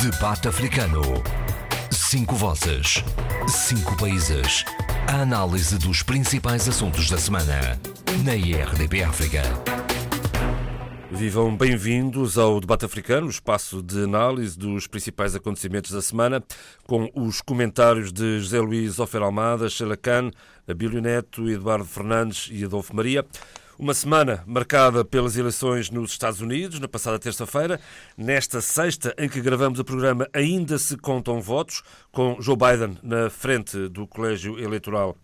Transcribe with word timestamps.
Debate 0.00 0.46
Africano. 0.46 1.02
Cinco 1.90 2.36
vozes. 2.36 3.02
Cinco 3.48 3.96
países. 3.96 4.64
A 5.08 5.22
análise 5.22 5.76
dos 5.76 6.04
principais 6.04 6.68
assuntos 6.68 7.10
da 7.10 7.18
semana. 7.18 7.80
Na 8.24 8.36
IRDP 8.36 9.02
África. 9.02 9.42
Vivam 11.10 11.56
bem-vindos 11.56 12.38
ao 12.38 12.60
Debate 12.60 12.84
Africano, 12.84 13.28
espaço 13.28 13.82
de 13.82 14.04
análise 14.04 14.56
dos 14.56 14.86
principais 14.86 15.34
acontecimentos 15.34 15.90
da 15.90 16.00
semana, 16.00 16.44
com 16.86 17.10
os 17.12 17.40
comentários 17.40 18.12
de 18.12 18.38
José 18.38 18.60
Luís 18.60 19.00
Ofer 19.00 19.22
Almada, 19.22 19.68
Sheila 19.68 19.96
Khan, 19.96 20.30
Abílio 20.68 21.02
Neto, 21.02 21.50
Eduardo 21.50 21.84
Fernandes 21.84 22.48
e 22.52 22.64
Adolfo 22.64 22.94
Maria. 22.94 23.26
Uma 23.78 23.94
semana 23.94 24.42
marcada 24.44 25.04
pelas 25.04 25.36
eleições 25.36 25.88
nos 25.88 26.10
Estados 26.10 26.40
Unidos, 26.40 26.80
na 26.80 26.88
passada 26.88 27.16
terça-feira. 27.16 27.78
Nesta 28.16 28.60
sexta, 28.60 29.14
em 29.16 29.28
que 29.28 29.40
gravamos 29.40 29.78
o 29.78 29.84
programa, 29.84 30.26
ainda 30.32 30.76
se 30.78 30.96
contam 30.96 31.40
votos, 31.40 31.84
com 32.10 32.36
Joe 32.40 32.56
Biden 32.56 32.98
na 33.04 33.30
frente 33.30 33.88
do 33.88 34.04
colégio 34.04 34.58
eleitoral 34.58 35.16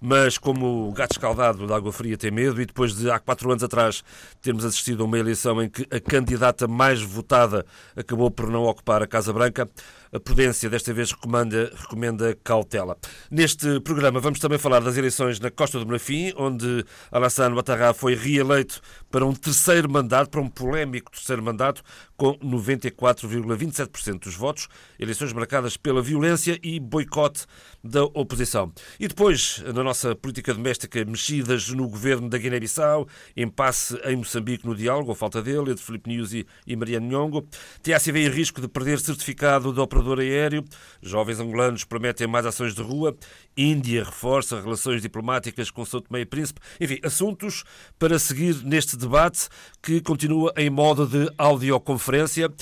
mas 0.00 0.36
como 0.38 0.88
o 0.88 0.92
gato 0.92 1.12
escaldado 1.12 1.66
da 1.66 1.76
água 1.76 1.92
fria 1.92 2.16
tem 2.16 2.30
medo, 2.30 2.60
e 2.60 2.66
depois 2.66 2.94
de 2.94 3.10
há 3.10 3.18
quatro 3.18 3.50
anos 3.50 3.64
atrás 3.64 4.04
termos 4.40 4.64
assistido 4.64 5.02
a 5.02 5.06
uma 5.06 5.18
eleição 5.18 5.62
em 5.62 5.68
que 5.68 5.86
a 5.90 6.00
candidata 6.00 6.68
mais 6.68 7.00
votada 7.00 7.64
acabou 7.96 8.30
por 8.30 8.48
não 8.50 8.64
ocupar 8.64 9.02
a 9.02 9.06
Casa 9.06 9.32
Branca, 9.32 9.68
a 10.12 10.20
prudência 10.20 10.68
desta 10.70 10.92
vez 10.92 11.10
recomenda, 11.12 11.72
recomenda 11.74 12.36
cautela. 12.42 12.96
Neste 13.30 13.80
programa 13.80 14.20
vamos 14.20 14.38
também 14.38 14.58
falar 14.58 14.80
das 14.80 14.96
eleições 14.96 15.40
na 15.40 15.50
Costa 15.50 15.78
do 15.78 15.86
Marfim, 15.86 16.32
onde 16.36 16.84
Alassane 17.10 17.54
Ouattara 17.54 17.92
foi 17.94 18.14
reeleito 18.14 18.80
para 19.10 19.24
um 19.24 19.32
terceiro 19.32 19.90
mandato, 19.90 20.30
para 20.30 20.40
um 20.40 20.48
polémico 20.48 21.10
terceiro 21.10 21.42
mandato, 21.42 21.82
com 22.16 22.38
94,27% 22.38 24.20
dos 24.20 24.34
votos, 24.34 24.68
eleições 24.98 25.32
marcadas 25.32 25.76
pela 25.76 26.00
violência 26.02 26.58
e 26.62 26.80
boicote 26.80 27.46
da 27.82 28.04
oposição. 28.04 28.72
E 28.98 29.06
depois, 29.06 29.62
na 29.74 29.82
nossa 29.82 30.14
política 30.14 30.52
doméstica, 30.52 31.04
mexidas 31.04 31.68
no 31.68 31.88
governo 31.88 32.28
da 32.28 32.38
Guiné-Bissau, 32.38 33.06
impasse 33.36 33.96
em 34.04 34.16
Moçambique 34.16 34.66
no 34.66 34.74
diálogo, 34.74 35.10
ou 35.10 35.14
falta 35.14 35.42
dele, 35.42 35.72
entre 35.72 35.84
Filipe 35.84 36.10
Nyusi 36.10 36.46
e 36.66 36.76
Mariano 36.76 37.06
Nhongo, 37.06 37.46
TACV 37.82 38.26
em 38.26 38.28
risco 38.28 38.60
de 38.60 38.68
perder 38.68 38.98
certificado 38.98 39.72
de 39.72 39.80
operador 39.96 40.20
aéreo, 40.20 40.64
jovens 41.00 41.40
angolanos 41.40 41.84
prometem 41.84 42.26
mais 42.26 42.44
ações 42.44 42.74
de 42.74 42.82
rua, 42.82 43.16
Índia 43.56 44.04
reforça 44.04 44.60
relações 44.60 45.00
diplomáticas 45.00 45.70
com 45.70 45.84
São 45.84 46.00
Tomé 46.00 46.20
e 46.20 46.26
Príncipe, 46.26 46.60
enfim, 46.78 46.98
assuntos 47.02 47.64
para 47.98 48.18
seguir 48.18 48.62
neste 48.64 48.96
debate 48.96 49.48
que 49.82 50.00
continua 50.00 50.52
em 50.56 50.68
modo 50.68 51.06
de 51.06 51.32
audioconferência. 51.38 52.52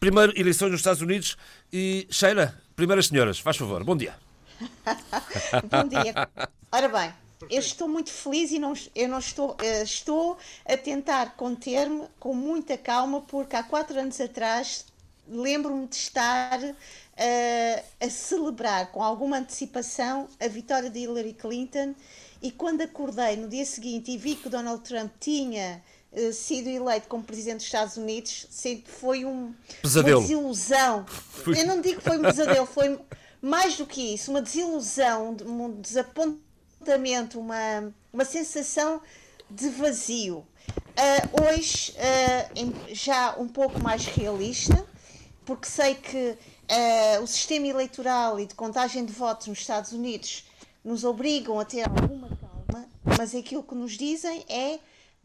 Primeiro, 0.00 0.32
eleições 0.38 0.70
nos 0.70 0.80
Estados 0.80 1.02
Unidos 1.02 1.36
e 1.72 2.06
Sheila, 2.10 2.58
primeiras 2.74 3.06
senhoras, 3.06 3.38
faz 3.38 3.56
favor, 3.56 3.84
bom 3.84 3.96
dia. 3.96 4.14
bom 5.70 5.88
dia. 5.88 6.28
Ora 6.72 6.88
bem, 6.88 7.12
eu 7.48 7.60
estou 7.60 7.88
muito 7.88 8.10
feliz 8.10 8.50
e 8.50 8.58
não, 8.58 8.74
eu 8.94 9.08
não 9.08 9.18
estou, 9.18 9.56
eh, 9.62 9.82
estou 9.82 10.36
a 10.66 10.76
tentar 10.76 11.36
conter-me 11.36 12.04
com 12.18 12.34
muita 12.34 12.76
calma, 12.76 13.20
porque 13.22 13.54
há 13.54 13.62
quatro 13.62 13.98
anos 13.98 14.20
atrás 14.20 14.89
lembro-me 15.28 15.86
de 15.86 15.96
estar 15.96 16.58
uh, 16.60 17.84
a 18.00 18.10
celebrar 18.10 18.90
com 18.92 19.02
alguma 19.02 19.38
antecipação 19.38 20.28
a 20.40 20.48
vitória 20.48 20.90
de 20.90 21.00
Hillary 21.00 21.34
Clinton 21.34 21.94
e 22.42 22.50
quando 22.50 22.80
acordei 22.80 23.36
no 23.36 23.48
dia 23.48 23.64
seguinte 23.64 24.10
e 24.10 24.18
vi 24.18 24.34
que 24.34 24.48
Donald 24.48 24.82
Trump 24.82 25.12
tinha 25.20 25.82
uh, 26.12 26.32
sido 26.32 26.68
eleito 26.68 27.06
como 27.08 27.22
presidente 27.22 27.58
dos 27.58 27.66
Estados 27.66 27.96
Unidos, 27.96 28.46
sempre 28.50 28.90
foi 28.90 29.24
um, 29.24 29.54
pesadelo. 29.82 30.18
uma 30.18 30.26
desilusão. 30.26 31.06
Eu 31.46 31.66
não 31.66 31.80
digo 31.80 31.98
que 31.98 32.08
foi 32.08 32.18
um 32.18 32.22
pesadelo, 32.22 32.66
foi 32.66 32.98
mais 33.42 33.76
do 33.76 33.86
que 33.86 34.14
isso, 34.14 34.30
uma 34.30 34.42
desilusão, 34.42 35.36
um 35.46 35.80
desapontamento, 35.80 37.38
uma, 37.38 37.92
uma 38.12 38.24
sensação 38.24 39.00
de 39.50 39.68
vazio. 39.70 40.38
Uh, 40.38 41.42
hoje, 41.48 41.92
uh, 41.92 42.94
já 42.94 43.34
um 43.38 43.48
pouco 43.48 43.80
mais 43.80 44.04
realista, 44.06 44.86
porque 45.50 45.66
sei 45.66 45.96
que 45.96 46.38
uh, 46.38 47.22
o 47.24 47.26
sistema 47.26 47.66
eleitoral 47.66 48.38
e 48.38 48.46
de 48.46 48.54
contagem 48.54 49.04
de 49.04 49.12
votos 49.12 49.48
nos 49.48 49.58
Estados 49.58 49.90
Unidos 49.90 50.44
nos 50.84 51.02
obrigam 51.02 51.58
a 51.58 51.64
ter 51.64 51.82
alguma 51.82 52.28
calma, 52.36 52.88
mas 53.18 53.34
aquilo 53.34 53.64
que 53.64 53.74
nos 53.74 53.98
dizem 53.98 54.44
é, 54.48 54.78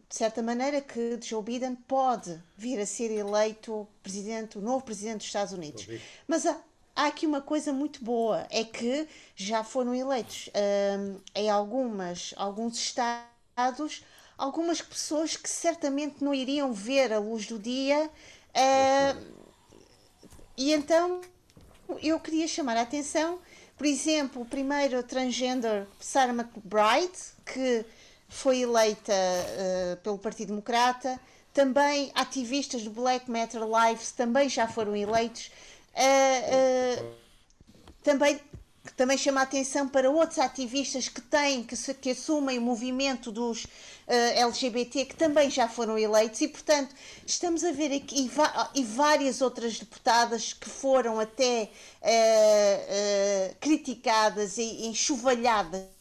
de 0.09 0.15
certa 0.15 0.41
maneira, 0.41 0.81
que 0.81 1.19
Joe 1.21 1.43
Biden 1.43 1.75
pode 1.75 2.41
vir 2.57 2.79
a 2.79 2.87
ser 2.87 3.11
eleito 3.11 3.87
presidente, 4.01 4.57
o 4.57 4.61
novo 4.61 4.83
presidente 4.83 5.17
dos 5.17 5.27
Estados 5.27 5.53
Unidos. 5.53 5.87
Mas 6.27 6.47
há, 6.47 6.59
há 6.95 7.05
aqui 7.05 7.27
uma 7.27 7.41
coisa 7.41 7.71
muito 7.71 8.03
boa, 8.03 8.47
é 8.49 8.63
que 8.63 9.07
já 9.35 9.63
foram 9.63 9.93
eleitos 9.93 10.49
um, 10.55 11.19
em 11.35 11.51
algumas, 11.51 12.33
alguns 12.35 12.79
estados 12.79 14.03
algumas 14.35 14.81
pessoas 14.81 15.37
que 15.37 15.47
certamente 15.47 16.23
não 16.23 16.33
iriam 16.33 16.73
ver 16.73 17.13
a 17.13 17.19
luz 17.19 17.45
do 17.45 17.59
dia. 17.59 18.09
Uh, 18.55 19.34
e 20.57 20.73
então 20.73 21.21
eu 22.01 22.19
queria 22.19 22.47
chamar 22.47 22.77
a 22.77 22.81
atenção, 22.81 23.39
por 23.77 23.85
exemplo, 23.85 24.41
o 24.41 24.45
primeiro 24.45 25.03
transgender 25.03 25.85
Sarah 25.99 26.33
McBride, 26.33 27.17
que 27.45 27.85
foi 28.29 28.59
eleita 28.59 29.13
uh, 29.13 29.97
pelo 29.97 30.17
Partido 30.17 30.49
Democrata, 30.49 31.19
também 31.53 32.11
ativistas 32.15 32.83
do 32.83 32.89
Black 32.89 33.29
Matter 33.29 33.61
Lives 33.63 34.11
também 34.11 34.49
já 34.49 34.67
foram 34.67 34.95
eleitos. 34.95 35.51
Uh, 35.93 37.01
uh, 37.01 37.15
também 38.03 38.39
também 38.93 39.17
chama 39.17 39.41
a 39.41 39.43
atenção 39.43 39.87
para 39.87 40.09
outros 40.09 40.39
ativistas 40.39 41.07
que 41.07 41.21
têm, 41.21 41.63
que, 41.63 41.75
se, 41.75 41.93
que 41.93 42.11
assumem 42.11 42.57
o 42.57 42.61
movimento 42.61 43.31
dos 43.31 43.63
uh, 43.63 43.69
eh, 44.07 44.41
LGBT, 44.41 45.05
que 45.05 45.15
também 45.15 45.49
já 45.49 45.67
foram 45.67 45.97
eleitos, 45.97 46.41
e 46.41 46.47
portanto 46.47 46.93
estamos 47.25 47.63
a 47.63 47.71
ver 47.71 47.95
aqui 47.95 48.15
e, 48.25 48.79
e 48.79 48.83
várias 48.83 49.41
outras 49.41 49.79
deputadas 49.79 50.53
que 50.53 50.69
foram 50.69 51.19
até 51.19 51.69
uh, 52.01 53.51
uh, 53.51 53.55
criticadas 53.59 54.57
e 54.57 54.87
enxovalhadas 54.87 55.94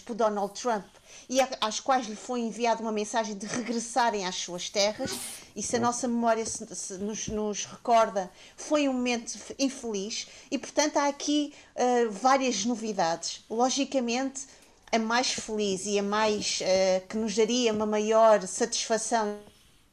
por 0.00 0.14
Donald 0.14 0.58
Trump 0.58 0.84
e 1.28 1.38
às 1.60 1.78
quais 1.80 2.06
lhe 2.06 2.16
foi 2.16 2.40
enviada 2.40 2.82
uma 2.82 2.92
mensagem 2.92 3.36
de 3.36 3.46
regressarem 3.46 4.26
às 4.26 4.34
suas 4.36 4.68
terras. 4.68 5.12
E 5.54 5.62
se 5.62 5.76
a 5.76 5.78
nossa 5.78 6.08
memória 6.08 6.44
se, 6.44 6.66
se 6.74 6.94
nos, 6.94 7.28
nos, 7.28 7.64
recorda, 7.64 8.30
foi 8.56 8.88
um 8.88 8.92
momento 8.92 9.38
infeliz. 9.58 10.26
E, 10.50 10.58
portanto, 10.58 10.96
há 10.96 11.08
aqui 11.08 11.54
uh, 11.76 12.10
várias 12.10 12.64
novidades. 12.64 13.44
Logicamente, 13.48 14.46
a 14.90 14.98
mais 14.98 15.32
feliz 15.32 15.86
e 15.86 15.98
a 15.98 16.02
mais 16.02 16.60
uh, 16.60 17.06
que 17.06 17.16
nos 17.16 17.34
daria 17.34 17.72
uma 17.72 17.86
maior 17.86 18.46
satisfação 18.46 19.38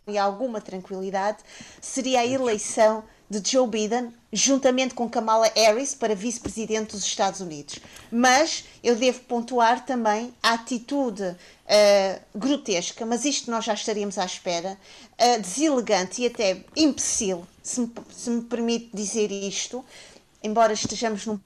e 0.08 0.18
alguma 0.18 0.60
tranquilidade 0.60 1.40
seria 1.80 2.22
a 2.22 2.26
eleição 2.26 3.04
de 3.40 3.52
Joe 3.52 3.66
Biden 3.66 4.14
juntamente 4.34 4.94
com 4.94 5.10
Kamala 5.10 5.50
Harris 5.56 5.96
para 5.96 6.14
vice-presidente 6.14 6.92
dos 6.92 7.06
Estados 7.06 7.40
Unidos. 7.40 7.80
Mas 8.12 8.66
eu 8.84 8.96
devo 8.96 9.22
pontuar 9.22 9.86
também 9.86 10.34
a 10.44 10.54
atitude 10.54 11.24
uh, 11.24 12.22
grotesca, 12.36 13.06
mas 13.06 13.24
isto 13.24 13.50
nós 13.50 13.64
já 13.64 13.74
estaríamos 13.74 14.18
à 14.18 14.26
espera, 14.26 14.78
uh, 15.14 15.42
deselegante 15.42 16.22
e 16.22 16.28
até 16.28 16.64
imbecil, 16.76 17.48
se 17.64 17.82
me, 17.82 17.92
se 18.12 18.30
me 18.30 18.42
permite 18.42 18.90
dizer 18.94 19.32
isto, 19.32 19.84
embora 20.44 20.74
estejamos 20.74 21.26
num 21.26 21.40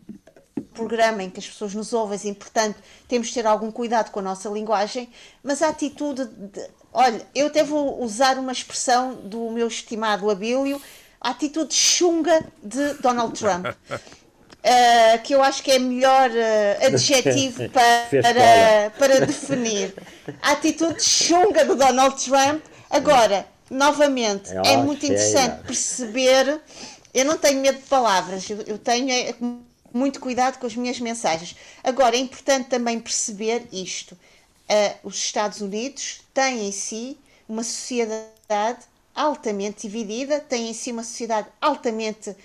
programa 0.73 1.23
em 1.23 1.29
que 1.29 1.39
as 1.39 1.47
pessoas 1.47 1.73
nos 1.73 1.93
ouvem 1.93 2.19
e, 2.25 2.33
portanto, 2.33 2.77
temos 3.07 3.27
de 3.27 3.33
ter 3.33 3.45
algum 3.45 3.71
cuidado 3.71 4.11
com 4.11 4.19
a 4.19 4.23
nossa 4.23 4.49
linguagem, 4.49 5.07
mas 5.43 5.61
a 5.61 5.69
atitude 5.69 6.25
de. 6.25 6.67
Olha, 6.91 7.25
eu 7.35 7.47
até 7.47 7.61
vou 7.63 8.01
usar 8.01 8.37
uma 8.37 8.53
expressão 8.53 9.15
do 9.15 9.51
meu 9.51 9.67
estimado 9.67 10.29
Abílio, 10.29 10.81
a 11.25 11.31
atitude 11.31 11.73
chunga 11.73 12.45
de 12.61 12.93
Donald 13.01 13.37
Trump. 13.37 13.65
Uh, 13.65 15.21
que 15.25 15.33
eu 15.33 15.41
acho 15.41 15.63
que 15.63 15.71
é 15.71 15.79
melhor 15.79 16.29
uh, 16.29 16.85
adjetivo 16.85 17.67
para, 17.73 18.91
para 18.91 19.25
definir. 19.25 19.95
A 20.39 20.51
atitude 20.51 21.03
chunga 21.03 21.65
do 21.65 21.75
Donald 21.75 22.23
Trump. 22.23 22.63
Agora, 22.91 23.47
novamente, 23.71 24.51
é, 24.51 24.73
é 24.73 24.77
muito 24.77 25.03
interessante 25.03 25.63
perceber. 25.63 26.61
Eu 27.11 27.25
não 27.25 27.39
tenho 27.39 27.59
medo 27.59 27.79
de 27.79 27.85
palavras, 27.85 28.47
eu, 28.47 28.61
eu 28.67 28.77
tenho 28.77 29.09
é, 29.11 29.33
muito 29.91 30.19
cuidado 30.19 30.59
com 30.59 30.67
as 30.67 30.75
minhas 30.75 30.99
mensagens. 30.99 31.55
Agora, 31.83 32.15
é 32.15 32.19
importante 32.19 32.69
também 32.69 32.99
perceber 32.99 33.67
isto. 33.71 34.11
Uh, 34.11 34.95
os 35.03 35.15
Estados 35.15 35.59
Unidos 35.59 36.21
têm 36.35 36.67
em 36.67 36.71
si 36.71 37.17
uma 37.49 37.63
sociedade 37.63 38.85
altamente 39.15 39.87
dividida, 39.87 40.39
tem 40.39 40.69
em 40.69 40.73
si 40.73 40.91
uma 40.91 41.03
sociedade 41.03 41.47
altamente, 41.61 42.29
uh, 42.29 42.37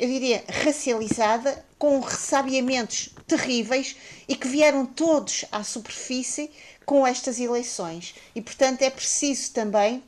eu 0.00 0.08
diria, 0.08 0.44
racializada, 0.48 1.64
com 1.78 2.00
ressabiamentos 2.00 3.10
terríveis 3.26 3.96
e 4.28 4.36
que 4.36 4.48
vieram 4.48 4.84
todos 4.84 5.44
à 5.50 5.64
superfície 5.64 6.50
com 6.84 7.06
estas 7.06 7.40
eleições. 7.40 8.14
E, 8.34 8.40
portanto, 8.40 8.82
é 8.82 8.90
preciso 8.90 9.52
também 9.52 10.02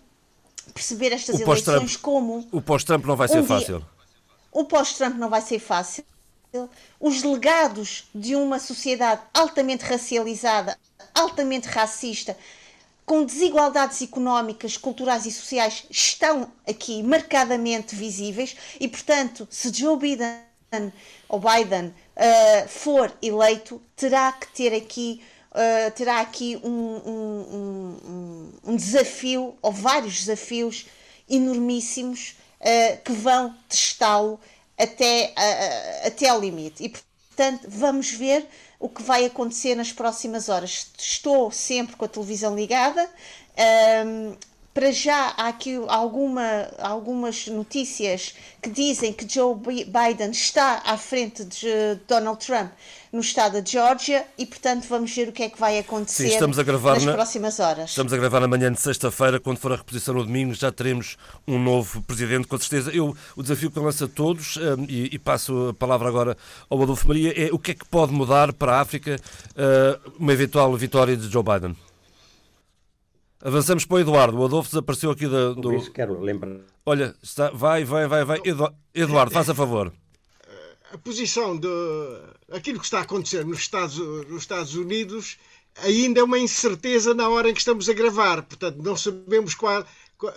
perceber 0.72 1.12
estas 1.12 1.40
eleições 1.40 1.96
como. 1.96 2.46
O 2.52 2.60
pós-Trump 2.60 3.04
não 3.04 3.16
vai 3.16 3.28
ser 3.28 3.40
um 3.40 3.44
fácil. 3.44 3.84
o 4.52 4.64
pós-Trump 4.64 5.16
não 5.16 5.28
vai 5.28 5.40
ser 5.40 5.58
fácil. 5.58 6.04
Os 7.00 7.24
legados 7.24 8.08
de 8.14 8.36
uma 8.36 8.60
sociedade 8.60 9.22
altamente 9.34 9.84
racializada, 9.84 10.78
altamente 11.12 11.66
racista, 11.66 12.36
com 13.06 13.24
desigualdades 13.24 14.00
económicas, 14.02 14.76
culturais 14.76 15.26
e 15.26 15.32
sociais 15.32 15.84
estão 15.90 16.50
aqui 16.66 17.02
marcadamente 17.02 17.94
visíveis 17.94 18.56
e, 18.80 18.88
portanto, 18.88 19.46
se 19.50 19.72
Joe 19.72 19.98
Biden 19.98 20.92
ou 21.28 21.40
Biden 21.40 21.88
uh, 21.88 22.68
for 22.68 23.12
eleito, 23.22 23.80
terá 23.94 24.32
que 24.32 24.48
ter 24.48 24.74
aqui 24.74 25.22
uh, 25.52 25.90
terá 25.92 26.20
aqui 26.20 26.58
um, 26.64 26.70
um, 26.70 27.98
um, 28.04 28.72
um, 28.72 28.76
desafio 28.76 29.56
ou 29.60 29.70
vários 29.70 30.20
desafios 30.20 30.86
enormíssimos 31.28 32.36
uh, 32.60 33.02
que 33.04 33.12
vão 33.12 33.54
testá-lo 33.68 34.40
até, 34.76 35.32
até 36.04 36.28
ao 36.28 36.40
limite. 36.40 36.82
E, 36.84 36.92
portanto, 37.34 37.66
vamos 37.68 38.10
ver 38.10 38.46
o 38.78 38.88
que 38.88 39.02
vai 39.02 39.24
acontecer 39.24 39.74
nas 39.74 39.92
próximas 39.92 40.48
horas. 40.48 40.90
Estou 40.96 41.50
sempre 41.50 41.96
com 41.96 42.04
a 42.04 42.08
televisão 42.08 42.54
ligada. 42.54 43.08
Um, 44.06 44.36
para 44.72 44.90
já 44.90 45.32
há 45.36 45.48
aqui 45.48 45.80
alguma, 45.86 46.68
algumas 46.78 47.46
notícias 47.46 48.34
que 48.60 48.68
dizem 48.68 49.12
que 49.12 49.32
Joe 49.32 49.54
Biden 49.54 50.32
está 50.32 50.82
à 50.84 50.98
frente 50.98 51.44
de 51.44 51.94
Donald 52.08 52.44
Trump 52.44 52.72
no 53.14 53.20
estado 53.20 53.62
de 53.62 53.70
Geórgia 53.70 54.26
e, 54.36 54.44
portanto, 54.44 54.86
vamos 54.88 55.14
ver 55.14 55.28
o 55.28 55.32
que 55.32 55.44
é 55.44 55.48
que 55.48 55.58
vai 55.58 55.78
acontecer 55.78 56.24
Sim, 56.24 56.34
estamos 56.34 56.58
a 56.58 56.64
gravar 56.64 56.94
nas 56.94 57.04
na... 57.04 57.12
próximas 57.12 57.60
horas. 57.60 57.90
Estamos 57.90 58.12
a 58.12 58.16
gravar 58.16 58.40
na 58.40 58.48
manhã 58.48 58.72
de 58.72 58.80
sexta-feira, 58.80 59.38
quando 59.38 59.58
for 59.58 59.72
a 59.72 59.76
reposição 59.76 60.14
no 60.14 60.24
domingo, 60.24 60.52
já 60.52 60.72
teremos 60.72 61.16
um 61.46 61.56
novo 61.56 62.02
presidente, 62.02 62.48
com 62.48 62.58
certeza. 62.58 62.90
Eu, 62.90 63.16
o 63.36 63.42
desafio 63.42 63.70
que 63.70 63.78
eu 63.78 63.84
lanço 63.84 64.04
a 64.04 64.08
todos, 64.08 64.56
um, 64.56 64.84
e, 64.88 65.14
e, 65.14 65.18
passo 65.20 65.68
a 65.68 65.74
palavra 65.74 66.08
agora 66.08 66.36
ao 66.68 66.82
Adolfo 66.82 67.06
Maria, 67.06 67.32
é 67.40 67.52
o 67.52 67.58
que 67.58 67.70
é 67.70 67.74
que 67.74 67.84
pode 67.84 68.12
mudar 68.12 68.52
para 68.52 68.78
a 68.78 68.80
África 68.80 69.14
uh, 69.14 70.12
uma 70.18 70.32
eventual 70.32 70.76
vitória 70.76 71.16
de 71.16 71.30
Joe 71.30 71.44
Biden? 71.44 71.76
Avançamos 73.40 73.84
para 73.84 73.94
o 73.94 74.00
Eduardo. 74.00 74.36
O 74.38 74.44
Adolfo 74.44 74.70
desapareceu 74.70 75.12
aqui 75.12 75.28
da, 75.28 75.52
do. 75.52 75.62
Por 75.62 75.74
isso 75.74 75.92
quero 75.92 76.18
lembrar. 76.20 76.56
Olha, 76.84 77.14
está... 77.22 77.50
vai, 77.50 77.84
vai, 77.84 78.08
vai, 78.08 78.24
vai. 78.24 78.40
Eduardo, 78.92 79.30
faça 79.30 79.54
favor. 79.54 79.92
A 80.94 80.98
posição 80.98 81.56
de. 81.56 81.66
aquilo 82.52 82.78
que 82.78 82.84
está 82.84 83.00
a 83.00 83.02
acontecer 83.02 83.44
nos 83.44 83.58
Estados, 83.58 83.98
nos 83.98 84.42
Estados 84.42 84.76
Unidos 84.76 85.36
ainda 85.78 86.20
é 86.20 86.22
uma 86.22 86.38
incerteza 86.38 87.12
na 87.12 87.28
hora 87.28 87.50
em 87.50 87.52
que 87.52 87.58
estamos 87.58 87.88
a 87.88 87.92
gravar. 87.92 88.44
Portanto, 88.44 88.80
não 88.80 88.96
sabemos 88.96 89.56
qual, 89.56 89.84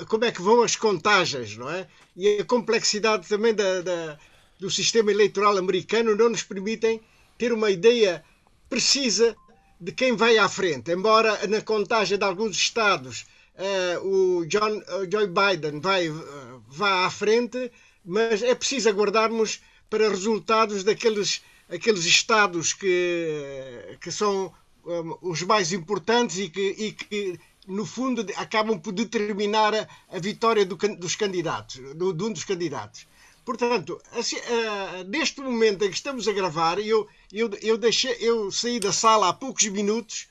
como 0.07 0.25
é 0.25 0.31
que 0.31 0.42
vão 0.42 0.63
as 0.63 0.75
contagens, 0.75 1.56
não 1.56 1.69
é? 1.69 1.88
E 2.15 2.39
a 2.39 2.44
complexidade 2.44 3.27
também 3.27 3.54
da, 3.54 3.81
da, 3.81 4.18
do 4.59 4.68
sistema 4.71 5.12
eleitoral 5.12 5.56
americano 5.59 6.15
não 6.15 6.30
nos 6.30 6.42
permitem 6.42 7.00
ter 7.38 7.53
uma 7.53 7.69
ideia 7.69 8.25
precisa 8.68 9.36
de 9.80 9.92
quem 9.92 10.15
vai 10.15 10.39
à 10.39 10.50
frente. 10.50 10.92
Embora 10.92 11.45
na 11.45 11.62
contagem 11.62 12.18
de 12.18 12.24
alguns 12.24 12.57
estados 12.57 13.27
uh, 13.60 14.07
o 14.07 14.45
John, 14.48 14.80
uh, 14.80 15.07
Joe 15.07 15.27
Biden 15.27 15.80
vai, 15.81 16.10
uh, 16.10 16.63
vá 16.68 17.06
à 17.06 17.12
frente, 17.12 17.71
mas 18.03 18.42
é 18.42 18.56
preciso 18.56 18.89
aguardarmos 18.89 19.62
para 19.89 20.10
resultados 20.10 20.84
daqueles 20.84 21.42
aqueles 21.69 22.06
estados 22.06 22.74
que, 22.74 23.98
que 24.01 24.12
são 24.12 24.54
um, 24.86 25.18
os 25.22 25.42
mais 25.44 25.74
importantes 25.74 26.38
e 26.38 26.50
que, 26.50 26.62
e 26.62 26.92
que, 26.94 27.39
no 27.68 27.86
fundo, 27.86 28.25
acabam 28.36 28.80
por 28.80 28.94
determinar 28.94 29.75
a, 29.75 29.88
a 30.10 30.19
vitória 30.19 30.66
do, 30.66 30.75
dos 30.75 31.16
candidatos, 31.16 31.78
do, 31.95 32.13
de 32.13 32.24
um 32.24 32.31
dos 32.31 32.45
candidatos. 32.45 33.06
Portanto, 33.44 34.01
assim, 34.13 34.38
uh, 34.38 35.04
neste 35.07 35.42
momento 35.42 35.84
em 35.84 35.89
que 35.89 35.95
estamos 35.95 36.28
a 36.28 36.34
gravar, 36.34 36.80
eu, 36.80 37.07
eu, 37.31 37.50
eu, 37.62 37.78
deixei, 37.78 38.16
eu 38.19 38.51
saí 38.51 38.80
da 38.80 38.92
sala 38.92 39.30
há 39.30 39.34
poucos 39.34 39.66
minutos 39.68 40.28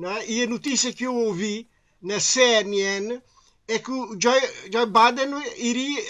é? 0.00 0.30
e 0.30 0.42
a 0.42 0.46
notícia 0.46 0.92
que 0.92 1.04
eu 1.04 1.14
ouvi 1.14 1.68
na 2.00 2.18
CNN 2.18 3.20
é 3.66 3.78
que 3.78 3.90
o 3.90 4.16
Joe, 4.20 4.40
Joe 4.72 4.86
Biden 4.86 5.34
iria, 5.56 6.02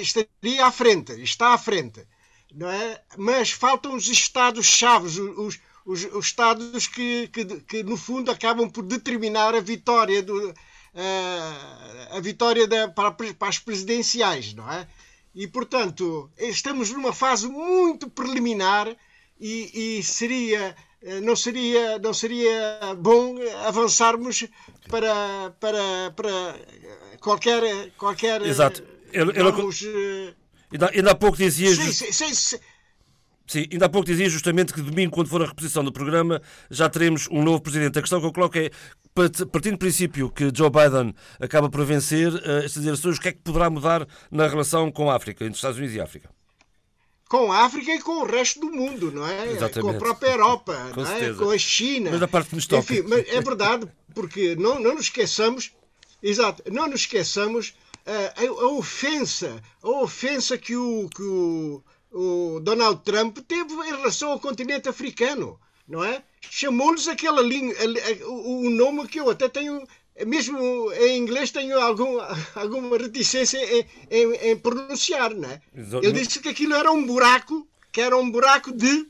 estaria 0.00 0.66
à 0.66 0.70
frente, 0.70 1.12
está 1.22 1.54
à 1.54 1.58
frente. 1.58 2.06
Não 2.54 2.70
é? 2.70 3.00
Mas 3.16 3.50
faltam 3.50 3.94
os 3.94 4.08
estados-chave, 4.08 5.06
os, 5.06 5.58
os, 5.84 6.04
os, 6.04 6.24
estados 6.24 6.86
que, 6.86 7.28
que, 7.28 7.44
que, 7.44 7.82
no 7.82 7.96
fundo, 7.96 8.30
acabam 8.30 8.70
por 8.70 8.82
determinar 8.84 9.54
a 9.54 9.60
vitória, 9.60 10.22
do, 10.22 10.50
uh, 10.50 10.54
a 12.16 12.20
vitória 12.20 12.66
da, 12.66 12.88
para, 12.88 13.12
para 13.12 13.48
as 13.48 13.58
presidenciais. 13.58 14.54
Não 14.54 14.70
é? 14.70 14.86
E, 15.34 15.46
portanto, 15.46 16.30
estamos 16.38 16.90
numa 16.90 17.12
fase 17.12 17.46
muito 17.48 18.08
preliminar 18.08 18.96
e, 19.40 19.98
e 19.98 20.02
seria 20.02 20.74
eh, 21.00 21.20
não 21.20 21.36
seria 21.36 21.98
não 21.98 22.12
seria 22.12 22.80
bom 22.98 23.36
avançarmos 23.66 24.46
para 24.88 25.54
para, 25.60 26.10
para 26.16 26.56
qualquer 27.20 27.90
qualquer 27.96 28.42
Exato. 28.42 28.82
Eh, 29.12 30.34
ainda, 30.72 30.90
ainda 30.94 31.10
há 31.12 31.14
pouco 31.14 31.36
dizia 31.36 31.74
sim, 31.74 31.92
sim, 31.92 32.34
sim, 32.34 32.58
Sim, 33.48 33.66
ainda 33.72 33.86
há 33.86 33.88
pouco 33.88 34.06
dizia 34.06 34.28
justamente 34.28 34.74
que 34.74 34.82
domingo, 34.82 35.10
quando 35.10 35.28
for 35.28 35.42
a 35.42 35.46
reposição 35.46 35.82
do 35.82 35.90
programa, 35.90 36.42
já 36.70 36.86
teremos 36.86 37.26
um 37.30 37.42
novo 37.42 37.62
presidente. 37.62 37.98
A 37.98 38.02
questão 38.02 38.20
que 38.20 38.26
eu 38.26 38.32
coloco 38.32 38.58
é, 38.58 38.70
partindo 39.50 39.72
do 39.72 39.78
princípio 39.78 40.30
que 40.30 40.52
Joe 40.54 40.68
Biden 40.68 41.14
acaba 41.40 41.70
por 41.70 41.82
vencer 41.86 42.30
uh, 42.30 42.64
estas 42.64 42.84
eleições, 42.84 43.16
o 43.16 43.20
que 43.20 43.28
é 43.28 43.32
que 43.32 43.38
poderá 43.38 43.70
mudar 43.70 44.06
na 44.30 44.46
relação 44.46 44.92
com 44.92 45.10
a 45.10 45.16
África, 45.16 45.44
entre 45.44 45.52
os 45.52 45.58
Estados 45.58 45.78
Unidos 45.78 45.96
e 45.96 46.00
a 46.00 46.04
África? 46.04 46.30
Com 47.26 47.50
a 47.50 47.64
África 47.64 47.90
e 47.90 48.00
com 48.00 48.22
o 48.22 48.26
resto 48.26 48.60
do 48.60 48.70
mundo, 48.70 49.10
não 49.10 49.26
é? 49.26 49.52
Exatamente. 49.52 49.80
Com 49.80 49.90
a 49.90 49.94
própria 49.94 50.30
Europa, 50.30 50.90
com, 50.94 51.06
é? 51.06 51.32
com 51.32 51.50
a 51.50 51.58
China. 51.58 52.10
Mas 52.10 52.20
da 52.20 52.28
parte 52.28 52.54
nos 52.54 52.66
toca. 52.66 52.92
Enfim, 52.92 53.04
é 53.28 53.40
verdade, 53.40 53.88
porque 54.14 54.56
não, 54.56 54.78
não 54.78 54.94
nos 54.94 55.04
esqueçamos, 55.04 55.72
exato, 56.22 56.62
não 56.70 56.86
nos 56.86 57.00
esqueçamos 57.00 57.74
a, 58.08 58.42
a, 58.42 58.66
ofensa, 58.68 59.62
a 59.82 59.88
ofensa 59.88 60.56
que 60.56 60.76
o, 60.76 61.08
que 61.08 61.22
o 61.22 61.82
o 62.12 62.60
Donald 62.60 63.02
Trump 63.04 63.38
teve 63.46 63.72
em 63.72 63.96
relação 63.96 64.32
ao 64.32 64.40
continente 64.40 64.88
africano, 64.88 65.58
não 65.86 66.02
é? 66.04 66.22
Chamou-lhes 66.40 67.08
aquela 67.08 67.42
língua, 67.42 67.74
o 68.26 68.70
nome 68.70 69.06
que 69.06 69.20
eu 69.20 69.28
até 69.30 69.48
tenho, 69.48 69.86
mesmo 70.26 70.92
em 70.92 71.18
inglês, 71.18 71.50
tenho 71.50 71.78
algum, 71.78 72.18
alguma 72.54 72.96
reticência 72.96 73.58
em, 73.58 73.86
em, 74.10 74.32
em 74.50 74.56
pronunciar, 74.56 75.34
não 75.34 75.50
é? 75.50 75.60
Ele 75.74 76.12
disse 76.12 76.40
que 76.40 76.48
aquilo 76.48 76.74
era 76.74 76.90
um 76.90 77.04
buraco, 77.04 77.66
que 77.92 78.00
era 78.00 78.16
um 78.16 78.30
buraco 78.30 78.72
de, 78.72 79.06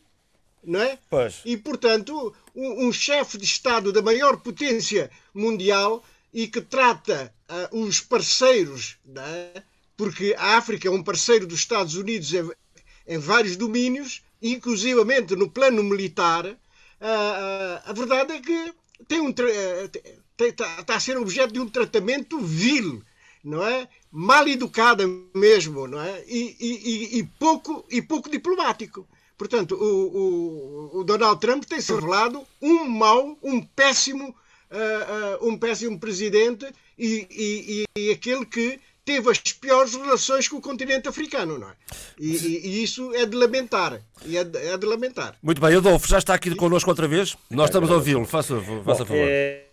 não 0.64 0.80
é? 0.80 0.98
Pois. 1.08 1.40
E, 1.44 1.56
portanto, 1.56 2.34
um, 2.54 2.88
um 2.88 2.92
chefe 2.92 3.38
de 3.38 3.44
Estado 3.44 3.92
da 3.92 4.02
maior 4.02 4.38
potência 4.38 5.10
mundial 5.32 6.02
e 6.32 6.46
que 6.46 6.60
trata 6.60 7.32
uh, 7.72 7.80
os 7.80 8.00
parceiros, 8.00 8.98
é? 9.16 9.62
porque 9.96 10.34
a 10.38 10.56
África 10.56 10.88
é 10.88 10.90
um 10.90 11.02
parceiro 11.02 11.46
dos 11.46 11.60
Estados 11.60 11.94
Unidos 11.94 12.32
em 13.06 13.18
vários 13.18 13.56
domínios, 13.56 14.22
inclusivamente 14.40 15.34
no 15.34 15.50
plano 15.50 15.82
militar, 15.82 16.46
a, 17.00 17.82
a, 17.86 17.92
verdade 17.92 18.32
é 18.34 18.40
que 18.40 18.74
tem 19.06 19.20
um, 19.20 19.30
está, 19.30 20.80
está 20.80 20.94
a 20.96 21.00
ser 21.00 21.16
objeto 21.16 21.52
de 21.52 21.60
um 21.60 21.68
tratamento 21.68 22.38
vil, 22.40 23.02
não 23.42 23.66
é? 23.66 23.88
Mal 24.10 24.46
educada 24.48 25.04
mesmo, 25.34 25.86
não 25.86 26.00
é? 26.00 26.24
E, 26.26 26.56
e, 26.60 27.18
e, 27.18 27.22
pouco, 27.38 27.84
e 27.90 28.02
pouco 28.02 28.30
diplomático. 28.30 29.06
Portanto, 29.36 29.76
o, 29.76 30.96
o, 30.96 31.00
o 31.00 31.04
Donald 31.04 31.40
Trump 31.40 31.64
tem 31.64 31.80
se 31.80 31.92
revelado 31.92 32.44
um 32.60 32.84
mau, 32.88 33.38
um 33.42 33.62
péssimo, 33.62 34.34
uh, 34.70 35.44
uh, 35.44 35.48
um 35.48 35.58
péssimo 35.58 35.98
presidente 35.98 36.66
e, 36.98 37.86
e, 37.96 38.10
aquele 38.10 38.44
que 38.44 38.80
teve 39.04 39.30
as 39.30 39.38
piores 39.38 39.94
relações 39.94 40.48
com 40.48 40.56
o 40.56 40.60
continente 40.60 41.08
africano, 41.08 41.58
não 41.58 41.68
é? 41.68 41.72
E, 42.18 42.36
e, 42.36 42.66
e 42.66 42.82
isso 42.82 43.14
é 43.14 43.24
de 43.24 43.36
lamentar. 43.36 44.00
E 44.26 44.36
é, 44.36 44.44
de, 44.44 44.58
é 44.58 44.76
de 44.76 44.86
lamentar. 44.86 45.34
Muito 45.42 45.60
bem, 45.60 45.74
Adolfo, 45.74 46.06
já 46.06 46.18
está 46.18 46.34
aqui 46.34 46.54
connosco 46.54 46.90
outra 46.90 47.08
vez? 47.08 47.36
Nós 47.50 47.70
estamos 47.70 47.90
a 47.90 47.94
ouvi-lo, 47.94 48.24
faça, 48.26 48.60
faça 48.60 49.04
Bom, 49.04 49.06
favor. 49.06 49.16
É, 49.16 49.68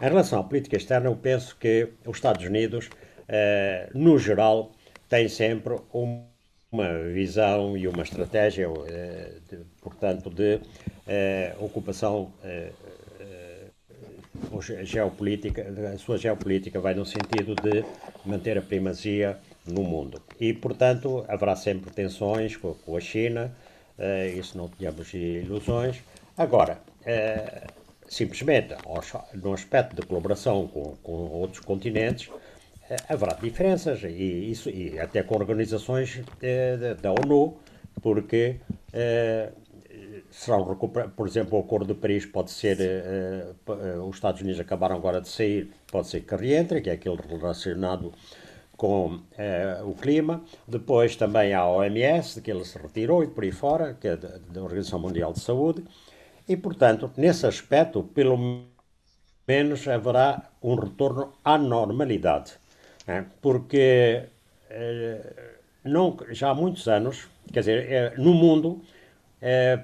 em 0.00 0.08
relação 0.08 0.40
à 0.40 0.42
política 0.42 0.76
externa, 0.76 1.08
eu 1.08 1.14
penso 1.14 1.56
que 1.56 1.88
os 2.04 2.16
Estados 2.16 2.44
Unidos, 2.44 2.90
eh, 3.28 3.88
no 3.94 4.18
geral, 4.18 4.72
têm 5.08 5.28
sempre 5.28 5.76
uma 5.92 6.98
visão 7.12 7.76
e 7.76 7.86
uma 7.86 8.02
estratégia, 8.02 8.68
eh, 8.88 9.34
de, 9.48 9.58
portanto, 9.80 10.30
de 10.30 10.60
eh, 11.06 11.54
ocupação 11.60 12.32
geopolítica, 12.42 12.72
a 15.92 15.98
sua 15.98 16.18
geopolítica 16.18 16.80
vai 16.80 16.94
no 16.94 17.06
sentido 17.06 17.54
de 17.54 17.84
manter 18.24 18.58
a 18.58 18.62
primazia 18.62 19.38
no 19.66 19.82
mundo. 19.82 20.20
E, 20.40 20.52
portanto, 20.52 21.24
haverá 21.28 21.56
sempre 21.56 21.90
tensões 21.90 22.56
com, 22.56 22.96
a 22.96 23.00
China, 23.00 23.54
uh, 23.98 24.38
isso 24.38 24.56
não 24.58 24.68
tínhamos 24.68 25.12
ilusões. 25.14 25.98
Agora, 26.36 26.78
uh, 27.02 27.72
simplesmente, 28.08 28.74
no 29.34 29.52
aspecto 29.52 29.96
de 29.96 30.06
colaboração 30.06 30.66
com, 30.66 30.96
com 31.02 31.12
outros 31.12 31.60
continentes, 31.60 32.30
haverá 33.08 33.34
diferenças, 33.34 34.02
e, 34.02 34.50
isso, 34.50 34.68
e 34.68 34.98
até 34.98 35.22
com 35.22 35.36
organizações 35.36 36.20
da 37.00 37.12
ONU, 37.12 37.56
porque 38.02 38.56
será 40.34 40.58
um 40.58 40.74
por 40.74 41.28
exemplo, 41.28 41.56
o 41.56 41.62
Acordo 41.62 41.94
de 41.94 42.00
Paris 42.00 42.26
pode 42.26 42.50
ser, 42.50 42.76
os 44.04 44.16
Estados 44.16 44.40
Unidos 44.40 44.60
acabaram 44.60 44.96
agora 44.96 45.20
de 45.20 45.28
sair, 45.28 45.70
pode 45.90 46.08
ser 46.08 46.22
que 46.22 46.34
reentre, 46.34 46.80
que 46.82 46.90
é 46.90 46.94
aquele 46.94 47.16
relacionado 47.16 48.12
com 48.76 49.20
o 49.86 49.94
clima. 49.94 50.44
Depois 50.66 51.14
também 51.14 51.54
há 51.54 51.60
a 51.60 51.70
OMS, 51.70 52.40
que 52.40 52.50
ele 52.50 52.64
se 52.64 52.76
retirou 52.76 53.22
e 53.22 53.28
por 53.28 53.44
aí 53.44 53.52
fora, 53.52 53.94
que 53.94 54.08
é 54.08 54.16
da, 54.16 54.38
da 54.50 54.62
Organização 54.62 54.98
Mundial 54.98 55.32
de 55.32 55.40
Saúde. 55.40 55.84
E, 56.48 56.56
portanto, 56.56 57.10
nesse 57.16 57.46
aspecto, 57.46 58.02
pelo 58.02 58.66
menos 59.46 59.86
haverá 59.86 60.50
um 60.60 60.74
retorno 60.74 61.32
à 61.44 61.56
normalidade. 61.56 62.54
Né? 63.06 63.24
Porque 63.40 64.24
não, 65.84 66.16
já 66.30 66.50
há 66.50 66.54
muitos 66.54 66.88
anos, 66.88 67.28
quer 67.52 67.60
dizer, 67.60 68.18
no 68.18 68.34
mundo, 68.34 68.82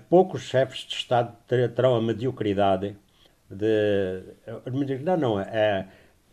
poucos 0.09 0.43
chefes 0.43 0.81
de 0.81 0.95
Estado 0.95 1.37
terão 1.47 1.95
a 1.97 2.01
mediocridade 2.03 2.97
de. 3.51 4.23
Não, 5.03 5.17
não, 5.17 5.41
é 5.41 5.87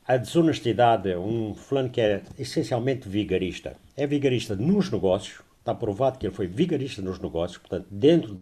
a 0.07 0.15
desonestidade, 0.15 1.13
um 1.15 1.53
fulano 1.53 1.89
que 1.89 1.99
é 1.99 2.21
essencialmente 2.39 3.09
vigarista. 3.09 3.75
É 3.95 4.07
vigarista 4.07 4.55
nos 4.55 4.89
negócios, 4.89 5.41
está 5.59 5.75
provado 5.75 6.17
que 6.17 6.25
ele 6.25 6.33
foi 6.33 6.47
vigarista 6.47 7.01
nos 7.01 7.19
negócios, 7.19 7.57
portanto, 7.57 7.87
dentro 7.91 8.41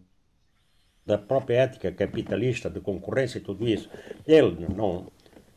da 1.06 1.18
própria 1.18 1.62
ética 1.62 1.92
capitalista 1.92 2.70
de 2.70 2.80
concorrência 2.80 3.40
e 3.40 3.42
tudo 3.42 3.68
isso, 3.68 3.90
ele 4.28 4.68
não, 4.76 5.08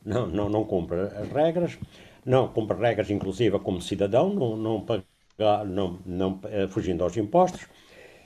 não, 0.05 0.27
não, 0.27 0.49
não 0.49 0.65
cumpre 0.65 1.01
as 1.01 1.29
regras, 1.31 1.79
não 2.25 2.49
cumpre 2.49 2.77
regras 2.79 3.11
inclusive 3.11 3.59
como 3.59 3.81
cidadão, 3.81 4.33
não, 4.33 4.57
não, 4.57 4.81
paga, 4.81 5.05
não, 5.67 5.99
não 6.05 6.41
eh, 6.45 6.69
fugindo 6.69 7.03
aos 7.03 7.17
impostos, 7.17 7.67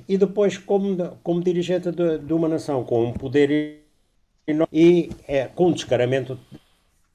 e 0.08 0.16
depois 0.16 0.58
como, 0.58 1.18
como 1.22 1.42
dirigente 1.42 1.90
de, 1.90 2.18
de 2.18 2.32
uma 2.32 2.48
nação 2.48 2.84
com 2.84 3.06
um 3.06 3.12
poder 3.12 3.82
e 4.72 5.10
é, 5.28 5.46
com 5.46 5.68
um 5.68 5.72
descaramento 5.72 6.38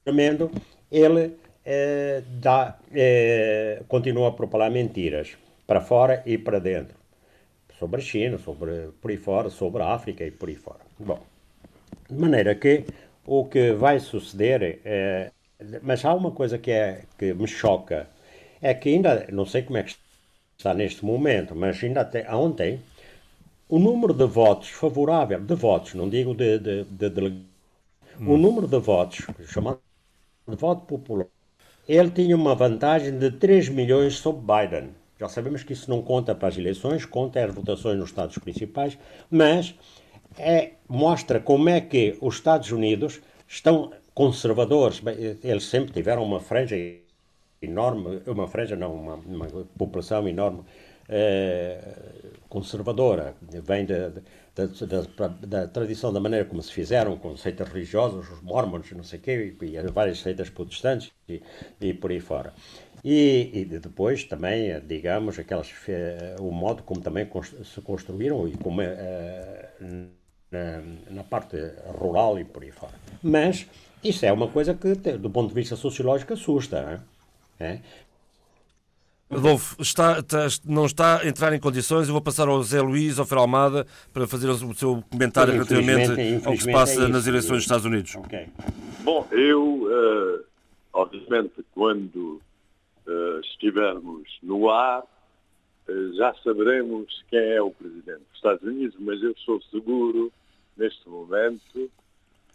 tremendo, 0.04 0.50
ele 0.90 1.36
eh, 1.64 2.22
dá, 2.40 2.78
eh, 2.94 3.82
continua 3.88 4.28
a 4.28 4.32
propalar 4.32 4.70
mentiras 4.70 5.36
para 5.66 5.80
fora 5.82 6.22
e 6.24 6.38
para 6.38 6.58
dentro 6.58 6.96
sobre 7.78 8.00
a 8.00 8.04
China, 8.04 8.38
sobre 8.38 8.88
por 9.00 9.10
aí 9.10 9.16
fora, 9.16 9.50
sobre 9.50 9.82
a 9.82 9.92
África 9.92 10.24
e 10.24 10.30
por 10.30 10.48
aí 10.48 10.54
fora. 10.54 10.80
Bom, 10.98 11.20
de 12.08 12.16
maneira 12.16 12.54
que 12.54 12.84
o 13.26 13.44
que 13.44 13.72
vai 13.72 14.00
suceder 14.00 14.80
é, 14.84 15.30
mas 15.82 16.04
há 16.04 16.14
uma 16.14 16.30
coisa 16.30 16.58
que 16.58 16.70
é 16.70 17.02
que 17.18 17.34
me 17.34 17.46
choca 17.46 18.08
é 18.62 18.74
que 18.74 18.88
ainda 18.88 19.26
não 19.30 19.44
sei 19.44 19.62
como 19.62 19.78
é 19.78 19.82
que 19.82 19.94
está 20.58 20.74
neste 20.74 21.04
momento, 21.04 21.54
mas 21.54 21.80
ainda 21.84 22.00
até 22.00 22.28
ontem 22.34 22.80
o 23.68 23.78
número 23.78 24.12
de 24.12 24.26
votos 24.26 24.70
favorável 24.70 25.40
de 25.40 25.54
votos, 25.54 25.94
não 25.94 26.08
digo 26.08 26.34
de, 26.34 26.58
de, 26.58 26.82
de, 26.82 27.10
de 27.10 27.20
hum. 28.18 28.34
o 28.34 28.36
número 28.36 28.66
de 28.66 28.80
votos 28.80 29.24
chamado 29.46 29.78
de 30.48 30.56
voto 30.56 30.84
popular, 30.84 31.28
ele 31.88 32.10
tinha 32.10 32.34
uma 32.34 32.56
vantagem 32.56 33.16
de 33.16 33.30
3 33.30 33.68
milhões 33.68 34.14
sobre 34.14 34.40
Biden. 34.40 34.90
Já 35.20 35.28
sabemos 35.28 35.62
que 35.62 35.74
isso 35.74 35.88
não 35.88 36.02
conta 36.02 36.34
para 36.34 36.48
as 36.48 36.58
eleições, 36.58 37.04
conta 37.04 37.44
as 37.44 37.54
votações 37.54 37.96
nos 37.96 38.08
Estados 38.08 38.36
principais, 38.38 38.98
mas 39.30 39.76
é, 40.36 40.72
mostra 40.88 41.38
como 41.38 41.68
é 41.68 41.80
que 41.80 42.18
os 42.20 42.34
Estados 42.34 42.72
Unidos 42.72 43.20
estão 43.46 43.92
conservadores. 44.12 45.00
Eles 45.44 45.66
sempre 45.66 45.92
tiveram 45.92 46.24
uma 46.24 46.40
franja 46.40 46.74
enorme, 47.60 48.22
uma 48.26 48.46
franja 48.48 48.76
não, 48.76 48.94
uma, 48.94 49.14
uma 49.14 49.46
população 49.76 50.28
enorme 50.28 50.64
eh, 51.08 51.80
conservadora. 52.48 53.34
Vem 53.64 53.84
de 53.84 54.12
da, 54.54 54.66
da, 54.66 55.28
da, 55.28 55.68
tradição, 55.68 56.12
da 56.12 56.18
maneira 56.18 56.44
como 56.44 56.60
se 56.60 56.72
fizeram, 56.72 57.16
com 57.16 57.36
seitas 57.36 57.68
religiosas, 57.68 58.28
os 58.28 58.42
mormons, 58.42 58.90
não 58.92 59.04
sei 59.04 59.18
o 59.18 59.22
quê, 59.22 59.56
e, 59.62 59.82
várias 59.92 60.20
seitas 60.20 60.50
protestantes 60.50 61.12
e, 61.28 61.40
e 61.80 61.94
por 61.94 62.10
aí 62.10 62.20
fora. 62.20 62.52
E, 63.04 63.50
e, 63.54 63.64
depois 63.64 64.24
também, 64.24 64.80
digamos, 64.84 65.38
aquelas, 65.38 65.72
eh, 65.88 66.34
o 66.40 66.50
modo 66.50 66.82
como 66.82 67.00
também 67.00 67.28
se 67.64 67.80
construíram 67.80 68.48
e 68.48 68.56
como 68.56 68.82
é, 68.82 69.68
na, 70.50 70.82
na, 71.08 71.22
parte 71.22 71.56
rural 71.96 72.40
e 72.40 72.44
por 72.44 72.64
aí 72.64 72.72
fora. 72.72 72.94
Mas 73.22 73.66
isso 74.02 74.26
é 74.26 74.32
uma 74.32 74.48
coisa 74.48 74.74
que, 74.74 74.94
do 74.94 75.30
ponto 75.30 75.50
de 75.50 75.54
vista 75.54 75.76
sociológico, 75.76 76.32
assusta. 76.32 76.78
É? 76.78 77.17
Adolfo, 79.30 79.80
está, 79.82 80.20
está, 80.20 80.46
não 80.64 80.86
está 80.86 81.18
a 81.18 81.28
entrar 81.28 81.52
em 81.52 81.60
condições. 81.60 82.08
Eu 82.08 82.14
vou 82.14 82.22
passar 82.22 82.48
ao 82.48 82.62
Zé 82.62 82.80
Luís, 82.80 83.18
ao 83.18 83.26
Fer 83.26 83.36
Almada, 83.36 83.86
para 84.12 84.26
fazer 84.26 84.48
o 84.48 84.74
seu 84.74 85.04
comentário 85.10 85.52
relativamente 85.52 86.46
ao 86.46 86.52
que 86.52 86.62
se 86.62 86.72
passa 86.72 87.04
é 87.04 87.08
nas 87.08 87.26
eleições 87.26 87.56
dos 87.56 87.64
Estados 87.64 87.84
Unidos. 87.84 88.14
Okay. 88.16 88.46
Bom, 89.00 89.28
eu, 89.30 89.62
uh, 89.62 90.44
obviamente, 90.94 91.62
quando 91.74 92.40
uh, 93.06 93.40
estivermos 93.40 94.26
no 94.42 94.70
ar, 94.70 95.02
uh, 95.02 96.16
já 96.16 96.34
saberemos 96.42 97.22
quem 97.28 97.38
é 97.38 97.60
o 97.60 97.70
presidente 97.70 98.20
dos 98.20 98.36
Estados 98.36 98.62
Unidos, 98.62 98.96
mas 98.98 99.22
eu 99.22 99.34
sou 99.44 99.60
seguro, 99.70 100.32
neste 100.74 101.06
momento, 101.06 101.90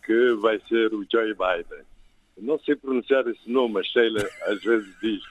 que 0.03 0.33
vai 0.41 0.59
ser 0.67 0.91
o 0.91 1.05
Joe 1.11 1.35
Biden. 1.35 1.85
Não 2.37 2.59
sei 2.59 2.75
pronunciar 2.75 3.27
esse 3.27 3.49
nome, 3.49 3.79
a 3.79 3.83
Sheila 3.83 4.27
às 4.43 4.61
vezes 4.61 4.99
diz 5.01 5.21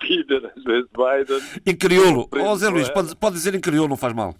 Biden, 0.00 0.46
às 0.56 0.64
vezes 0.64 0.88
Biden. 0.90 1.62
Em 1.66 1.76
crioulo. 1.76 2.28
Ó 2.32 2.56
Zé 2.56 2.68
Luís, 2.68 2.88
pode, 2.90 3.14
pode 3.16 3.36
dizer 3.36 3.54
em 3.54 3.60
crioulo, 3.60 3.88
não 3.88 3.96
faz 3.96 4.14
mal. 4.14 4.34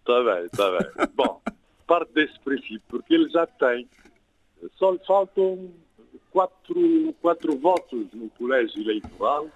Está 0.00 0.22
bem, 0.22 0.44
está 0.46 0.70
bem. 0.70 1.08
Bom, 1.14 1.40
parte 1.86 2.12
desse 2.12 2.38
princípio, 2.40 2.82
porque 2.88 3.14
ele 3.14 3.28
já 3.30 3.46
tem, 3.46 3.88
só 4.76 4.92
lhe 4.92 5.00
faltam 5.06 5.72
quatro, 6.30 7.14
quatro 7.20 7.58
votos 7.58 8.06
no 8.12 8.28
colégio 8.30 8.80
eleitoral 8.80 9.48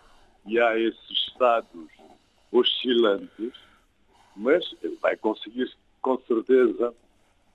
e 0.46 0.58
há 0.58 0.78
esses 0.78 1.10
estados 1.10 1.88
oscilantes, 2.52 3.52
mas 4.36 4.64
ele 4.82 4.96
vai 5.00 5.16
conseguir 5.16 5.70
com 6.00 6.18
certeza 6.26 6.94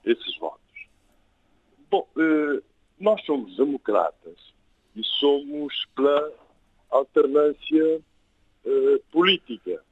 esses 0.04 0.38
votos. 0.38 0.60
Bom, 1.90 2.06
eh, 2.18 2.62
nós 3.00 3.24
somos 3.24 3.56
democratas 3.56 4.36
e 4.94 5.02
somos 5.02 5.86
pela 5.96 6.32
alternância 6.90 8.00
uh, 8.64 9.00
política. 9.10 9.82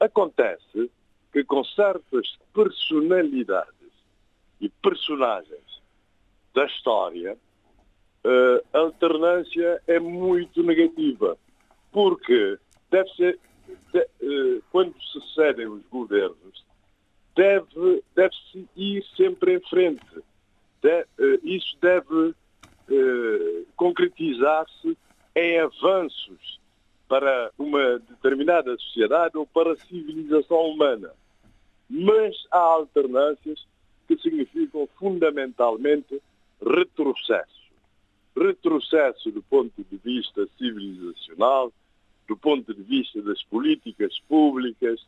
Acontece 0.00 0.90
que 1.32 1.44
com 1.44 1.64
certas 1.64 2.36
personalidades 2.52 3.92
e 4.60 4.68
personagens 4.68 5.82
da 6.54 6.66
história, 6.66 7.36
uh, 8.24 8.66
a 8.72 8.78
alternância 8.78 9.80
é 9.86 10.00
muito 10.00 10.62
negativa, 10.62 11.38
porque 11.92 12.58
deve 12.90 13.08
ser, 13.10 13.38
de, 13.92 14.00
uh, 14.00 14.62
quando 14.72 14.94
sucedem 15.00 15.66
os 15.66 15.84
governos, 15.86 16.64
deve, 17.36 18.02
deve-se 18.16 18.68
ir 18.74 19.04
sempre 19.16 19.54
em 19.54 19.60
frente. 19.60 20.22
De, 20.82 21.06
isso 21.42 21.76
deve 21.80 22.34
concretizar-se 23.76 24.96
em 25.34 25.58
avanços 25.58 26.58
para 27.06 27.50
uma 27.58 27.98
determinada 28.00 28.76
sociedade 28.78 29.36
ou 29.36 29.46
para 29.46 29.72
a 29.72 29.76
civilização 29.76 30.70
humana. 30.70 31.10
Mas 31.88 32.36
há 32.50 32.58
alternâncias 32.58 33.66
que 34.06 34.16
significam 34.18 34.88
fundamentalmente 34.98 36.20
retrocesso. 36.60 37.68
Retrocesso 38.36 39.30
do 39.30 39.42
ponto 39.42 39.84
de 39.90 39.96
vista 39.96 40.46
civilizacional, 40.58 41.72
do 42.26 42.36
ponto 42.36 42.74
de 42.74 42.82
vista 42.82 43.22
das 43.22 43.42
políticas 43.44 44.18
públicas, 44.28 45.00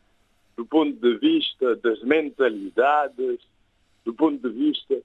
do 0.56 0.64
ponto 0.64 0.92
de 0.92 1.18
vista 1.18 1.76
das 1.76 2.02
mentalidades, 2.02 3.40
do 4.04 4.14
ponto 4.14 4.48
de 4.48 4.54
vista 4.54 4.96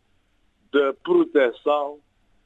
da 0.75 0.93
proteção 0.93 1.99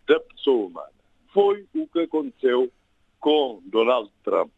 da 0.08 0.20
pessoa 0.20 0.68
humana. 0.68 0.92
Foi 1.34 1.66
o 1.74 1.88
que 1.88 2.02
aconteceu 2.02 2.72
com 3.20 3.60
Donald 3.66 4.12
Trump. 4.24 4.54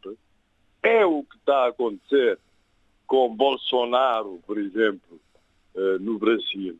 É 0.84 1.06
o 1.06 1.24
que 1.24 1.38
está 1.38 1.66
a 1.66 1.68
acontecer 1.70 2.38
com 3.08 3.34
Bolsonaro, 3.34 4.42
por 4.46 4.58
exemplo, 4.58 5.22
eh, 5.74 5.98
no 6.02 6.20
Brasil. 6.20 6.78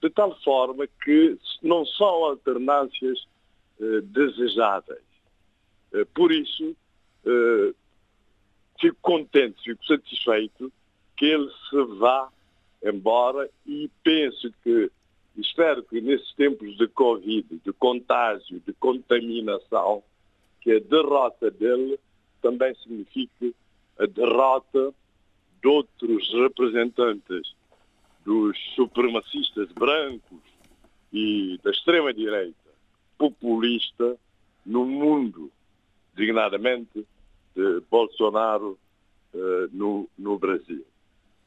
De 0.00 0.10
tal 0.10 0.40
forma 0.42 0.86
que 1.02 1.36
não 1.60 1.84
são 1.84 2.24
alternâncias 2.24 3.26
eh, 3.80 4.00
desejáveis. 4.02 5.02
Eh, 5.92 6.04
por 6.14 6.30
isso, 6.30 6.76
fico 8.80 8.98
contente, 9.00 9.62
fico 9.62 9.84
satisfeito 9.86 10.72
que 11.16 11.26
ele 11.26 11.48
se 11.70 11.82
vá 11.98 12.28
embora 12.84 13.48
e 13.64 13.88
penso 14.02 14.52
que 14.64 14.90
espero 15.36 15.82
que 15.82 16.00
nesses 16.00 16.32
tempos 16.34 16.76
de 16.76 16.88
Covid, 16.88 17.60
de 17.64 17.72
contágio, 17.72 18.60
de 18.66 18.72
contaminação, 18.74 20.02
que 20.60 20.72
a 20.72 20.80
derrota 20.80 21.50
dele 21.50 21.98
também 22.40 22.74
signifique 22.76 23.54
a 23.98 24.06
derrota 24.06 24.92
de 25.62 25.68
outros 25.68 26.32
representantes 26.32 27.54
dos 28.24 28.56
supremacistas 28.74 29.70
brancos 29.72 30.40
e 31.12 31.58
da 31.62 31.70
extrema-direita 31.70 32.56
populista 33.18 34.16
no 34.64 34.84
mundo, 34.84 35.50
designadamente 36.14 37.06
de 37.54 37.80
Bolsonaro 37.90 38.78
uh, 39.34 39.68
no, 39.72 40.08
no 40.18 40.38
Brasil. 40.38 40.84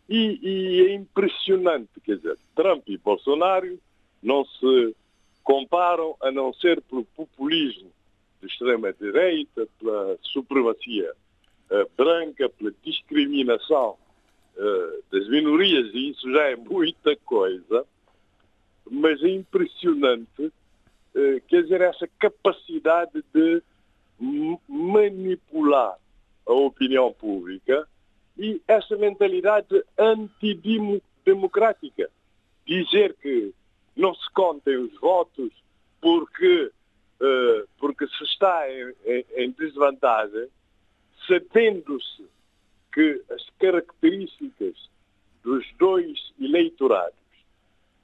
E, 0.07 0.39
e, 0.41 0.87
é 0.87 0.93
impressionante, 0.93 1.89
quer 2.03 2.17
dizer, 2.17 2.37
Trump 2.55 2.87
e 2.87 2.97
Bolsonaro 2.97 3.79
não 4.21 4.45
se 4.45 4.95
comparam 5.43 6.15
a 6.21 6.31
não 6.31 6.53
ser 6.53 6.81
pelo 6.81 7.05
populismo 7.05 7.91
de 8.41 8.47
extrema-direita, 8.47 9.67
pela 9.79 10.17
supremacia 10.21 11.11
uh, 11.71 11.89
branca, 11.97 12.49
pela 12.49 12.71
discriminação 12.83 13.97
uh, 14.57 15.03
das 15.11 15.27
minorias, 15.27 15.91
e 15.93 16.11
isso 16.11 16.31
já 16.31 16.43
é 16.49 16.55
muita 16.55 17.15
coisa, 17.17 17.85
mas 18.89 19.23
é 19.23 19.29
impressionante, 19.29 20.43
uh, 20.43 21.41
quer 21.47 21.63
dizer, 21.63 21.81
essa 21.81 22.07
capacidade 22.19 23.23
de 23.33 23.61
manipular 24.67 25.97
a 26.45 26.53
opinião 26.53 27.11
pública 27.11 27.87
e 28.37 28.61
essa 28.67 28.97
mentalidade 28.97 29.83
antidemocrática. 29.97 32.09
Dizer 32.65 33.15
que 33.21 33.53
não 33.95 34.13
se 34.13 34.29
contem 34.31 34.75
os 34.77 34.93
votos 34.99 35.53
porque, 36.01 36.69
uh, 37.21 37.65
porque 37.77 38.05
se 38.07 38.23
está 38.23 38.69
em, 38.69 38.93
em, 39.05 39.25
em 39.37 39.51
desvantagem, 39.51 40.49
sabendo-se 41.27 42.25
que 42.93 43.23
as 43.29 43.49
características 43.59 44.89
dos 45.43 45.65
dois 45.77 46.33
eleitorados, 46.39 47.13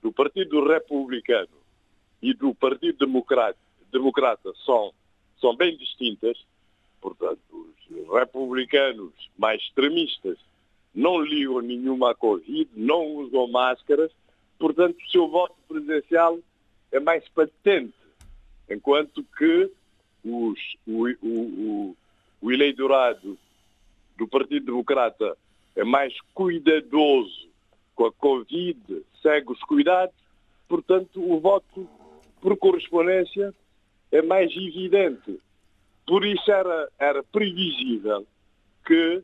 do 0.02 0.12
Partido 0.12 0.68
Republicano 0.68 1.48
e 2.22 2.34
do 2.34 2.54
Partido 2.56 3.06
Democrata, 3.06 3.58
Democrata 3.92 4.52
são, 4.66 4.94
são 5.40 5.56
bem 5.56 5.78
distintas, 5.78 6.38
portanto, 7.02 7.40
os 7.90 8.20
republicanos 8.20 9.12
mais 9.38 9.62
extremistas 9.62 10.38
não 10.94 11.22
ligam 11.22 11.62
nenhuma 11.62 12.12
à 12.12 12.16
Covid, 12.16 12.70
não 12.76 13.06
usam 13.16 13.48
máscaras, 13.48 14.12
portanto, 14.60 14.98
o 14.98 15.12
seu 15.12 15.28
voto 15.28 15.56
presidencial 15.68 16.40
é 16.92 17.00
mais 17.00 17.28
patente, 17.30 17.94
enquanto 18.70 19.24
que 19.38 19.72
os, 20.24 20.60
o, 20.88 21.08
o, 21.22 21.40
o, 21.40 21.98
o 22.42 22.52
eleitorado 22.52 23.38
do 24.18 24.28
Partido 24.28 24.68
Democrata 24.68 25.38
é 25.76 25.84
mais 25.84 26.14
cuidadoso 26.34 27.50
com 27.96 28.06
a 28.06 28.12
Covid, 28.12 29.04
segue 29.22 29.52
os 29.52 29.60
cuidados, 29.62 30.16
portanto, 30.68 31.22
o 31.22 31.40
voto 31.40 31.88
por 32.42 32.58
correspondência 32.58 33.54
é 34.12 34.22
mais 34.22 34.52
evidente. 34.56 35.40
Por 36.12 36.26
isso 36.26 36.52
era, 36.52 36.90
era 37.00 37.24
previsível 37.24 38.28
que, 38.86 39.24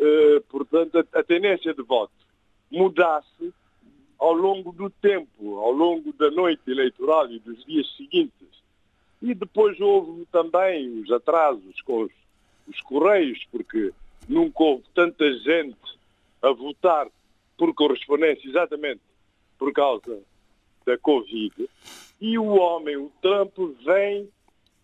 eh, 0.00 0.42
portanto, 0.48 0.98
a, 0.98 1.20
a 1.20 1.22
tendência 1.22 1.72
de 1.72 1.80
voto 1.84 2.12
mudasse 2.68 3.54
ao 4.18 4.32
longo 4.32 4.72
do 4.72 4.90
tempo, 4.90 5.60
ao 5.60 5.70
longo 5.70 6.12
da 6.14 6.32
noite 6.32 6.68
eleitoral 6.68 7.30
e 7.30 7.38
dos 7.38 7.64
dias 7.64 7.86
seguintes. 7.96 8.48
E 9.22 9.32
depois 9.32 9.80
houve 9.80 10.26
também 10.32 10.98
os 10.98 11.12
atrasos 11.12 11.80
com 11.82 12.02
os, 12.02 12.12
os 12.66 12.80
Correios, 12.80 13.38
porque 13.52 13.92
nunca 14.28 14.60
houve 14.60 14.82
tanta 14.92 15.32
gente 15.38 15.78
a 16.42 16.50
votar 16.50 17.06
por 17.56 17.72
correspondência, 17.74 18.48
exatamente 18.48 19.02
por 19.56 19.72
causa 19.72 20.20
da 20.84 20.98
Covid. 20.98 21.70
E 22.20 22.36
o 22.36 22.46
homem, 22.56 22.96
o 22.96 23.12
Trump, 23.22 23.56
vem 23.84 24.28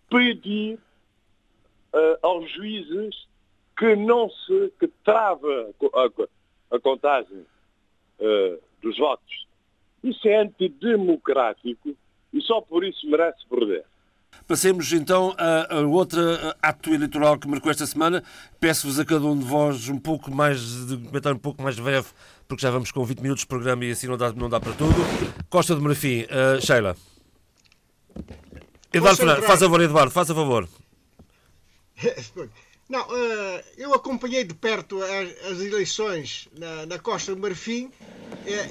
pedir 0.09 0.79
uh, 1.93 2.19
aos 2.23 2.51
juízes 2.53 3.29
que 3.79 3.97
não 3.97 4.29
se 4.29 4.73
que 4.79 4.89
trava 5.05 5.71
a, 5.95 6.77
a 6.77 6.81
contagem 6.81 7.47
uh, 8.19 8.61
dos 8.83 8.97
votos. 8.99 9.47
Isso 10.03 10.27
é 10.29 10.43
antidemocrático 10.43 11.97
e 12.33 12.41
só 12.43 12.61
por 12.61 12.85
isso 12.85 13.09
merece 13.09 13.47
perder. 13.49 13.85
Passemos 14.47 14.93
então 14.93 15.35
a, 15.39 15.77
a 15.77 15.81
outro 15.81 16.21
ato 16.63 16.93
eleitoral 16.93 17.39
que 17.39 17.49
marcou 17.49 17.71
esta 17.71 17.87
semana. 17.87 18.23
Peço-vos 18.59 18.99
a 18.99 19.05
cada 19.05 19.25
um 19.27 19.39
de 19.39 19.45
vós 19.45 19.89
um 19.89 19.99
pouco 19.99 20.31
mais 20.31 20.87
de 20.87 20.97
comentário 20.97 21.37
um 21.37 21.41
pouco 21.41 21.63
mais 21.63 21.79
breve, 21.79 22.09
porque 22.49 22.63
já 22.63 22.71
vamos 22.71 22.91
com 22.91 23.05
20 23.05 23.21
minutos 23.21 23.43
de 23.43 23.49
programa 23.49 23.85
e 23.85 23.93
assim 23.93 24.07
não 24.07 24.17
dá, 24.17 24.33
não 24.33 24.49
dá 24.49 24.59
para 24.59 24.73
tudo. 24.73 24.95
Costa 25.49 25.75
de 25.75 25.81
Marfim, 25.81 26.23
uh, 26.23 26.61
Sheila. 26.61 26.97
Eduardo 28.93 29.19
Fernandes, 29.19 29.47
faz 29.47 29.63
a 29.63 29.67
favor, 29.67 29.81
Eduardo, 29.81 30.11
faz 30.11 30.31
a 30.31 30.35
favor. 30.35 30.69
Não, 32.89 33.03
uh, 33.03 33.63
eu 33.79 33.95
acompanhei 33.95 34.43
de 34.43 34.53
perto 34.53 35.01
as, 35.01 35.61
eleições 35.61 36.49
na, 36.89 36.99
Costa 36.99 37.37
do 37.37 37.41
Marfim 37.41 37.85
uh, 37.85 37.93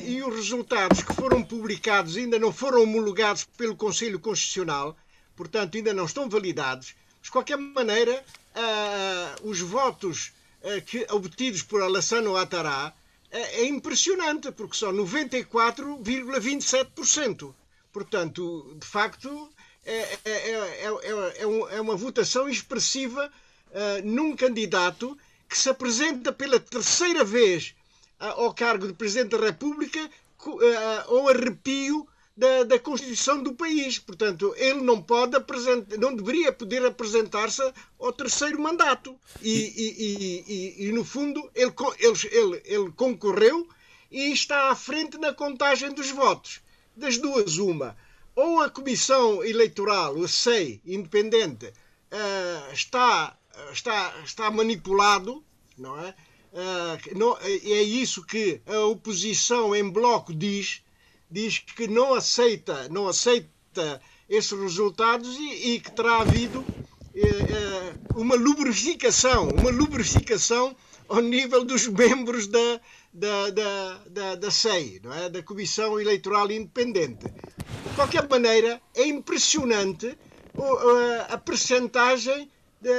e 0.05 0.21
os 0.21 0.35
resultados 0.35 1.01
que 1.01 1.13
foram 1.13 1.41
publicados 1.41 2.17
ainda 2.17 2.37
não 2.37 2.51
foram 2.51 2.83
homologados 2.83 3.45
pelo 3.57 3.77
Conselho 3.77 4.19
Constitucional, 4.19 4.97
portanto 5.37 5.77
ainda 5.77 5.93
não 5.93 6.03
estão 6.03 6.27
validados. 6.27 6.95
Mas, 7.19 7.27
de 7.27 7.31
qualquer 7.31 7.57
maneira, 7.57 8.21
uh, 8.55 9.47
os 9.47 9.61
votos 9.61 10.33
que, 10.85 11.07
obtidos 11.11 11.63
por 11.63 11.81
Alassane 11.81 12.27
Ouattara 12.27 12.93
é 13.31 13.63
impressionante, 13.63 14.51
porque 14.51 14.75
são 14.75 14.91
94,27%. 14.91 17.55
Portanto, 17.93 18.75
de 18.77 18.85
facto, 18.85 19.49
é, 19.89 20.19
é, 20.23 20.85
é, 20.85 21.75
é, 21.75 21.81
uma 21.81 21.95
votação 21.95 22.47
expressiva 22.47 23.31
uh, 23.71 24.07
num 24.07 24.35
candidato 24.35 25.17
que 25.47 25.57
se 25.57 25.67
apresenta 25.67 26.31
pela 26.31 26.59
terceira 26.59 27.23
vez 27.23 27.73
uh, 28.21 28.25
ao 28.25 28.53
cargo 28.53 28.85
de 28.87 28.93
Presidente 28.93 29.31
da 29.35 29.45
República 29.45 29.99
uh, 30.45 30.61
ao 31.07 31.29
arrepio 31.29 32.07
da, 32.37 32.63
da, 32.63 32.79
Constituição 32.79 33.41
do 33.41 33.53
país. 33.53 33.97
Portanto, 33.97 34.53
ele 34.57 34.81
não 34.81 35.01
pode 35.01 35.35
apresentar, 35.35 35.97
não 35.97 36.15
deveria 36.15 36.53
poder 36.53 36.85
apresentar-se 36.85 37.61
ao 37.99 38.13
terceiro 38.13 38.61
mandato. 38.61 39.19
E, 39.41 39.51
e, 39.51 40.45
e, 40.47 40.87
e 40.87 40.91
no 40.91 41.03
fundo, 41.03 41.49
ele, 41.55 41.73
ele, 42.31 42.61
ele, 42.63 42.91
concorreu 42.91 43.67
e 44.11 44.31
está 44.31 44.69
à 44.69 44.75
frente 44.75 45.17
na 45.17 45.33
contagem 45.33 45.91
dos 45.91 46.11
votos. 46.11 46.61
Das 46.95 47.17
duas, 47.17 47.57
uma. 47.57 47.97
Ou 48.35 48.61
a 48.61 48.69
Comissão 48.69 49.43
Eleitoral, 49.43 50.15
o 50.15 50.27
SEI, 50.27 50.81
independente, 50.85 51.65
uh, 51.67 52.73
está 52.73 53.35
está, 53.73 54.13
está 54.23 54.51
manipulado, 54.51 55.43
não 55.77 55.99
é? 55.99 56.13
Uh, 56.51 57.17
não, 57.17 57.37
é 57.37 57.81
isso 57.81 58.25
que 58.25 58.59
a 58.65 58.79
oposição 58.85 59.75
em 59.75 59.87
bloco 59.87 60.33
diz, 60.33 60.81
diz 61.29 61.59
que 61.59 61.87
não 61.87 62.13
aceita, 62.13 62.89
não 62.89 63.07
aceita 63.07 64.01
esses 64.27 64.59
resultados 64.59 65.35
e, 65.37 65.73
e 65.73 65.79
que 65.79 65.91
terá 65.91 66.21
havido 66.21 66.59
uh, 66.61 68.19
uma 68.19 68.35
lubrificação, 68.35 69.49
uma 69.49 69.69
lubrificação 69.69 70.75
ao 71.07 71.21
nível 71.21 71.63
dos 71.63 71.87
membros 71.87 72.47
da, 72.47 72.81
da, 73.13 73.49
da, 73.49 73.97
da, 74.07 74.35
da 74.35 74.51
SEI, 74.51 74.99
não 75.03 75.13
é? 75.13 75.29
da 75.29 75.43
Comissão 75.43 75.99
Eleitoral 75.99 76.51
Independente. 76.51 77.25
De 77.25 77.95
qualquer 77.95 78.27
maneira, 78.27 78.81
é 78.95 79.05
impressionante 79.07 80.17
a 81.29 81.37
percentagem 81.37 82.49
de, 82.81 82.89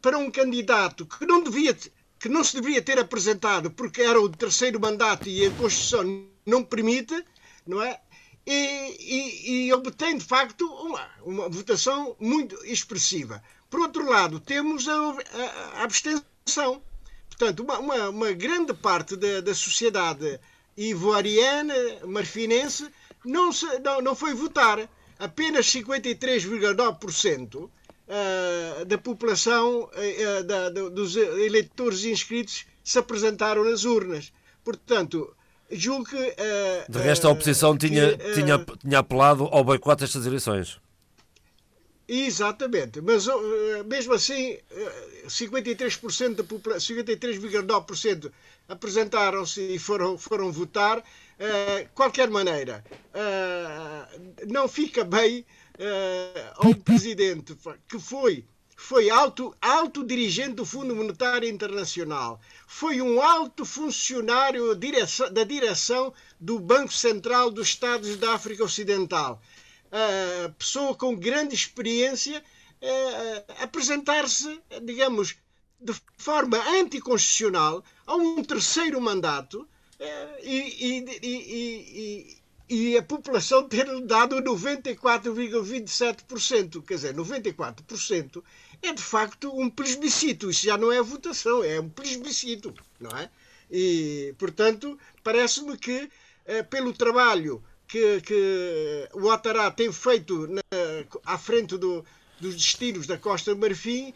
para 0.00 0.18
um 0.18 0.30
candidato 0.30 1.06
que 1.06 1.26
não 1.26 1.42
devia 1.42 1.76
que 2.18 2.30
não 2.30 2.42
se 2.42 2.58
devia 2.60 2.80
ter 2.80 2.98
apresentado 2.98 3.70
porque 3.70 4.00
era 4.00 4.20
o 4.20 4.28
terceiro 4.28 4.80
mandato 4.80 5.28
e 5.28 5.44
a 5.44 5.50
Constituição 5.50 6.26
não 6.46 6.64
permite, 6.64 7.22
não 7.66 7.82
é? 7.82 8.00
E, 8.46 8.96
e, 9.00 9.66
e 9.66 9.72
obtém 9.72 10.16
de 10.16 10.24
facto 10.24 10.64
uma, 10.66 11.08
uma 11.22 11.48
votação 11.48 12.16
muito 12.18 12.56
expressiva. 12.64 13.42
Por 13.68 13.80
outro 13.80 14.08
lado, 14.08 14.40
temos 14.40 14.88
a, 14.88 14.94
a 15.74 15.82
abstenção. 15.82 16.82
Portanto, 17.38 17.60
uma, 17.60 17.78
uma, 17.78 18.08
uma 18.08 18.32
grande 18.32 18.72
parte 18.72 19.14
da, 19.14 19.42
da 19.42 19.54
sociedade 19.54 20.40
ivoariana, 20.76 21.74
marfinense, 22.04 22.88
não, 23.24 23.52
se, 23.52 23.66
não, 23.80 24.00
não 24.00 24.14
foi 24.14 24.32
votar. 24.34 24.88
Apenas 25.18 25.66
53,9% 25.66 27.54
uh, 27.56 27.70
da 28.86 28.98
população, 28.98 29.84
uh, 29.84 30.44
da, 30.44 30.70
dos 30.70 31.16
eleitores 31.16 32.04
inscritos, 32.04 32.64
se 32.82 32.98
apresentaram 32.98 33.64
nas 33.64 33.84
urnas. 33.84 34.32
Portanto, 34.64 35.34
julgo 35.70 36.04
que. 36.06 36.34
De 36.88 36.98
resto, 36.98 37.28
a 37.28 37.30
oposição 37.30 37.76
tinha, 37.76 38.16
que, 38.16 38.32
tinha, 38.32 38.64
tinha 38.78 38.98
apelado 38.98 39.44
ao 39.44 39.62
boicote 39.62 40.00
destas 40.00 40.24
eleições. 40.26 40.80
Exatamente, 42.08 43.00
mas 43.00 43.26
uh, 43.26 43.84
mesmo 43.84 44.14
assim, 44.14 44.54
uh, 44.54 45.26
53% 45.26 46.36
da 46.36 46.44
população, 46.44 46.96
53,9% 46.96 48.30
apresentaram-se 48.68 49.60
e 49.60 49.78
foram, 49.78 50.16
foram 50.16 50.52
votar. 50.52 50.98
Uh, 50.98 51.88
qualquer 51.94 52.30
maneira, 52.30 52.84
não 54.46 54.68
fica 54.68 55.04
bem 55.04 55.44
ao 56.56 56.74
presidente 56.76 57.54
que 57.88 57.98
foi 57.98 58.46
foi 58.76 59.08
alto, 59.08 59.56
alto 59.60 60.04
dirigente 60.04 60.56
do 60.56 60.66
Fundo 60.66 60.94
Monetário 60.94 61.48
Internacional, 61.48 62.38
foi 62.66 63.00
um 63.00 63.22
alto 63.22 63.64
funcionário 63.64 64.74
da 64.74 65.44
direção 65.44 66.12
do 66.38 66.58
Banco 66.58 66.92
Central 66.92 67.50
dos 67.50 67.68
Estados 67.68 68.16
da 68.18 68.34
África 68.34 68.62
Ocidental, 68.62 69.40
uh, 69.92 70.52
pessoa 70.54 70.94
com 70.94 71.14
grande 71.16 71.54
experiência, 71.54 72.42
uh, 72.82 73.44
apresentar-se, 73.62 74.60
digamos, 74.82 75.36
de 75.80 75.94
forma 76.16 76.58
anticonstitucional 76.70 77.84
a 78.06 78.16
um 78.16 78.42
terceiro 78.42 78.98
mandato 79.00 79.62
uh, 79.62 79.68
e, 80.42 80.74
e, 80.80 81.04
e, 81.22 82.36
e 82.68 82.96
a 82.96 83.02
população 83.02 83.68
ter 83.68 83.86
dado 84.02 84.36
94,27%. 84.36 86.82
Quer 86.82 86.94
dizer, 86.94 87.14
94% 87.14 88.42
é 88.82 88.92
de 88.92 89.02
facto 89.02 89.50
um 89.58 89.70
plebiscito. 89.70 90.50
Isso 90.50 90.66
já 90.66 90.76
não 90.76 90.92
é 90.92 91.00
votação, 91.02 91.62
é 91.62 91.80
um 91.80 91.88
plebiscito, 91.88 92.74
não 93.00 93.16
é? 93.16 93.30
E, 93.70 94.34
portanto, 94.38 94.98
parece-me 95.22 95.76
que, 95.76 96.10
eh, 96.44 96.62
pelo 96.62 96.92
trabalho 96.92 97.62
que, 97.88 98.20
que 98.20 99.08
o 99.14 99.24
Ouattara 99.24 99.70
tem 99.70 99.92
feito 99.92 100.46
na, 100.48 100.62
à 101.24 101.38
frente 101.38 101.76
do, 101.76 102.04
dos 102.40 102.54
destinos 102.54 103.06
da 103.06 103.16
Costa 103.18 103.54
do 103.54 103.60
Marfim, 103.60 104.12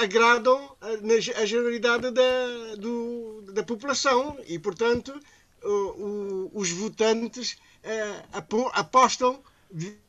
agradam 0.00 0.76
a, 0.80 1.40
a 1.40 1.46
generalidade 1.46 2.10
da, 2.10 2.74
do, 2.78 3.42
da 3.52 3.62
população 3.62 4.36
e, 4.46 4.58
portanto, 4.58 5.18
o, 5.62 6.50
os 6.52 6.70
votantes 6.70 7.56
eh, 7.82 8.22
apostam 8.72 9.40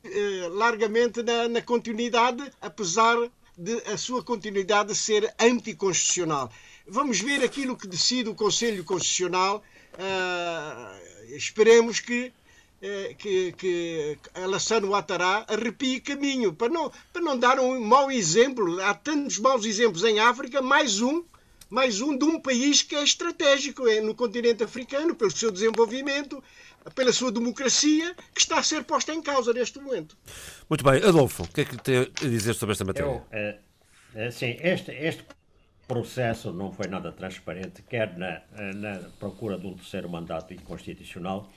eh, 0.04 0.48
largamente 0.50 1.22
na, 1.22 1.48
na 1.48 1.62
continuidade, 1.62 2.42
apesar 2.60 3.16
de 3.56 3.74
a 3.92 3.96
sua 3.96 4.22
continuidade 4.22 4.94
ser 4.94 5.34
anticonstitucional. 5.38 6.50
Vamos 6.86 7.20
ver 7.20 7.42
aquilo 7.44 7.76
que 7.76 7.88
decide 7.88 8.28
o 8.30 8.34
Conselho 8.34 8.84
Constitucional. 8.84 9.62
Uh, 9.94 11.34
esperemos 11.34 11.98
que, 11.98 12.32
que, 13.18 13.52
que 13.52 14.18
Alassane 14.34 14.86
Ouattara 14.86 15.44
arrepie 15.48 16.00
caminho, 16.00 16.52
para 16.52 16.68
não, 16.68 16.92
para 17.12 17.22
não 17.22 17.38
dar 17.38 17.58
um 17.58 17.80
mau 17.80 18.10
exemplo. 18.10 18.80
Há 18.82 18.94
tantos 18.94 19.38
maus 19.38 19.64
exemplos 19.64 20.04
em 20.04 20.20
África, 20.20 20.62
mais 20.62 21.00
um 21.00 21.24
mais 21.70 22.00
um 22.00 22.16
de 22.16 22.24
um 22.24 22.40
país 22.40 22.82
que 22.82 22.94
é 22.94 23.02
estratégico 23.02 23.86
é 23.86 24.00
no 24.00 24.14
continente 24.14 24.64
africano, 24.64 25.14
pelo 25.14 25.30
seu 25.30 25.50
desenvolvimento, 25.50 26.42
pela 26.94 27.12
sua 27.12 27.30
democracia, 27.30 28.14
que 28.34 28.40
está 28.40 28.58
a 28.58 28.62
ser 28.62 28.84
posta 28.84 29.12
em 29.12 29.20
causa 29.20 29.52
neste 29.52 29.78
momento. 29.78 30.16
Muito 30.68 30.82
bem. 30.82 31.02
Adolfo, 31.02 31.42
o 31.42 31.48
que 31.48 31.60
é 31.60 31.64
que 31.64 31.76
tem 31.76 31.98
a 31.98 32.26
dizer 32.26 32.54
sobre 32.54 32.72
esta 32.72 32.84
matéria? 32.84 33.08
Eu, 33.08 33.26
é, 33.30 33.58
é, 34.14 34.30
sim, 34.30 34.56
este, 34.60 34.92
este 34.92 35.24
processo 35.86 36.52
não 36.52 36.72
foi 36.72 36.86
nada 36.86 37.12
transparente, 37.12 37.82
quer 37.82 38.16
na, 38.16 38.42
na 38.74 39.00
procura 39.18 39.58
de 39.58 39.66
um 39.66 39.74
terceiro 39.74 40.08
mandato 40.08 40.52
inconstitucional, 40.54 41.50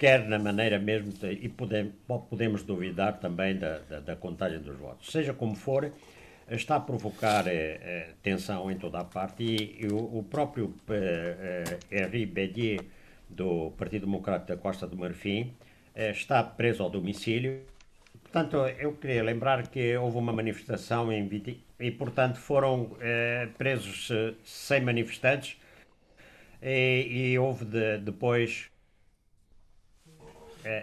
quer 0.00 0.26
na 0.26 0.38
maneira 0.38 0.78
mesmo, 0.78 1.12
de, 1.12 1.30
e 1.30 1.48
podemos, 1.50 1.92
podemos 2.30 2.62
duvidar 2.62 3.20
também 3.20 3.54
da, 3.58 3.80
da, 3.80 4.00
da 4.00 4.16
contagem 4.16 4.58
dos 4.58 4.78
votos. 4.78 5.12
Seja 5.12 5.34
como 5.34 5.54
for, 5.54 5.92
está 6.50 6.76
a 6.76 6.80
provocar 6.80 7.46
eh, 7.46 7.78
eh, 7.82 8.08
tensão 8.22 8.70
em 8.70 8.78
toda 8.78 8.98
a 8.98 9.04
parte 9.04 9.44
e, 9.44 9.84
e 9.84 9.88
o, 9.88 9.98
o, 9.98 10.22
próprio 10.24 10.74
eh, 10.88 11.78
Henri 11.92 12.24
Bédier, 12.24 12.80
do 13.28 13.72
Partido 13.72 14.06
Democrático 14.06 14.48
da 14.48 14.56
Costa 14.56 14.86
do 14.86 14.96
Marfim, 14.96 15.52
está 15.94 16.42
preso 16.42 16.82
ao 16.82 16.88
domicílio. 16.88 17.60
Portanto, 18.22 18.56
eu 18.78 18.94
queria 18.94 19.22
lembrar 19.22 19.68
que 19.68 19.96
houve 19.98 20.16
uma 20.16 20.32
manifestação 20.32 21.12
em 21.12 21.28
20, 21.28 21.62
e, 21.78 21.90
portanto, 21.90 22.38
foram 22.38 22.96
presos 23.56 24.08
100 24.44 24.80
manifestantes 24.80 25.56
e, 26.62 27.32
e 27.32 27.38
houve 27.38 27.64
de, 27.64 27.98
depois 27.98 28.70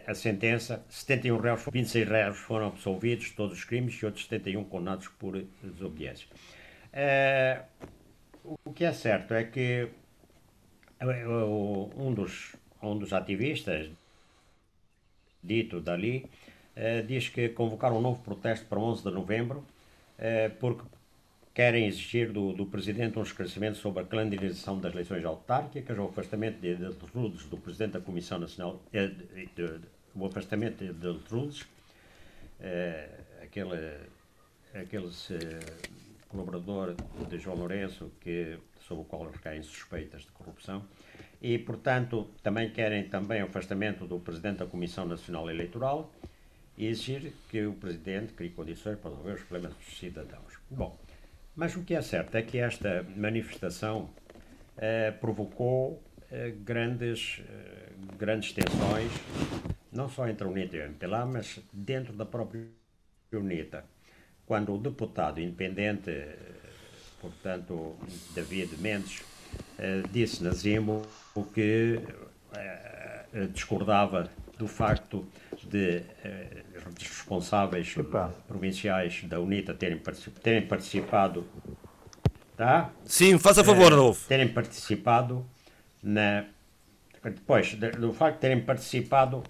a 0.05 0.13
sentença, 0.13 0.83
71 0.89 1.37
réus, 1.37 1.63
26 1.71 2.07
réus 2.07 2.37
foram 2.37 2.67
absolvidos 2.67 3.25
de 3.25 3.33
todos 3.33 3.57
os 3.57 3.63
crimes 3.63 3.95
e 3.95 4.05
outros 4.05 4.25
71 4.25 4.63
condenados 4.63 5.07
por 5.07 5.41
desobediência. 5.61 6.27
É, 6.91 7.63
o 8.43 8.73
que 8.73 8.83
é 8.83 8.91
certo 8.91 9.33
é 9.33 9.43
que 9.43 9.89
é, 10.99 11.27
um 11.27 12.13
dos, 12.13 12.55
um 12.81 12.97
dos 12.97 13.13
ativistas, 13.13 13.89
dito 15.43 15.79
dali, 15.79 16.29
é, 16.75 17.01
diz 17.01 17.29
que 17.29 17.49
convocaram 17.49 17.97
um 17.97 18.01
novo 18.01 18.21
protesto 18.23 18.65
para 18.65 18.79
11 18.79 19.03
de 19.03 19.11
novembro, 19.11 19.65
é, 20.17 20.49
porque 20.49 20.83
querem 21.57 21.87
exigir 21.87 22.31
do, 22.31 22.53
do 22.53 22.67
Presidente 22.67 23.17
um 23.17 23.23
esclarecimento 23.23 23.79
sobre 23.79 24.03
a 24.03 24.05
clandestinização 24.05 24.79
das 24.79 24.93
eleições 24.93 25.25
autárquicas, 25.25 25.97
o 25.97 26.03
afastamento 26.03 26.59
de 26.61 26.75
Deltrudes 26.75 27.45
do 27.45 27.57
Presidente 27.57 27.93
da 27.93 27.99
Comissão 27.99 28.37
Nacional, 28.37 28.79
eh, 28.93 29.07
de, 29.07 29.47
de, 29.47 29.79
o 30.13 30.23
afastamento 30.27 30.85
de 30.85 30.93
Deltrudes, 30.93 31.65
eh, 32.59 33.09
aquele, 33.41 33.75
aquele 34.71 35.07
eh, 35.31 35.59
colaborador 36.29 36.93
de 37.27 37.39
João 37.39 37.57
Lourenço 37.57 38.11
que, 38.21 38.59
sobre 38.87 39.01
o 39.01 39.05
qual 39.05 39.27
recaem 39.27 39.63
suspeitas 39.63 40.21
de 40.21 40.31
corrupção, 40.33 40.85
e, 41.41 41.57
portanto, 41.57 42.29
também 42.43 42.69
querem 42.69 43.09
também 43.09 43.41
o 43.41 43.47
afastamento 43.47 44.05
do 44.05 44.19
Presidente 44.19 44.57
da 44.57 44.67
Comissão 44.67 45.07
Nacional 45.07 45.49
Eleitoral 45.49 46.13
e 46.77 46.85
exigir 46.85 47.33
que 47.49 47.65
o 47.65 47.73
Presidente 47.73 48.33
crie 48.33 48.51
condições 48.51 48.99
para 48.99 49.09
resolver 49.09 49.33
os 49.33 49.41
problemas 49.41 49.75
dos 49.75 49.97
cidadãos. 49.97 50.53
Bom, 50.69 50.95
mas 51.57 51.75
o 51.75 51.83
que 51.83 51.95
é 51.95 52.01
certo 52.01 52.35
é 52.35 52.43
que 52.43 52.59
esta 52.59 53.03
manifestação 53.15 54.11
eh, 54.77 55.09
provocou 55.09 56.03
eh, 56.31 56.53
grandes, 56.63 57.41
eh, 57.49 57.89
grandes 58.15 58.53
tensões, 58.53 59.11
não 59.91 60.07
só 60.07 60.27
entre 60.27 60.45
a 60.45 60.51
UNITA 60.51 60.77
e 60.77 60.79
o 60.81 60.83
MPLA, 60.83 61.25
mas 61.25 61.59
dentro 61.73 62.13
da 62.13 62.27
própria 62.27 62.63
UNITA. 63.33 63.83
Quando 64.45 64.71
o 64.75 64.77
deputado 64.77 65.41
independente, 65.41 66.11
portanto, 67.19 67.97
David 68.35 68.77
Mendes, 68.77 69.23
disse 70.11 70.43
na 70.43 70.51
Zimo 70.51 71.01
que 71.53 71.99
discordava 73.51 74.29
do 74.57 74.67
facto 74.67 75.27
de 75.63 76.01
eh, 76.23 76.63
responsáveis 76.99 77.95
Epa. 77.95 78.33
provinciais 78.47 79.23
da 79.23 79.39
UNITA 79.39 79.73
terem, 79.73 80.01
terem 80.41 80.67
participado. 80.67 81.45
Tá? 82.55 82.91
Sim, 83.05 83.37
faça 83.37 83.63
favor, 83.63 83.93
Adolfo. 83.93 84.25
Eh, 84.25 84.29
terem 84.29 84.47
participado 84.47 85.45
na. 86.01 86.45
Depois, 87.23 87.75
de, 87.75 87.91
do 87.91 88.13
facto 88.13 88.35
de 88.35 88.41
terem 88.41 88.61
participado 88.61 89.43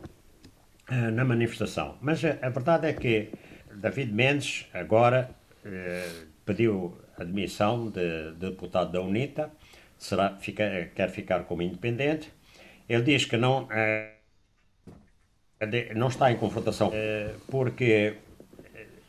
eh, 0.89 1.11
na 1.11 1.23
manifestação. 1.23 1.97
Mas 2.01 2.23
a, 2.25 2.37
a, 2.41 2.49
verdade 2.49 2.87
é 2.87 2.93
que 2.93 3.29
David 3.73 4.11
Mendes 4.11 4.67
agora 4.73 5.29
eh, 5.63 6.09
pediu 6.45 6.97
admissão 7.17 7.89
de, 7.89 8.31
de 8.33 8.49
deputado 8.49 8.91
da 8.91 9.01
UNITA, 9.01 9.51
será, 9.97 10.35
fica, 10.37 10.89
quer 10.93 11.09
ficar 11.09 11.43
como 11.45 11.61
independente. 11.61 12.31
Ele 12.89 13.03
diz 13.03 13.25
que 13.25 13.37
não. 13.37 13.67
Eh, 15.59 15.93
não 15.93 16.07
está 16.07 16.31
em 16.31 16.37
confrontação, 16.37 16.91
eh, 16.93 17.33
porque 17.47 18.17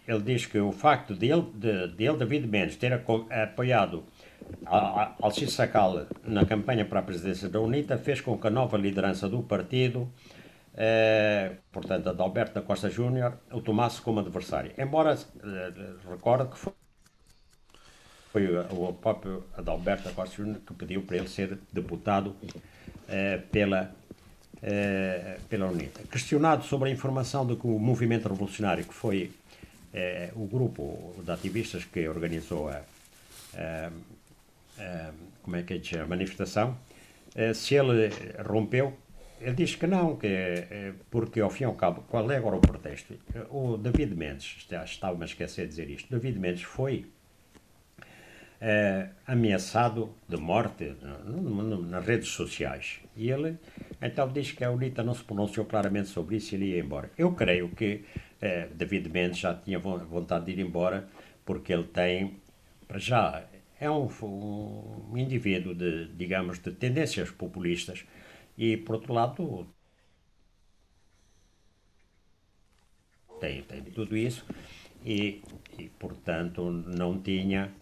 ele 0.06 0.20
diz 0.20 0.46
que 0.46 0.58
o 0.58 0.72
facto 0.72 1.14
de 1.14 1.30
ele, 1.30 1.42
de, 1.54 1.88
de 1.88 2.04
ele 2.04 2.16
David 2.16 2.46
Mendes, 2.46 2.76
ter 2.76 2.92
apoiado 2.92 4.04
Alcides 5.20 5.54
Sacal 5.54 6.06
na 6.24 6.46
campanha 6.46 6.84
para 6.84 7.00
a 7.00 7.02
presidência 7.02 7.48
da 7.48 7.61
UNITA 7.61 7.98
fez 7.98 8.20
com 8.20 8.38
que 8.38 8.46
a 8.46 8.50
nova 8.50 8.78
liderança 8.78 9.28
do 9.28 9.42
partido, 9.42 10.11
eh, 10.74 11.56
portanto, 11.70 12.08
Adalberto 12.08 12.54
da 12.54 12.62
Costa 12.62 12.88
Júnior, 12.88 13.34
o 13.52 13.61
tomasse 13.61 14.00
como 14.00 14.20
adversário. 14.20 14.72
Embora 14.78 15.12
eh, 15.14 15.72
recorde 16.08 16.50
que 16.52 16.58
foi, 16.58 16.72
foi 18.32 18.56
o 18.70 18.92
próprio 18.94 19.44
Adalberto 19.56 20.04
da 20.04 20.14
Costa 20.14 20.37
Júnior 20.37 20.61
que 20.66 20.72
pediu 20.72 21.02
para 21.02 21.16
ele 21.16 21.28
ser 21.28 21.58
deputado 21.72 22.34
eh, 23.08 23.38
pela 23.50 23.90
eh, 24.62 25.38
pela 25.48 25.66
UNITA. 25.66 26.02
Questionado 26.10 26.64
sobre 26.64 26.88
a 26.90 26.92
informação 26.92 27.46
de 27.46 27.56
que 27.56 27.66
o 27.66 27.78
movimento 27.78 28.28
revolucionário, 28.28 28.84
que 28.84 28.94
foi 28.94 29.30
eh, 29.94 30.30
o 30.34 30.46
grupo 30.46 31.14
de 31.24 31.30
ativistas 31.30 31.84
que 31.84 32.08
organizou 32.08 32.68
a, 32.68 32.82
a, 33.54 33.90
a 34.78 35.10
como 35.42 35.56
é 35.56 35.62
que 35.62 35.96
é 35.96 36.00
a 36.00 36.06
manifestação, 36.06 36.76
eh, 37.34 37.54
se 37.54 37.74
ele 37.74 38.10
rompeu 38.46 38.96
ele 39.40 39.54
diz 39.54 39.76
que 39.76 39.86
não, 39.86 40.16
que, 40.16 40.26
porque 41.08 41.40
ao 41.40 41.48
fim 41.48 41.62
e 41.62 41.66
ao 41.66 41.74
cabo, 41.74 42.02
qual 42.08 42.28
é 42.28 42.36
agora 42.36 42.56
o 42.56 42.60
protesto? 42.60 43.14
O 43.50 43.76
David 43.76 44.12
Mendes, 44.16 44.66
estava-me 44.84 45.22
a 45.22 45.26
esquecer 45.26 45.62
de 45.62 45.68
dizer 45.68 45.88
isto, 45.88 46.10
David 46.10 46.40
Mendes 46.40 46.62
foi 46.62 47.06
é, 48.60 49.10
ameaçado 49.26 50.14
de 50.28 50.36
morte 50.36 50.94
nas 51.88 52.04
redes 52.04 52.28
sociais. 52.28 53.00
E 53.16 53.30
ele 53.30 53.56
então 54.00 54.28
diz 54.28 54.52
que 54.52 54.64
a 54.64 54.70
UNITA 54.70 55.02
não 55.02 55.14
se 55.14 55.24
pronunciou 55.24 55.66
claramente 55.66 56.08
sobre 56.08 56.36
isso 56.36 56.54
e 56.54 56.56
ele 56.56 56.66
ia 56.72 56.80
embora. 56.80 57.10
Eu 57.16 57.32
creio 57.32 57.68
que 57.70 58.04
é, 58.40 58.68
David 58.68 59.08
Mendes 59.08 59.38
já 59.38 59.54
tinha 59.54 59.78
vontade 59.78 60.46
de 60.46 60.52
ir 60.52 60.60
embora 60.60 61.08
porque 61.44 61.72
ele 61.72 61.84
tem, 61.84 62.36
para 62.86 62.98
já, 62.98 63.44
é 63.80 63.90
um, 63.90 64.08
um 65.10 65.16
indivíduo 65.16 65.74
de, 65.74 66.08
digamos, 66.14 66.58
de 66.58 66.70
tendências 66.72 67.30
populistas 67.30 68.04
e, 68.56 68.76
por 68.76 68.96
outro 68.96 69.12
lado, 69.12 69.66
tem, 73.40 73.62
tem 73.62 73.82
tudo 73.84 74.16
isso 74.16 74.44
e, 75.04 75.42
e, 75.78 75.88
portanto, 75.98 76.70
não 76.70 77.20
tinha 77.20 77.72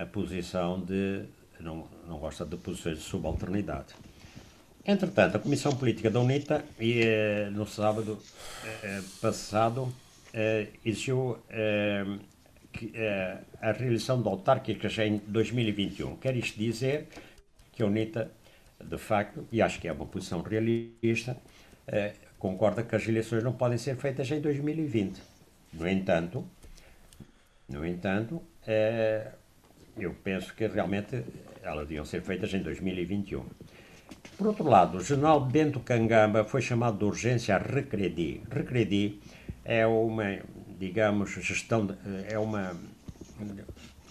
a 0.00 0.06
posição 0.06 0.80
de. 0.80 1.24
Não, 1.60 1.86
não 2.08 2.18
gosta 2.18 2.44
de 2.46 2.56
posições 2.56 2.98
de 2.98 3.04
subalternidade. 3.04 3.94
Entretanto, 4.84 5.36
a 5.36 5.38
Comissão 5.38 5.76
Política 5.76 6.10
da 6.10 6.18
UNITA, 6.20 6.64
eh, 6.80 7.50
no 7.52 7.66
sábado 7.66 8.18
eh, 8.82 9.02
passado, 9.20 9.92
eh, 10.32 10.68
exigiu 10.84 11.38
a 13.60 13.72
realização 13.72 14.22
de 14.22 14.28
autárquicas 14.28 14.96
em 14.98 15.18
2021. 15.26 16.16
Quer 16.16 16.34
isto 16.36 16.58
dizer 16.58 17.08
que 17.72 17.82
a 17.82 17.86
UNITA, 17.86 18.30
de 18.82 18.96
facto, 18.96 19.46
e 19.52 19.60
acho 19.60 19.78
que 19.80 19.86
é 19.86 19.92
uma 19.92 20.06
posição 20.06 20.40
realista, 20.40 21.36
concorda 22.38 22.82
que 22.82 22.96
as 22.96 23.06
eleições 23.06 23.44
não 23.44 23.52
podem 23.52 23.76
ser 23.76 23.96
feitas 23.96 24.30
em 24.30 24.40
2020. 24.40 25.20
No 25.74 25.86
entanto, 25.86 26.44
no 27.68 27.84
entanto, 27.84 28.40
eu 29.96 30.14
penso 30.24 30.54
que 30.54 30.66
realmente 30.66 31.22
elas 31.62 31.86
deviam 31.86 32.04
ser 32.04 32.22
feitas 32.22 32.52
em 32.54 32.62
2021. 32.62 33.44
Por 34.36 34.46
outro 34.46 34.64
lado, 34.64 34.98
o 34.98 35.04
general 35.04 35.40
Bento 35.40 35.80
Cangamba 35.80 36.44
foi 36.44 36.62
chamado 36.62 36.98
de 36.98 37.04
urgência 37.04 37.56
a 37.56 37.58
Recredi. 37.58 38.40
Recredi 38.50 39.20
é 39.64 39.86
uma, 39.86 40.38
digamos, 40.78 41.30
gestão, 41.30 41.86
de, 41.86 41.94
é 42.28 42.38
uma, 42.38 42.74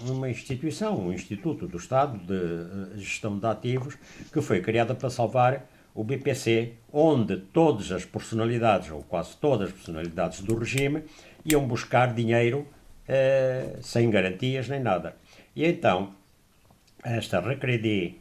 uma 0.02 0.30
instituição, 0.30 1.00
um 1.00 1.12
instituto 1.12 1.68
do 1.68 1.78
Estado 1.78 2.20
de 2.20 3.00
gestão 3.02 3.38
de 3.38 3.46
ativos 3.46 3.98
que 4.32 4.42
foi 4.42 4.62
criada 4.62 4.94
para 4.94 5.10
salvar 5.10 5.66
o 5.96 6.04
BPC, 6.04 6.74
onde 6.94 7.38
todas 7.38 7.92
as 7.92 8.06
personalidades, 8.06 8.92
ou 8.92 9.02
quase 9.02 9.36
todas 9.38 9.70
as 9.70 9.74
personalidades 9.74 10.42
do 10.42 10.56
regime, 10.56 11.04
iam 11.44 11.68
buscar 11.68 12.14
dinheiro 12.14 12.68
eh, 13.08 13.78
sem 13.82 14.10
garantias 14.10 14.70
nem 14.70 14.80
nada. 14.80 15.16
E 15.56 15.66
então, 15.66 16.14
esta 17.04 17.40
Recredi 17.40 18.16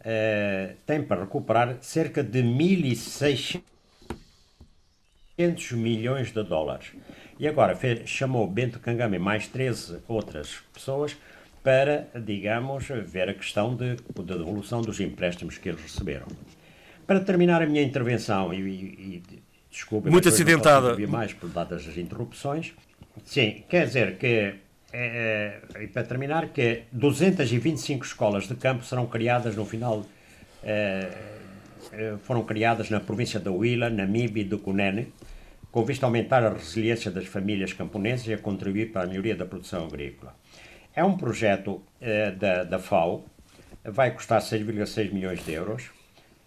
uh, 0.00 0.74
tem 0.86 1.02
para 1.02 1.22
recuperar 1.22 1.76
cerca 1.80 2.22
de 2.22 2.42
1.600 2.42 3.62
milhões 5.72 6.32
de 6.32 6.42
dólares. 6.42 6.92
E 7.38 7.48
agora 7.48 7.74
fez, 7.74 8.08
chamou 8.08 8.46
Bento 8.46 8.78
Kangama 8.78 9.16
e 9.16 9.18
mais 9.18 9.48
13 9.48 9.98
outras 10.06 10.60
pessoas 10.72 11.16
para, 11.62 12.08
digamos, 12.14 12.86
ver 13.06 13.28
a 13.30 13.34
questão 13.34 13.74
de, 13.74 13.96
de 13.96 14.22
devolução 14.22 14.82
dos 14.82 15.00
empréstimos 15.00 15.56
que 15.56 15.70
eles 15.70 15.80
receberam. 15.80 16.26
Para 17.06 17.20
terminar 17.20 17.62
a 17.62 17.66
minha 17.66 17.82
intervenção, 17.82 18.52
e, 18.52 18.60
e, 18.60 19.22
e 19.30 19.42
desculpe, 19.70 20.10
muito 20.10 20.28
acidentada, 20.28 20.96
mais 21.06 21.32
por 21.32 21.48
dadas 21.48 21.88
as 21.88 21.96
interrupções. 21.96 22.74
Sim, 23.24 23.64
quer 23.68 23.86
dizer 23.86 24.18
que 24.18 24.54
é, 24.96 25.60
é, 25.74 25.82
e 25.82 25.88
para 25.88 26.04
terminar, 26.04 26.50
que 26.50 26.82
225 26.92 28.04
escolas 28.04 28.46
de 28.46 28.54
campo 28.54 28.84
serão 28.84 29.06
criadas 29.06 29.56
no 29.56 29.64
final, 29.64 30.06
é, 30.62 31.10
é, 31.92 32.14
foram 32.22 32.44
criadas 32.44 32.90
na 32.90 33.00
província 33.00 33.40
da 33.40 33.50
Huila, 33.50 33.90
Namibe 33.90 34.42
e 34.42 34.44
do 34.44 34.56
Cunene, 34.56 35.12
com 35.72 35.84
vista 35.84 36.06
a 36.06 36.08
aumentar 36.08 36.44
a 36.44 36.50
resiliência 36.50 37.10
das 37.10 37.26
famílias 37.26 37.72
camponesas 37.72 38.28
e 38.28 38.34
a 38.34 38.38
contribuir 38.38 38.92
para 38.92 39.02
a 39.02 39.06
melhoria 39.06 39.34
da 39.34 39.44
produção 39.44 39.84
agrícola. 39.84 40.32
É 40.94 41.02
um 41.02 41.16
projeto 41.16 41.82
é, 42.00 42.30
da, 42.30 42.62
da 42.62 42.78
FAO, 42.78 43.24
vai 43.82 44.12
custar 44.12 44.40
6,6 44.40 45.12
milhões 45.12 45.44
de 45.44 45.52
euros, 45.52 45.90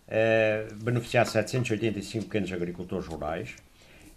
é, 0.08 0.68
beneficiar 0.82 1.28
785 1.28 2.26
pequenos 2.26 2.54
agricultores 2.54 3.08
rurais, 3.08 3.56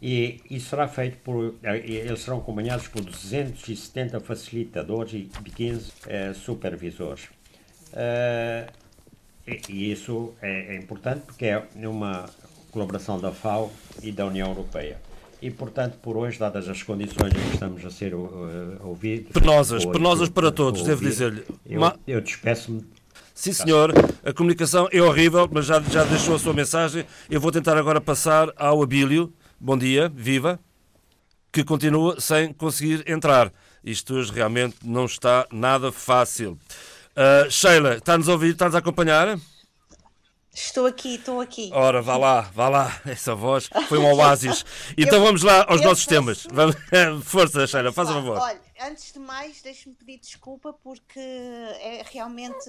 e 0.03 0.41
isso 0.51 0.71
será 0.71 0.89
feito 0.89 1.19
por. 1.19 1.55
Eh, 1.63 1.83
eles 1.87 2.21
serão 2.21 2.39
acompanhados 2.39 2.89
por 2.89 3.03
270 3.03 4.19
facilitadores 4.21 5.13
e 5.13 5.29
15 5.51 5.93
eh, 6.07 6.33
supervisores. 6.33 7.25
Uh, 7.93 8.71
e, 9.47 9.61
e, 9.69 9.93
isso 9.93 10.33
é, 10.41 10.75
é, 10.75 10.77
importante 10.77 11.23
porque 11.27 11.47
é 11.47 11.67
uma 11.75 12.31
colaboração 12.71 13.21
da 13.21 13.33
FAO 13.33 13.71
e 14.03 14.13
da 14.13 14.27
União 14.27 14.49
Europeia. 14.49 14.99
E, 15.43 15.51
portanto, 15.51 15.99
por 16.01 16.17
hoje, 16.17 16.39
dadas 16.39 16.69
as 16.69 16.83
condições 16.83 17.33
em 17.35 17.49
que 17.49 17.55
estamos 17.55 17.85
a 17.85 17.91
ser 17.91 18.15
uh, 18.15 18.79
ouvidos. 18.85 19.33
Penosas, 19.33 19.85
penosas 19.85 20.29
para 20.29 20.53
todos, 20.53 20.83
devo 20.83 21.03
dizer-lhe. 21.03 21.45
Eu, 21.67 21.81
Ma... 21.81 21.97
eu 22.07 22.21
despeço-me 22.21 22.85
Sim, 23.35 23.55
senhor. 23.55 23.95
A 24.23 24.35
comunicação 24.35 24.87
é 24.93 25.01
horrível, 25.01 25.49
mas 25.51 25.65
já, 25.65 25.81
já 25.81 26.05
deixou 26.05 26.35
a 26.35 26.39
sua 26.39 26.53
mensagem. 26.53 27.07
Eu 27.31 27.41
vou 27.41 27.51
tentar 27.51 27.75
agora 27.79 27.99
passar 27.99 28.53
ao 28.55 28.83
Abílio. 28.83 29.33
Bom 29.63 29.77
dia, 29.77 30.09
viva, 30.09 30.59
que 31.53 31.63
continua 31.63 32.19
sem 32.19 32.51
conseguir 32.51 33.05
entrar. 33.07 33.53
Isto 33.85 34.15
hoje 34.15 34.33
realmente 34.33 34.79
não 34.83 35.05
está 35.05 35.47
nada 35.53 35.93
fácil. 35.93 36.59
Uh, 37.13 37.51
Sheila, 37.51 37.97
está-nos 37.97 38.27
a 38.31 38.33
ouvir, 38.33 38.53
está-nos 38.53 38.75
a 38.75 38.79
acompanhar? 38.79 39.39
Estou 40.51 40.87
aqui, 40.87 41.17
estou 41.17 41.43
aqui. 41.43 41.69
Ora, 41.75 42.01
vá 42.01 42.17
lá, 42.17 42.41
vá 42.41 42.71
lá, 42.71 43.01
essa 43.05 43.35
voz 43.35 43.69
foi 43.87 43.99
um 43.99 44.07
oásis. 44.17 44.65
Então 44.97 45.19
eu, 45.19 45.25
vamos 45.27 45.43
lá 45.43 45.67
aos 45.69 45.83
nossos 45.83 46.07
temas. 46.07 46.47
Força, 47.23 47.67
Sheila, 47.67 47.93
faz 47.93 48.09
a 48.09 48.15
favor. 48.15 48.39
Olha, 48.39 48.61
antes 48.81 49.13
de 49.13 49.19
mais, 49.19 49.61
deixe-me 49.61 49.95
pedir 49.95 50.21
desculpa 50.21 50.73
porque 50.73 51.21
é 51.21 52.03
realmente, 52.11 52.65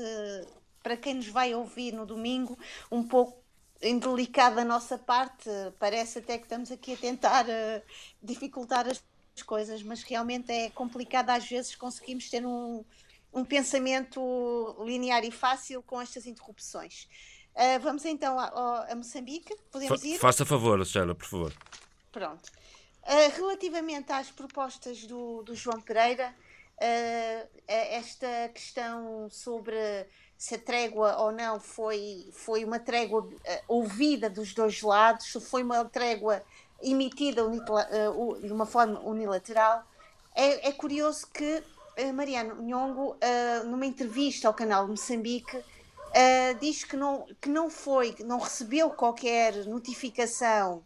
para 0.84 0.98
quem 0.98 1.14
nos 1.14 1.30
vai 1.30 1.56
ouvir 1.56 1.94
no 1.94 2.06
domingo, 2.06 2.60
um 2.92 3.02
pouco 3.02 3.41
indelicado 3.82 4.56
da 4.56 4.66
nossa 4.66 4.98
parte, 4.98 5.50
parece 5.80 6.20
até 6.20 6.38
que 6.38 6.44
estamos 6.44 6.72
aqui 6.72 6.94
a 6.94 6.98
tentar 6.98 7.46
uh, 7.46 7.82
dificultar 8.22 8.88
as 8.88 9.02
coisas, 9.44 9.82
mas 9.82 10.04
realmente 10.04 10.52
é 10.52 10.70
complicado 10.70 11.32
às 11.32 11.48
vezes 11.48 11.76
conseguimos 11.76 12.30
ter 12.30 12.46
um, 12.46 12.86
um 13.34 13.44
pensamento 13.44 14.76
linear 14.86 15.24
e 15.24 15.32
fácil 15.32 15.82
com 15.82 16.02
estas 16.02 16.26
interrupções. 16.26 17.08
Uh, 17.56 17.80
vamos 17.82 18.06
então 18.06 18.40
a, 18.40 18.92
a, 18.92 18.96
Moçambique, 18.96 19.56
podemos 19.72 20.04
ir? 20.04 20.20
Faça 20.20 20.46
favor, 20.46 20.86
Sheila, 20.86 21.16
por 21.16 21.26
favor. 21.26 21.54
Pronto. 22.12 22.50
Uh, 23.04 23.36
relativamente 23.36 24.12
às 24.12 24.30
propostas 24.30 25.06
do, 25.06 25.42
do 25.44 25.56
João 25.56 25.82
Pereira, 25.82 26.36
esta 27.68 28.50
questão 28.50 29.30
sobre 29.30 29.78
se 30.42 30.56
a 30.56 30.58
trégua 30.58 31.18
ou 31.18 31.32
não 31.32 31.60
foi, 31.60 32.28
foi 32.32 32.66
uma 32.66 32.80
trégua 32.80 33.22
uh, 33.22 33.32
ouvida 33.68 34.28
dos 34.28 34.56
dois 34.56 34.82
lados, 34.82 35.32
se 35.32 35.40
foi 35.40 35.62
uma 35.62 35.86
trégua 35.86 36.42
emitida 36.82 37.46
uh, 37.46 38.42
de 38.42 38.52
uma 38.52 38.66
forma 38.66 39.00
unilateral. 39.02 39.84
É, 40.34 40.70
é 40.70 40.72
curioso 40.72 41.28
que 41.32 41.64
uh, 42.00 42.14
Mariano 42.16 42.60
Nhongo, 42.60 43.18
numa 43.66 43.86
entrevista 43.86 44.48
ao 44.48 44.54
canal 44.56 44.88
Moçambique, 44.88 45.64
diz 46.60 46.84
que 46.86 46.98
não, 46.98 47.28
que 47.40 47.48
não 47.48 47.70
foi, 47.70 48.16
não 48.26 48.40
recebeu 48.40 48.90
qualquer 48.90 49.68
notificação 49.68 50.82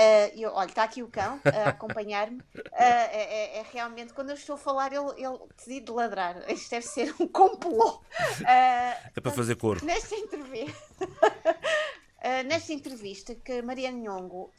Uh, 0.00 0.32
eu, 0.34 0.50
olha, 0.54 0.68
está 0.68 0.84
aqui 0.84 1.02
o 1.02 1.08
cão 1.08 1.38
a 1.44 1.68
acompanhar-me. 1.68 2.38
Uh, 2.38 2.62
é, 2.72 3.58
é, 3.58 3.66
realmente, 3.70 4.14
quando 4.14 4.30
eu 4.30 4.34
estou 4.34 4.54
a 4.54 4.58
falar, 4.58 4.92
ele, 4.94 5.10
ele 5.18 5.38
decide 5.54 5.92
ladrar. 5.92 6.42
Isto 6.50 6.70
deve 6.70 6.86
ser 6.86 7.14
um 7.20 7.28
complô. 7.28 7.96
Uh, 7.96 8.00
é 9.14 9.20
para 9.20 9.30
fazer 9.30 9.56
cor. 9.56 9.82
Nesta 9.82 10.14
entrevista, 10.14 11.06
nesta 12.46 12.72
entrevista 12.72 13.34
que 13.34 13.60
Maria 13.60 13.90
Nhongo 13.90 14.50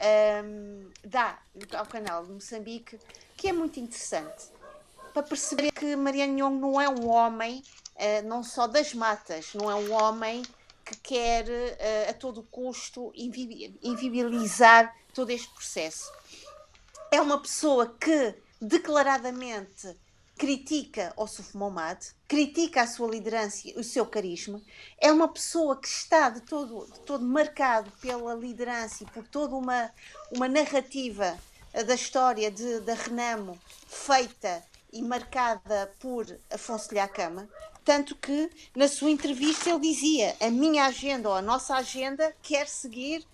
um, 0.44 0.90
dá 1.04 1.40
ao 1.76 1.86
canal 1.86 2.24
de 2.24 2.30
Moçambique, 2.30 2.96
que 3.36 3.48
é 3.48 3.52
muito 3.52 3.80
interessante, 3.80 4.44
para 5.12 5.24
perceber 5.24 5.72
que 5.72 5.96
Maria 5.96 6.26
Nhongo 6.26 6.60
não 6.60 6.80
é 6.80 6.88
um 6.88 7.08
homem, 7.08 7.62
não 8.24 8.44
só 8.44 8.66
das 8.68 8.94
matas, 8.94 9.52
não 9.54 9.68
é 9.70 9.74
um 9.74 9.92
homem 9.92 10.42
que 10.84 10.96
quer 10.96 11.44
uh, 11.46 12.10
a 12.10 12.14
todo 12.14 12.42
custo 12.42 13.12
inviabilizar 13.14 14.94
todo 15.12 15.30
este 15.30 15.48
processo. 15.48 16.10
É 17.10 17.20
uma 17.20 17.40
pessoa 17.40 17.94
que 18.00 18.34
declaradamente 18.60 19.96
critica 20.36 21.12
Ossuf 21.16 21.56
Momad, 21.56 21.98
critica 22.26 22.82
a 22.82 22.86
sua 22.86 23.08
liderança 23.08 23.68
e 23.68 23.74
o 23.78 23.84
seu 23.84 24.04
carisma. 24.06 24.60
É 24.98 25.12
uma 25.12 25.28
pessoa 25.28 25.76
que 25.76 25.86
está 25.86 26.30
de 26.30 26.40
todo, 26.40 26.86
de 26.92 27.00
todo 27.00 27.24
marcado 27.24 27.90
pela 28.00 28.34
liderança 28.34 29.04
e 29.04 29.06
por 29.06 29.26
toda 29.28 29.54
uma, 29.54 29.90
uma 30.32 30.48
narrativa 30.48 31.38
eh, 31.72 31.84
da 31.84 31.94
história 31.94 32.50
de, 32.50 32.80
da 32.80 32.94
Renamo 32.94 33.58
feita 33.86 34.64
e 34.92 35.00
marcada 35.00 35.94
por 36.00 36.26
Afonso 36.50 36.92
Lhacama. 36.94 37.48
Tanto 37.84 38.16
que 38.16 38.50
na 38.74 38.88
sua 38.88 39.10
entrevista 39.10 39.70
ele 39.70 39.80
dizia: 39.80 40.36
a 40.40 40.50
minha 40.50 40.86
agenda 40.86 41.28
ou 41.28 41.34
a 41.34 41.42
nossa 41.42 41.76
agenda 41.76 42.34
quer 42.42 42.68
seguir 42.68 43.24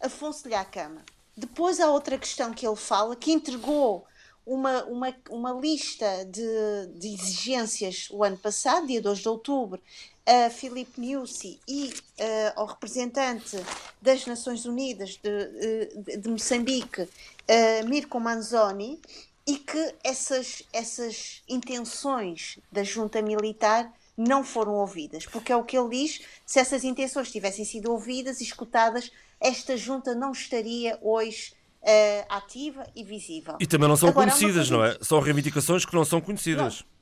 Afonso 0.00 0.48
Lhacama. 0.48 1.04
Depois 1.36 1.80
há 1.80 1.90
outra 1.90 2.16
questão 2.16 2.52
que 2.52 2.66
ele 2.66 2.76
fala, 2.76 3.14
que 3.14 3.32
entregou 3.32 4.06
uma, 4.46 4.84
uma, 4.84 5.14
uma 5.28 5.52
lista 5.52 6.24
de, 6.24 6.88
de 6.94 7.08
exigências 7.08 8.08
o 8.10 8.24
ano 8.24 8.38
passado, 8.38 8.86
dia 8.86 9.02
2 9.02 9.18
de 9.18 9.28
outubro, 9.28 9.80
a 10.24 10.48
Filipe 10.50 11.00
Niusi 11.00 11.60
e 11.68 11.88
uh, 11.88 12.52
ao 12.56 12.66
representante 12.66 13.56
das 14.00 14.24
Nações 14.26 14.64
Unidas 14.64 15.18
de, 15.22 15.28
eh, 15.28 15.92
de, 15.96 16.16
de 16.16 16.28
Moçambique, 16.28 17.02
uh, 17.02 17.88
Mirko 17.88 18.18
Manzoni, 18.18 19.00
e 19.46 19.58
que 19.58 19.94
essas, 20.02 20.62
essas 20.72 21.42
intenções 21.48 22.58
da 22.70 22.82
junta 22.82 23.22
militar 23.22 23.92
não 24.16 24.42
foram 24.42 24.74
ouvidas, 24.74 25.26
porque 25.26 25.52
é 25.52 25.56
o 25.56 25.62
que 25.62 25.78
ele 25.78 25.90
diz: 25.90 26.20
se 26.44 26.58
essas 26.58 26.82
intenções 26.82 27.30
tivessem 27.30 27.64
sido 27.64 27.92
ouvidas 27.92 28.40
e 28.40 28.44
escutadas, 28.44 29.12
esta 29.40 29.76
junta 29.76 30.14
não 30.14 30.32
estaria 30.32 30.98
hoje 31.02 31.52
uh, 31.82 32.26
ativa 32.28 32.86
e 32.94 33.04
visível. 33.04 33.56
E 33.60 33.66
também 33.66 33.88
não 33.88 33.96
são 33.96 34.08
Agora, 34.08 34.30
conhecidas, 34.30 34.70
não 34.70 34.84
é? 34.84 34.98
São 35.00 35.20
reivindicações 35.20 35.84
que 35.84 35.94
não 35.94 36.04
são 36.04 36.20
conhecidas. 36.20 36.80
Não. 36.80 36.96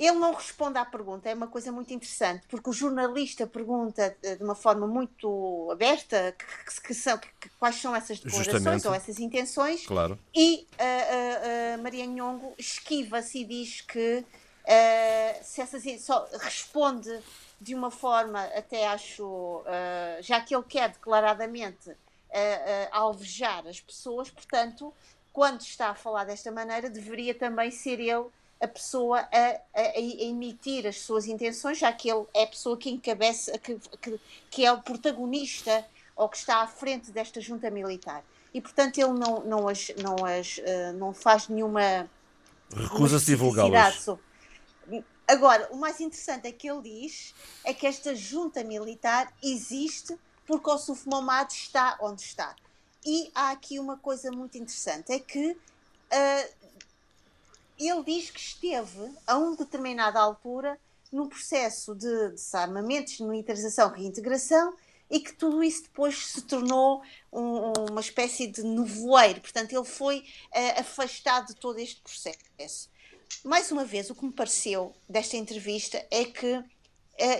Ele 0.00 0.18
não 0.18 0.32
responde 0.32 0.78
à 0.78 0.84
pergunta, 0.84 1.28
é 1.28 1.34
uma 1.34 1.46
coisa 1.46 1.70
muito 1.70 1.92
interessante, 1.92 2.46
porque 2.48 2.70
o 2.70 2.72
jornalista 2.72 3.46
pergunta 3.46 4.16
de 4.22 4.42
uma 4.42 4.54
forma 4.54 4.86
muito 4.86 5.68
aberta 5.70 6.34
que, 6.38 6.80
que 6.80 6.94
são, 6.94 7.18
que, 7.18 7.50
quais 7.58 7.76
são 7.76 7.94
essas 7.94 8.18
declarações 8.18 8.86
ou 8.86 8.94
essas 8.94 9.18
intenções, 9.18 9.86
claro. 9.86 10.18
e 10.34 10.66
uh, 10.72 11.78
uh, 11.78 11.82
Maria 11.82 12.06
Nhongo 12.06 12.54
esquiva-se 12.56 13.40
e 13.40 13.44
diz 13.44 13.82
que 13.82 14.24
uh, 14.24 15.44
se 15.44 15.60
essas 15.60 15.82
só 16.00 16.26
responde 16.40 17.10
de 17.60 17.74
uma 17.74 17.90
forma, 17.90 18.42
até 18.54 18.86
acho, 18.86 19.62
já 20.22 20.40
que 20.40 20.54
ele 20.54 20.64
quer 20.64 20.88
declaradamente 20.88 21.94
alvejar 22.90 23.66
as 23.66 23.80
pessoas, 23.80 24.30
portanto, 24.30 24.94
quando 25.32 25.60
está 25.60 25.90
a 25.90 25.94
falar 25.94 26.24
desta 26.24 26.50
maneira, 26.50 26.88
deveria 26.88 27.34
também 27.34 27.70
ser 27.70 28.00
ele 28.00 28.26
a 28.60 28.68
pessoa 28.68 29.20
a, 29.20 29.60
a, 29.74 29.80
a, 29.80 30.00
emitir 30.00 30.86
as 30.86 31.00
suas 31.00 31.26
intenções, 31.26 31.78
já 31.78 31.92
que 31.92 32.10
ele 32.10 32.26
é 32.34 32.42
a 32.42 32.46
pessoa 32.46 32.76
que 32.76 32.90
encabeça, 32.90 33.58
que, 33.58 33.78
que, 34.00 34.20
que, 34.50 34.64
é 34.64 34.70
o 34.70 34.82
protagonista 34.82 35.84
ou 36.14 36.28
que 36.28 36.36
está 36.36 36.62
à 36.62 36.66
frente 36.66 37.10
desta 37.10 37.40
junta 37.40 37.70
militar. 37.70 38.22
E, 38.52 38.60
portanto, 38.60 38.98
ele 38.98 39.12
não, 39.12 39.40
não, 39.40 39.68
as, 39.68 39.90
não, 39.96 40.16
as, 40.26 40.58
uh, 40.58 40.92
não 40.98 41.14
faz 41.14 41.48
nenhuma. 41.48 42.08
Recusa-se 42.74 43.26
divulgá-las. 43.26 44.06
Agora, 45.30 45.68
o 45.70 45.76
mais 45.76 46.00
interessante 46.00 46.48
é 46.48 46.50
que 46.50 46.68
ele 46.68 46.82
diz 46.82 47.32
é 47.62 47.72
que 47.72 47.86
esta 47.86 48.16
junta 48.16 48.64
militar 48.64 49.32
existe 49.40 50.18
porque 50.44 50.68
o 50.68 50.76
Suf 50.76 51.08
Momad 51.08 51.48
está 51.52 51.96
onde 52.02 52.22
está. 52.22 52.56
E 53.06 53.30
há 53.32 53.52
aqui 53.52 53.78
uma 53.78 53.96
coisa 53.96 54.32
muito 54.32 54.58
interessante, 54.58 55.12
é 55.12 55.20
que 55.20 55.52
uh, 55.52 56.54
ele 57.78 58.02
diz 58.02 58.28
que 58.28 58.40
esteve 58.40 59.08
a 59.24 59.38
uma 59.38 59.54
determinada 59.54 60.18
altura 60.18 60.76
num 61.12 61.28
processo 61.28 61.94
de 61.94 62.30
desarmamento, 62.30 63.12
desmilitarização, 63.12 63.88
reintegração 63.88 64.74
e 65.08 65.20
que 65.20 65.32
tudo 65.32 65.62
isso 65.62 65.84
depois 65.84 66.26
se 66.26 66.42
tornou 66.42 67.04
um, 67.32 67.72
uma 67.88 68.00
espécie 68.00 68.48
de 68.48 68.64
nevoeiro. 68.64 69.40
Portanto, 69.40 69.72
ele 69.72 69.84
foi 69.84 70.18
uh, 70.18 70.80
afastado 70.80 71.54
de 71.54 71.54
todo 71.54 71.78
este 71.78 72.00
processo. 72.00 72.90
Mais 73.44 73.70
uma 73.70 73.84
vez, 73.84 74.10
o 74.10 74.14
que 74.14 74.24
me 74.24 74.32
pareceu 74.32 74.94
desta 75.08 75.36
entrevista 75.36 76.04
é 76.10 76.24
que 76.24 76.52
uh, 76.52 76.64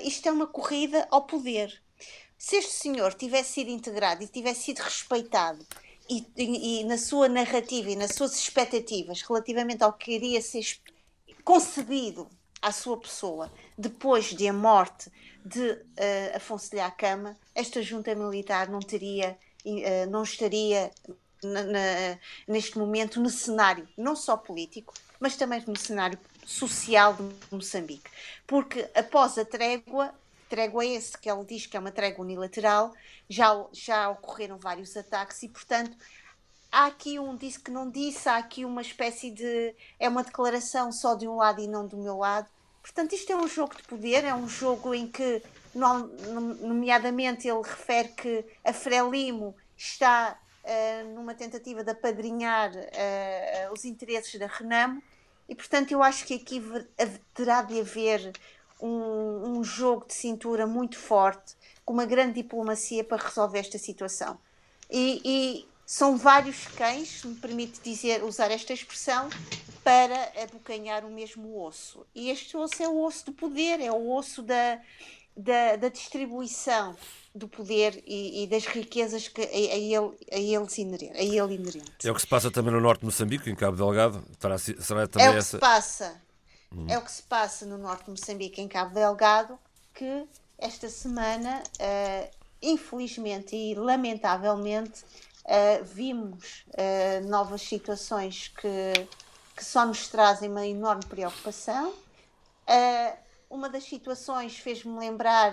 isto 0.02 0.28
é 0.28 0.32
uma 0.32 0.46
corrida 0.46 1.06
ao 1.10 1.26
poder. 1.26 1.82
Se 2.38 2.56
este 2.56 2.72
senhor 2.72 3.12
tivesse 3.14 3.52
sido 3.54 3.70
integrado 3.70 4.22
e 4.22 4.28
tivesse 4.28 4.62
sido 4.62 4.78
respeitado 4.78 5.64
e, 6.08 6.26
e, 6.36 6.80
e, 6.80 6.84
na 6.84 6.96
sua 6.96 7.28
narrativa 7.28 7.90
e 7.90 7.96
nas 7.96 8.14
suas 8.14 8.34
expectativas 8.34 9.20
relativamente 9.22 9.84
ao 9.84 9.92
que 9.92 10.12
iria 10.12 10.40
ser 10.40 10.64
concedido 11.44 12.28
à 12.62 12.72
sua 12.72 12.98
pessoa 12.98 13.52
depois 13.76 14.26
de 14.26 14.48
a 14.48 14.52
morte 14.52 15.10
de 15.44 15.70
uh, 15.70 16.36
Afonso 16.36 16.70
de 16.70 16.80
Acama, 16.80 17.38
esta 17.54 17.82
junta 17.82 18.14
militar 18.14 18.68
não 18.68 18.80
teria, 18.80 19.38
uh, 19.64 20.10
não 20.10 20.22
estaria 20.22 20.90
na, 21.42 21.62
na, 21.62 22.18
neste 22.46 22.78
momento 22.78 23.20
no 23.20 23.30
cenário 23.30 23.88
não 23.96 24.16
só 24.16 24.36
político, 24.36 24.94
mas 25.20 25.36
também 25.36 25.62
no 25.66 25.76
cenário 25.76 26.18
social 26.46 27.14
de 27.14 27.54
Moçambique. 27.54 28.10
Porque 28.46 28.88
após 28.94 29.36
a 29.38 29.44
trégua, 29.44 30.12
trégua 30.48 30.84
esse 30.84 31.16
que 31.16 31.30
ele 31.30 31.44
diz 31.44 31.66
que 31.66 31.76
é 31.76 31.80
uma 31.80 31.92
trégua 31.92 32.24
unilateral, 32.24 32.92
já, 33.28 33.64
já 33.72 34.08
ocorreram 34.08 34.58
vários 34.58 34.96
ataques 34.96 35.42
e, 35.42 35.48
portanto, 35.48 35.96
há 36.72 36.86
aqui 36.86 37.18
um 37.18 37.36
disse 37.36 37.60
que 37.60 37.70
não 37.70 37.90
disse, 37.90 38.28
há 38.28 38.36
aqui 38.36 38.64
uma 38.64 38.82
espécie 38.82 39.30
de. 39.30 39.74
é 39.98 40.08
uma 40.08 40.24
declaração 40.24 40.90
só 40.90 41.14
de 41.14 41.28
um 41.28 41.36
lado 41.36 41.60
e 41.60 41.68
não 41.68 41.86
do 41.86 41.96
meu 41.96 42.16
lado. 42.16 42.48
Portanto, 42.82 43.12
isto 43.12 43.30
é 43.30 43.36
um 43.36 43.46
jogo 43.46 43.76
de 43.76 43.82
poder, 43.82 44.24
é 44.24 44.34
um 44.34 44.48
jogo 44.48 44.94
em 44.94 45.06
que, 45.06 45.42
nomeadamente, 46.62 47.46
ele 47.46 47.62
refere 47.62 48.08
que 48.08 48.44
a 48.64 48.72
Frelimo 48.72 49.54
está 49.76 50.38
numa 51.14 51.34
tentativa 51.34 51.82
de 51.82 51.90
apadrinhar 51.90 52.70
uh, 52.70 53.72
os 53.72 53.84
interesses 53.84 54.38
da 54.38 54.46
Renamo 54.46 55.02
e, 55.48 55.54
portanto, 55.54 55.90
eu 55.90 56.00
acho 56.00 56.24
que 56.24 56.34
aqui 56.34 56.62
terá 57.34 57.62
de 57.62 57.80
haver 57.80 58.32
um, 58.80 59.58
um 59.58 59.64
jogo 59.64 60.06
de 60.06 60.14
cintura 60.14 60.64
muito 60.64 60.96
forte, 60.96 61.56
com 61.84 61.92
uma 61.92 62.06
grande 62.06 62.34
diplomacia 62.34 63.02
para 63.02 63.20
resolver 63.20 63.58
esta 63.58 63.76
situação. 63.76 64.38
E, 64.88 65.20
e 65.24 65.68
são 65.84 66.16
vários 66.16 66.68
cães, 66.68 67.24
me 67.24 67.34
permite 67.34 67.80
dizer, 67.80 68.22
usar 68.22 68.52
esta 68.52 68.72
expressão, 68.72 69.28
para 69.82 70.32
abocanhar 70.40 71.04
o 71.04 71.10
mesmo 71.10 71.60
osso. 71.60 72.06
E 72.14 72.30
este 72.30 72.56
osso 72.56 72.80
é 72.80 72.88
o 72.88 73.02
osso 73.02 73.26
do 73.26 73.32
poder, 73.32 73.80
é 73.80 73.90
o 73.90 74.12
osso 74.12 74.42
da, 74.42 74.80
da, 75.36 75.76
da 75.76 75.88
distribuição 75.88 76.96
do 77.34 77.46
poder 77.46 78.02
e, 78.06 78.42
e, 78.42 78.46
das 78.46 78.66
riquezas 78.66 79.28
que 79.28 79.40
a, 79.40 79.44
a, 79.44 79.48
ele, 79.48 80.16
a, 80.32 80.36
eles 80.36 80.78
inerente, 80.78 81.16
a 81.16 81.22
ele 81.22 81.54
inerente. 81.54 82.06
É 82.06 82.10
o 82.10 82.14
que 82.14 82.20
se 82.20 82.26
passa 82.26 82.50
também 82.50 82.72
no 82.72 82.80
norte 82.80 83.00
de 83.00 83.06
Moçambique, 83.06 83.48
em 83.48 83.54
Cabo 83.54 83.76
Delgado? 83.76 84.24
Será, 84.38 84.58
será 84.58 85.06
também 85.06 85.28
é 85.28 85.30
o 85.30 85.32
que 85.34 85.38
essa... 85.38 85.56
se 85.56 85.58
passa. 85.58 86.22
Hum. 86.72 86.86
É 86.88 86.98
o 86.98 87.02
que 87.02 87.10
se 87.10 87.22
passa 87.22 87.66
no 87.66 87.78
norte 87.78 88.04
de 88.04 88.10
Moçambique, 88.10 88.60
em 88.60 88.68
Cabo 88.68 88.94
Delgado, 88.94 89.58
que 89.94 90.26
esta 90.58 90.88
semana, 90.88 91.62
uh, 91.80 92.30
infelizmente 92.60 93.56
e 93.56 93.74
lamentavelmente, 93.74 95.02
uh, 95.44 95.84
vimos 95.84 96.64
uh, 96.68 97.28
novas 97.28 97.62
situações 97.62 98.48
que, 98.48 99.08
que 99.56 99.64
só 99.64 99.86
nos 99.86 100.08
trazem 100.08 100.50
uma 100.50 100.66
enorme 100.66 101.04
preocupação. 101.06 101.94
Uma 103.50 103.68
das 103.68 103.84
situações 103.84 104.56
fez-me 104.56 104.96
lembrar, 104.98 105.52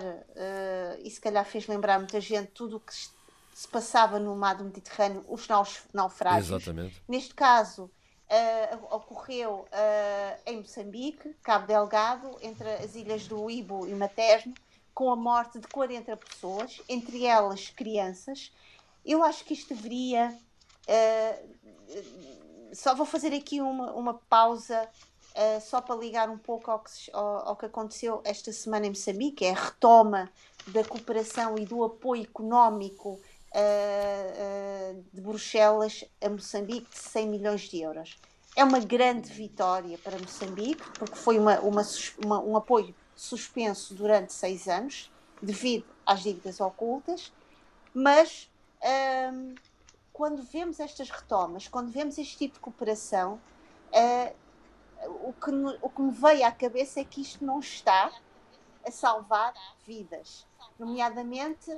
e 1.04 1.10
se 1.10 1.20
calhar 1.20 1.44
fez 1.44 1.68
lembrar 1.68 1.98
muita 1.98 2.22
gente, 2.22 2.52
tudo 2.52 2.78
o 2.78 2.80
que 2.80 2.94
se 2.94 3.68
passava 3.68 4.20
no 4.20 4.36
mar 4.36 4.56
do 4.56 4.64
Mediterrâneo, 4.64 5.26
os 5.28 5.48
naufrágios. 5.92 6.48
Exatamente. 6.48 7.02
Neste 7.08 7.34
caso, 7.34 7.90
Uh, 8.30 8.94
ocorreu 8.94 9.66
uh, 9.72 10.42
em 10.46 10.58
Moçambique, 10.58 11.34
Cabo 11.42 11.66
Delgado, 11.66 12.38
entre 12.42 12.70
as 12.74 12.94
ilhas 12.94 13.26
do 13.26 13.50
Ibo 13.50 13.88
e 13.88 13.96
Materno, 13.96 14.54
com 14.94 15.10
a 15.10 15.16
morte 15.16 15.60
de 15.60 15.68
40 15.70 16.18
pessoas, 16.18 16.82
entre 16.90 17.26
elas 17.26 17.70
crianças. 17.70 18.52
Eu 19.06 19.24
acho 19.24 19.46
que 19.46 19.54
isto 19.54 19.74
deveria. 19.74 20.38
Uh, 20.90 22.76
só 22.76 22.94
vou 22.94 23.06
fazer 23.06 23.34
aqui 23.34 23.62
uma, 23.62 23.94
uma 23.94 24.16
pausa, 24.16 24.90
só 25.62 25.82
para 25.82 25.96
ligar 25.96 26.30
um 26.30 26.38
pouco 26.38 26.72
ao 26.72 26.80
que, 26.80 26.92
ao, 27.14 27.50
ao 27.50 27.56
que 27.56 27.66
aconteceu 27.66 28.22
esta 28.24 28.52
semana 28.52 28.88
em 28.88 28.90
Moçambique, 28.90 29.46
é 29.46 29.52
a 29.52 29.66
retoma 29.66 30.30
da 30.68 30.84
cooperação 30.84 31.58
e 31.58 31.66
do 31.66 31.84
apoio 31.84 32.24
económico 32.24 33.20
uh, 33.54 35.04
de 35.14 35.22
Bruxelas 35.22 36.04
a 36.22 36.30
Moçambique 36.30 36.90
de 36.90 36.98
100 36.98 37.28
milhões 37.30 37.62
de 37.62 37.82
euros. 37.82 38.18
É 38.56 38.64
uma 38.64 38.80
grande 38.80 39.32
vitória 39.32 39.98
para 40.00 40.18
Moçambique, 40.18 40.84
porque 40.98 41.16
foi 41.16 41.38
uma, 41.38 41.60
uma, 41.60 41.84
uma, 42.24 42.40
um 42.42 42.58
apoio 42.58 42.94
suspenso 43.16 43.94
durante 43.94 44.34
seis 44.34 44.68
anos, 44.68 45.12
devido 45.42 45.86
às 46.06 46.22
dívidas 46.24 46.60
ocultas, 46.60 47.32
mas 47.94 48.50
um, 49.32 49.54
quando 50.12 50.42
vemos 50.42 50.80
estas 50.80 51.10
retomas, 51.10 51.68
quando 51.68 51.92
vemos 51.92 52.18
este 52.18 52.38
tipo 52.38 52.56
de 52.56 52.60
cooperação, 52.60 53.40
uh, 53.94 54.36
o 55.06 55.34
que, 55.34 55.52
o 55.82 55.90
que 55.90 56.02
me 56.02 56.12
veio 56.12 56.46
à 56.46 56.52
cabeça 56.52 57.00
é 57.00 57.04
que 57.04 57.22
isto 57.22 57.46
não 57.46 57.60
está 57.60 58.12
a 58.86 58.92
salvar 58.92 59.54
vidas, 59.86 60.46
nomeadamente 60.80 61.76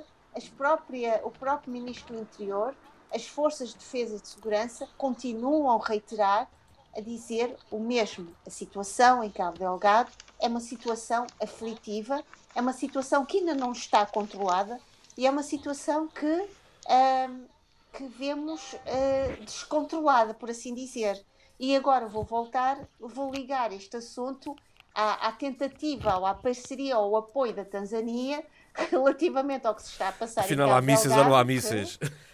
própria, 0.56 1.20
o 1.24 1.30
próprio 1.30 1.72
Ministro 1.72 2.14
do 2.14 2.22
Interior, 2.22 2.74
as 3.12 3.26
forças 3.26 3.70
de 3.70 3.78
defesa 3.78 4.16
e 4.16 4.20
de 4.20 4.28
segurança 4.28 4.88
continuam 4.96 5.70
a 5.70 5.84
reiterar, 5.84 6.48
a 6.96 7.00
dizer 7.00 7.56
o 7.70 7.80
mesmo. 7.80 8.34
A 8.46 8.50
situação 8.50 9.24
em 9.24 9.30
Cabo 9.30 9.58
Delgado 9.58 10.12
é 10.40 10.46
uma 10.46 10.60
situação 10.60 11.26
aflitiva, 11.42 12.22
é 12.54 12.60
uma 12.60 12.72
situação 12.72 13.24
que 13.24 13.38
ainda 13.38 13.54
não 13.54 13.72
está 13.72 14.06
controlada 14.06 14.80
e 15.16 15.26
é 15.26 15.30
uma 15.30 15.42
situação 15.42 16.06
que, 16.08 16.26
uh, 16.26 17.48
que 17.92 18.06
vemos 18.06 18.72
uh, 18.74 19.44
descontrolada, 19.44 20.34
por 20.34 20.50
assim 20.50 20.74
dizer. 20.74 21.24
E 21.60 21.76
agora 21.76 22.08
vou 22.08 22.24
voltar, 22.24 22.78
vou 22.98 23.30
ligar 23.30 23.70
este 23.70 23.94
assunto 23.94 24.56
à, 24.94 25.28
à 25.28 25.32
tentativa, 25.32 26.16
ou 26.16 26.24
à 26.24 26.32
parceria 26.32 26.98
ou 26.98 27.14
ao 27.14 27.22
apoio 27.22 27.52
da 27.52 27.66
Tanzânia 27.66 28.42
relativamente 28.90 29.66
ao 29.66 29.74
que 29.74 29.82
se 29.82 29.90
está 29.90 30.08
a 30.08 30.12
passar 30.12 30.40
Afinal, 30.40 30.72
há 30.72 30.80
missas 30.80 31.12
ou 31.12 31.22
não 31.22 31.34
há 31.34 31.44
missas? 31.44 31.98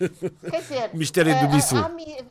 Quer 0.48 0.60
dizer, 0.60 0.94
Mistério 0.94 1.40
do 1.40 1.48
míssil. 1.48 1.78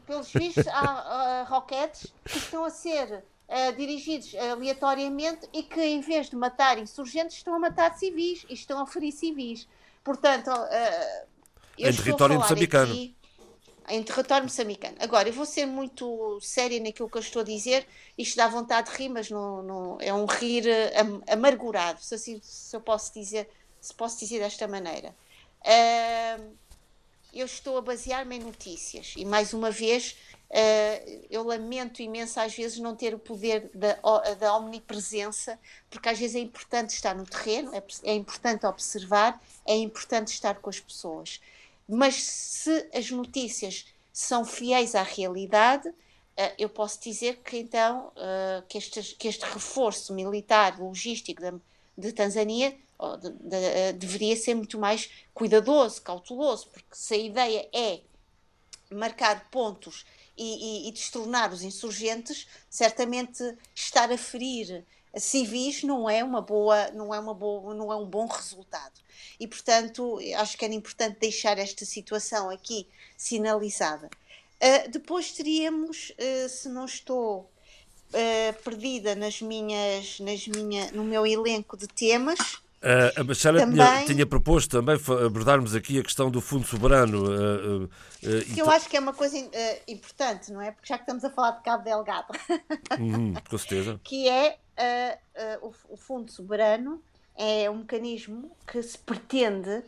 pelos 0.07 0.31
vistos, 0.31 0.65
há 0.69 1.43
uh, 1.43 1.53
roquetes 1.53 2.13
que 2.23 2.37
estão 2.37 2.63
a 2.63 2.69
ser 2.69 3.25
uh, 3.49 3.75
dirigidos 3.75 4.33
aleatoriamente 4.35 5.49
e 5.51 5.63
que, 5.63 5.81
em 5.81 5.99
vez 5.99 6.29
de 6.29 6.37
matar 6.37 6.77
insurgentes, 6.77 7.35
estão 7.35 7.55
a 7.55 7.59
matar 7.59 7.93
civis 7.97 8.45
e 8.47 8.53
estão 8.53 8.79
a 8.79 8.87
ferir 8.87 9.11
civis. 9.11 9.67
Portanto, 10.01 10.49
uh, 10.49 11.25
em 11.77 11.93
território 11.93 12.39
moçambicano. 12.39 12.93
Aqui, 12.93 13.14
em 13.89 14.01
território 14.03 14.43
moçambicano. 14.43 14.95
Agora, 14.99 15.29
eu 15.29 15.33
vou 15.33 15.45
ser 15.45 15.65
muito 15.65 16.39
séria 16.41 16.79
naquilo 16.79 17.09
que 17.09 17.17
eu 17.17 17.21
estou 17.21 17.41
a 17.41 17.45
dizer. 17.45 17.87
Isto 18.17 18.37
dá 18.37 18.47
vontade 18.47 18.91
de 18.91 18.97
rir, 18.97 19.09
mas 19.09 19.29
não, 19.29 19.61
não 19.61 19.97
é 20.01 20.13
um 20.13 20.25
rir 20.25 20.65
am 20.95 21.21
amargurado, 21.27 22.01
se, 22.01 22.15
assim, 22.15 22.39
se 22.41 22.75
eu 22.75 22.81
posso 22.81 23.13
dizer, 23.13 23.49
se 23.79 23.93
posso 23.93 24.19
dizer 24.19 24.39
desta 24.39 24.67
maneira. 24.67 25.15
Uh, 25.61 26.55
eu 27.33 27.45
estou 27.45 27.77
a 27.77 27.81
basear-me 27.81 28.37
em 28.37 28.39
notícias 28.39 29.13
e, 29.17 29.25
mais 29.25 29.53
uma 29.53 29.69
vez, 29.69 30.15
uh, 30.49 31.25
eu 31.29 31.43
lamento 31.43 32.01
imenso 32.01 32.39
às 32.39 32.55
vezes 32.55 32.79
não 32.79 32.95
ter 32.95 33.13
o 33.13 33.19
poder 33.19 33.69
da, 33.73 33.99
da 34.39 34.55
omnipresença, 34.55 35.59
porque 35.89 36.07
às 36.07 36.17
vezes 36.17 36.37
é 36.37 36.39
importante 36.39 36.91
estar 36.91 37.13
no 37.13 37.25
terreno, 37.25 37.75
é, 37.75 37.83
é 38.03 38.13
importante 38.13 38.65
observar, 38.65 39.41
é 39.65 39.75
importante 39.75 40.29
estar 40.29 40.55
com 40.55 40.69
as 40.69 40.79
pessoas. 40.79 41.41
Mas 41.87 42.15
se 42.15 42.89
as 42.93 43.11
notícias 43.11 43.85
são 44.11 44.43
fiéis 44.43 44.95
à 44.95 45.03
realidade, 45.03 45.93
eh, 46.37 46.55
eu 46.57 46.69
posso 46.69 46.99
dizer 47.01 47.37
que 47.43 47.57
então 47.57 48.11
eh, 48.15 48.63
que 48.67 48.77
este, 48.77 49.01
que 49.15 49.27
este 49.27 49.45
reforço 49.45 50.13
militar, 50.13 50.79
logístico 50.79 51.41
de, 51.41 51.53
de 51.97 52.11
Tanzânia 52.13 52.75
de, 53.21 53.29
de, 53.29 53.93
deveria 53.93 54.35
ser 54.35 54.55
muito 54.55 54.79
mais 54.79 55.09
cuidadoso, 55.33 56.01
cauteloso, 56.01 56.69
porque 56.69 56.95
se 56.95 57.13
a 57.13 57.17
ideia 57.17 57.69
é 57.73 58.01
marcar 58.89 59.49
pontos 59.49 60.05
e, 60.37 60.85
e, 60.85 60.89
e 60.89 60.91
destornar 60.91 61.51
os 61.53 61.61
insurgentes, 61.61 62.47
certamente 62.69 63.43
estar 63.73 64.11
a 64.11 64.17
ferir 64.17 64.85
civis 65.19 65.83
não 65.83 66.09
é 66.09 66.23
uma 66.23 66.41
boa, 66.41 66.91
não 66.91 67.13
é 67.13 67.19
uma 67.19 67.33
boa, 67.33 67.73
não 67.73 67.91
é 67.91 67.95
um 67.95 68.05
bom 68.05 68.25
resultado. 68.27 68.93
E 69.39 69.47
portanto, 69.47 70.19
acho 70.37 70.57
que 70.57 70.65
era 70.65 70.73
importante 70.73 71.17
deixar 71.19 71.57
esta 71.57 71.85
situação 71.85 72.49
aqui 72.49 72.87
sinalizada. 73.17 74.09
Uh, 74.55 74.89
depois 74.89 75.31
teríamos, 75.31 76.11
uh, 76.11 76.49
se 76.49 76.69
não 76.69 76.85
estou 76.85 77.51
uh, 78.13 78.63
perdida 78.63 79.15
nas 79.15 79.41
minhas, 79.41 80.19
nas 80.19 80.47
minha, 80.47 80.91
no 80.91 81.03
meu 81.03 81.25
elenco 81.25 81.77
de 81.77 81.87
temas, 81.87 82.39
Uh, 82.85 83.19
a 83.19 83.23
Baixada 83.23 83.57
também... 83.57 83.77
tinha, 83.77 84.05
tinha, 84.05 84.25
proposto 84.27 84.69
também 84.69 84.95
abordarmos 85.25 85.73
aqui 85.73 85.97
a 85.97 86.03
questão 86.03 86.29
do 86.29 86.39
Fundo 86.39 86.67
Soberano. 86.67 87.23
Uh, 87.23 87.83
uh, 87.85 87.89
que 88.53 88.61
eu 88.61 88.69
acho 88.69 88.87
que 88.87 88.95
é 88.95 88.99
uma 88.99 89.13
coisa 89.13 89.35
importante, 89.87 90.51
não 90.51 90.61
é? 90.61 90.69
Porque 90.69 90.89
já 90.89 90.95
que 90.95 91.01
estamos 91.01 91.23
a 91.23 91.31
falar 91.31 91.51
de 91.51 91.63
Cabo 91.63 91.83
Delgado. 91.83 92.27
Uhum, 92.99 93.33
com 93.49 93.57
certeza. 93.57 93.99
que 94.05 94.29
é 94.29 94.59
o, 95.61 95.73
o 95.89 95.97
Fundo 95.97 96.31
Soberano 96.31 97.01
é 97.35 97.69
um 97.69 97.77
mecanismo 97.77 98.51
que 98.67 98.81
se 98.81 98.97
pretende 98.97 99.83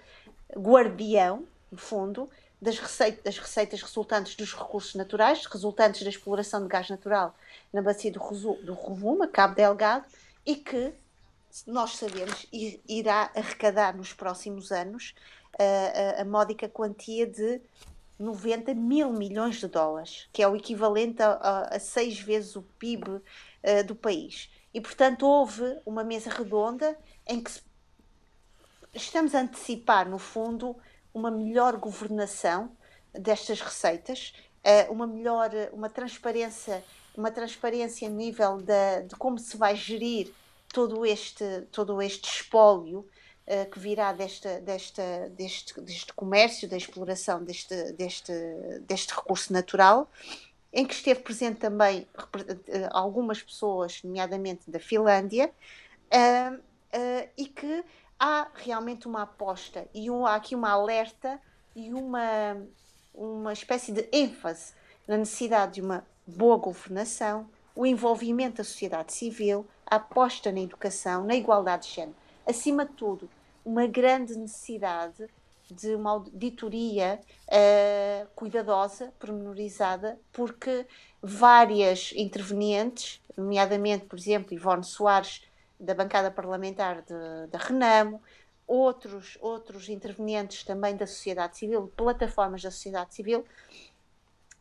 guardião, 0.55 1.45
no 1.71 1.77
fundo, 1.77 2.29
das 2.61 2.79
receitas, 2.79 3.23
das 3.23 3.37
receitas 3.37 3.81
resultantes 3.81 4.35
dos 4.35 4.53
recursos 4.53 4.95
naturais, 4.95 5.45
resultantes 5.45 6.03
da 6.03 6.09
exploração 6.09 6.61
de 6.61 6.67
gás 6.67 6.89
natural 6.89 7.35
na 7.71 7.81
bacia 7.81 8.11
do, 8.11 8.19
do 8.19 8.73
Rovuma, 8.73 9.27
Cabo 9.27 9.55
Delgado, 9.55 10.05
e 10.45 10.55
que 10.55 10.93
nós 11.65 11.95
sabemos, 11.97 12.45
irá 12.51 13.31
arrecadar 13.35 13.95
nos 13.95 14.13
próximos 14.13 14.71
anos 14.71 15.15
a, 15.57 16.19
a, 16.19 16.21
a 16.21 16.25
módica 16.25 16.69
quantia 16.69 17.25
de 17.25 17.61
90 18.19 18.73
mil 18.73 19.11
milhões 19.11 19.57
de 19.57 19.67
dólares, 19.67 20.27
que 20.33 20.41
é 20.41 20.47
o 20.47 20.55
equivalente 20.55 21.21
a, 21.21 21.69
a, 21.71 21.79
seis 21.79 22.19
vezes 22.19 22.55
o 22.55 22.61
PIB 22.79 23.09
uh, 23.09 23.21
do 23.85 23.95
país. 23.95 24.49
E, 24.77 24.79
portanto, 24.79 25.25
houve 25.25 25.63
uma 25.87 26.03
mesa 26.03 26.29
redonda 26.29 26.95
em 27.25 27.41
que 27.41 27.49
estamos 28.93 29.33
a 29.33 29.41
antecipar, 29.41 30.07
no 30.07 30.19
fundo, 30.19 30.77
uma 31.11 31.31
melhor 31.31 31.77
governação 31.77 32.77
destas 33.11 33.59
receitas, 33.59 34.35
uh, 34.63 34.93
uma 34.93 35.07
melhor, 35.07 35.49
uma 35.73 35.89
transparência, 35.89 36.85
uma 37.15 37.31
transparência 37.31 38.07
a 38.07 38.11
nível 38.11 38.57
de, 38.57 39.07
de 39.07 39.15
como 39.15 39.39
se 39.39 39.57
vai 39.57 39.75
gerir 39.75 40.31
todo 40.71 41.03
este, 41.03 41.61
todo 41.71 41.99
este 41.99 42.29
espólio 42.29 42.99
uh, 43.47 43.71
que 43.71 43.79
virá 43.79 44.13
desta, 44.13 44.61
desta, 44.61 45.27
deste, 45.31 45.81
deste 45.81 46.13
comércio, 46.13 46.69
da 46.69 46.77
exploração 46.77 47.43
deste, 47.43 47.93
deste, 47.93 48.31
deste 48.81 49.11
recurso 49.11 49.51
natural, 49.51 50.07
em 50.77 50.85
que 50.85 50.93
esteve 50.93 51.21
presente 51.21 51.57
também 51.57 52.07
uh, 52.15 52.87
algumas 52.91 53.41
pessoas, 53.41 54.03
nomeadamente 54.03 54.69
da 54.69 54.79
Finlândia, 54.79 55.51
uh, 56.13 56.61
e 57.35 57.47
que 57.47 57.83
há 58.19 58.47
realmente 58.53 59.07
uma 59.07 59.23
aposta 59.23 59.87
e 59.91 60.11
um, 60.11 60.23
há 60.23 60.35
aqui 60.35 60.53
uma 60.53 60.69
alerta 60.69 61.41
e 61.75 61.91
uma, 61.95 62.61
uma 63.11 63.53
espécie 63.53 63.91
de 63.91 64.07
ênfase 64.11 64.73
na 65.07 65.17
necessidade 65.17 65.73
de 65.73 65.81
uma 65.81 66.05
boa 66.27 66.57
governação, 66.57 67.49
o 67.75 67.83
envolvimento 67.83 68.57
da 68.57 68.63
sociedade 68.63 69.13
civil, 69.13 69.65
a 69.83 69.95
aposta 69.95 70.51
na 70.51 70.59
educação, 70.59 71.23
na 71.23 71.35
igualdade 71.35 71.87
de 71.87 71.95
género. 71.95 72.15
Acima 72.45 72.85
de 72.85 72.93
tudo, 72.93 73.27
uma 73.65 73.87
grande 73.87 74.37
necessidade 74.37 75.27
de 75.71 75.95
uma 75.95 76.11
auditoria 76.11 77.19
uh, 77.47 78.27
cuidadosa, 78.35 79.13
pormenorizada, 79.19 80.19
porque 80.31 80.85
várias 81.21 82.13
intervenientes, 82.15 83.21
nomeadamente, 83.35 84.05
por 84.05 84.17
exemplo, 84.17 84.53
Ivone 84.53 84.83
Soares, 84.83 85.43
da 85.79 85.93
bancada 85.93 86.31
parlamentar 86.31 87.03
da 87.51 87.57
Renamo, 87.59 88.21
outros, 88.65 89.37
outros 89.39 89.87
intervenientes 89.89 90.63
também 90.63 90.95
da 90.95 91.07
sociedade 91.07 91.57
civil, 91.57 91.91
plataformas 91.95 92.61
da 92.61 92.71
sociedade 92.71 93.13
civil, 93.13 93.45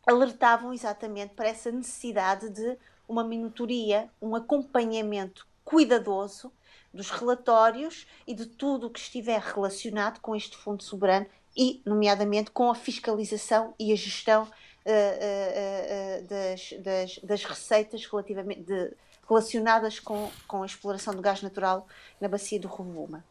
alertavam 0.05 0.73
exatamente 0.73 1.33
para 1.33 1.49
essa 1.49 1.71
necessidade 1.71 2.49
de 2.49 2.77
uma 3.07 3.23
monitoria, 3.23 4.09
um 4.21 4.35
acompanhamento 4.35 5.45
cuidadoso 5.65 6.51
dos 6.93 7.09
relatórios 7.09 8.07
e 8.25 8.33
de 8.33 8.45
tudo 8.45 8.87
o 8.87 8.89
que 8.89 8.99
estiver 8.99 9.39
relacionado 9.39 10.19
com 10.19 10.35
este 10.35 10.57
Fundo 10.57 10.83
Soberano 10.83 11.25
e, 11.55 11.81
nomeadamente, 11.85 12.51
com 12.51 12.69
a 12.69 12.75
fiscalização 12.75 13.73
e 13.79 13.91
a 13.91 13.95
gestão 13.95 14.43
uh, 14.43 14.47
uh, 14.47 16.23
uh, 16.23 16.27
das, 16.27 16.73
das, 16.83 17.19
das, 17.23 17.43
receitas 17.43 18.05
relativamente 18.05 18.61
de, 18.61 18.93
relacionadas 19.27 19.99
com, 19.99 20.29
com 20.47 20.63
a 20.63 20.65
exploração 20.65 21.13
do 21.13 21.21
gás 21.21 21.41
natural 21.41 21.87
na 22.21 22.27
bacia 22.27 22.59
do 22.59 22.67
Rovuma. 22.67 23.23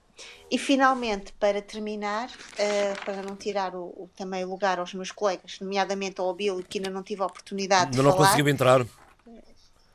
E 0.51 0.59
finalmente, 0.59 1.33
para 1.35 1.61
terminar, 1.61 2.29
uh, 2.29 3.05
para 3.05 3.23
não 3.23 3.37
tirar 3.37 3.75
o, 3.75 3.85
o, 3.85 4.11
também 4.17 4.45
lugar 4.45 4.79
aos 4.79 4.95
meus 4.95 5.13
colegas, 5.13 5.59
nomeadamente 5.61 6.21
ao 6.21 6.31
Abílio, 6.31 6.65
que 6.67 6.79
ainda 6.79 6.91
não 6.91 7.03
tive 7.03 7.23
a 7.23 7.27
oportunidade 7.27 7.91
de 7.91 7.99
não 7.99 8.05
falar. 8.05 8.17
Não 8.17 8.25
conseguiu 8.25 8.49
entrar. 8.49 8.87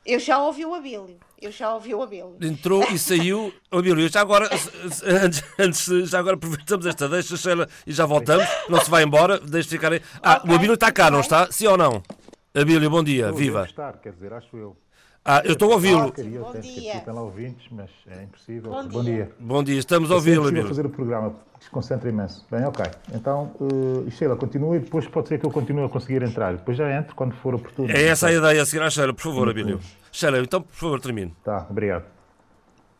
Eu 0.04 0.18
já 0.18 0.38
ouvi 0.38 0.66
o 0.66 0.74
Abílio. 0.74 1.18
Eu 1.40 1.52
já 1.52 1.72
ouvi 1.74 1.94
o 1.94 2.02
Abílio. 2.02 2.36
Entrou 2.40 2.84
e 2.90 2.98
saiu. 2.98 3.52
Abílio, 3.70 4.08
já 4.08 4.20
agora, 4.20 4.48
antes, 5.04 5.44
antes, 5.58 6.10
já 6.10 6.18
agora 6.18 6.36
aproveitamos 6.36 6.86
esta 6.86 7.08
deixa, 7.08 7.36
Sheila, 7.36 7.68
e 7.86 7.92
já 7.92 8.04
voltamos. 8.04 8.46
Não 8.68 8.80
se 8.80 8.90
vai 8.90 9.04
embora, 9.04 9.38
deixe 9.38 9.68
ficar 9.68 9.92
aí. 9.92 10.02
Ah, 10.22 10.38
okay. 10.38 10.50
o 10.50 10.54
Abílio 10.54 10.74
está 10.74 10.90
cá, 10.90 11.10
não 11.10 11.20
está? 11.20 11.50
Sim 11.52 11.68
ou 11.68 11.76
não? 11.76 12.02
Abílio, 12.54 12.90
bom 12.90 13.02
dia, 13.02 13.26
eu 13.26 13.34
viva. 13.34 13.64
estar, 13.64 13.98
quer 13.98 14.12
dizer, 14.12 14.32
acho 14.32 14.56
eu. 14.56 14.76
Ah, 15.24 15.40
eu 15.44 15.52
estou 15.52 15.70
a 15.70 15.74
ouvi-lo. 15.74 16.12
Bom 16.12 16.60
dia. 16.60 17.02
Ouvintes, 17.14 17.66
mas 17.70 17.90
é 18.08 18.24
impossível. 18.24 18.72
Bom, 18.72 18.88
Bom 18.88 19.04
dia. 19.04 19.30
Bom 19.38 19.62
dia, 19.62 19.78
estamos 19.78 20.10
a 20.10 20.16
ouvi-lo, 20.16 20.48
Abílio. 20.48 20.66
fazer 20.66 20.84
o 20.84 20.90
programa, 20.90 21.34
desconcentra 21.60 22.08
imenso. 22.08 22.44
Bem, 22.50 22.64
ok. 22.64 22.84
Então, 23.14 23.52
uh, 23.60 24.10
Sheila, 24.10 24.34
continue 24.34 24.78
e 24.78 24.80
depois 24.80 25.06
pode 25.06 25.28
ser 25.28 25.38
que 25.38 25.46
eu 25.46 25.50
continue 25.50 25.84
a 25.84 25.88
conseguir 25.88 26.24
entrar. 26.24 26.56
Depois 26.56 26.76
já 26.76 26.90
entro 26.92 27.14
quando 27.14 27.34
for 27.36 27.54
oportuno. 27.54 27.88
É 27.88 28.02
essa 28.08 28.26
a 28.26 28.32
ideia, 28.32 28.62
a 28.62 28.66
seguir 28.66 28.82
à 28.82 28.90
Sheila, 28.90 29.14
por 29.14 29.22
favor, 29.22 29.48
Abílio. 29.48 29.78
Sheila, 30.10 30.40
então, 30.40 30.60
por 30.60 30.74
favor, 30.74 31.00
termine. 31.00 31.32
Tá, 31.44 31.68
obrigado. 31.70 32.04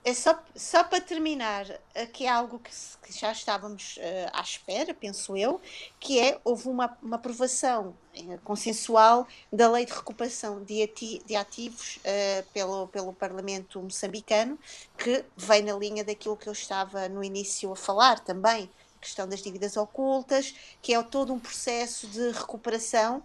É 0.05 0.15
só, 0.15 0.37
só 0.57 0.83
para 0.83 1.01
terminar, 1.01 1.65
que 2.13 2.25
é 2.25 2.29
algo 2.29 2.59
que, 2.59 2.73
que 3.05 3.17
já 3.17 3.31
estávamos 3.31 3.99
uh, 3.99 4.31
à 4.33 4.41
espera, 4.41 4.93
penso 4.93 5.37
eu, 5.37 5.61
que 6.01 6.19
é, 6.19 6.41
houve 6.43 6.69
uma, 6.69 6.99
uma 7.01 7.15
aprovação 7.15 7.95
uh, 8.17 8.39
consensual 8.43 9.29
da 9.53 9.71
lei 9.71 9.87
de 9.87 9.93
recuperação 9.93 10.61
de, 10.65 10.83
ati, 10.83 11.23
de 11.25 11.37
ativos 11.37 11.99
uh, 11.99 12.45
pelo, 12.53 12.89
pelo 12.89 13.13
Parlamento 13.13 13.81
moçambicano, 13.81 14.59
que 14.99 15.25
vem 15.37 15.63
na 15.63 15.75
linha 15.75 16.03
daquilo 16.03 16.37
que 16.37 16.49
eu 16.49 16.53
estava 16.53 17.09
no 17.09 17.23
início 17.23 17.71
a 17.71 17.77
falar 17.77 18.19
também, 18.19 18.69
questão 19.01 19.29
das 19.29 19.41
dívidas 19.41 19.77
ocultas, 19.77 20.53
que 20.83 20.93
é 20.93 21.01
todo 21.05 21.33
um 21.33 21.39
processo 21.39 22.09
de 22.09 22.33
recuperação 22.33 23.23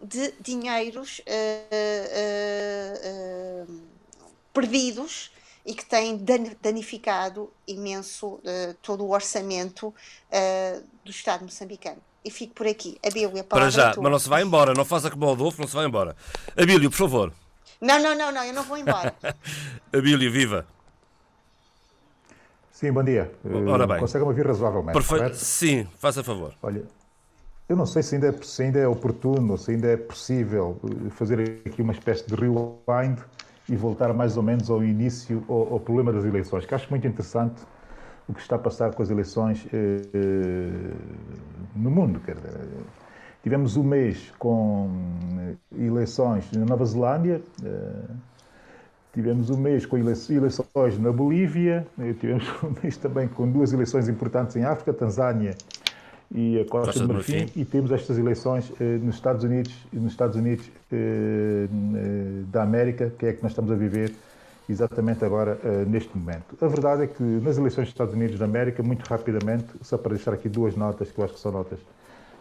de 0.00 0.32
dinheiros 0.40 1.20
perdidos 4.52 5.30
e 5.64 5.74
que 5.74 5.84
tem 5.84 6.20
danificado 6.60 7.50
imenso 7.66 8.34
uh, 8.34 8.74
todo 8.82 9.04
o 9.04 9.10
orçamento 9.10 9.88
uh, 9.88 10.82
do 11.04 11.10
Estado 11.10 11.44
moçambicano. 11.44 11.98
E 12.24 12.30
fico 12.30 12.54
por 12.54 12.66
aqui. 12.66 12.98
Abílio, 13.04 13.28
a 13.28 13.44
palavra 13.44 13.46
Para 13.48 13.70
já, 13.70 13.90
é 13.90 13.94
mas 13.96 14.12
não 14.12 14.18
se 14.18 14.28
vai 14.28 14.42
embora, 14.42 14.74
não 14.74 14.84
faça 14.84 15.10
como 15.10 15.26
o 15.26 15.32
Adolfo, 15.32 15.60
não 15.60 15.68
se 15.68 15.74
vai 15.74 15.86
embora. 15.86 16.16
Abílio, 16.56 16.90
por 16.90 16.96
favor. 16.96 17.32
Não, 17.80 18.02
não, 18.02 18.14
não, 18.16 18.30
não, 18.30 18.44
eu 18.44 18.52
não 18.52 18.62
vou 18.62 18.76
embora. 18.76 19.14
Abílio, 19.92 20.30
viva. 20.30 20.66
Sim, 22.72 22.92
bom 22.92 23.04
dia. 23.04 23.30
Ora 23.68 23.86
bem. 23.86 23.98
Consegue-me 23.98 24.30
ouvir 24.30 24.46
razoavelmente? 24.46 24.92
Perfeito. 24.92 25.36
Sim, 25.36 25.86
faça 25.98 26.24
favor. 26.24 26.54
Olha, 26.62 26.82
eu 27.68 27.76
não 27.76 27.86
sei 27.86 28.02
se 28.02 28.14
ainda, 28.14 28.28
é, 28.28 28.42
se 28.42 28.62
ainda 28.62 28.78
é 28.78 28.88
oportuno, 28.88 29.56
se 29.56 29.70
ainda 29.70 29.88
é 29.88 29.96
possível 29.96 30.80
eh, 30.84 31.10
fazer 31.10 31.62
aqui 31.64 31.80
uma 31.80 31.92
espécie 31.92 32.26
de 32.26 32.34
rewind 32.34 33.18
e 33.70 33.76
voltar 33.76 34.12
mais 34.12 34.36
ou 34.36 34.42
menos 34.42 34.68
ao 34.68 34.82
início, 34.82 35.44
ao, 35.48 35.74
ao, 35.74 35.80
problema 35.80 36.12
das 36.12 36.24
eleições, 36.24 36.66
que 36.66 36.74
acho 36.74 36.90
muito 36.90 37.06
interessante 37.06 37.62
o 38.28 38.34
que 38.34 38.40
está 38.40 38.56
a 38.56 38.58
passar 38.58 38.92
com 38.92 39.02
as 39.02 39.10
eleições 39.10 39.64
eh, 39.72 40.02
eh 40.12 40.70
no 41.76 41.88
mundo. 41.88 42.18
Quer 42.20 42.34
dizer, 42.34 42.68
tivemos 43.44 43.76
um 43.76 43.84
mês 43.84 44.32
com 44.40 44.90
eh, 45.38 45.84
eleições 45.84 46.50
na 46.50 46.66
Nova 46.66 46.84
Zelândia, 46.84 47.40
eh, 47.64 48.10
tivemos 49.12 49.50
um 49.50 49.56
mês 49.56 49.86
com 49.86 49.96
eleições 49.96 50.98
na 50.98 51.12
Bolívia, 51.12 51.86
eh, 52.00 52.12
tivemos 52.14 52.44
um 52.64 52.74
mês 52.82 52.96
também 52.96 53.28
com 53.28 53.48
duas 53.48 53.72
eleições 53.72 54.08
importantes 54.08 54.56
em 54.56 54.64
África, 54.64 54.92
Tanzânia 54.92 55.54
e 56.32 56.60
a 56.60 56.64
Costa, 56.64 56.92
Costa 56.92 57.06
do 57.06 57.14
Marfim, 57.14 57.38
Marfim, 57.40 57.60
e 57.60 57.64
temos 57.64 57.90
estas 57.90 58.16
eleições 58.16 58.72
eh, 58.80 58.98
nos 58.98 59.16
Estados 59.16 59.44
Unidos, 59.44 59.72
nos 59.92 60.12
Estados 60.12 60.36
Unidos 60.36 60.70
eh, 60.92 61.66
eh, 61.68 62.42
da 62.52 62.62
América, 62.62 63.12
que 63.18 63.26
é 63.26 63.32
que 63.32 63.42
nós 63.42 63.52
estamos 63.52 63.70
a 63.72 63.74
viver 63.74 64.14
exatamente 64.70 65.24
agora 65.24 65.58
eh, 65.64 65.84
neste 65.86 66.16
momento. 66.16 66.56
A 66.60 66.68
verdade 66.68 67.02
é 67.02 67.06
que 67.06 67.22
nas 67.22 67.58
eleições 67.58 67.86
dos 67.86 67.94
Estados 67.94 68.14
Unidos 68.14 68.38
da 68.38 68.44
América, 68.44 68.82
muito 68.82 69.02
rapidamente, 69.08 69.66
só 69.82 69.98
para 69.98 70.14
deixar 70.14 70.32
aqui 70.32 70.48
duas 70.48 70.76
notas 70.76 71.10
que 71.10 71.18
eu 71.18 71.24
acho 71.24 71.34
que 71.34 71.40
são 71.40 71.52
notas 71.52 71.80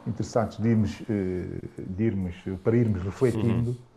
interessantes 0.05 0.57
de 0.57 0.69
irmos, 0.69 1.01
eh, 1.09 1.45
de 1.77 2.03
irmos 2.03 2.35
para 2.63 2.77
irmos 2.77 3.01
refletindo. 3.01 3.71
Uhum. 3.71 3.89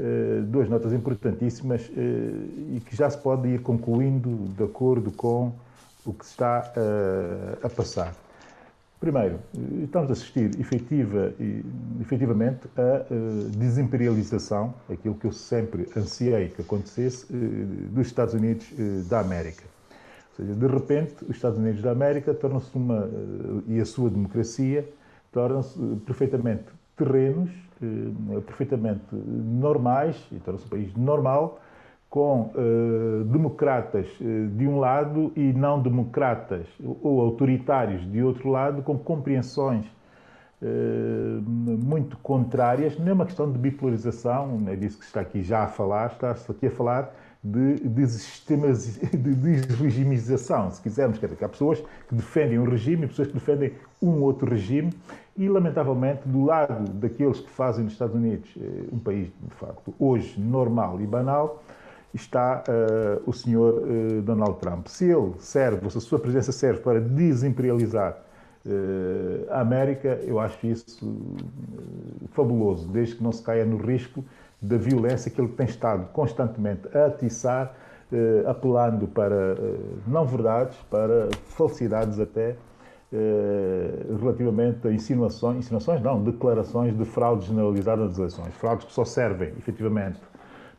Uh, 0.00 0.42
duas 0.44 0.70
notas 0.70 0.90
importantíssimas 0.94 1.82
uh, 1.82 1.92
e 1.94 2.82
que 2.84 2.96
já 2.96 3.10
se 3.10 3.18
pode 3.18 3.46
ir 3.46 3.60
concluindo 3.60 4.48
de 4.56 4.64
acordo 4.64 5.12
com 5.12 5.52
o 6.04 6.14
que 6.14 6.24
se 6.24 6.32
está 6.32 6.72
uh, 6.74 7.64
a 7.64 7.68
passar. 7.68 8.14
Primeiro, 9.02 9.40
estamos 9.82 10.10
a 10.10 10.12
assistir 10.12 10.52
efetiva, 10.60 11.34
efetivamente 12.00 12.68
a 12.76 13.04
uh, 13.12 13.48
desimperialização, 13.48 14.74
aquilo 14.88 15.16
que 15.16 15.26
eu 15.26 15.32
sempre 15.32 15.88
ansiei 15.96 16.50
que 16.50 16.62
acontecesse, 16.62 17.26
uh, 17.34 17.66
dos 17.90 18.06
Estados 18.06 18.32
Unidos 18.32 18.64
uh, 18.70 19.02
da 19.08 19.18
América. 19.18 19.64
Ou 20.30 20.36
seja, 20.36 20.54
de 20.54 20.66
repente, 20.68 21.16
os 21.24 21.34
Estados 21.34 21.58
Unidos 21.58 21.82
da 21.82 21.90
América 21.90 22.32
tornam-se 22.32 22.70
uma, 22.76 23.10
e 23.66 23.80
a 23.80 23.84
sua 23.84 24.08
democracia, 24.08 24.88
tornam-se 25.32 25.76
perfeitamente 26.06 26.66
terrenos, 26.96 27.50
perfeitamente 28.46 29.02
normais, 29.12 30.16
e 30.30 30.36
tornam-se 30.36 30.66
um 30.66 30.70
país 30.70 30.94
normal, 30.94 31.60
com 32.12 32.50
uh, 32.54 33.24
democratas 33.24 34.06
uh, 34.20 34.48
de 34.48 34.68
um 34.68 34.78
lado 34.78 35.32
e 35.34 35.50
não 35.54 35.80
democratas 35.80 36.66
ou 37.00 37.22
autoritários 37.22 38.02
de 38.12 38.22
outro 38.22 38.50
lado, 38.50 38.82
com 38.82 38.98
compreensões 38.98 39.86
uh, 40.60 41.42
muito 41.42 42.18
contrárias. 42.18 42.98
Não 42.98 43.08
é 43.08 43.12
uma 43.14 43.24
questão 43.24 43.50
de 43.50 43.56
bipolarização, 43.56 44.60
é 44.66 44.76
disso 44.76 44.98
que 44.98 45.06
está 45.06 45.22
aqui 45.22 45.42
já 45.42 45.64
a 45.64 45.68
falar, 45.68 46.08
está-se 46.08 46.52
aqui 46.52 46.66
a 46.66 46.70
falar 46.70 47.14
de, 47.42 47.76
de 47.76 48.06
sistemas 48.06 49.00
de 49.00 49.34
desregimização, 49.34 50.70
se 50.70 50.82
quisermos. 50.82 51.16
Quer 51.16 51.30
dizer, 51.30 51.42
há 51.42 51.48
pessoas 51.48 51.82
que 52.10 52.14
defendem 52.14 52.58
um 52.58 52.68
regime 52.68 53.06
e 53.06 53.08
pessoas 53.08 53.28
que 53.28 53.34
defendem 53.34 53.72
um 54.02 54.20
outro 54.20 54.50
regime 54.50 54.92
e, 55.34 55.48
lamentavelmente, 55.48 56.28
do 56.28 56.44
lado 56.44 56.92
daqueles 56.92 57.40
que 57.40 57.48
fazem 57.48 57.84
nos 57.84 57.94
Estados 57.94 58.14
Unidos 58.14 58.54
um 58.92 58.98
país, 58.98 59.28
de 59.28 59.54
facto, 59.54 59.94
hoje 59.98 60.38
normal 60.38 61.00
e 61.00 61.06
banal, 61.06 61.62
está 62.14 62.62
uh, 62.68 63.22
o 63.28 63.32
senhor 63.32 63.82
uh, 63.82 64.22
Donald 64.22 64.58
Trump. 64.58 64.86
Se 64.86 65.10
ele 65.10 65.32
serve, 65.38 65.88
se 65.90 65.98
a 65.98 66.00
sua 66.00 66.18
presença 66.18 66.52
serve 66.52 66.80
para 66.80 67.00
desimperializar 67.00 68.18
uh, 68.66 69.50
a 69.50 69.60
América, 69.60 70.20
eu 70.24 70.38
acho 70.38 70.66
isso 70.66 71.26
fabuloso, 72.32 72.88
desde 72.88 73.16
que 73.16 73.22
não 73.22 73.32
se 73.32 73.42
caia 73.42 73.64
no 73.64 73.78
risco 73.78 74.24
da 74.60 74.76
violência 74.76 75.30
que 75.30 75.40
ele 75.40 75.48
tem 75.48 75.66
estado 75.66 76.06
constantemente 76.12 76.82
a 76.96 77.06
atiçar, 77.06 77.74
apelando 78.46 79.08
para 79.08 79.56
não 80.06 80.24
verdades, 80.24 80.76
para 80.88 81.28
falsidades 81.48 82.20
até, 82.20 82.54
relativamente 84.20 84.86
a 84.86 84.92
insinuações, 84.92 85.56
insinuações 85.56 86.00
não, 86.00 86.22
declarações 86.22 86.96
de 86.96 87.04
fraude 87.04 87.46
generalizada 87.46 88.06
das 88.06 88.18
eleições, 88.18 88.54
fraudes 88.54 88.86
que 88.86 88.92
só 88.92 89.04
servem, 89.04 89.48
efetivamente, 89.58 90.20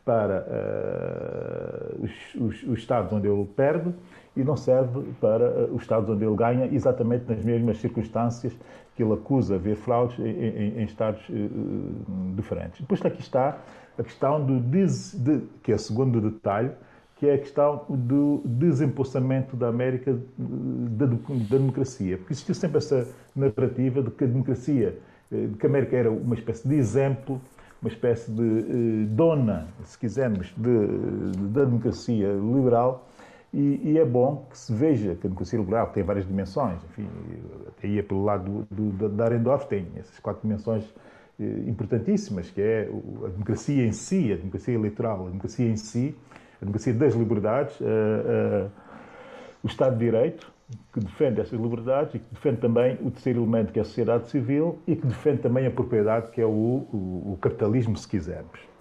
para 0.04 0.46
uh, 0.46 2.04
os, 2.04 2.34
os, 2.34 2.62
os, 2.64 2.78
estados 2.78 3.12
onde 3.12 3.26
ele 3.26 3.44
perde 3.56 3.92
e 4.36 4.44
não 4.44 4.56
serve 4.56 5.02
para 5.20 5.48
uh, 5.48 5.74
os 5.74 5.82
estados 5.82 6.10
onde 6.10 6.24
ele 6.24 6.36
ganha, 6.36 6.66
exatamente 6.66 7.24
nas 7.26 7.42
mesmas 7.42 7.78
circunstâncias 7.78 8.52
que 8.94 9.02
ele 9.02 9.14
acusa 9.14 9.54
haver 9.54 9.76
fraudes 9.76 10.18
em, 10.18 10.28
em, 10.28 10.78
em 10.80 10.84
estados 10.84 11.26
uh, 11.28 12.34
diferentes. 12.36 12.80
Depois 12.80 13.04
aqui 13.04 13.20
está 13.20 13.58
a 13.98 14.02
questão 14.02 14.44
do 14.44 14.60
des, 14.60 15.14
de, 15.14 15.40
que 15.62 15.72
é 15.72 15.74
o 15.74 15.78
segundo 15.78 16.20
detalhe, 16.20 16.70
que 17.16 17.26
é 17.26 17.34
a 17.34 17.38
questão 17.38 17.86
do 17.88 18.42
desempoçamento 18.44 19.56
da 19.56 19.68
América 19.68 20.18
da, 20.36 21.06
da 21.06 21.16
democracia. 21.56 22.18
Porque 22.18 22.32
existiu 22.32 22.54
sempre 22.54 22.78
essa 22.78 23.08
narrativa 23.34 24.02
de 24.02 24.10
que 24.10 24.24
a 24.24 24.26
democracia, 24.26 24.98
de 25.30 25.56
que 25.56 25.64
a 25.64 25.68
América 25.68 25.96
era 25.96 26.10
uma 26.10 26.34
espécie 26.34 26.68
de 26.68 26.74
exemplo 26.74 27.40
uma 27.84 27.88
espécie 27.88 28.30
de 28.30 28.42
eh, 28.42 29.06
dona, 29.10 29.68
se 29.84 29.98
quisermos, 29.98 30.54
da 31.52 31.64
democracia 31.66 32.32
liberal. 32.32 33.06
E, 33.52 33.80
e, 33.84 33.98
é 33.98 34.04
bom 34.04 34.46
que 34.50 34.58
se 34.58 34.74
veja 34.74 35.14
que 35.14 35.26
a 35.26 35.28
democracia 35.28 35.58
liberal 35.58 35.86
tem 35.88 36.02
várias 36.02 36.26
dimensões. 36.26 36.82
Enfim, 36.90 37.08
até 37.68 37.86
ia 37.86 38.02
pelo 38.02 38.24
lado 38.24 38.66
do, 38.70 38.90
do, 38.90 39.08
da 39.10 39.26
Arendorf, 39.26 39.68
tem 39.68 39.86
essas 39.96 40.18
quatro 40.18 40.42
dimensões 40.42 40.82
eh, 41.38 41.44
importantíssimas, 41.68 42.50
que 42.50 42.60
é 42.60 42.88
a 43.24 43.28
democracia 43.28 43.86
em 43.86 43.92
si, 43.92 44.32
a 44.32 44.36
democracia 44.36 44.74
eleitoral, 44.74 45.26
a 45.26 45.28
democracia 45.28 45.68
em 45.68 45.76
si, 45.76 46.16
a 46.56 46.60
democracia 46.60 46.94
das 46.94 47.14
liberdades, 47.14 47.76
eh, 47.80 48.66
o 49.62 49.66
Estado 49.66 49.96
de 49.96 50.04
Direito, 50.06 50.53
que 50.92 51.00
defende 51.00 51.40
essas 51.40 51.58
liberdades 51.58 52.14
e 52.14 52.18
que 52.18 52.26
defende 52.32 52.58
também 52.58 52.94
o 53.02 53.10
terceiro 53.10 53.40
elemento, 53.40 53.72
que 53.72 53.78
é 53.78 53.82
a 53.82 53.84
sociedade 53.84 54.28
civil, 54.28 54.78
e 54.86 54.96
que 54.96 55.06
defende 55.06 55.42
também 55.42 55.66
a 55.66 55.70
propriedade, 55.70 56.30
que 56.30 56.40
é 56.40 56.46
o, 56.46 56.48
o, 56.48 57.32
o 57.32 57.38
capitalismo, 57.40 57.96
se 57.96 58.08
quisermos. 58.08 58.74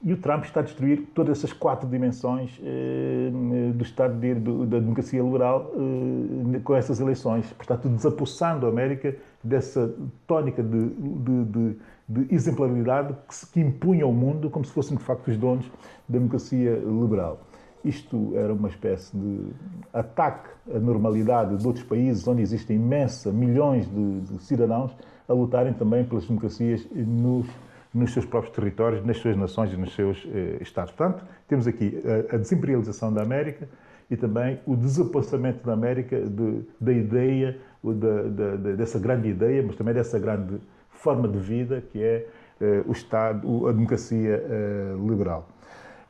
E 0.00 0.12
o 0.12 0.16
Trump 0.16 0.44
está 0.44 0.60
a 0.60 0.62
destruir 0.62 1.08
todas 1.12 1.38
essas 1.38 1.52
quatro 1.52 1.88
dimensões 1.88 2.60
eh, 2.62 3.30
do 3.74 3.82
Estado 3.82 4.16
de, 4.20 4.32
do, 4.34 4.64
da 4.64 4.78
democracia 4.78 5.20
liberal 5.20 5.72
eh, 5.74 6.60
com 6.62 6.76
essas 6.76 7.00
eleições. 7.00 7.52
Portanto, 7.52 7.88
desapossando 7.88 8.66
a 8.66 8.68
América 8.68 9.16
dessa 9.42 9.92
tónica 10.24 10.62
de, 10.62 10.88
de, 10.90 11.44
de, 11.44 11.76
de 12.08 12.34
exemplaridade 12.34 13.12
que, 13.28 13.46
que 13.54 13.60
impunha 13.60 14.04
ao 14.04 14.12
mundo 14.12 14.48
como 14.48 14.64
se 14.64 14.72
fossem, 14.72 14.96
de 14.96 15.02
facto, 15.02 15.28
os 15.28 15.36
donos 15.36 15.66
da 16.08 16.18
democracia 16.18 16.76
liberal. 16.76 17.40
Isto 17.84 18.32
era 18.36 18.52
uma 18.52 18.68
espécie 18.68 19.16
de 19.16 19.52
ataque 19.92 20.48
à 20.74 20.78
normalidade 20.78 21.56
de 21.56 21.66
outros 21.66 21.84
países 21.84 22.26
onde 22.26 22.42
existem 22.42 22.76
imensa, 22.76 23.30
milhões 23.32 23.88
de, 23.88 24.20
de 24.20 24.42
cidadãos 24.42 24.96
a 25.28 25.32
lutarem 25.32 25.72
também 25.72 26.04
pelas 26.04 26.26
democracias 26.26 26.86
nos, 26.92 27.46
nos 27.92 28.12
seus 28.12 28.24
próprios 28.24 28.54
territórios, 28.54 29.04
nas 29.04 29.18
suas 29.18 29.36
nações 29.36 29.72
e 29.72 29.76
nos 29.76 29.94
seus 29.94 30.26
eh, 30.32 30.58
estados. 30.60 30.92
Portanto, 30.92 31.24
temos 31.46 31.66
aqui 31.66 32.02
a, 32.04 32.34
a, 32.34 32.38
desimperialização 32.38 33.12
da 33.12 33.22
América 33.22 33.68
e 34.10 34.16
também 34.16 34.58
o 34.66 34.74
desapontamento 34.74 35.64
da 35.66 35.74
América 35.74 36.20
de, 36.20 36.62
da 36.80 36.92
ideia, 36.92 37.58
da, 37.84 38.56
da, 38.56 38.72
dessa 38.72 38.98
grande 38.98 39.28
ideia, 39.28 39.62
mas 39.62 39.76
também 39.76 39.92
dessa 39.92 40.18
grande 40.18 40.58
forma 40.88 41.28
de 41.28 41.38
vida 41.38 41.82
que 41.92 42.02
é 42.02 42.26
eh, 42.60 42.82
o 42.86 42.92
Estado, 42.92 43.68
a 43.68 43.72
democracia 43.72 44.44
eh, 44.48 44.96
liberal. 45.06 45.46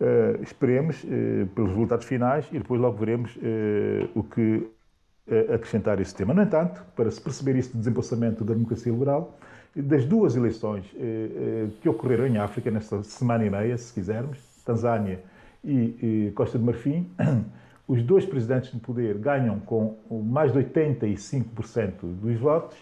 Uh, 0.00 0.40
esperemos 0.44 1.02
uh, 1.02 1.46
pelos 1.56 1.70
resultados 1.70 2.06
finais 2.06 2.46
e 2.52 2.58
depois 2.58 2.80
logo 2.80 2.96
veremos 2.98 3.34
uh, 3.36 4.08
o 4.14 4.22
que 4.22 4.70
acrescentar 5.52 6.00
esse 6.00 6.14
tema. 6.14 6.32
No 6.32 6.40
entanto, 6.40 6.82
para 6.96 7.10
se 7.10 7.20
perceber 7.20 7.54
este 7.56 7.76
desembolsamento 7.76 8.42
da 8.42 8.54
democracia 8.54 8.90
liberal, 8.90 9.36
das 9.76 10.06
duas 10.06 10.34
eleições 10.34 10.86
que 11.82 11.86
ocorreram 11.86 12.26
em 12.26 12.38
África 12.38 12.70
nesta 12.70 13.02
semana 13.02 13.44
e 13.44 13.50
meia, 13.50 13.76
se 13.76 13.92
quisermos, 13.92 14.38
Tanzânia 14.64 15.20
e, 15.62 16.32
Costa 16.34 16.58
de 16.58 16.64
Marfim, 16.64 17.10
os 17.86 18.02
dois 18.02 18.24
presidentes 18.24 18.72
no 18.72 18.80
poder 18.80 19.18
ganham 19.18 19.60
com 19.60 19.98
mais 20.10 20.50
de 20.50 20.60
85% 20.60 21.92
dos 22.00 22.40
votos. 22.40 22.78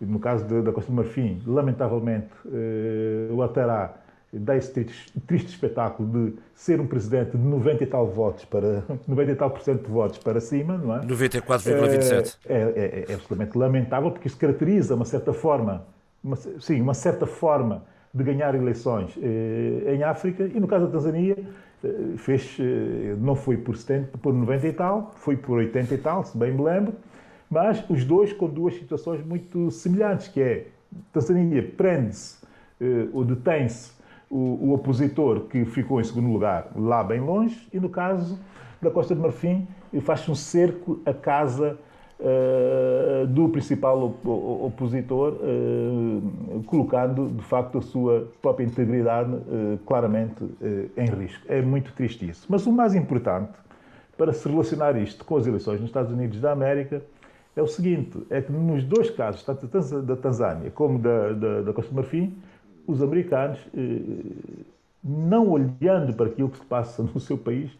No 0.00 0.18
caso 0.18 0.44
da 0.64 0.72
Costa 0.72 0.90
de 0.90 0.96
Marfim, 0.96 1.40
lamentavelmente, 1.46 2.32
o 3.30 3.34
Ouattara 3.34 4.03
dá 4.38 4.56
esse 4.56 4.72
triste, 4.72 5.20
triste, 5.26 5.48
espetáculo 5.48 6.08
de 6.08 6.34
ser 6.54 6.80
um 6.80 6.86
presidente 6.86 7.36
de 7.36 7.42
90 7.42 7.84
e 7.84 7.86
tal 7.86 8.06
votos 8.06 8.44
para 8.44 8.84
90 9.06 9.32
e 9.32 9.34
tal 9.34 9.50
por 9.50 9.60
cento 9.60 9.84
de 9.84 9.90
votos 9.90 10.18
para 10.18 10.40
cima, 10.40 10.76
não 10.76 10.96
é? 10.96 11.00
94,27. 11.06 12.36
É, 12.46 12.54
é, 12.54 12.58
é, 12.58 13.04
é, 13.08 13.14
absolutamente 13.14 13.56
lamentável 13.56 14.10
porque 14.10 14.28
isso 14.28 14.36
caracteriza 14.36 14.94
uma 14.94 15.04
certa 15.04 15.32
forma, 15.32 15.84
uma, 16.22 16.36
sim, 16.36 16.80
uma 16.80 16.94
certa 16.94 17.26
forma 17.26 17.82
de 18.12 18.22
ganhar 18.22 18.54
eleições 18.54 19.12
eh, 19.20 19.94
em 19.94 20.04
África 20.04 20.44
e 20.44 20.60
no 20.60 20.68
caso 20.68 20.86
da 20.86 20.92
Tanzânia 20.92 21.36
eh, 21.82 22.16
fez, 22.16 22.56
eh, 22.60 23.16
não 23.18 23.34
foi 23.34 23.56
por, 23.56 23.76
70, 23.76 24.18
por 24.18 24.32
90 24.32 24.68
e 24.68 24.72
tal, 24.72 25.12
foi 25.16 25.36
por 25.36 25.58
80 25.58 25.94
e 25.94 25.98
tal, 25.98 26.24
se 26.24 26.38
bem 26.38 26.52
me 26.52 26.62
lembro, 26.62 26.94
mas 27.50 27.84
os 27.90 28.04
dois 28.04 28.32
com 28.32 28.48
duas 28.48 28.74
situações 28.74 29.24
muito 29.24 29.70
semelhantes, 29.70 30.28
que 30.28 30.40
é 30.40 30.66
Tanzânia 31.12 31.62
prende-se 31.76 32.36
eh, 32.80 33.08
ou 33.12 33.24
detém-se 33.24 33.92
o, 34.34 34.68
o, 34.68 34.72
opositor 34.72 35.42
que 35.42 35.64
ficou 35.64 36.00
em 36.00 36.04
segundo 36.04 36.28
lugar 36.28 36.68
lá 36.74 37.04
bem 37.04 37.20
longe, 37.20 37.68
e 37.72 37.78
no 37.78 37.88
caso 37.88 38.38
da 38.82 38.90
Costa 38.90 39.14
de 39.14 39.20
Marfim, 39.20 39.66
faz-se 40.00 40.28
um 40.28 40.34
cerco 40.34 41.00
à 41.06 41.14
casa 41.14 41.78
uh, 42.18 43.26
do 43.28 43.48
principal 43.48 44.02
op 44.02 44.28
opositor, 44.28 45.34
uh, 45.34 46.62
colocando 46.64 47.28
de 47.28 47.44
facto 47.44 47.78
a 47.78 47.80
sua 47.80 48.28
própria 48.42 48.64
integridade 48.64 49.30
uh, 49.32 49.78
claramente 49.86 50.44
em 50.96 51.06
risco. 51.06 51.44
É 51.48 51.62
muito 51.62 51.92
triste 51.92 52.28
isso. 52.28 52.44
Mas 52.48 52.66
o 52.66 52.72
mais 52.72 52.94
importante 52.94 53.52
para 54.18 54.32
se 54.32 54.48
relacionar 54.48 54.96
isto 54.96 55.24
com 55.24 55.36
as 55.36 55.46
eleições 55.46 55.80
nos 55.80 55.90
Estados 55.90 56.12
Unidos 56.12 56.40
da 56.40 56.50
América 56.50 57.02
é 57.54 57.62
o 57.62 57.68
seguinte: 57.68 58.18
é 58.30 58.42
que 58.42 58.50
nos 58.50 58.82
dois 58.82 59.10
casos, 59.10 59.44
tanto 59.44 59.66
da 60.02 60.16
Tanzânia 60.16 60.72
como 60.72 60.98
da, 60.98 61.32
da, 61.32 61.62
da 61.62 61.72
Costa 61.72 61.90
de 61.90 61.96
Marfim, 61.96 62.36
os 62.86 63.02
americanos, 63.02 63.58
eh, 63.76 64.44
não 65.02 65.50
olhando 65.50 66.14
para 66.14 66.26
aquilo 66.26 66.48
que 66.48 66.58
se 66.58 66.64
passa 66.64 67.02
no 67.02 67.20
seu 67.20 67.36
país, 67.36 67.70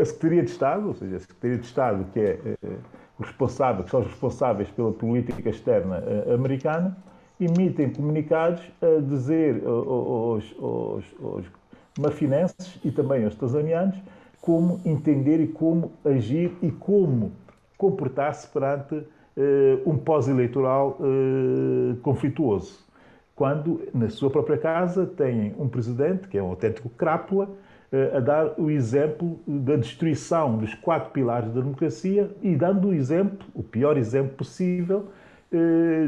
a 0.00 0.04
Secretaria 0.04 0.42
de 0.42 0.50
Estado, 0.50 0.88
ou 0.88 0.94
seja, 0.94 1.16
a 1.16 1.20
Secretaria 1.20 1.58
de 1.58 1.66
Estado, 1.66 2.06
que 2.12 2.20
é 2.20 2.56
eh, 2.62 2.76
responsável, 3.18 3.84
que 3.84 3.90
são 3.90 4.00
os 4.00 4.06
responsáveis 4.06 4.68
pela 4.70 4.92
política 4.92 5.48
externa 5.48 6.02
eh, 6.06 6.34
americana, 6.34 6.96
emitem 7.40 7.90
comunicados 7.90 8.62
a 8.82 9.00
dizer 9.00 9.62
aos, 9.66 10.44
aos, 10.60 11.04
aos 11.22 11.44
mafinenses 11.98 12.78
e 12.84 12.90
também 12.90 13.24
aos 13.24 13.34
tanzanianos 13.34 13.96
como 14.40 14.80
entender 14.84 15.40
e 15.40 15.46
como 15.46 15.92
agir 16.04 16.52
e 16.62 16.70
como 16.70 17.32
comportar-se 17.76 18.46
perante 18.48 19.02
um 19.86 19.96
pós-eleitoral 19.96 20.98
uh, 21.00 21.96
conflituoso. 22.02 22.78
Quando, 23.34 23.80
na 23.94 24.10
sua 24.10 24.28
própria 24.28 24.58
casa, 24.58 25.06
têm 25.06 25.54
um 25.58 25.68
presidente, 25.68 26.28
que 26.28 26.36
é 26.36 26.42
um 26.42 26.48
autêntico 26.48 26.88
crápula, 26.90 27.46
uh, 27.46 28.16
a 28.16 28.20
dar 28.20 28.54
o 28.58 28.70
exemplo 28.70 29.38
da 29.46 29.76
destruição 29.76 30.58
dos 30.58 30.74
quatro 30.74 31.10
pilares 31.10 31.52
da 31.52 31.60
democracia 31.60 32.30
e 32.42 32.54
dando 32.54 32.88
o 32.88 32.94
exemplo, 32.94 33.46
o 33.54 33.62
pior 33.62 33.96
exemplo 33.96 34.36
possível, 34.36 35.06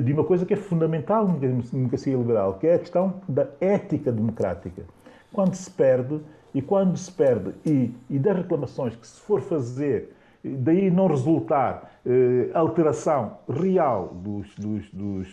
de 0.05 0.13
uma 0.13 0.23
coisa 0.23 0.47
que 0.47 0.55
é 0.55 0.57
fundamental 0.57 1.27
na 1.27 1.35
democracia 1.35 2.17
liberal, 2.17 2.55
que 2.61 2.67
é 2.69 2.75
a 2.75 2.79
questão 2.79 3.15
da 3.29 3.49
ética 3.61 4.13
democrática. 4.13 4.85
Quando 5.33 5.55
se 5.55 5.69
perde, 5.69 6.21
e 6.55 6.63
quando 6.63 6.97
se 6.97 7.11
perde, 7.11 7.53
e, 7.67 7.93
e 8.09 8.21
das 8.21 8.37
reclamações 8.37 8.95
que 8.95 9.05
se 9.05 9.21
for 9.21 9.41
fazer 9.41 10.15
daí 10.45 10.91
não 10.91 11.07
resultar 11.07 11.91
eh, 12.05 12.51
alteração 12.55 13.39
real 13.49 14.09
dos, 14.15 14.49
dos, 14.57 14.91
dos, 14.93 15.29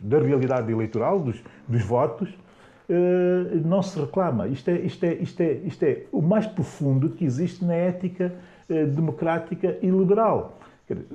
da 0.00 0.18
realidade 0.18 0.70
eleitoral, 0.72 1.20
dos, 1.20 1.40
votos, 1.84 2.28
eh, 2.88 3.60
não 3.64 3.82
se 3.82 4.00
reclama. 4.00 4.48
Isto 4.48 4.70
é, 4.70 4.80
isto, 4.80 5.04
é, 5.04 5.14
isto, 5.14 5.40
é, 5.40 5.52
isto 5.52 5.82
é 5.84 6.02
o 6.10 6.20
mais 6.20 6.46
profundo 6.46 7.10
que 7.10 7.24
existe 7.24 7.64
na 7.64 7.74
ética 7.74 8.34
eh, 8.68 8.84
democrática 8.84 9.78
e 9.80 9.88
liberal. 9.88 10.58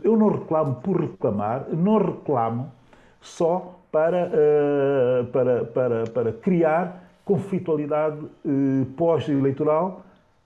Eu 0.04 0.16
não 0.16 0.30
reclamo 0.30 0.76
por 0.76 1.02
reclamar, 1.02 1.68
não 1.72 1.98
reclamo 1.98 2.72
só 3.20 3.80
para, 3.92 4.30
eh, 4.34 5.24
para, 5.32 5.66
para, 5.66 6.04
para 6.06 6.34
criar 6.34 7.04
conflitualidade 7.26 8.18
eh, 8.46 8.86
pós-eleitoral 8.98 10.02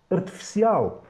artificial. 0.10 1.04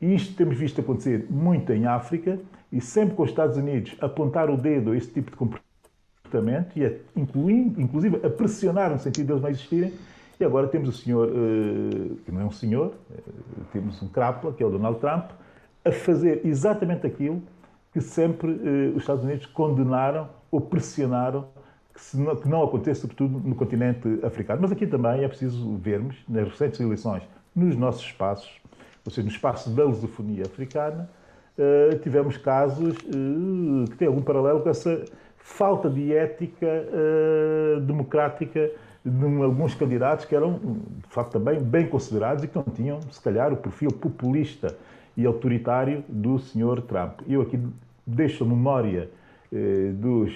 E 0.00 0.14
isto 0.14 0.34
temos 0.34 0.56
visto 0.56 0.80
acontecer 0.80 1.26
muito 1.30 1.72
em 1.72 1.86
África 1.86 2.38
e 2.70 2.80
sempre 2.80 3.14
com 3.14 3.22
os 3.22 3.30
Estados 3.30 3.56
Unidos 3.56 3.96
apontar 4.00 4.50
o 4.50 4.56
dedo 4.56 4.92
a 4.92 4.96
esse 4.96 5.10
tipo 5.10 5.30
de 5.30 5.36
comportamento 5.36 6.76
e 6.76 6.84
a, 6.84 6.92
inclusive 7.16 8.16
a 8.24 8.28
pressionar 8.28 8.90
no 8.90 8.98
sentido 8.98 9.26
de 9.26 9.32
eles 9.32 9.42
não 9.42 9.50
existirem. 9.50 9.92
E 10.38 10.44
agora 10.44 10.66
temos 10.68 10.88
o 10.90 10.92
senhor, 10.92 11.28
uh, 11.28 12.16
que 12.16 12.30
não 12.30 12.42
é 12.42 12.44
um 12.44 12.50
senhor, 12.50 12.88
uh, 12.88 13.64
temos 13.72 14.02
um 14.02 14.08
crápula, 14.08 14.52
que 14.52 14.62
é 14.62 14.66
o 14.66 14.70
Donald 14.70 14.98
Trump, 15.00 15.30
a 15.82 15.90
fazer 15.90 16.42
exatamente 16.44 17.06
aquilo 17.06 17.42
que 17.90 18.02
sempre 18.02 18.50
uh, 18.50 18.90
os 18.94 19.02
Estados 19.02 19.24
Unidos 19.24 19.46
condenaram 19.46 20.28
ou 20.50 20.60
pressionaram 20.60 21.46
que, 21.94 22.16
não, 22.18 22.36
que 22.36 22.48
não 22.48 22.62
aconteça, 22.62 23.00
sobretudo 23.02 23.40
no 23.40 23.54
continente 23.54 24.06
africano. 24.22 24.60
Mas 24.60 24.72
aqui 24.72 24.86
também 24.86 25.24
é 25.24 25.28
preciso 25.28 25.74
vermos, 25.76 26.16
nas 26.28 26.46
recentes 26.48 26.78
eleições, 26.80 27.22
nos 27.54 27.74
nossos 27.74 28.02
espaços, 28.02 28.50
ou 29.06 29.12
seja, 29.12 29.22
no 29.22 29.32
espaço 29.32 29.70
da 29.70 29.84
lusofonia 29.84 30.42
africana, 30.42 31.08
uh, 31.56 31.96
tivemos 32.00 32.36
casos 32.36 32.96
uh, 32.98 33.84
que 33.90 33.96
têm 33.96 34.08
algum 34.08 34.20
paralelo 34.20 34.60
com 34.60 34.68
essa 34.68 35.04
falta 35.38 35.88
de 35.88 36.12
ética 36.12 36.66
uh, 36.66 37.80
democrática 37.80 38.70
de 39.04 39.24
alguns 39.42 39.72
candidatos 39.76 40.24
que 40.24 40.34
eram, 40.34 40.54
de 40.54 41.14
facto, 41.14 41.32
também 41.34 41.60
bem 41.60 41.86
considerados 41.86 42.42
e 42.42 42.48
que 42.48 42.56
não 42.56 42.64
tinham, 42.64 43.00
se 43.12 43.22
calhar, 43.22 43.52
o 43.52 43.56
perfil 43.56 43.92
populista 43.92 44.76
e 45.16 45.24
autoritário 45.24 46.02
do 46.08 46.40
Sr. 46.40 46.82
Trump. 46.82 47.20
Eu 47.28 47.42
aqui 47.42 47.56
deixo 48.04 48.42
a 48.42 48.46
memória 48.46 49.08
dos 49.94 50.32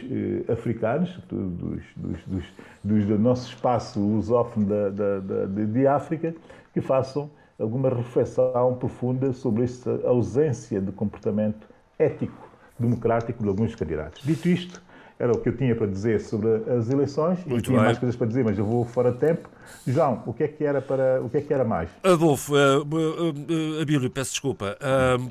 africanos, 0.49 1.19
dos, 1.29 1.83
dos, 1.97 2.19
dos, 2.25 2.45
dos, 2.83 3.05
do 3.07 3.19
nosso 3.19 3.49
espaço 3.49 3.99
lusófono 3.99 4.67
da, 4.67 4.89
da, 4.89 5.19
da, 5.19 5.47
de 5.47 5.87
África, 5.89 6.33
que 6.73 6.81
façam 6.81 7.29
alguma 7.61 7.91
reflexão 7.91 8.75
profunda 8.79 9.33
sobre 9.33 9.65
esta 9.65 10.01
ausência 10.07 10.81
de 10.81 10.91
comportamento 10.93 11.69
ético 11.99 12.49
democrático 12.79 13.43
de 13.43 13.49
alguns 13.49 13.75
candidatos. 13.75 14.23
Dito 14.25 14.49
isto, 14.49 14.83
era 15.21 15.33
o 15.33 15.39
que 15.39 15.51
eu 15.51 15.57
tinha 15.57 15.77
para 15.77 15.87
dizer 15.87 16.19
sobre 16.19 16.49
as 16.73 16.89
eleições. 16.89 17.39
Muito 17.45 17.57
eu 17.57 17.61
tinha 17.61 17.77
bem. 17.77 17.85
mais 17.85 17.99
coisas 17.99 18.17
para 18.17 18.27
dizer, 18.27 18.43
mas 18.43 18.59
eu 18.59 18.65
vou 18.65 18.87
fora 18.87 19.13
de 19.13 19.19
tempo. 19.19 19.51
João, 19.87 20.23
o 20.27 20.33
que 20.33 20.45
é 20.45 20.49
que 20.49 20.65
era 20.65 20.81
para 20.81 21.23
o 21.23 21.29
que 21.29 21.37
é 21.37 21.41
que 21.43 21.53
era 21.53 21.65
mais? 21.65 21.91
Adolfo, 22.03 22.55
uh, 22.55 22.81
uh, 22.83 23.83
Abílio, 23.83 24.11
peço 24.11 24.33
desculpa. 24.33 24.79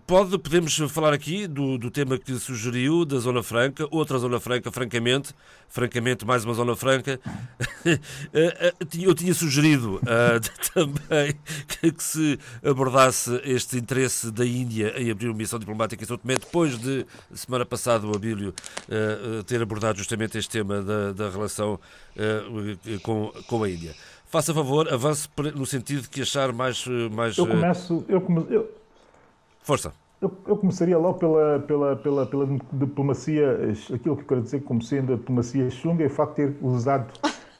Pode, 0.05 0.37
podemos 0.37 0.75
falar 0.89 1.11
aqui 1.11 1.47
do, 1.47 1.77
do 1.77 1.89
tema 1.89 2.17
que 2.17 2.35
sugeriu 2.35 3.03
da 3.03 3.17
Zona 3.17 3.41
Franca, 3.41 3.87
outra 3.89 4.17
Zona 4.19 4.39
Franca, 4.39 4.71
francamente, 4.71 5.33
francamente 5.67 6.25
mais 6.25 6.45
uma 6.45 6.53
Zona 6.53 6.75
Franca. 6.75 7.19
eu 9.01 9.15
tinha 9.15 9.33
sugerido 9.33 9.99
também 10.73 11.35
que, 11.67 11.91
que, 11.91 12.03
se 12.03 12.39
abordasse 12.63 13.41
este 13.43 13.77
interesse 13.77 14.31
da 14.31 14.45
Índia 14.45 14.93
em 14.97 15.09
abrir 15.09 15.27
uma 15.27 15.37
missão 15.37 15.59
diplomática 15.59 16.03
em 16.03 16.07
São 16.07 16.17
Tomé, 16.17 16.35
depois 16.35 16.77
de 16.77 17.05
semana 17.33 17.65
passada 17.65 18.05
o 18.07 18.15
Abílio 18.15 18.53
ter 19.45 19.61
abordado 19.61 19.78
abordar 19.79 19.95
justamente 19.95 20.37
este 20.37 20.49
tema 20.49 20.81
da, 20.81 21.13
da 21.13 21.29
relação 21.29 21.79
uh, 22.15 22.99
com, 23.01 23.31
com 23.47 23.63
a 23.63 23.69
Índia. 23.69 23.95
Faça 24.25 24.53
favor, 24.53 24.91
avance 24.93 25.27
no 25.55 25.65
sentido 25.65 26.03
de 26.03 26.09
que 26.09 26.21
achar 26.21 26.53
mais. 26.53 26.85
Eh, 26.87 27.09
mais 27.09 27.35
eu 27.35 27.45
eh, 27.45 27.49
começo. 27.49 28.05
Eu, 28.07 28.21
come, 28.21 28.45
eu... 28.47 28.69
Força. 29.63 29.91
Eu, 30.21 30.31
eu, 30.45 30.55
começaria 30.55 30.97
logo 30.99 31.17
pela, 31.17 31.59
pela, 31.61 31.95
pela, 31.95 32.25
pela 32.27 32.59
diplomacia, 32.73 33.57
aquilo 33.91 34.15
que 34.15 34.21
eu 34.21 34.27
quero 34.27 34.41
dizer 34.43 34.61
como 34.61 34.83
sendo 34.83 35.13
a 35.13 35.15
diplomacia 35.15 35.67
chunga, 35.71 36.03
é 36.03 36.07
o 36.07 36.09
facto 36.11 36.35
de 36.35 36.51
ter 36.51 36.57
usado 36.63 37.11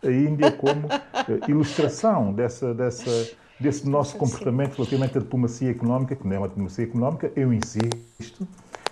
a 0.04 0.12
Índia 0.12 0.52
como 0.52 0.86
uh, 0.86 1.50
ilustração 1.50 2.34
dessa, 2.34 2.72
dessa, 2.72 3.32
desse 3.60 3.90
nosso 3.90 4.16
comportamento 4.18 4.76
relativamente 4.76 5.18
à 5.18 5.22
diplomacia 5.22 5.72
económica, 5.72 6.16
que 6.16 6.28
não 6.28 6.36
é 6.36 6.40
uma 6.40 6.50
diplomacia 6.50 6.84
económica, 6.84 7.32
eu 7.36 7.52
insisto, 7.52 8.48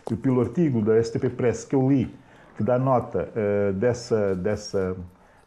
e 0.09 0.15
pelo 0.15 0.41
artigo 0.41 0.81
da 0.81 0.99
STP 1.03 1.29
Press 1.29 1.63
que 1.63 1.75
eu 1.75 1.87
li, 1.87 2.11
que 2.57 2.63
dá 2.63 2.79
nota 2.79 3.29
uh, 3.29 3.73
dessa, 3.73 4.35
dessa, 4.35 4.97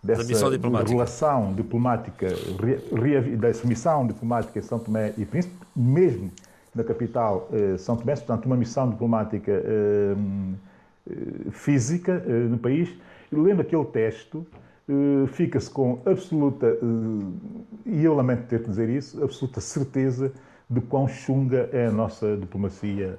dessa 0.01 0.49
diplomática. 0.49 0.93
relação 0.93 1.53
diplomática, 1.53 2.29
dessa 3.37 3.67
missão 3.67 4.07
diplomática 4.07 4.59
em 4.61 4.63
São 4.63 4.79
Tomé 4.79 5.13
e 5.19 5.25
Príncipe, 5.25 5.57
mesmo 5.75 6.31
na 6.73 6.85
capital 6.85 7.49
uh, 7.51 7.77
São 7.77 7.97
Tomé, 7.97 8.15
portanto, 8.15 8.47
uma 8.47 8.57
missão 8.57 8.89
diplomática 8.89 9.51
uh, 9.53 11.51
física 11.51 12.23
no 12.49 12.59
país. 12.59 12.89
Lendo 13.33 13.63
aquele 13.63 13.85
texto, 13.87 14.47
fica-se 15.33 15.69
com 15.69 16.01
absoluta, 16.05 16.79
e 17.87 18.05
eu 18.05 18.15
lamento 18.15 18.47
ter 18.47 18.61
de 18.61 18.67
dizer 18.67 18.89
isso, 18.89 19.23
absoluta 19.23 19.61
certeza 19.61 20.31
de 20.69 20.81
quão 20.81 21.09
chunga 21.09 21.69
é 21.73 21.87
a 21.87 21.91
nossa 21.91 22.37
diplomacia 22.37 23.19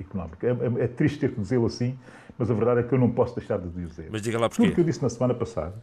económica. 0.00 0.46
É, 0.46 0.50
é, 0.50 0.84
é 0.84 0.86
triste 0.88 1.18
ter 1.18 1.32
que 1.32 1.40
dizê-lo 1.40 1.66
assim, 1.66 1.98
mas 2.38 2.50
a 2.50 2.54
verdade 2.54 2.80
é 2.80 2.82
que 2.82 2.92
eu 2.92 2.98
não 2.98 3.10
posso 3.10 3.34
deixar 3.34 3.58
de 3.58 3.68
dizer. 3.68 4.08
Mas 4.10 4.22
diga 4.22 4.38
lá 4.38 4.48
porquê. 4.48 4.62
Tudo 4.64 4.74
que 4.74 4.80
eu 4.80 4.84
disse 4.84 5.02
na 5.02 5.08
semana 5.08 5.34
passada, 5.34 5.74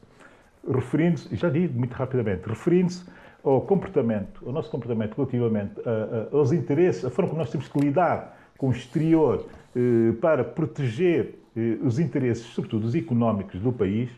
referindo-se, 0.68 1.36
já 1.36 1.50
digo 1.50 1.78
muito 1.78 1.94
rapidamente, 1.94 2.48
referindo-se 2.48 3.04
ao 3.44 3.62
comportamento, 3.62 4.42
ao 4.46 4.52
nosso 4.52 4.70
comportamento 4.72 5.16
relativamente 5.16 5.74
a, 5.86 6.30
a, 6.34 6.38
aos 6.38 6.52
interesses, 6.52 7.06
a 7.06 7.10
forma 7.10 7.30
como 7.30 7.42
nós 7.42 7.52
temos 7.52 7.68
que 7.68 7.80
lidar 7.80 8.38
com 8.58 8.70
o 8.70 8.72
exterior 8.72 9.46
eh, 9.76 10.14
para 10.20 10.44
proteger 10.44 11.36
eh, 11.56 11.78
os 11.84 12.00
interesses, 12.00 12.46
sobretudo 12.48 12.88
os 12.88 12.96
económicos 12.96 13.60
do 13.60 13.72
país, 13.72 14.10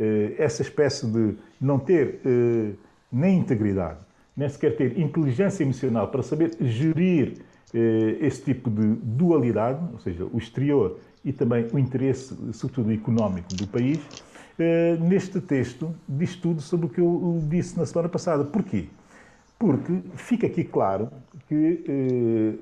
eh, 0.00 0.34
essa 0.38 0.62
espécie 0.62 1.06
de 1.06 1.36
não 1.60 1.78
ter 1.78 2.20
eh, 2.26 2.72
nem 3.12 3.38
integridade, 3.38 4.00
nem 4.36 4.48
sequer 4.48 4.76
ter 4.76 4.98
inteligência 4.98 5.62
emocional 5.62 6.08
para 6.08 6.22
saber 6.22 6.56
gerir 6.60 7.34
eh, 7.38 7.44
esse 8.20 8.42
tipo 8.42 8.70
de 8.70 8.94
dualidade, 9.02 9.80
ou 9.92 9.98
seja, 9.98 10.24
o 10.32 10.38
exterior 10.38 10.98
e 11.24 11.32
também 11.32 11.66
o 11.72 11.78
interesse, 11.78 12.36
sobretudo 12.52 12.92
económico, 12.92 13.52
do 13.54 13.66
país, 13.66 13.98
eh, 14.58 14.96
neste 15.00 15.40
texto 15.40 15.94
diz 16.08 16.36
tudo 16.36 16.60
sobre 16.60 16.86
o 16.86 16.88
que 16.88 17.00
eu 17.00 17.42
disse 17.48 17.76
na 17.76 17.86
semana 17.86 18.08
passada. 18.08 18.44
Porquê? 18.44 18.88
Porque 19.58 20.00
fica 20.14 20.46
aqui 20.46 20.62
claro 20.62 21.10
que 21.48 21.84
eh, 21.88 22.54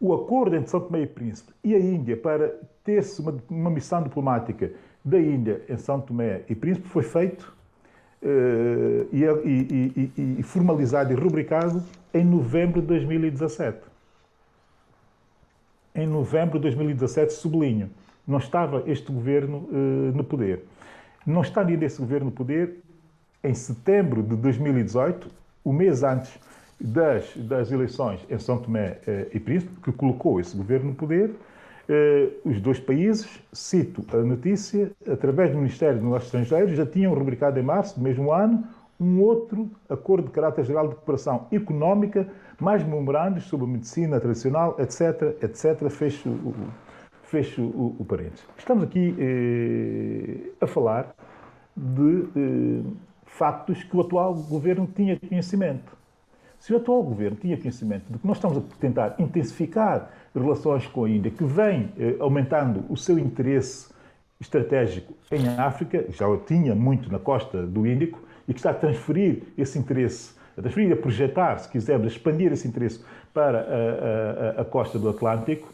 o 0.00 0.12
acordo 0.12 0.56
entre 0.56 0.70
São 0.70 0.80
Tomé 0.80 1.02
e 1.02 1.06
Príncipe 1.06 1.52
e 1.62 1.74
a 1.74 1.78
Índia 1.78 2.16
para 2.16 2.52
ter-se 2.84 3.20
uma, 3.20 3.34
uma, 3.48 3.70
missão 3.70 4.02
diplomática 4.02 4.72
da 5.04 5.18
Índia 5.18 5.62
em 5.68 5.76
São 5.78 6.00
Tomé 6.00 6.42
e 6.48 6.54
Príncipe 6.54 6.88
foi 6.88 7.04
feito 7.04 7.54
eh, 7.54 7.61
e, 9.12 9.24
e, 9.24 10.10
e, 10.16 10.36
e 10.38 10.42
formalizado 10.42 11.12
e 11.12 11.16
rubricado 11.16 11.82
em 12.14 12.24
novembro 12.24 12.80
de 12.80 12.86
2017 12.86 13.92
em 15.94 16.06
novembro 16.06 16.58
de 16.58 16.62
2017, 16.62 17.32
sublinho, 17.34 17.90
não 18.26 18.38
estava 18.38 18.82
este 18.86 19.12
governo 19.12 19.68
uh, 19.70 20.16
no 20.16 20.24
poder. 20.24 20.64
Não 21.26 21.42
estaria 21.42 21.76
desse 21.76 21.98
governo 21.98 22.26
no 22.26 22.32
poder 22.32 22.78
em 23.44 23.54
setembro 23.54 24.22
de 24.22 24.36
2018, 24.36 25.28
o 25.64 25.72
mês 25.72 26.02
antes 26.02 26.32
das, 26.80 27.36
das 27.36 27.70
eleições 27.70 28.20
em 28.30 28.38
São 28.38 28.58
Tomé 28.58 28.98
uh, 29.06 29.36
e 29.36 29.40
Príncipe, 29.40 29.80
que 29.82 29.92
colocou 29.92 30.40
esse 30.40 30.56
governo 30.56 30.90
no 30.90 30.94
poder. 30.94 31.30
Uh, 31.88 32.48
os 32.48 32.60
dois 32.60 32.78
países, 32.78 33.40
cito 33.52 34.04
a 34.16 34.22
notícia, 34.22 34.92
através 35.10 35.50
do 35.50 35.56
Ministério 35.56 35.96
dos 35.96 36.04
Negócios 36.04 36.32
Estrangeiros, 36.32 36.76
já 36.76 36.86
tinham 36.86 37.12
rubricado 37.12 37.58
em 37.58 37.62
março 37.62 37.98
do 37.98 38.02
mesmo 38.02 38.32
ano 38.32 38.64
um 39.00 39.20
outro 39.20 39.68
acordo 39.88 40.28
de 40.28 40.30
caráter 40.30 40.64
geral 40.64 40.86
de 40.88 40.94
cooperação 40.94 41.48
económica 41.50 42.28
mais 42.60 42.84
memorandos 42.84 43.44
sobre 43.44 43.66
medicina 43.66 44.20
tradicional, 44.20 44.76
etc., 44.78 45.36
etc., 45.42 45.88
fecho 45.90 46.30
fecho 47.24 47.62
o, 47.62 47.96
o 47.98 48.04
parênteses. 48.04 48.44
Estamos 48.58 48.84
aqui 48.84 49.16
eh, 49.18 50.50
a 50.60 50.66
falar 50.66 51.14
de 51.74 52.24
eh, 52.36 52.90
factos 53.24 53.82
que 53.82 53.96
o 53.96 54.02
atual 54.02 54.34
governo 54.34 54.86
tinha 54.94 55.18
conhecimento. 55.18 55.96
Se 56.60 56.74
o 56.74 56.76
atual 56.76 57.02
governo 57.02 57.38
tinha 57.38 57.56
conhecimento 57.56 58.04
de 58.10 58.18
que 58.18 58.26
nós 58.26 58.36
estamos 58.36 58.58
a 58.58 58.60
tentar 58.78 59.14
intensificar 59.18 60.10
relações 60.34 60.86
com 60.86 61.04
a 61.04 61.10
Índia, 61.10 61.30
que 61.30 61.44
vem 61.44 61.92
eh, 61.98 62.16
aumentando 62.20 62.84
o 62.88 62.96
seu 62.96 63.18
interesse 63.18 63.92
estratégico 64.40 65.14
em 65.30 65.46
África, 65.48 66.04
já 66.10 66.26
o 66.26 66.36
tinha 66.36 66.74
muito 66.74 67.10
na 67.10 67.18
costa 67.18 67.66
do 67.66 67.86
Índico, 67.86 68.20
e 68.48 68.52
que 68.52 68.58
está 68.58 68.70
a 68.70 68.74
transferir 68.74 69.42
esse 69.56 69.78
interesse 69.78 70.34
a 70.56 70.60
transferir, 70.60 70.92
a 70.92 70.96
projetar, 70.96 71.58
se 71.58 71.68
quisermos, 71.68 72.06
a 72.06 72.10
expandir 72.10 72.52
esse 72.52 72.68
interesse 72.68 73.00
para 73.32 73.60
a, 73.60 74.58
a, 74.58 74.62
a 74.62 74.64
costa 74.64 74.98
do 74.98 75.08
Atlântico, 75.08 75.72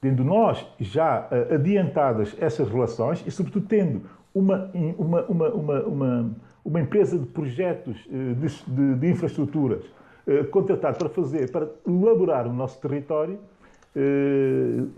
tendo 0.00 0.24
nós 0.24 0.66
já 0.80 1.28
eh, 1.30 1.54
adiantadas 1.54 2.36
essas 2.38 2.68
relações 2.68 3.24
e, 3.26 3.30
sobretudo, 3.30 3.66
tendo 3.66 4.02
uma, 4.34 4.70
uma, 4.98 5.22
uma, 5.22 5.48
uma, 5.84 6.30
uma 6.64 6.80
empresa 6.80 7.18
de 7.18 7.26
projetos 7.26 7.96
eh, 8.12 8.34
de, 8.34 8.48
de, 8.66 8.94
de 8.96 9.10
infraestruturas 9.10 9.82
eh, 10.26 10.42
contratada 10.44 10.98
para 10.98 11.08
fazer, 11.08 11.50
para 11.50 11.68
elaborar 11.86 12.46
o 12.46 12.52
nosso 12.52 12.78
território, 12.80 13.38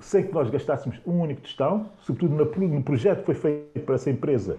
sem 0.01 0.23
que 0.25 0.33
nós 0.33 0.49
gastássemos 0.49 1.01
um 1.07 1.21
único 1.21 1.43
tostão, 1.43 1.91
sobretudo 2.01 2.35
no 2.35 2.83
projeto 2.83 3.19
que 3.21 3.27
foi 3.27 3.35
feito 3.35 3.85
para 3.85 3.95
essa 3.95 4.11
empresa 4.11 4.57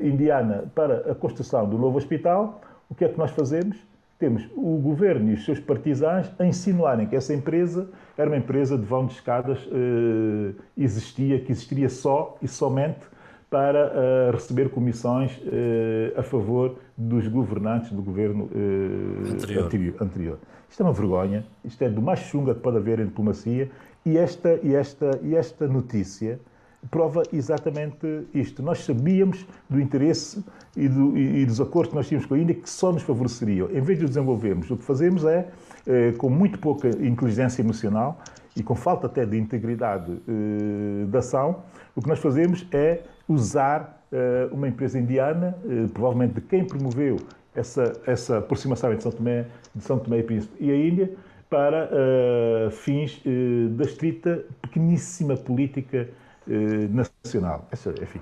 indiana 0.00 0.70
para 0.74 1.10
a 1.10 1.14
construção 1.14 1.68
do 1.68 1.76
novo 1.76 1.98
hospital, 1.98 2.60
o 2.88 2.94
que 2.94 3.04
é 3.04 3.08
que 3.08 3.18
nós 3.18 3.30
fazemos? 3.32 3.76
Temos 4.18 4.48
o 4.56 4.78
governo 4.78 5.30
e 5.30 5.34
os 5.34 5.44
seus 5.44 5.60
partisãs 5.60 6.32
a 6.38 6.46
insinuarem 6.46 7.06
que 7.06 7.14
essa 7.14 7.34
empresa 7.34 7.88
era 8.16 8.30
uma 8.30 8.36
empresa 8.36 8.78
de 8.78 8.84
vão 8.84 9.06
de 9.06 9.12
escadas, 9.12 9.58
eh, 9.70 10.54
existia, 10.76 11.38
que 11.38 11.52
existiria 11.52 11.90
só 11.90 12.38
e 12.40 12.48
somente 12.48 13.00
para 13.48 13.86
uh, 13.86 14.32
receber 14.32 14.70
comissões 14.70 15.36
uh, 15.38 16.18
a 16.18 16.22
favor 16.22 16.76
dos 16.96 17.28
governantes 17.28 17.92
do 17.92 18.02
governo 18.02 18.44
uh, 18.44 19.32
anterior. 19.32 19.64
anterior. 19.64 19.94
anterior. 20.00 20.38
Isto 20.68 20.82
é 20.82 20.86
uma 20.86 20.92
vergonha, 20.92 21.46
isto 21.64 21.82
é 21.82 21.88
do 21.88 22.02
mais 22.02 22.20
chunga 22.20 22.54
que 22.54 22.60
pode 22.60 22.76
haver 22.76 22.98
em 22.98 23.04
diplomacia 23.04 23.70
e 24.04 24.18
esta, 24.18 24.58
e 24.62 24.74
esta, 24.74 25.20
e 25.22 25.36
esta 25.36 25.68
notícia 25.68 26.40
prova 26.90 27.22
exatamente 27.32 28.26
isto. 28.34 28.62
Nós 28.62 28.84
sabíamos 28.84 29.46
do 29.70 29.80
interesse 29.80 30.44
e, 30.76 30.88
do, 30.88 31.16
e, 31.16 31.42
e, 31.42 31.46
dos 31.46 31.60
acordos 31.60 31.90
que 31.90 31.96
nós 31.96 32.08
tínhamos 32.08 32.26
com 32.26 32.34
a 32.34 32.38
Índia 32.38 32.54
que 32.54 32.68
só 32.68 32.92
nos 32.92 33.02
favoreceriam. 33.02 33.68
Em 33.70 33.80
vez 33.80 33.98
de 33.98 34.06
desenvolvermos, 34.06 34.70
o 34.70 34.76
que 34.76 34.84
fazemos 34.84 35.24
é, 35.24 35.48
com 36.18 36.28
muito 36.28 36.58
pouca 36.58 36.88
inteligência 36.88 37.62
emocional 37.62 38.20
e 38.56 38.62
com 38.62 38.74
falta 38.74 39.06
até 39.06 39.26
de 39.26 39.36
integridade 39.36 40.10
eh, 40.26 41.04
da 41.06 41.18
ação, 41.18 41.62
o 41.94 42.00
que 42.00 42.08
nós 42.08 42.18
fazemos 42.18 42.66
é 42.72 43.02
usar 43.28 44.02
eh, 44.12 44.48
uma 44.52 44.68
empresa 44.68 44.98
indiana, 44.98 45.56
eh, 45.64 45.86
provavelmente 45.92 46.34
de 46.34 46.40
quem 46.40 46.64
promoveu 46.64 47.16
essa, 47.54 47.92
essa 48.06 48.38
aproximação 48.38 48.92
entre 48.92 49.02
São 49.02 49.12
Tomé, 49.12 49.46
de 49.74 49.82
São 49.82 49.98
Tomé 49.98 50.18
e 50.18 50.22
Príncipe 50.22 50.54
e 50.60 50.70
a 50.70 50.76
Índia, 50.76 51.10
para 51.48 51.88
uh, 51.88 52.70
fins 52.72 53.22
uh, 53.24 53.68
da 53.70 53.84
estrita 53.84 54.44
pequeníssima 54.60 55.36
política 55.36 55.98
eh, 55.98 56.25
nacional. 56.46 57.66
Essa, 57.70 57.90
enfim, 57.90 58.20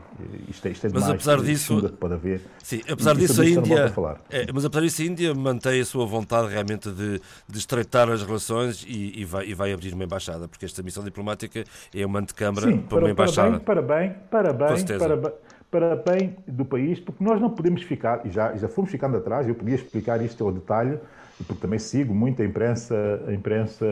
isto 0.49 0.66
é, 0.66 0.70
isto 0.70 0.87
é 0.87 0.91
mas 0.93 1.09
apesar 1.09 1.41
disso, 1.43 1.81
que 1.81 1.89
pode 1.97 2.14
haver. 2.14 2.41
Sim, 2.62 2.81
apesar 2.89 3.14
disso 3.14 3.43
a 3.43 3.47
Índia, 3.47 3.93
é, 4.31 4.53
mas 4.53 4.64
apesar 4.64 4.83
disso 4.83 5.03
a 5.03 5.05
Índia 5.05 5.35
mantém 5.35 5.81
a 5.81 5.85
sua 5.85 6.07
vontade 6.07 6.49
realmente 6.49 6.91
de, 6.91 7.20
de 7.49 7.59
estreitar 7.59 8.09
as 8.09 8.22
relações 8.22 8.85
e, 8.89 9.20
e, 9.20 9.25
vai, 9.25 9.47
e 9.47 9.55
vai 9.55 9.72
abrir 9.72 9.93
uma 9.93 10.05
embaixada, 10.05 10.49
porque 10.49 10.64
esta 10.64 10.83
missão 10.83 11.05
diplomática 11.05 11.64
é 11.95 12.07
uma 12.07 12.20
antecâmara 12.20 12.66
para, 12.66 12.83
para, 12.83 12.99
uma 12.99 13.11
embaixada. 13.11 13.61
Para 13.61 13.83
bem, 13.83 14.14
para 14.31 14.53
bem, 14.53 14.85
para 14.99 15.16
bem, 15.16 15.33
para 15.70 15.97
bem 15.97 16.37
do 16.47 16.64
país, 16.64 17.01
porque 17.01 17.22
nós 17.22 17.41
não 17.41 17.51
podemos 17.51 17.83
ficar, 17.83 18.25
e 18.25 18.31
já, 18.31 18.55
já 18.57 18.68
fomos 18.68 18.91
ficando 18.91 19.16
atrás, 19.16 19.47
eu 19.49 19.55
podia 19.55 19.75
explicar 19.75 20.22
isto 20.22 20.45
ao 20.45 20.53
detalhe, 20.53 20.99
porque 21.47 21.61
também 21.61 21.79
sigo 21.79 22.14
muito 22.14 22.41
a 22.41 22.45
imprensa, 22.45 22.95
a 23.27 23.33
imprensa 23.33 23.85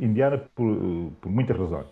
indiana 0.00 0.42
por, 0.54 1.12
por 1.20 1.30
muitas 1.30 1.56
razões. 1.56 1.86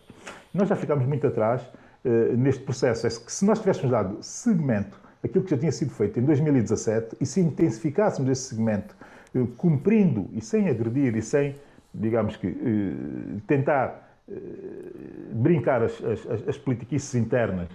Nós 0.52 0.68
já 0.68 0.76
ficámos 0.76 1.06
muito 1.06 1.26
atrás 1.26 1.62
uh, 2.04 2.36
neste 2.36 2.62
processo. 2.62 3.06
É 3.06 3.10
que 3.10 3.32
se 3.32 3.44
nós 3.44 3.58
tivéssemos 3.58 3.90
dado 3.90 4.18
segmento 4.20 5.00
aquilo 5.22 5.44
que 5.44 5.50
já 5.50 5.58
tinha 5.58 5.72
sido 5.72 5.90
feito 5.90 6.18
em 6.18 6.22
2017 6.22 7.16
e 7.20 7.26
se 7.26 7.40
intensificássemos 7.40 8.30
esse 8.30 8.48
segmento, 8.48 8.96
uh, 9.34 9.46
cumprindo 9.56 10.28
e 10.32 10.40
sem 10.40 10.68
agredir 10.68 11.16
e 11.16 11.22
sem, 11.22 11.56
digamos 11.94 12.36
que, 12.36 12.46
uh, 12.48 13.40
tentar 13.46 14.08
brincar 15.32 15.82
as, 15.82 16.00
as, 16.04 16.48
as 16.48 16.56
politiquices 16.56 17.16
internas 17.16 17.68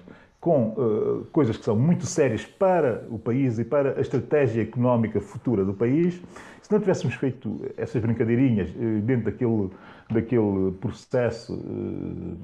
com 0.45 0.75
uh, 0.77 1.25
coisas 1.31 1.57
que 1.57 1.65
são 1.65 1.75
muito 1.75 2.05
sérias 2.05 2.45
para 2.45 3.03
o 3.09 3.17
país 3.17 3.57
e 3.57 3.65
para 3.65 3.97
a 3.97 3.99
estratégia 3.99 4.61
económica 4.61 5.19
futura 5.19 5.65
do 5.65 5.73
país. 5.73 6.21
Se 6.61 6.71
não 6.71 6.79
tivéssemos 6.79 7.15
feito 7.15 7.65
essas 7.75 7.99
brincadeirinhas 7.99 8.69
uh, 8.69 9.01
dentro 9.01 9.25
daquele, 9.25 9.71
daquele 10.09 10.71
processo 10.79 11.53
uh, 11.53 12.37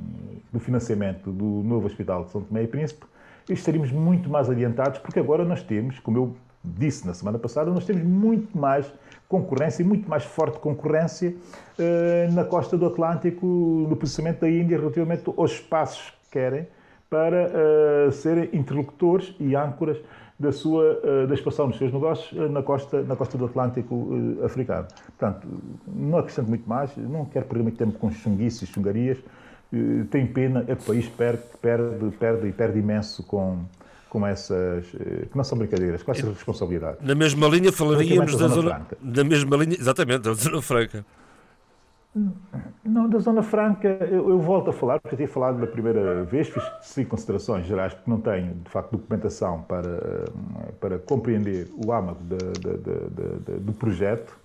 do 0.51 0.59
financiamento 0.59 1.31
do 1.31 1.45
novo 1.63 1.85
Hospital 1.85 2.25
de 2.25 2.31
São 2.31 2.41
Tomé 2.41 2.63
e 2.63 2.67
Príncipe, 2.67 3.05
estaríamos 3.49 3.91
muito 3.91 4.29
mais 4.29 4.49
adiantados, 4.49 4.99
porque 4.99 5.19
agora 5.19 5.45
nós 5.45 5.63
temos, 5.63 5.99
como 5.99 6.17
eu 6.17 6.35
disse 6.63 7.05
na 7.07 7.13
semana 7.13 7.39
passada, 7.39 7.71
nós 7.71 7.85
temos 7.85 8.03
muito 8.03 8.57
mais 8.57 8.91
concorrência 9.27 9.81
e 9.81 9.85
muito 9.85 10.09
mais 10.09 10.23
forte 10.23 10.59
concorrência 10.59 11.35
na 12.33 12.43
costa 12.43 12.77
do 12.77 12.85
Atlântico, 12.85 13.45
no 13.89 13.95
processamento 13.95 14.41
da 14.41 14.49
Índia, 14.49 14.77
relativamente 14.77 15.23
aos 15.35 15.53
espaços 15.53 16.11
que 16.25 16.31
querem 16.31 16.67
para 17.11 17.51
uh, 18.07 18.11
serem 18.13 18.49
interlocutores 18.53 19.35
e 19.37 19.53
âncoras 19.53 19.97
da 20.41 20.51
sua 20.51 20.99
uh, 21.03 21.27
da 21.27 21.33
expansão 21.33 21.69
dos 21.69 21.77
seus 21.77 21.93
negócios 21.93 22.31
uh, 22.31 22.49
na 22.49 22.63
costa 22.63 23.01
na 23.03 23.15
costa 23.15 23.37
do 23.37 23.45
Atlântico 23.45 24.09
africano. 24.43 24.87
Portanto, 25.17 25.47
não 25.87 26.17
acrescento 26.17 26.49
muito 26.49 26.67
mais, 26.67 26.91
não 26.97 27.25
quero 27.25 27.45
perder 27.45 27.63
muito 27.63 27.77
tempo 27.77 27.97
com 27.97 28.11
chunguices, 28.11 28.67
chungarias. 28.69 29.17
tem 30.09 30.25
pena, 30.25 30.65
é 30.67 30.75
que 30.75 30.83
o 30.83 30.85
país 30.85 31.07
perde, 31.07 31.43
perde, 31.61 32.11
perde 32.17 32.47
e 32.47 32.51
perde 32.51 32.79
imenso 32.79 33.23
com 33.23 33.63
com 34.09 34.27
essas 34.27 34.85
que 34.89 35.37
não 35.37 35.43
são 35.43 35.57
brincadeiras, 35.57 36.03
com 36.03 36.11
essa 36.11 36.27
responsabilidade. 36.27 36.97
Na 36.99 37.15
mesma 37.15 37.47
linha 37.47 37.71
falaríamos 37.71 38.35
da 38.35 38.49
zona, 38.49 38.75
franca. 38.75 38.97
na 39.01 39.23
mesma 39.23 39.55
linha, 39.55 39.77
exatamente, 39.79 40.19
da 40.19 40.33
zona 40.33 40.61
franca. 40.61 41.05
Não, 42.83 43.09
da 43.09 43.19
Zona 43.19 43.41
Franca 43.41 43.87
eu, 43.87 44.29
eu, 44.29 44.39
volto 44.39 44.69
a 44.69 44.73
falar, 44.73 44.99
porque 44.99 45.15
eu 45.15 45.17
tinha 45.17 45.29
falado 45.29 45.61
da 45.61 45.67
primeira 45.67 46.25
vez, 46.25 46.49
fiz 46.49 46.63
sim 46.81 47.05
considerações 47.05 47.65
gerais, 47.65 47.93
porque 47.93 48.09
não 48.09 48.19
tenho, 48.19 48.53
de 48.55 48.69
facto, 48.69 48.91
documentação 48.91 49.61
para, 49.61 50.25
para 50.81 50.99
compreender 50.99 51.69
o 51.73 51.91
âmago 51.93 52.19
de, 52.23 52.37
de, 52.37 52.77
de, 52.77 53.59
do 53.61 53.71
projeto. 53.71 54.37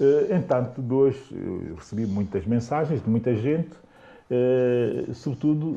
Eh, 0.00 0.36
entanto, 0.36 0.80
dois, 0.80 1.16
recebi 1.74 2.06
muitas 2.06 2.46
mensagens 2.46 3.02
de 3.02 3.10
muita 3.10 3.34
gente, 3.34 3.72
eh, 4.30 5.06
sobretudo 5.14 5.74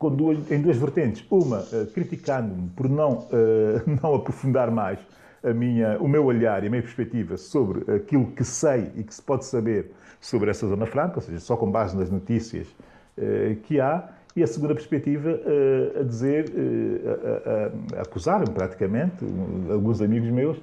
eh, 0.00 0.10
duas, 0.16 0.50
em 0.50 0.62
duas 0.62 0.78
vertentes. 0.78 1.26
Uma, 1.30 1.62
criticando-me 1.92 2.70
por 2.70 2.88
não, 2.88 3.26
não 4.02 4.14
aprofundar 4.14 4.70
mais 4.70 4.98
a 5.42 5.52
minha, 5.52 5.98
o 6.00 6.08
meu 6.08 6.24
olhar 6.24 6.62
e 6.64 6.66
a 6.66 6.70
minha 6.70 6.82
perspectiva 6.82 7.36
sobre 7.36 7.90
aquilo 7.92 8.26
que 8.32 8.44
sei 8.44 8.90
e 8.96 9.04
que 9.04 9.14
se 9.14 9.22
pode 9.22 9.44
saber 9.44 9.92
sobre 10.20 10.50
essa 10.50 10.66
Zona 10.66 10.86
Franca, 10.86 11.16
ou 11.16 11.22
seja, 11.22 11.38
só 11.38 11.56
com 11.56 11.70
base 11.70 11.96
nas 11.96 12.10
notícias 12.10 12.66
eh, 13.16 13.56
que 13.64 13.80
há, 13.80 14.08
e 14.34 14.42
a 14.42 14.46
segunda 14.46 14.74
perspectiva 14.74 15.30
eh, 15.30 16.00
a 16.00 16.02
dizer, 16.02 16.52
eh, 16.54 17.90
a, 17.94 17.96
a, 17.96 18.00
a 18.00 18.02
acusar-me 18.02 18.50
praticamente, 18.50 19.24
alguns 19.70 20.00
amigos 20.00 20.28
meus, 20.28 20.58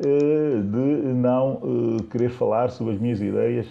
eh, 0.00 0.60
de 0.62 1.12
não 1.14 1.60
eh, 2.00 2.02
querer 2.10 2.30
falar 2.30 2.70
sobre 2.70 2.94
as 2.94 3.00
minhas 3.00 3.20
ideias 3.20 3.66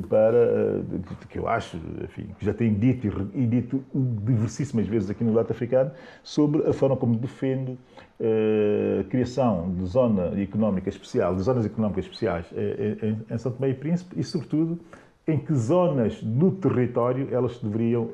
para, 0.00 0.36
eh, 0.36 1.26
que 1.28 1.38
eu 1.38 1.48
acho, 1.48 1.78
enfim, 2.02 2.28
que 2.38 2.44
já 2.44 2.52
tenho 2.52 2.74
dito 2.74 3.06
e 3.34 3.46
dito 3.46 3.84
diversíssimas 3.94 4.86
vezes 4.86 5.10
aqui 5.10 5.22
no 5.22 5.30
debate 5.30 5.52
africano, 5.52 5.90
sobre 6.22 6.68
a 6.68 6.72
forma 6.72 6.96
como 6.96 7.16
defendo 7.16 7.72
a 7.72 7.76
eh, 8.20 9.04
criação 9.08 9.72
de 9.74 9.86
zona 9.86 10.40
económica 10.40 10.88
especial, 10.88 11.34
de 11.34 11.42
zonas 11.42 11.64
económicas 11.64 12.04
especiais 12.04 12.46
eh, 12.54 13.14
em, 13.30 13.38
São 13.38 13.52
Tomé 13.52 13.70
e 13.70 13.74
Príncipe 13.74 14.18
e, 14.18 14.24
sobretudo, 14.24 14.78
em 15.26 15.38
que 15.38 15.54
zonas 15.54 16.22
do 16.22 16.50
território 16.50 17.28
elas 17.30 17.58
deveriam, 17.58 18.10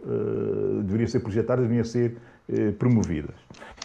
deveriam 0.84 1.08
ser 1.08 1.18
projetadas, 1.18 1.64
deveriam 1.64 1.84
ser 1.84 2.16
promovidas. 2.78 3.34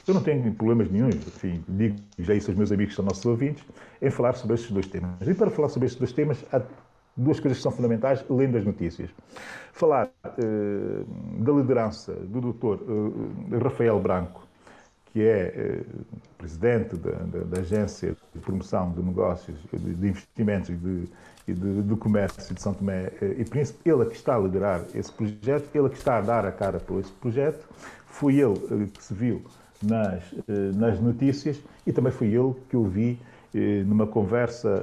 Eu 0.08 0.14
não 0.14 0.22
tenho 0.22 0.54
problemas 0.54 0.92
nenhum, 0.92 1.08
enfim, 1.08 1.64
digo 1.68 1.96
já 2.20 2.36
isso 2.36 2.52
aos 2.52 2.58
meus 2.58 2.72
amigos 2.72 2.94
que 2.94 2.98
são 2.98 3.04
nossos 3.04 3.26
ouvintes, 3.26 3.64
em 4.00 4.12
falar 4.12 4.34
sobre 4.34 4.54
estes 4.54 4.70
dois 4.70 4.86
temas. 4.86 5.28
E 5.28 5.34
para 5.34 5.50
falar 5.50 5.70
sobre 5.70 5.88
estes 5.88 5.98
dois 5.98 6.12
temas, 6.12 6.46
duas 7.16 7.40
coisas 7.40 7.58
que 7.58 7.64
são 7.64 7.72
fundamentais, 7.72 8.24
lendo 8.30 8.58
as 8.58 8.66
notícias. 8.66 9.10
Falar 9.72 10.08
uh, 10.08 11.44
da 11.44 11.52
liderança 11.54 12.14
do 12.14 12.42
doutor 12.42 12.82
uh, 12.82 13.60
Rafael 13.64 14.00
Branco, 14.00 14.46
que 15.06 15.22
é 15.22 15.82
uh, 15.82 16.06
presidente 16.38 16.96
da, 16.98 17.12
da, 17.12 17.40
da, 17.40 17.60
Agência 17.60 18.16
de 18.34 18.40
Promoção 18.42 18.92
de 18.92 19.02
Negócios, 19.02 19.58
de, 19.72 19.94
de 19.96 20.08
Investimentos 20.10 20.70
e 20.70 20.76
de, 20.76 21.10
e 21.48 21.54
de, 21.54 21.96
Comércio 21.96 22.54
de 22.54 22.62
São 22.62 22.74
Tomé 22.74 23.12
e 23.38 23.46
Príncipe, 23.46 23.90
ele 23.90 24.04
é 24.04 24.06
que 24.06 24.16
está 24.16 24.36
a 24.36 24.40
liderar 24.40 24.82
esse 24.94 25.12
projeto, 25.12 25.70
ele 25.74 25.88
é 25.88 25.90
que 25.90 25.98
está 25.98 26.18
a 26.18 26.22
dar 26.22 26.46
a 26.46 26.52
cara 26.52 26.80
por 26.80 27.00
esse 27.00 27.12
projeto, 27.14 27.66
foi 28.06 28.36
ele 28.40 28.88
que 28.88 29.04
se 29.04 29.14
viu 29.14 29.42
nas, 29.82 30.24
nas 30.76 31.00
notícias 31.00 31.62
e 31.86 31.92
também 31.92 32.12
foi 32.12 32.28
ele 32.28 32.56
que 32.70 32.76
eu 32.76 32.84
vi 32.84 33.20
numa 33.86 34.08
conversa 34.08 34.82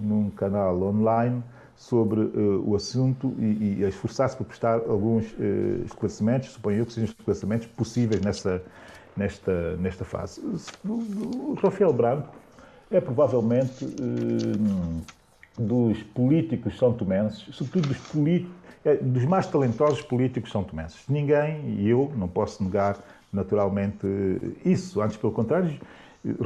num 0.00 0.30
canal 0.30 0.80
online 0.82 1.42
sobre 1.78 2.20
uh, 2.20 2.68
o 2.68 2.74
assunto 2.74 3.32
e, 3.38 3.78
e 3.78 3.84
a 3.84 3.88
esforçar-se 3.88 4.36
por 4.36 4.44
prestar 4.44 4.80
alguns 4.88 5.24
uh, 5.34 5.84
esclarecimentos, 5.86 6.50
suponho 6.50 6.78
eu 6.78 6.86
que 6.86 6.92
sejam 6.92 7.08
esclarecimentos 7.08 7.68
possíveis 7.68 8.20
nessa, 8.20 8.60
nesta, 9.16 9.76
nesta 9.76 10.04
fase. 10.04 10.42
O, 10.84 11.54
Rafael 11.54 11.92
Branco 11.92 12.34
é 12.90 13.00
provavelmente 13.00 13.84
uh, 13.84 15.02
dos 15.56 16.02
políticos 16.02 16.76
são 16.76 16.92
tomenses, 16.92 17.46
sobretudo 17.54 17.88
dos, 17.88 18.46
é, 18.84 18.96
dos 18.96 19.24
mais 19.24 19.46
talentosos 19.46 20.02
políticos 20.02 20.50
são 20.50 20.64
tomenses. 20.64 21.04
Ninguém, 21.08 21.76
e 21.78 21.88
eu 21.88 22.12
não 22.16 22.26
posso 22.26 22.62
negar 22.62 22.98
naturalmente 23.32 24.06
isso, 24.64 25.00
antes 25.00 25.16
pelo 25.16 25.32
contrário, 25.32 25.78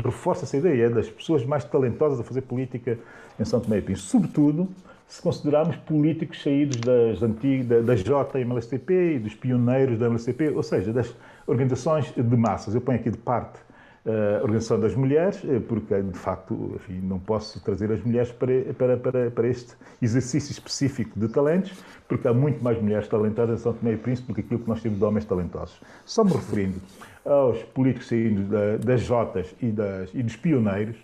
reforça 0.04 0.44
essa 0.44 0.56
ideia 0.56 0.90
das 0.90 1.08
pessoas 1.08 1.44
mais 1.44 1.64
talentosas 1.64 2.20
a 2.20 2.24
fazer 2.24 2.42
política 2.42 2.98
em 3.38 3.44
São 3.44 3.60
Tomé 3.60 3.78
e 3.78 3.82
Príncipe. 3.82 4.08
Sobretudo, 4.08 4.68
se 5.12 5.20
considerarmos 5.20 5.76
políticos 5.76 6.42
saídos 6.42 6.78
das 6.80 7.22
antigas, 7.22 7.84
da, 7.84 7.94
JMLSTP 7.94 9.16
e 9.16 9.18
dos 9.18 9.34
pioneiros 9.34 9.98
da 9.98 10.06
MLSTP, 10.06 10.48
ou 10.48 10.62
seja, 10.62 10.90
das 10.90 11.14
organizações 11.46 12.10
de 12.16 12.34
massas. 12.34 12.74
Eu 12.74 12.80
ponho 12.80 12.98
aqui 12.98 13.10
de 13.10 13.18
parte 13.18 13.60
eh, 14.06 14.38
a 14.38 14.42
Organização 14.42 14.80
das 14.80 14.94
Mulheres, 14.94 15.44
eh, 15.44 15.60
porque 15.68 16.00
de 16.00 16.18
facto 16.18 16.72
enfim, 16.76 16.98
não 17.02 17.18
posso 17.18 17.62
trazer 17.62 17.92
as 17.92 18.02
mulheres 18.02 18.32
para, 18.32 18.72
para, 18.72 18.96
para, 18.96 19.30
para, 19.30 19.48
este 19.48 19.74
exercício 20.00 20.50
específico 20.50 21.20
de 21.20 21.28
talentos, 21.28 21.72
porque 22.08 22.26
há 22.26 22.32
muito 22.32 22.64
mais 22.64 22.80
mulheres 22.80 23.06
talentosas 23.06 23.60
em 23.60 23.62
São 23.62 23.74
Tomé 23.74 23.92
e 23.92 23.98
Príncipe 23.98 24.28
do 24.28 24.34
que 24.34 24.40
aquilo 24.40 24.60
que 24.60 24.68
nós 24.70 24.80
temos 24.80 24.98
de 24.98 25.04
homens 25.04 25.26
talentosos. 25.26 25.78
Só 26.06 26.24
me 26.24 26.32
referindo 26.32 26.80
aos 27.22 27.62
políticos 27.64 28.08
saídos 28.08 28.46
das 28.82 29.02
Jotas 29.02 29.54
e, 29.60 29.66
das, 29.66 30.08
e 30.14 30.22
dos 30.22 30.36
pioneiros, 30.36 30.96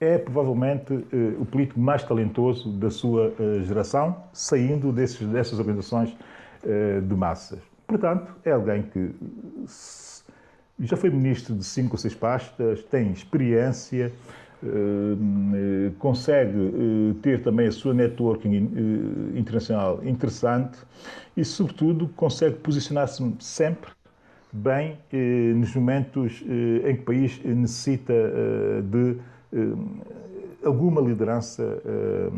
é 0.00 0.16
provavelmente 0.16 0.92
uh, 0.92 1.40
o 1.40 1.46
político 1.46 1.80
mais 1.80 2.04
talentoso 2.04 2.70
da 2.70 2.90
sua 2.90 3.28
uh, 3.38 3.62
geração, 3.64 4.16
saindo 4.32 4.92
desses, 4.92 5.26
dessas 5.26 5.58
organizações 5.58 6.10
uh, 6.62 7.00
de 7.02 7.14
massas. 7.14 7.58
Portanto, 7.86 8.32
é 8.44 8.52
alguém 8.52 8.82
que 8.82 9.10
já 10.80 10.96
foi 10.96 11.10
ministro 11.10 11.54
de 11.54 11.64
cinco 11.64 11.94
ou 11.94 11.98
seis 11.98 12.14
pastas, 12.14 12.82
tem 12.84 13.10
experiência, 13.10 14.12
consegue 15.98 17.16
ter 17.22 17.42
também 17.42 17.66
a 17.68 17.72
sua 17.72 17.94
networking 17.94 19.34
internacional 19.34 20.00
interessante 20.04 20.78
e, 21.34 21.44
sobretudo, 21.44 22.08
consegue 22.08 22.56
posicionar-se 22.56 23.24
sempre 23.40 23.90
bem 24.52 24.98
nos 25.56 25.74
momentos 25.74 26.44
em 26.84 26.94
que 26.94 27.00
o 27.00 27.04
país 27.04 27.42
necessita 27.42 28.12
de 28.82 29.16
eh, 29.18 29.22
alguma 30.64 31.00
liderança 31.00 31.80
eh, 31.84 32.30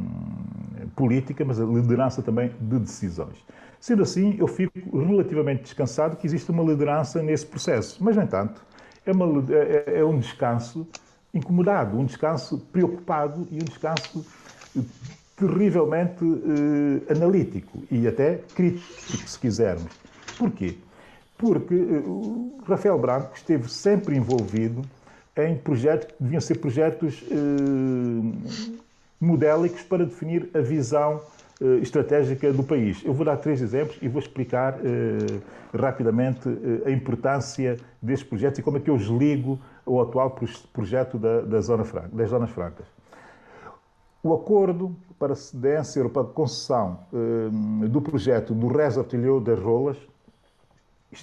política, 0.95 1.45
mas 1.45 1.61
a 1.61 1.65
liderança 1.65 2.23
também 2.23 2.51
de 2.61 2.79
decisões. 2.79 3.45
Sendo 3.81 4.03
assim, 4.03 4.37
eu 4.39 4.47
fico 4.47 4.99
relativamente 4.99 5.63
descansado 5.63 6.17
que 6.17 6.27
existe 6.27 6.51
uma 6.51 6.63
liderança 6.63 7.23
nesse 7.23 7.47
processo. 7.47 8.03
Mas, 8.03 8.17
no 8.17 8.23
entanto, 8.23 8.63
é, 9.07 9.13
uma, 9.13 9.45
é, 9.51 10.01
é 10.01 10.05
um 10.05 10.19
descanso 10.19 10.87
incomodado, 11.33 11.99
um 11.99 12.05
descanso 12.05 12.59
preocupado 12.73 13.49
e 13.51 13.57
um 13.57 13.65
descanso 13.65 14.25
terrivelmente 15.37 16.23
eh, 16.23 17.13
analítico 17.13 17.83
e 17.91 18.07
até 18.07 18.41
crítico, 18.55 18.87
se 19.27 19.39
quisermos. 19.39 19.91
Porquê? 20.39 20.77
Porque 21.39 21.75
eh, 21.75 22.03
Rafael 22.67 22.99
Branco 22.99 23.31
esteve 23.35 23.71
sempre 23.71 24.17
envolvido 24.17 24.83
em 25.49 25.57
projetos 25.57 26.09
que 26.09 26.22
deviam 26.22 26.41
ser 26.41 26.59
projetos 26.59 27.24
eh, 27.30 27.36
modélicos 29.20 29.82
para 29.82 30.05
definir 30.05 30.49
a 30.55 30.61
visão 30.61 31.20
eh, 31.61 31.78
estratégica 31.82 32.53
do 32.53 32.62
país. 32.62 33.03
Eu 33.05 33.12
vou 33.12 33.24
dar 33.24 33.36
três 33.36 33.61
exemplos 33.61 33.99
e 34.01 34.09
vou 34.09 34.20
explicar 34.20 34.78
eh, 34.84 35.41
rapidamente 35.76 36.49
eh, 36.49 36.88
a 36.88 36.91
importância 36.91 37.76
destes 38.01 38.28
projetos 38.28 38.59
e 38.59 38.62
como 38.62 38.78
é 38.78 38.80
que 38.80 38.91
eu 38.91 38.95
os 38.95 39.07
ligo 39.07 39.59
ao 39.86 40.01
atual 40.01 40.36
projeto 40.72 41.18
da, 41.18 41.43
da 41.43 41.61
zona 41.61 41.84
franca, 41.84 42.09
das 42.12 42.30
zonas 42.30 42.51
francas. 42.51 42.86
O 44.22 44.34
acordo 44.34 44.95
para 45.18 45.34
cedência 45.34 46.03
ou 46.03 46.11
para 46.11 46.24
concessão 46.24 47.01
eh, 47.12 47.86
do 47.88 48.01
projeto 48.01 48.55
do 48.55 48.68
Resortilheu 48.68 49.41
das 49.41 49.59
Rolas 49.59 49.97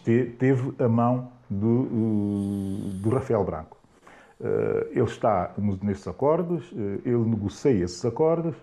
teve 0.03 0.73
a 0.79 0.87
mão 0.87 1.31
do, 1.49 1.83
do 3.01 3.09
Rafael 3.09 3.43
Branco. 3.43 3.76
Ele 4.39 5.03
está 5.03 5.51
nesses 5.81 6.07
acordos, 6.07 6.71
ele 7.03 7.17
negocia 7.17 7.83
esses 7.83 8.05
acordos 8.05 8.55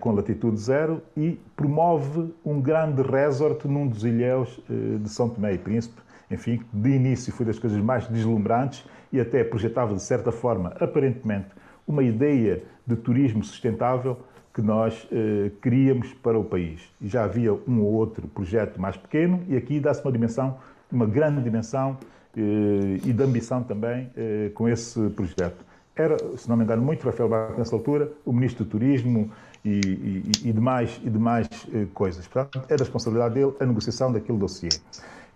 com 0.00 0.12
latitude 0.12 0.56
zero 0.58 1.00
e 1.16 1.38
promove 1.54 2.34
um 2.44 2.60
grande 2.60 3.00
resort 3.02 3.68
num 3.68 3.86
dos 3.86 4.02
ilhéus 4.02 4.60
de 4.68 5.08
São 5.08 5.28
Tomé 5.28 5.54
e 5.54 5.58
Príncipe, 5.58 6.00
enfim, 6.30 6.60
de 6.72 6.90
início 6.90 7.32
foi 7.32 7.44
das 7.44 7.58
coisas 7.58 7.80
mais 7.80 8.06
deslumbrantes 8.08 8.84
e 9.12 9.20
até 9.20 9.42
projetava, 9.42 9.94
de 9.94 10.02
certa 10.02 10.30
forma, 10.30 10.74
aparentemente, 10.80 11.48
uma 11.86 12.02
ideia 12.02 12.62
de 12.86 12.96
turismo 12.96 13.42
sustentável 13.42 14.16
que 14.54 14.62
nós 14.62 15.08
eh, 15.10 15.50
queríamos 15.60 16.12
para 16.14 16.38
o 16.38 16.44
país. 16.44 16.82
Já 17.00 17.24
havia 17.24 17.52
um 17.52 17.80
ou 17.80 17.92
outro 17.92 18.26
projeto 18.28 18.80
mais 18.80 18.96
pequeno 18.96 19.42
e 19.48 19.56
aqui 19.56 19.80
dá-se 19.80 20.02
uma 20.02 20.12
dimensão, 20.12 20.58
uma 20.90 21.06
grande 21.06 21.42
dimensão 21.42 21.96
eh, 22.00 22.06
e 22.36 23.12
de 23.12 23.22
ambição 23.22 23.62
também 23.62 24.10
eh, 24.16 24.50
com 24.54 24.68
esse 24.68 25.00
projeto. 25.10 25.64
Era, 25.96 26.16
se 26.36 26.48
não 26.48 26.56
me 26.56 26.64
engano, 26.64 26.82
muito 26.82 27.04
Rafael 27.04 27.28
Barco 27.28 27.58
nessa 27.58 27.74
altura, 27.74 28.10
o 28.24 28.32
Ministro 28.32 28.64
do 28.64 28.70
Turismo 28.70 29.30
e, 29.64 29.70
e, 29.70 30.48
e 30.48 30.52
demais, 30.52 31.00
e 31.04 31.10
demais 31.10 31.48
eh, 31.72 31.86
coisas. 31.92 32.26
Portanto, 32.26 32.64
é 32.68 32.76
da 32.76 32.84
responsabilidade 32.84 33.34
dele 33.34 33.52
a 33.58 33.66
negociação 33.66 34.12
daquele 34.12 34.38
dossiê. 34.38 34.70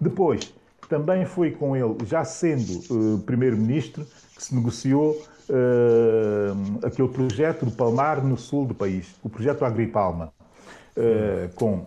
Depois, 0.00 0.54
também 0.88 1.24
foi 1.26 1.50
com 1.50 1.76
ele, 1.76 1.96
já 2.06 2.24
sendo 2.24 3.18
primeiro-ministro, 3.20 4.04
que 4.36 4.44
se 4.44 4.54
negociou 4.54 5.16
aquele 6.84 7.08
projeto 7.08 7.64
do 7.64 7.72
Palmar 7.72 8.22
no 8.22 8.36
sul 8.36 8.66
do 8.66 8.74
país, 8.74 9.14
o 9.22 9.28
projeto 9.30 9.64
Agripalma, 9.64 10.32
uh, 10.96 11.54
com, 11.54 11.86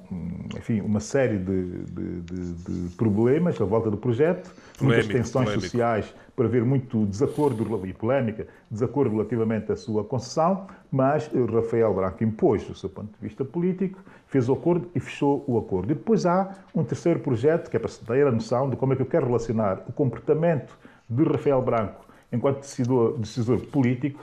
enfim, 0.55 0.81
uma 0.81 0.99
série 0.99 1.37
de, 1.37 1.83
de, 1.83 2.21
de, 2.21 2.53
de 2.53 2.95
problemas 2.95 3.59
à 3.59 3.65
volta 3.65 3.89
do 3.89 3.97
projeto, 3.97 4.51
muitas 4.81 5.07
tensões 5.07 5.45
polémico. 5.45 5.61
sociais 5.61 6.13
por 6.35 6.45
haver 6.45 6.63
muito 6.63 7.05
desacordo 7.07 7.87
e 7.87 7.93
polémica, 7.93 8.47
desacordo 8.69 9.15
relativamente 9.15 9.71
à 9.71 9.75
sua 9.75 10.03
concessão, 10.03 10.67
mas 10.91 11.31
Rafael 11.51 11.93
Branco 11.93 12.23
impôs 12.23 12.69
o 12.69 12.75
seu 12.75 12.89
ponto 12.89 13.11
de 13.11 13.27
vista 13.27 13.43
político, 13.43 13.99
fez 14.27 14.47
o 14.47 14.53
acordo 14.53 14.87
e 14.93 14.99
fechou 14.99 15.43
o 15.47 15.57
acordo. 15.57 15.91
E 15.91 15.95
depois 15.95 16.25
há 16.27 16.55
um 16.75 16.83
terceiro 16.83 17.19
projeto, 17.19 17.71
que 17.71 17.75
é 17.75 17.79
para 17.79 17.89
se 17.89 18.05
ter 18.05 18.27
a 18.27 18.31
noção 18.31 18.69
de 18.69 18.75
como 18.75 18.93
é 18.93 18.95
que 18.95 19.01
eu 19.01 19.07
quero 19.07 19.25
relacionar 19.25 19.83
o 19.87 19.91
comportamento 19.91 20.77
de 21.09 21.23
Rafael 21.23 21.61
Branco 21.61 22.05
enquanto 22.31 22.59
decisor, 22.59 23.17
decisor 23.17 23.59
político 23.67 24.19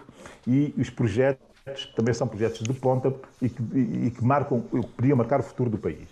e 0.46 0.74
os 0.76 0.90
projetos, 0.90 1.53
que 1.64 1.96
também 1.96 2.12
são 2.12 2.28
projetos 2.28 2.62
de 2.62 2.72
ponta 2.74 3.14
e 3.40 3.48
que, 3.48 3.62
e, 3.72 4.06
e 4.06 4.10
que 4.10 4.22
marcam, 4.22 4.60
podiam 4.96 5.16
marcar 5.16 5.40
o 5.40 5.42
futuro 5.42 5.70
do 5.70 5.78
país. 5.78 6.08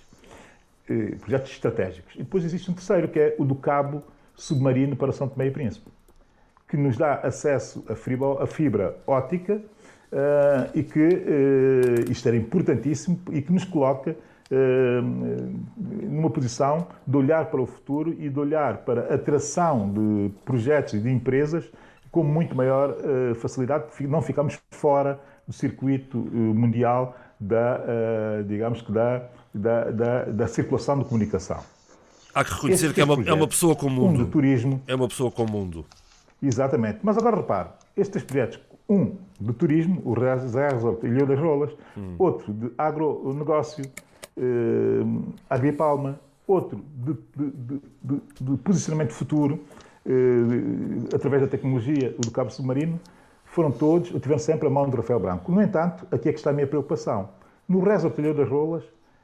Eh, 0.88 1.14
projetos 1.20 1.52
estratégicos. 1.52 2.14
E 2.16 2.18
depois 2.18 2.44
existe 2.44 2.70
um 2.70 2.74
terceiro, 2.74 3.06
que 3.06 3.18
é 3.18 3.36
o 3.38 3.44
do 3.44 3.54
cabo 3.54 4.02
submarino 4.34 4.96
para 4.96 5.12
São 5.12 5.28
Tomé 5.28 5.46
e 5.46 5.50
Príncipe, 5.50 5.88
que 6.68 6.76
nos 6.76 6.96
dá 6.96 7.14
acesso 7.16 7.84
a 7.88 7.94
fibra, 7.94 8.42
a 8.42 8.46
fibra 8.46 8.96
óptica 9.06 9.54
uh, 9.56 10.70
e 10.74 10.82
que 10.82 10.98
uh, 10.98 12.10
isto 12.10 12.26
era 12.26 12.36
importantíssimo 12.36 13.20
e 13.30 13.40
que 13.40 13.52
nos 13.52 13.64
coloca 13.64 14.16
numa 16.10 16.28
posição 16.28 16.88
de 17.06 17.16
olhar 17.16 17.46
para 17.46 17.62
o 17.62 17.64
futuro 17.64 18.14
e 18.18 18.28
de 18.28 18.38
olhar 18.38 18.78
para 18.78 19.10
a 19.10 19.14
atração 19.14 19.90
de 19.90 20.30
projetos 20.44 20.92
e 20.92 20.98
de 20.98 21.08
empresas 21.08 21.72
com 22.10 22.22
muito 22.22 22.54
maior 22.54 22.94
facilidade, 23.36 23.86
não 24.00 24.20
ficamos 24.20 24.60
fora 24.70 25.18
do 25.46 25.52
circuito 25.52 26.18
mundial 26.18 27.16
da, 27.38 27.80
digamos 28.46 28.82
que 28.82 28.92
da, 28.92 29.22
da, 29.52 29.90
da, 29.90 30.24
da 30.24 30.46
circulação 30.46 30.98
de 30.98 31.04
comunicação. 31.04 31.60
Há 32.34 32.44
que 32.44 32.54
reconhecer 32.54 32.94
que 32.94 33.00
é 33.00 33.04
uma, 33.04 33.22
é 33.24 33.32
uma 33.32 33.48
pessoa 33.48 33.76
com 33.76 33.86
o 33.86 33.90
mundo. 33.90 34.20
Um 34.20 34.24
do 34.24 34.26
turismo. 34.26 34.80
É 34.86 34.94
uma 34.94 35.08
pessoa 35.08 35.30
com 35.30 35.44
o 35.44 35.50
mundo. 35.50 35.84
Exatamente. 36.42 37.00
Mas 37.02 37.18
agora 37.18 37.36
repare, 37.36 37.68
estes 37.96 38.22
projetos, 38.22 38.58
um 38.88 39.16
de 39.38 39.52
turismo, 39.52 40.00
o 40.04 40.14
Resort 40.14 41.06
Ilha 41.06 41.26
das 41.26 41.38
Rolas, 41.38 41.70
hum. 41.96 42.14
outro 42.18 42.52
de 42.52 42.72
agronegócio, 42.78 43.84
eh, 44.36 44.42
Agripalma, 45.48 46.18
outro 46.46 46.82
de, 46.94 47.14
de, 47.36 47.80
de, 48.02 48.22
de 48.40 48.56
posicionamento 48.58 49.12
futuro, 49.12 49.60
eh, 50.06 51.14
através 51.14 51.42
da 51.42 51.48
tecnologia, 51.48 52.14
o 52.18 52.22
do 52.22 52.30
cabo 52.30 52.50
submarino, 52.50 52.98
foram 53.52 53.70
todos, 53.70 54.08
tiveram 54.08 54.38
sempre 54.38 54.66
a 54.66 54.70
mão 54.70 54.88
de 54.88 54.96
Rafael 54.96 55.20
Branco. 55.20 55.52
No 55.52 55.60
entanto, 55.60 56.06
aqui 56.10 56.28
é 56.28 56.32
que 56.32 56.38
está 56.38 56.50
a 56.50 56.52
minha 56.54 56.66
preocupação. 56.66 57.28
No 57.68 57.80
Resort 57.80 58.18
Ilha 58.18 58.32
das 58.32 58.48
Rolas, 58.48 58.82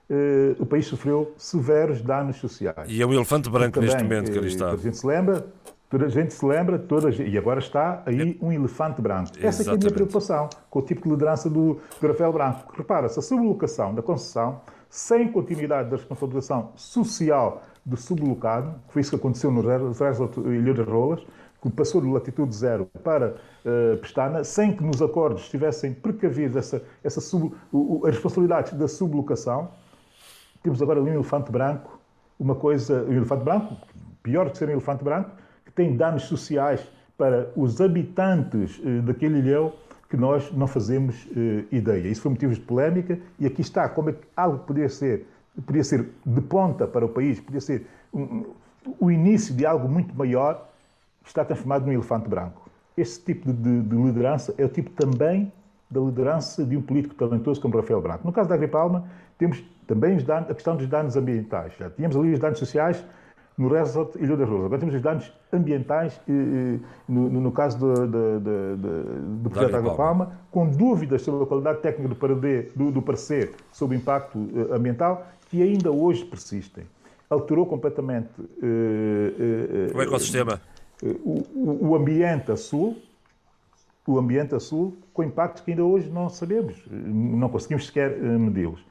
eh, 0.08 0.54
o 0.58 0.66
país 0.66 0.86
sofreu 0.86 1.32
severos 1.38 2.02
danos 2.02 2.36
sociais. 2.36 2.88
E 2.88 3.00
é 3.00 3.06
um 3.06 3.12
elefante 3.12 3.48
branco 3.48 3.74
também, 3.74 3.88
neste 3.88 4.02
momento 4.02 4.30
que 4.30 4.38
ali 4.38 4.48
está. 4.48 4.70
A 4.70 4.76
gente 4.76 4.98
se 4.98 5.06
lembra, 5.06 5.46
toda 5.88 6.04
a 6.04 6.08
gente 6.10 6.34
se 6.34 6.44
lembra, 6.44 6.78
toda 6.78 7.10
gente, 7.10 7.30
e 7.30 7.38
agora 7.38 7.58
está 7.58 8.02
aí 8.04 8.38
um 8.42 8.52
elefante 8.52 9.00
branco. 9.00 9.30
Essa 9.40 9.62
é 9.62 9.74
a 9.74 9.78
minha 9.78 9.90
preocupação 9.90 10.50
com 10.68 10.78
o 10.78 10.82
tipo 10.82 11.04
de 11.04 11.08
liderança 11.08 11.48
do, 11.48 11.80
do 11.98 12.06
Rafael 12.06 12.32
Branco. 12.32 12.70
Repara-se, 12.76 13.18
a 13.18 13.22
sublocação 13.22 13.94
da 13.94 14.02
concessão, 14.02 14.60
sem 14.90 15.32
continuidade 15.32 15.88
da 15.88 15.96
responsabilização 15.96 16.72
social 16.76 17.62
do 17.84 17.96
sublocado, 17.96 18.74
que 18.88 18.92
foi 18.92 19.00
isso 19.00 19.10
que 19.10 19.16
aconteceu 19.16 19.50
no 19.50 19.62
Resort 19.62 20.38
Ilha 20.40 20.74
das 20.74 20.86
Rolas, 20.86 21.22
que 21.60 21.70
passou 21.70 22.00
de 22.00 22.08
latitude 22.08 22.54
zero 22.54 22.86
para 23.02 23.34
uh, 23.64 23.96
Pestana, 23.98 24.44
sem 24.44 24.74
que 24.74 24.82
nos 24.82 25.02
acordos 25.02 25.42
estivessem 25.42 25.92
precavidos 25.92 26.56
essa, 26.56 26.82
essa 27.02 27.20
sub, 27.20 27.52
o, 27.72 28.06
as 28.06 28.14
responsabilidades 28.14 28.72
da 28.74 28.86
sublocação, 28.86 29.70
temos 30.62 30.80
agora 30.82 31.02
um 31.02 31.08
elefante 31.08 31.50
branco, 31.50 31.98
uma 32.38 32.54
coisa, 32.54 33.04
um 33.04 33.12
elefante 33.12 33.44
branco, 33.44 33.76
pior 34.22 34.50
que 34.50 34.58
ser 34.58 34.68
um 34.68 34.72
elefante 34.72 35.02
branco, 35.02 35.30
que 35.64 35.72
tem 35.72 35.96
danos 35.96 36.24
sociais 36.24 36.86
para 37.16 37.50
os 37.56 37.80
habitantes 37.80 38.80
eh, 38.84 39.00
daquele 39.00 39.38
ilhéu 39.38 39.74
que 40.08 40.16
nós 40.16 40.50
não 40.52 40.66
fazemos 40.66 41.26
eh, 41.36 41.64
ideia. 41.72 42.08
Isso 42.08 42.22
foi 42.22 42.30
motivo 42.30 42.54
de 42.54 42.60
polémica 42.60 43.18
e 43.38 43.46
aqui 43.46 43.60
está 43.60 43.88
como 43.88 44.10
é 44.10 44.12
que 44.12 44.26
algo 44.36 44.58
poderia 44.58 44.88
ser, 44.88 45.26
poderia 45.66 45.84
ser 45.84 46.08
de 46.24 46.40
ponta 46.40 46.86
para 46.86 47.04
o 47.04 47.08
país, 47.08 47.40
poderia 47.40 47.60
ser 47.60 47.86
um, 48.14 48.44
o 48.98 49.10
início 49.10 49.54
de 49.54 49.66
algo 49.66 49.88
muito 49.88 50.14
maior, 50.14 50.67
está 51.28 51.44
transformado 51.44 51.86
num 51.86 51.92
elefante 51.92 52.28
branco. 52.28 52.68
Esse 52.96 53.20
tipo 53.22 53.52
de, 53.52 53.82
de, 53.82 53.96
liderança 53.96 54.54
é 54.58 54.64
o 54.64 54.68
tipo 54.68 54.90
também 54.90 55.52
da 55.90 56.00
liderança 56.00 56.64
de 56.64 56.76
um 56.76 56.82
político 56.82 57.14
talentoso 57.14 57.60
como 57.60 57.76
Rafael 57.76 58.00
Branco. 58.00 58.26
No 58.26 58.32
caso 58.32 58.48
da 58.48 58.54
Agripalma, 58.54 59.04
temos 59.38 59.62
também 59.86 60.16
danos, 60.18 60.50
a 60.50 60.54
questão 60.54 60.76
dos 60.76 60.86
danos 60.86 61.16
ambientais. 61.16 61.72
Já 61.78 61.88
tínhamos 61.88 62.16
ali 62.16 62.32
os 62.32 62.38
danos 62.38 62.58
sociais 62.58 63.02
no 63.56 63.68
Resort 63.68 64.16
Ilha 64.18 64.36
das 64.36 64.48
Rosas. 64.48 64.66
Agora 64.66 64.78
temos 64.78 64.94
os 64.94 65.02
danos 65.02 65.32
ambientais 65.52 66.20
no, 67.08 67.28
no, 67.28 67.52
caso 67.52 67.78
do, 67.78 67.94
do, 68.06 68.40
do, 68.40 68.76
do 69.42 69.50
projeto 69.50 69.74
Água 69.74 69.96
Palma, 69.96 70.32
com 70.50 70.68
dúvidas 70.68 71.22
sobre 71.22 71.42
a 71.42 71.46
qualidade 71.46 71.80
técnica 71.80 72.08
do, 72.08 72.16
parecer, 72.16 72.72
do, 72.76 73.02
parecer 73.02 73.54
sobre 73.72 73.96
o 73.96 73.98
impacto 73.98 74.38
eh, 74.38 74.76
ambiental, 74.76 75.26
que 75.50 75.62
ainda 75.62 75.90
hoje 75.90 76.24
persistem. 76.24 76.84
Alterou 77.28 77.66
completamente 77.66 78.40
uh, 78.40 79.96
o 79.96 80.00
ecossistema. 80.00 80.60
O, 81.02 81.88
o 81.90 81.94
ambiente 81.94 82.50
a 82.50 82.56
sul, 82.56 82.96
o 84.06 84.18
ambiente 84.18 84.54
a 84.54 84.60
sul, 84.60 84.96
com 85.12 85.22
impactos 85.22 85.62
que 85.62 85.70
ainda 85.70 85.84
hoje 85.84 86.08
não 86.10 86.28
sabemos, 86.28 86.82
não 86.90 87.48
conseguimos 87.48 87.86
sequer 87.86 88.18
medi-los. 88.18 88.84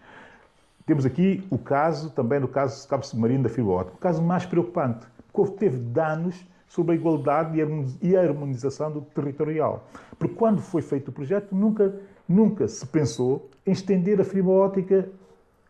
Temos 0.85 1.05
aqui 1.05 1.45
o 1.49 1.57
caso, 1.57 2.11
também 2.11 2.39
no 2.39 2.47
caso 2.47 2.81
do 2.85 2.87
cabo 2.87 3.05
submarino 3.05 3.43
da 3.43 3.49
fibra 3.49 3.71
óptica, 3.71 3.97
o 3.97 3.99
caso 3.99 4.21
mais 4.21 4.45
preocupante, 4.45 5.05
porque 5.33 5.57
teve 5.57 5.77
danos 5.77 6.47
sobre 6.67 6.93
a 6.93 6.95
igualdade 6.95 7.57
e 8.01 8.15
a 8.15 8.21
harmonização 8.21 8.91
do 8.91 9.01
territorial. 9.01 9.87
Porque 10.17 10.35
quando 10.35 10.61
foi 10.61 10.81
feito 10.81 11.09
o 11.09 11.11
projeto, 11.11 11.53
nunca, 11.53 11.93
nunca 12.27 12.67
se 12.67 12.85
pensou 12.85 13.49
em 13.65 13.71
estender 13.71 14.19
a 14.21 14.23
fibra 14.23 14.51
óptica 14.51 15.09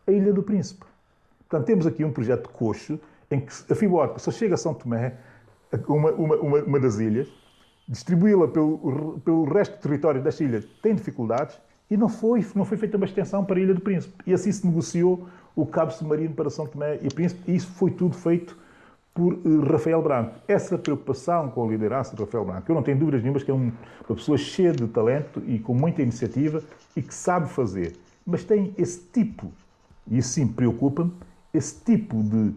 à 0.06 0.12
Ilha 0.12 0.32
do 0.32 0.42
Príncipe. 0.42 0.84
Portanto, 1.48 1.66
temos 1.66 1.86
aqui 1.86 2.04
um 2.04 2.12
projeto 2.12 2.48
coxo, 2.50 3.00
em 3.30 3.40
que 3.40 3.52
a 3.70 3.74
fibra 3.74 3.96
óptica 3.96 4.20
só 4.20 4.30
chega 4.30 4.54
a 4.54 4.58
São 4.58 4.74
Tomé, 4.74 5.14
uma, 5.88 6.10
uma, 6.12 6.36
uma, 6.36 6.58
uma 6.58 6.80
das 6.80 6.98
ilhas, 6.98 7.28
distribuí-la 7.88 8.48
pelo, 8.48 9.20
pelo 9.24 9.44
resto 9.44 9.76
do 9.76 9.82
território 9.82 10.22
desta 10.22 10.44
ilha 10.44 10.62
tem 10.82 10.94
dificuldades, 10.94 11.58
e 11.90 11.96
não 11.96 12.08
foi, 12.08 12.44
não 12.54 12.64
foi 12.64 12.76
feita 12.76 12.96
uma 12.96 13.06
extensão 13.06 13.44
para 13.44 13.56
a 13.56 13.60
Ilha 13.60 13.74
do 13.74 13.80
Príncipe. 13.80 14.14
E 14.26 14.34
assim 14.34 14.52
se 14.52 14.66
negociou 14.66 15.26
o 15.56 15.64
cabo 15.64 15.90
submarino 15.90 16.34
para 16.34 16.50
São 16.50 16.66
Tomé 16.66 16.98
e 17.02 17.08
Príncipe, 17.08 17.50
e 17.50 17.56
isso 17.56 17.68
foi 17.68 17.90
tudo 17.90 18.14
feito 18.14 18.56
por 19.14 19.32
uh, 19.32 19.60
Rafael 19.62 20.02
Branco. 20.02 20.34
Essa 20.46 20.78
preocupação 20.78 21.50
com 21.50 21.64
a 21.64 21.68
liderança 21.68 22.14
de 22.14 22.22
Rafael 22.22 22.44
Branco, 22.44 22.70
eu 22.70 22.74
não 22.74 22.82
tenho 22.82 22.98
dúvidas 22.98 23.22
nenhumas 23.22 23.42
que 23.42 23.50
é 23.50 23.54
um, 23.54 23.72
uma 24.08 24.16
pessoa 24.16 24.36
cheia 24.36 24.72
de 24.72 24.86
talento 24.86 25.42
e 25.46 25.58
com 25.58 25.74
muita 25.74 26.02
iniciativa 26.02 26.62
e 26.94 27.02
que 27.02 27.14
sabe 27.14 27.48
fazer, 27.48 27.96
mas 28.24 28.44
tem 28.44 28.74
esse 28.76 29.00
tipo, 29.12 29.50
e 30.06 30.18
isso 30.18 30.28
sim 30.28 30.46
preocupa-me, 30.46 31.12
esse 31.52 31.82
tipo 31.82 32.22
de 32.22 32.52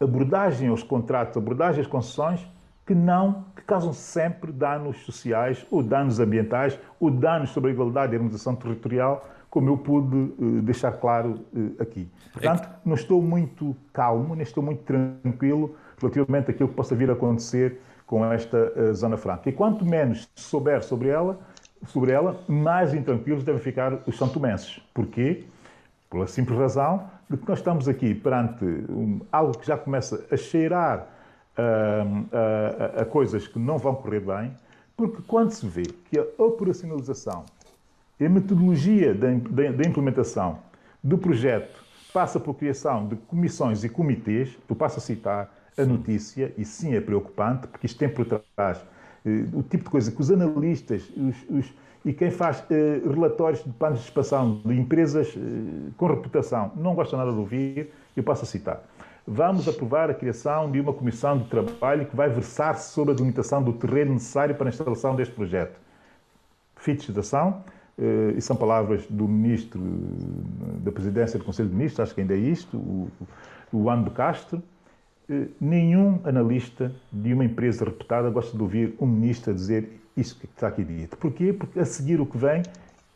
abordagem 0.00 0.68
aos 0.68 0.82
contratos, 0.82 1.36
abordagem 1.36 1.80
às 1.80 1.86
concessões, 1.86 2.46
que 2.86 2.94
não, 2.94 3.44
que 3.56 3.62
causam 3.62 3.92
sempre 3.92 4.52
danos 4.52 4.98
sociais, 5.04 5.66
ou 5.70 5.82
danos 5.82 6.20
ambientais, 6.20 6.78
ou 7.00 7.10
danos 7.10 7.50
sobre 7.50 7.70
a 7.70 7.72
igualdade 7.72 8.12
e 8.12 8.14
a 8.14 8.18
harmonização 8.18 8.54
territorial, 8.54 9.28
como 9.50 9.70
eu 9.70 9.76
pude 9.76 10.60
deixar 10.62 10.92
claro 10.92 11.40
aqui. 11.80 12.08
Portanto, 12.32 12.68
não 12.84 12.94
estou 12.94 13.20
muito 13.20 13.74
calmo, 13.92 14.34
nem 14.34 14.42
estou 14.42 14.62
muito 14.62 14.82
tranquilo 14.84 15.74
relativamente 15.98 16.50
àquilo 16.50 16.68
que 16.68 16.74
possa 16.74 16.94
vir 16.94 17.10
a 17.10 17.14
acontecer 17.14 17.80
com 18.06 18.24
esta 18.30 18.92
Zona 18.92 19.16
Franca. 19.16 19.48
E 19.48 19.52
quanto 19.52 19.84
menos 19.84 20.28
souber 20.36 20.84
sobre 20.84 21.08
ela, 21.08 21.40
sobre 21.86 22.12
ela, 22.12 22.38
mais 22.46 22.94
intranquilos 22.94 23.42
devem 23.42 23.60
ficar 23.60 23.98
os 24.06 24.16
santomenses. 24.16 24.80
Porquê? 24.94 25.44
Pela 26.08 26.26
simples 26.26 26.56
razão 26.58 27.10
de 27.28 27.36
que 27.36 27.48
nós 27.48 27.58
estamos 27.58 27.88
aqui 27.88 28.14
perante 28.14 28.64
um, 28.64 29.20
algo 29.32 29.58
que 29.58 29.66
já 29.66 29.76
começa 29.76 30.24
a 30.30 30.36
cheirar 30.36 31.08
uh, 31.58 32.26
a, 32.32 33.00
a, 33.00 33.02
a 33.02 33.04
coisas 33.04 33.48
que 33.48 33.58
não 33.58 33.78
vão 33.78 33.94
correr 33.94 34.20
bem, 34.20 34.52
porque 34.96 35.22
quando 35.26 35.50
se 35.50 35.66
vê 35.66 35.82
que 35.82 36.18
a 36.18 36.24
operacionalização 36.38 37.44
e 38.18 38.24
a 38.24 38.28
metodologia 38.28 39.14
da 39.14 39.86
implementação 39.86 40.58
do 41.02 41.18
projeto 41.18 41.84
passa 42.12 42.40
por 42.40 42.54
criação 42.54 43.06
de 43.06 43.16
comissões 43.16 43.84
e 43.84 43.88
comitês, 43.90 44.56
eu 44.68 44.74
passo 44.74 44.98
a 44.98 45.02
citar 45.02 45.54
a 45.76 45.84
notícia, 45.84 46.52
e 46.56 46.64
sim 46.64 46.94
é 46.94 47.00
preocupante, 47.00 47.66
porque 47.66 47.86
isto 47.86 47.98
tem 47.98 48.08
por 48.08 48.24
trás 48.24 48.82
eh, 49.26 49.44
o 49.52 49.62
tipo 49.62 49.84
de 49.84 49.90
coisa 49.90 50.10
que 50.10 50.18
os 50.18 50.30
analistas 50.30 51.02
os, 51.14 51.36
os, 51.50 51.74
e 52.06 52.12
quem 52.12 52.30
faz 52.30 52.64
eh, 52.70 53.02
relatórios 53.04 53.64
de 53.64 53.70
planos 53.70 53.98
de 53.98 54.04
expansão 54.04 54.60
de 54.64 54.72
empresas 54.78 55.36
eh, 55.36 55.90
com 55.96 56.06
reputação 56.06 56.70
não 56.76 56.94
gosta 56.94 57.16
nada 57.16 57.32
de 57.32 57.38
ouvir, 57.38 57.90
eu 58.16 58.22
passo 58.22 58.44
a 58.44 58.46
citar. 58.46 58.80
Vamos 59.26 59.66
aprovar 59.66 60.08
a 60.08 60.14
criação 60.14 60.70
de 60.70 60.80
uma 60.80 60.92
comissão 60.92 61.36
de 61.36 61.48
trabalho 61.48 62.06
que 62.06 62.14
vai 62.14 62.28
versar 62.28 62.78
sobre 62.78 63.12
a 63.12 63.14
delimitação 63.16 63.60
do 63.60 63.72
terreno 63.72 64.14
necessário 64.14 64.54
para 64.54 64.68
a 64.68 64.70
instalação 64.70 65.16
deste 65.16 65.34
projeto. 65.34 65.80
Fim 66.76 66.94
de 66.94 67.02
citação, 67.02 67.64
e 68.36 68.40
são 68.40 68.54
palavras 68.54 69.04
do 69.08 69.26
ministro 69.26 69.80
da 70.84 70.92
presidência 70.92 71.40
do 71.40 71.44
Conselho 71.44 71.70
de 71.70 71.74
Ministros, 71.74 72.00
acho 72.00 72.14
que 72.14 72.20
ainda 72.20 72.34
é 72.34 72.38
isto, 72.38 72.76
o, 72.76 73.10
o 73.72 73.90
Ano 73.90 74.04
de 74.04 74.10
Castro, 74.10 74.62
eh, 75.28 75.48
nenhum 75.60 76.20
analista 76.22 76.92
de 77.12 77.32
uma 77.32 77.44
empresa 77.44 77.84
reputada 77.84 78.30
gosta 78.30 78.56
de 78.56 78.62
ouvir 78.62 78.94
um 79.00 79.06
ministro 79.06 79.52
dizer 79.52 80.00
isso 80.16 80.38
que 80.38 80.46
está 80.46 80.68
aqui 80.68 80.84
dito. 80.84 81.16
Porquê? 81.16 81.52
Porque 81.52 81.78
a 81.78 81.84
seguir 81.84 82.20
o 82.20 82.26
que 82.26 82.38
vem 82.38 82.62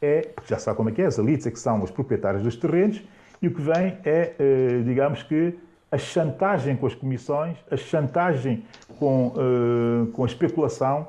é, 0.01 0.23
porque 0.35 0.53
já 0.53 0.59
sabe 0.59 0.77
como 0.77 0.89
é 0.89 0.93
que 0.93 1.03
é, 1.03 1.07
as 1.07 1.19
elites 1.19 1.47
é 1.47 1.51
que 1.51 1.59
são 1.59 1.83
os 1.83 1.91
proprietários 1.91 2.43
dos 2.43 2.57
terrenos, 2.57 3.03
e 3.43 3.49
o 3.49 3.55
que 3.55 3.61
vem 3.61 3.97
é, 4.05 4.35
eh, 4.39 4.83
digamos 4.85 5.23
que, 5.23 5.55
a 5.91 5.99
chantagem 5.99 6.77
com 6.77 6.87
as 6.87 6.95
comissões, 6.95 7.57
a 7.71 7.77
chantagem 7.77 8.65
com, 8.99 9.35
eh, 9.37 10.11
com 10.13 10.23
a 10.23 10.27
especulação 10.27 11.09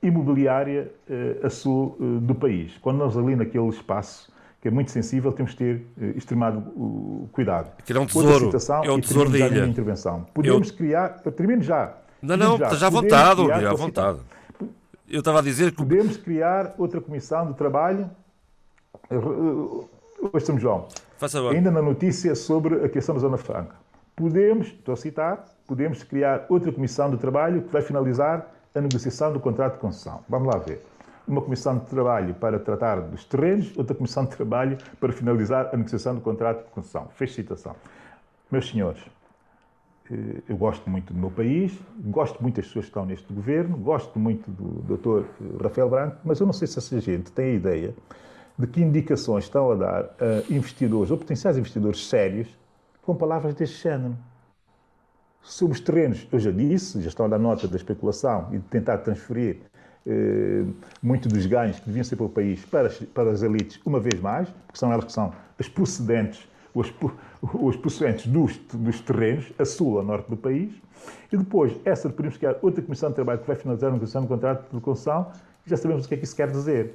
imobiliária 0.00 0.92
a 1.42 1.50
sul 1.50 1.96
do 2.20 2.34
país. 2.34 2.76
Quando 2.80 2.98
nós 2.98 3.16
ali 3.16 3.34
naquele 3.34 3.68
espaço 3.68 4.30
que 4.60 4.68
é 4.68 4.70
muito 4.70 4.92
sensível, 4.92 5.32
temos 5.32 5.52
de 5.52 5.56
ter 5.56 5.86
extremado 6.14 6.62
cuidado. 7.32 7.72
Aquilo 7.78 7.98
é 7.98 8.02
um 8.02 8.06
tesouro, 8.06 8.50
é 8.84 8.92
um 8.92 9.00
tesouro 9.00 9.30
da 9.30 9.38
ilha. 9.38 9.66
intervenção. 9.66 10.26
Podemos 10.32 10.68
Eu... 10.68 10.76
criar, 10.76 11.08
termino 11.08 11.62
já. 11.62 11.94
Não, 12.24 12.36
não, 12.36 12.58
já, 12.58 12.74
já 12.74 12.86
à 12.86 12.90
vontade, 12.90 13.40
à 13.66 13.74
vontade. 13.74 14.18
Eu 15.08 15.18
estava 15.18 15.40
a 15.40 15.42
dizer 15.42 15.70
que... 15.72 15.76
Podemos 15.76 16.16
criar 16.16 16.74
outra 16.78 17.00
comissão 17.00 17.46
de 17.46 17.54
trabalho, 17.54 18.10
uh, 19.10 19.88
São 20.40 20.58
João, 20.58 20.88
Faça 21.18 21.38
ainda 21.50 21.70
na 21.70 21.82
notícia 21.82 22.34
sobre 22.34 22.84
a 22.84 22.88
criação 22.88 23.14
da 23.14 23.20
Zona 23.20 23.36
Franca. 23.36 23.76
Podemos, 24.16 24.68
estou 24.68 24.94
a 24.94 24.96
citar, 24.96 25.44
podemos 25.66 26.02
criar 26.02 26.46
outra 26.48 26.72
comissão 26.72 27.10
de 27.10 27.18
trabalho 27.18 27.62
que 27.62 27.72
vai 27.72 27.82
finalizar 27.82 28.50
a 28.74 28.80
negociação 28.80 29.32
do 29.32 29.38
contrato 29.38 29.74
de 29.74 29.80
concessão. 29.80 30.24
Vamos 30.28 30.52
lá 30.52 30.58
ver 30.58 30.84
uma 31.26 31.40
comissão 31.40 31.78
de 31.78 31.86
trabalho 31.86 32.34
para 32.34 32.58
tratar 32.58 33.00
dos 33.00 33.24
terrenos, 33.24 33.72
outra 33.76 33.94
comissão 33.94 34.24
de 34.24 34.36
trabalho 34.36 34.78
para 34.98 35.12
finalizar 35.12 35.70
a 35.72 35.76
negociação 35.76 36.14
do 36.14 36.20
contrato 36.20 36.64
de 36.64 36.70
concessão. 36.70 37.08
Fez 37.16 37.34
citação. 37.34 37.76
Meus 38.50 38.68
senhores, 38.68 39.02
eu 40.48 40.56
gosto 40.56 40.88
muito 40.90 41.14
do 41.14 41.18
meu 41.18 41.30
país, 41.30 41.72
gosto 42.04 42.42
muito 42.42 42.56
das 42.56 42.66
pessoas 42.66 42.84
que 42.84 42.90
estão 42.90 43.06
neste 43.06 43.32
governo, 43.32 43.76
gosto 43.76 44.18
muito 44.18 44.50
do 44.50 44.96
Dr. 44.96 45.24
Rafael 45.62 45.88
Branco, 45.88 46.18
mas 46.24 46.40
eu 46.40 46.46
não 46.46 46.52
sei 46.52 46.68
se 46.68 46.78
essa 46.78 47.00
gente 47.00 47.32
tem 47.32 47.52
a 47.52 47.54
ideia 47.54 47.94
de 48.58 48.66
que 48.66 48.82
indicações 48.82 49.44
estão 49.44 49.70
a 49.72 49.74
dar 49.74 50.02
a 50.20 50.52
investidores 50.52 51.10
ou 51.10 51.16
potenciais 51.16 51.56
investidores 51.56 52.06
sérios 52.06 52.48
com 53.02 53.14
palavras 53.14 53.54
deste 53.54 53.82
género. 53.82 54.16
Sobre 55.42 55.74
os 55.74 55.80
terrenos, 55.80 56.26
eu 56.32 56.38
já 56.38 56.50
disse, 56.50 57.00
já 57.00 57.08
estão 57.08 57.26
a 57.26 57.28
dar 57.28 57.38
nota 57.38 57.66
da 57.66 57.76
especulação 57.76 58.48
e 58.52 58.58
de 58.58 58.64
tentar 58.64 58.98
transferir 58.98 59.58
eh, 60.06 60.64
muito 61.02 61.28
dos 61.28 61.46
ganhos 61.46 61.80
que 61.80 61.86
deviam 61.86 62.04
ser 62.04 62.16
para 62.16 62.26
o 62.26 62.28
país 62.28 62.64
para 62.64 62.90
para 63.12 63.30
as 63.30 63.42
elites, 63.42 63.80
uma 63.84 64.00
vez 64.00 64.20
mais, 64.20 64.48
porque 64.48 64.78
são 64.78 64.92
elas 64.92 65.06
que 65.06 65.12
são 65.12 65.32
as 65.58 65.68
procedentes, 65.68 66.46
os, 66.74 66.92
os 67.40 67.76
procedentes 67.76 68.26
dos, 68.26 68.56
dos 68.72 69.00
terrenos, 69.00 69.52
a 69.58 69.64
sul, 69.64 70.00
a 70.00 70.02
norte 70.02 70.28
do 70.28 70.36
país, 70.36 70.72
e 71.32 71.36
depois, 71.36 71.72
essa 71.84 72.08
podemos 72.08 72.36
criar 72.36 72.56
outra 72.62 72.82
comissão 72.82 73.08
de 73.10 73.14
trabalho 73.14 73.40
que 73.40 73.46
vai 73.46 73.56
finalizar 73.56 73.90
a 73.90 73.92
negociação 73.92 74.22
do 74.22 74.28
contrato 74.28 74.74
de 74.74 74.80
concessão, 74.80 75.30
já 75.66 75.76
sabemos 75.76 76.04
o 76.04 76.08
que 76.08 76.14
é 76.14 76.16
que 76.16 76.24
isso 76.24 76.36
quer 76.36 76.50
dizer. 76.50 76.94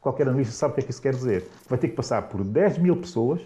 Qualquer 0.00 0.28
analista 0.28 0.54
sabe 0.54 0.72
o 0.72 0.74
que 0.74 0.80
é 0.80 0.84
que 0.84 0.90
isso 0.90 1.02
quer 1.02 1.14
dizer. 1.14 1.48
Vai 1.68 1.78
ter 1.78 1.88
que 1.88 1.96
passar 1.96 2.22
por 2.22 2.44
10 2.44 2.78
mil 2.78 2.96
pessoas, 2.96 3.40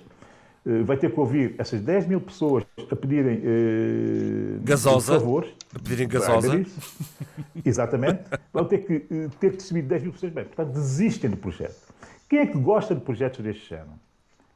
eh, 0.67 0.83
vai 0.83 0.97
ter 0.97 1.13
que 1.13 1.19
ouvir 1.19 1.55
essas 1.59 1.81
10 1.81 2.07
mil 2.07 2.21
pessoas 2.21 2.65
a 2.91 2.97
pedirem 2.97 3.41
eh, 3.43 4.59
gasosa, 4.63 5.15
favores, 5.15 5.51
a 5.75 5.79
pedirem 5.79 6.07
gasosa. 6.07 6.65
Exatamente. 7.65 8.23
Vão 8.53 8.65
ter 8.65 8.79
que 8.79 9.07
eh, 9.11 9.29
ter 9.41 9.53
recebido 9.53 9.89
10 9.89 10.03
mil 10.03 10.13
pessoas 10.13 10.33
bem. 10.33 10.45
Portanto, 10.45 10.73
desistem 10.73 11.31
do 11.31 11.37
projeto. 11.37 11.77
Quem 12.29 12.41
é 12.41 12.47
que 12.47 12.59
gosta 12.59 12.95
de 12.95 13.01
projetos 13.01 13.41
deste 13.41 13.69
género? 13.69 13.91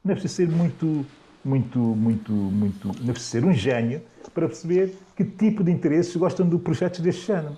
Não 0.04 0.12
é 0.12 0.14
preciso 0.14 0.34
ser 0.34 0.48
muito, 0.48 1.06
muito, 1.44 1.78
muito, 1.78 2.32
muito. 2.32 2.88
Não 3.00 3.10
é 3.10 3.12
preciso 3.12 3.30
ser 3.30 3.44
um 3.44 3.52
gênio 3.52 4.02
para 4.34 4.46
perceber 4.46 4.94
que 5.16 5.24
tipo 5.24 5.64
de 5.64 5.70
interesses 5.72 6.14
gostam 6.16 6.48
de 6.48 6.58
projetos 6.58 7.00
deste 7.00 7.26
género. 7.26 7.56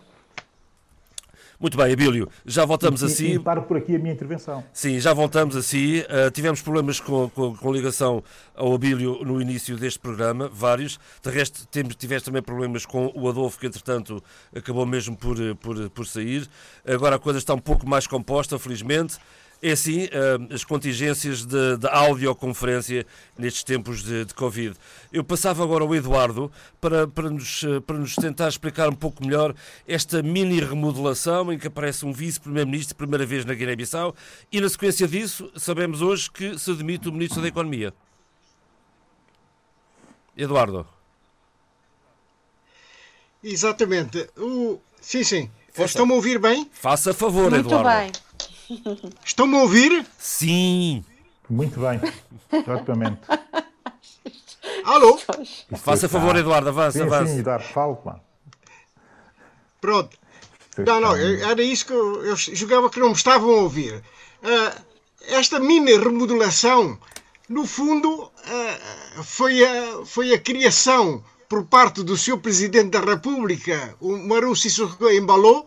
Muito 1.60 1.76
bem, 1.76 1.92
Abílio, 1.92 2.26
já 2.46 2.64
voltamos 2.64 3.02
e, 3.02 3.04
assim. 3.04 3.34
E 3.34 3.38
paro 3.38 3.60
por 3.64 3.76
aqui 3.76 3.94
a 3.94 3.98
minha 3.98 4.14
intervenção. 4.14 4.64
Sim, 4.72 4.98
já 4.98 5.12
voltamos 5.12 5.54
assim. 5.54 5.98
Uh, 5.98 6.30
tivemos 6.32 6.62
problemas 6.62 6.98
com, 6.98 7.28
com, 7.28 7.54
com, 7.54 7.70
ligação 7.70 8.24
ao 8.54 8.74
Abílio 8.74 9.22
no 9.22 9.42
início 9.42 9.76
deste 9.76 9.98
programa, 9.98 10.48
vários. 10.50 10.98
De 11.22 11.28
resto, 11.28 11.68
temos, 11.68 11.94
tiveste 11.96 12.24
também 12.24 12.40
problemas 12.40 12.86
com 12.86 13.12
o 13.14 13.28
Adolfo, 13.28 13.58
que 13.58 13.66
entretanto 13.66 14.24
acabou 14.56 14.86
mesmo 14.86 15.14
por, 15.14 15.36
por, 15.56 15.90
por 15.90 16.06
sair. 16.06 16.48
Agora 16.82 17.16
a 17.16 17.18
coisa 17.18 17.38
está 17.38 17.52
um 17.52 17.58
pouco 17.58 17.86
mais 17.86 18.06
composta, 18.06 18.58
felizmente. 18.58 19.18
É 19.62 19.72
assim, 19.72 20.04
eh, 20.04 20.54
as 20.54 20.64
contingências 20.64 21.44
de, 21.44 21.76
de 21.76 21.86
audioconferência 21.86 23.06
nestes 23.36 23.62
tempos 23.62 24.02
de, 24.02 24.24
de, 24.24 24.32
Covid. 24.32 24.74
Eu 25.12 25.22
passava 25.22 25.62
agora 25.62 25.84
ao 25.84 25.94
Eduardo 25.94 26.50
para, 26.80 27.06
para, 27.06 27.28
nos, 27.28 27.62
eh, 27.64 27.78
para 27.80 27.98
nos 27.98 28.14
tentar 28.14 28.48
explicar 28.48 28.88
um 28.88 28.94
pouco 28.94 29.22
melhor 29.22 29.54
esta 29.86 30.22
mini 30.22 30.60
remodelação 30.60 31.52
em 31.52 31.58
que 31.58 31.66
aparece 31.66 32.06
um 32.06 32.12
vice-primeiro-ministro, 32.12 32.96
primeira 32.96 33.26
vez 33.26 33.44
na 33.44 33.52
Guiné-Bissau, 33.52 34.14
e 34.50 34.62
na 34.62 34.68
sequência 34.68 35.06
disso, 35.06 35.52
sabemos 35.54 36.00
hoje 36.00 36.30
que 36.30 36.58
se 36.58 36.72
demite 36.74 37.10
o 37.10 37.12
ministro 37.12 37.42
da 37.42 37.48
Economia. 37.48 37.92
Eduardo. 40.34 40.86
Exatamente. 43.44 44.26
O... 44.38 44.80
Sim, 45.02 45.22
sim. 45.22 45.50
Estão-me 45.76 46.12
a 46.12 46.16
ouvir 46.16 46.38
bem? 46.38 46.68
Faça 46.72 47.12
favor, 47.12 47.50
Muito 47.50 47.66
Eduardo. 47.66 47.88
Muito 47.88 48.12
bem. 48.12 48.29
Estão-me 49.24 49.56
a 49.56 49.62
ouvir? 49.62 50.06
Sim. 50.18 51.04
Muito 51.48 51.80
bem. 51.80 52.00
Exatamente. 52.52 53.20
Alô? 54.84 55.18
Faça 55.76 56.08
favor, 56.08 56.36
Eduardo, 56.36 56.68
avance, 56.68 56.98
sim, 56.98 57.04
avance. 57.04 57.32
Sim, 57.32 57.40
Eduardo, 57.40 57.64
fala, 57.64 58.00
mano. 58.04 58.20
Pronto. 59.80 60.18
Não, 60.78 61.00
não, 61.00 61.16
era 61.16 61.62
isso 61.62 61.86
que 61.86 61.92
eu, 61.92 62.24
eu 62.24 62.36
julgava 62.36 62.88
que 62.88 63.00
não 63.00 63.08
me 63.08 63.14
estavam 63.14 63.50
a 63.50 63.62
ouvir. 63.62 63.94
Uh, 64.42 64.82
esta 65.28 65.58
mini 65.58 65.96
remodelação, 65.96 66.98
no 67.48 67.66
fundo, 67.66 68.24
uh, 68.24 69.24
foi, 69.24 69.64
a, 69.64 70.04
foi 70.04 70.32
a 70.32 70.38
criação 70.38 71.22
por 71.48 71.64
parte 71.64 72.02
do 72.02 72.16
Sr. 72.16 72.38
Presidente 72.38 72.90
da 72.90 73.00
República, 73.00 73.96
o 74.00 74.16
Maru 74.16 74.54
Sissoko 74.54 75.10
Embalou, 75.10 75.66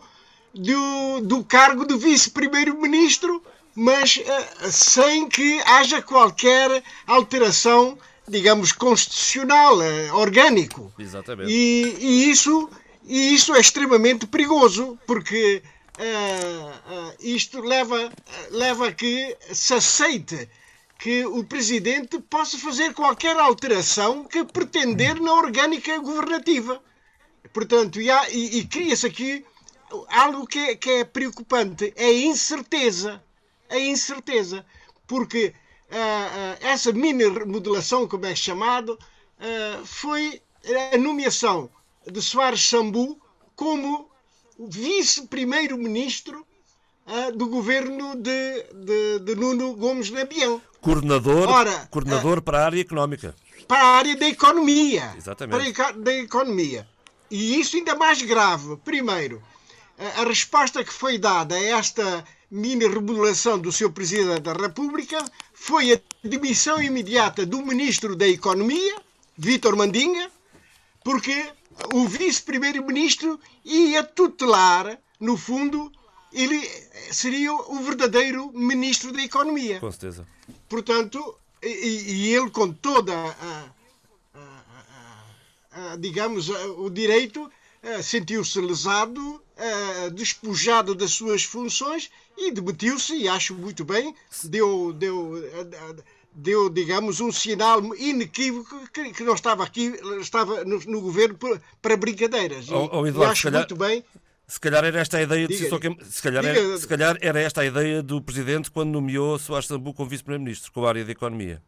do, 0.54 1.20
do 1.20 1.44
cargo 1.44 1.84
de 1.84 1.96
vice-primeiro-ministro, 1.96 3.42
mas 3.74 4.16
uh, 4.16 4.70
sem 4.70 5.28
que 5.28 5.60
haja 5.62 6.00
qualquer 6.00 6.82
alteração, 7.06 7.98
digamos, 8.28 8.72
constitucional, 8.72 9.78
uh, 9.78 10.14
orgânico. 10.14 10.92
Exatamente. 10.98 11.50
E, 11.50 11.96
e, 11.98 12.30
isso, 12.30 12.70
e 13.04 13.34
isso 13.34 13.54
é 13.54 13.60
extremamente 13.60 14.26
perigoso, 14.26 14.96
porque 15.06 15.60
uh, 15.98 17.12
isto 17.18 17.60
leva, 17.60 18.12
leva 18.50 18.88
a 18.88 18.92
que 18.92 19.36
se 19.52 19.74
aceite 19.74 20.48
que 20.98 21.26
o 21.26 21.42
presidente 21.44 22.18
possa 22.20 22.56
fazer 22.56 22.94
qualquer 22.94 23.36
alteração 23.36 24.24
que 24.24 24.44
pretender 24.44 25.20
na 25.20 25.34
orgânica 25.34 25.98
governativa. 25.98 26.80
Portanto, 27.52 28.00
e, 28.00 28.08
e, 28.08 28.58
e 28.58 28.64
cria-se 28.66 29.06
aqui 29.06 29.44
algo 30.08 30.46
que 30.46 30.58
é, 30.58 30.76
que 30.76 30.90
é 30.90 31.04
preocupante 31.04 31.92
é 31.96 32.06
a 32.06 32.12
incerteza. 32.12 33.22
a 33.70 33.78
incerteza, 33.78 34.64
porque 35.06 35.54
uh, 35.90 36.56
essa 36.60 36.92
mini 36.92 37.28
remodelação, 37.28 38.06
como 38.06 38.26
é 38.26 38.34
chamado, 38.34 38.98
uh, 38.98 39.86
foi 39.86 40.40
a 40.92 40.98
nomeação 40.98 41.70
de 42.10 42.20
Soares 42.22 42.68
Sambu 42.68 43.18
como 43.56 44.08
vice-primeiro-ministro 44.58 46.46
uh, 47.06 47.36
do 47.36 47.46
governo 47.48 48.14
de, 48.16 48.62
de, 48.72 49.18
de, 49.20 49.34
Nuno 49.34 49.74
Gomes 49.74 50.10
Nabião. 50.10 50.60
Coordenador, 50.80 51.48
Ora, 51.48 51.88
coordenador 51.90 52.42
para 52.42 52.58
a 52.60 52.66
área 52.66 52.80
económica. 52.80 53.34
Para 53.66 53.82
a 53.82 53.96
área 53.96 54.16
da 54.16 54.28
economia. 54.28 55.14
Exatamente. 55.16 55.72
Para 55.72 55.88
a, 55.88 55.92
da 55.92 56.14
economia. 56.14 56.86
E 57.30 57.58
isso 57.58 57.76
ainda 57.76 57.94
mais 57.96 58.20
grave. 58.20 58.76
Primeiro, 58.84 59.42
a 59.98 60.24
resposta 60.24 60.84
que 60.84 60.92
foi 60.92 61.18
dada 61.18 61.54
a 61.54 61.62
esta 61.62 62.24
mini 62.50 62.86
remodelação 62.86 63.58
do 63.58 63.72
seu 63.72 63.90
Presidente 63.90 64.40
da 64.40 64.52
República 64.52 65.24
foi 65.52 65.92
a 65.92 66.00
demissão 66.22 66.82
imediata 66.82 67.44
do 67.46 67.58
Ministro 67.58 68.14
da 68.14 68.28
Economia, 68.28 68.96
Vítor 69.36 69.76
Mandinga, 69.76 70.30
porque 71.02 71.52
o 71.92 72.06
Vice-Primeiro-Ministro 72.06 73.40
ia 73.64 74.02
tutelar, 74.02 74.98
no 75.18 75.36
fundo, 75.36 75.90
ele 76.32 76.60
seria 77.10 77.52
o 77.52 77.80
verdadeiro 77.80 78.50
Ministro 78.52 79.12
da 79.12 79.22
Economia. 79.22 79.80
Com 79.80 79.90
certeza. 79.90 80.26
Portanto, 80.68 81.36
e, 81.62 82.12
e 82.12 82.34
ele 82.34 82.50
com 82.50 82.72
toda 82.72 83.14
a, 83.14 83.64
a, 84.34 85.92
a, 85.92 85.96
digamos, 85.96 86.48
o 86.48 86.90
direito, 86.90 87.50
eh, 87.50 87.63
sentiu-se 88.02 88.60
lesado 88.60 89.20
uh, 89.20 90.10
despojado 90.10 90.94
das 90.94 91.12
suas 91.12 91.44
funções 91.44 92.10
e 92.36 92.50
demitiu-se, 92.50 93.14
e 93.14 93.28
acho 93.28 93.54
muito 93.54 93.84
bem, 93.84 94.14
deu, 94.44 94.92
deu, 94.92 95.34
deu 96.32 96.68
digamos, 96.68 97.20
um 97.20 97.30
sinal 97.30 97.80
inequívoco 97.96 98.88
que, 98.90 99.22
não 99.22 99.34
estava 99.34 99.62
aqui, 99.62 99.94
estava 100.20 100.64
no, 100.64 100.78
no 100.80 101.00
governo 101.00 101.38
para 101.80 101.96
brincadeiras. 101.96 102.68
Oh, 102.70 102.88
oh, 102.92 103.06
Eduardo, 103.06 103.30
e 103.30 103.32
acho 103.32 103.42
calhar... 103.44 103.60
muito 103.60 103.76
bem. 103.76 104.04
Se 104.46 104.60
calhar 104.60 104.84
era 104.84 105.00
esta 105.00 105.16
a 105.16 105.22
ideia 105.22 105.48
de 105.48 105.56
se, 105.56 106.22
calhar 106.22 106.44
era, 106.44 106.78
se 106.78 106.86
calhar 106.86 107.16
era 107.22 107.40
esta 107.40 107.62
a 107.62 107.64
ideia 107.64 108.02
do 108.02 108.20
Presidente 108.20 108.70
quando 108.70 108.90
nomeou 108.90 109.38
Soares 109.38 109.66
Sambu 109.66 109.94
como 109.94 110.10
Vice-Primeiro-Ministro, 110.10 110.70
com 110.70 110.84
a 110.84 110.88
área 110.90 111.04
da 111.04 111.12
Economia. 111.12 111.62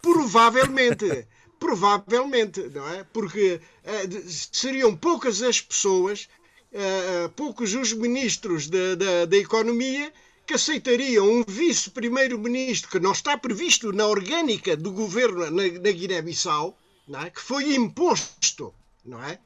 Provavelmente. 0.00 1.26
Provavelmente, 1.60 2.62
não 2.74 2.88
é? 2.88 3.04
Porque 3.12 3.60
uh, 3.84 4.30
seriam 4.50 4.96
poucas 4.96 5.42
as 5.42 5.60
pessoas, 5.60 6.26
uh, 6.72 7.28
poucos 7.36 7.74
os 7.74 7.92
ministros 7.92 8.66
da, 8.66 8.94
da, 8.94 9.26
da 9.26 9.36
Economia 9.36 10.10
que 10.46 10.54
aceitariam 10.54 11.30
um 11.30 11.44
vice-primeiro-ministro 11.46 12.90
que 12.90 12.98
não 12.98 13.12
está 13.12 13.36
previsto 13.36 13.92
na 13.92 14.06
orgânica 14.06 14.74
do 14.74 14.90
governo 14.90 15.50
na, 15.50 15.62
na 15.62 15.90
Guiné-Bissau, 15.92 16.76
é? 17.24 17.30
que 17.30 17.40
foi 17.40 17.74
imposto, 17.74 18.74
não 19.04 19.22
é? 19.22 19.38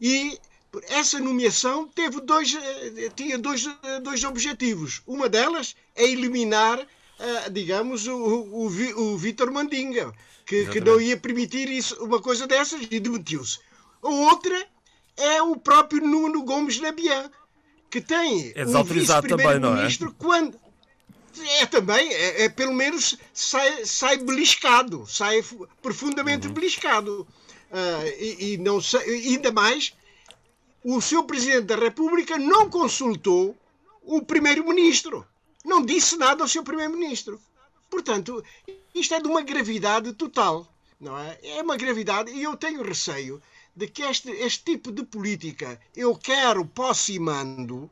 E 0.00 0.38
essa 0.88 1.20
nomeação 1.20 1.86
teve 1.86 2.20
dois, 2.22 2.56
tinha 3.14 3.38
dois, 3.38 3.68
dois 4.02 4.24
objetivos. 4.24 5.02
Uma 5.06 5.28
delas 5.28 5.76
é 5.94 6.04
eliminar, 6.04 6.84
digamos, 7.52 8.08
o, 8.08 8.16
o, 8.16 8.66
o 8.66 9.16
Vítor 9.18 9.52
Mandinga, 9.52 10.12
que, 10.52 10.66
que 10.66 10.80
não 10.80 11.00
ia 11.00 11.16
permitir 11.16 11.68
isso, 11.70 11.96
uma 12.04 12.20
coisa 12.20 12.46
dessas 12.46 12.86
e 12.90 13.00
demitiu-se. 13.00 13.58
A 14.02 14.08
outra 14.08 14.66
é 15.16 15.40
o 15.40 15.56
próprio 15.56 16.06
Nuno 16.06 16.44
Gomes 16.44 16.78
Nabian, 16.78 17.30
que 17.90 18.00
tem 18.00 18.52
é 18.54 18.66
um 18.66 18.84
vice-primeiro-ministro 18.84 20.10
é? 20.10 20.14
quando 20.18 20.60
é 21.60 21.64
também, 21.64 22.12
é, 22.12 22.44
é, 22.44 22.48
pelo 22.50 22.74
menos 22.74 23.16
sai, 23.32 23.86
sai 23.86 24.18
beliscado, 24.18 25.06
sai 25.06 25.42
profundamente 25.80 26.46
uhum. 26.46 26.52
beliscado. 26.52 27.26
Uh, 27.70 28.06
e, 28.18 28.52
e, 28.52 28.58
não 28.58 28.78
ainda 29.06 29.50
mais, 29.50 29.94
o 30.84 31.00
seu 31.00 31.24
Presidente 31.24 31.64
da 31.64 31.76
República 31.76 32.36
não 32.36 32.68
consultou 32.68 33.56
o 34.02 34.20
Primeiro-Ministro. 34.20 35.26
Não 35.64 35.82
disse 35.82 36.18
nada 36.18 36.44
ao 36.44 36.48
seu 36.48 36.62
Primeiro-Ministro. 36.62 37.40
Portanto, 37.92 38.42
isto 38.94 39.12
é 39.12 39.20
de 39.20 39.28
uma 39.28 39.42
gravidade 39.42 40.14
total, 40.14 40.66
não 40.98 41.18
é? 41.18 41.38
É 41.42 41.62
uma 41.62 41.76
gravidade 41.76 42.32
e 42.32 42.42
eu 42.42 42.56
tenho 42.56 42.82
receio 42.82 43.42
de 43.76 43.86
que 43.86 44.02
este, 44.02 44.30
este 44.30 44.64
tipo 44.64 44.90
de 44.90 45.02
política, 45.04 45.78
eu 45.94 46.16
quero, 46.16 46.64
posso 46.64 47.12
e 47.12 47.18
mando, 47.18 47.90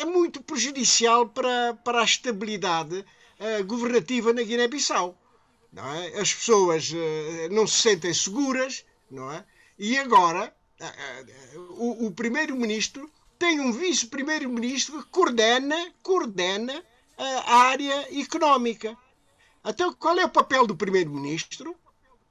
é 0.00 0.04
muito 0.04 0.42
prejudicial 0.42 1.28
para, 1.28 1.72
para 1.84 2.00
a 2.00 2.04
estabilidade 2.04 2.98
uh, 2.98 3.64
governativa 3.64 4.32
na 4.32 4.42
Guiné-Bissau. 4.42 5.16
É? 5.76 6.20
As 6.20 6.34
pessoas 6.34 6.90
uh, 6.90 6.96
não 7.52 7.64
se 7.64 7.80
sentem 7.80 8.12
seguras, 8.12 8.84
não 9.08 9.30
é? 9.30 9.44
E 9.78 9.96
agora 9.98 10.52
uh, 10.80 11.60
o, 11.78 12.06
o 12.06 12.10
primeiro-ministro 12.10 13.08
tem 13.38 13.60
um 13.60 13.72
vice-primeiro-ministro 13.72 15.00
que 15.00 15.08
coordena, 15.10 15.92
coordena 16.02 16.82
a 17.46 17.56
área 17.56 18.20
económica. 18.20 18.96
Então, 19.64 19.92
qual 19.94 20.18
é 20.18 20.24
o 20.24 20.28
papel 20.28 20.66
do 20.66 20.76
primeiro-ministro? 20.76 21.76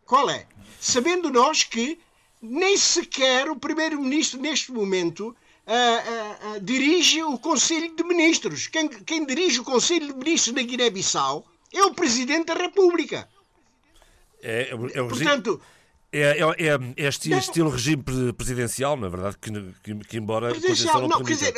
Qual 0.05 0.29
é? 0.29 0.45
Sabendo 0.79 1.29
nós 1.29 1.63
que 1.63 1.99
nem 2.41 2.75
sequer 2.77 3.49
o 3.49 3.55
primeiro-ministro, 3.55 4.39
neste 4.39 4.71
momento, 4.71 5.29
uh, 5.29 6.51
uh, 6.51 6.55
uh, 6.55 6.59
dirige 6.59 7.23
o 7.23 7.37
Conselho 7.37 7.95
de 7.95 8.03
Ministros. 8.03 8.67
Quem, 8.67 8.89
quem 8.89 9.25
dirige 9.25 9.59
o 9.59 9.63
Conselho 9.63 10.07
de 10.07 10.13
Ministros 10.13 10.55
na 10.55 10.63
Guiné-Bissau 10.63 11.45
é 11.71 11.83
o 11.83 11.93
Presidente 11.93 12.47
da 12.47 12.55
República. 12.55 13.29
É, 14.41 14.63
é, 14.63 14.97
é 14.97 15.01
o 15.01 15.07
Portanto, 15.07 15.61
é, 16.11 16.19
é, 16.19 16.41
é, 16.41 16.67
é 16.97 17.07
este 17.07 17.29
não, 17.29 17.37
estilo 17.37 17.69
regime 17.69 18.03
presidencial, 18.35 18.97
na 18.97 19.07
verdade, 19.07 19.37
que, 19.39 19.51
que, 19.83 19.95
que 20.05 20.17
embora 20.17 20.49
presidencial, 20.49 21.01
não, 21.01 21.07
não 21.07 21.23
quer 21.23 21.33
dizer, 21.33 21.53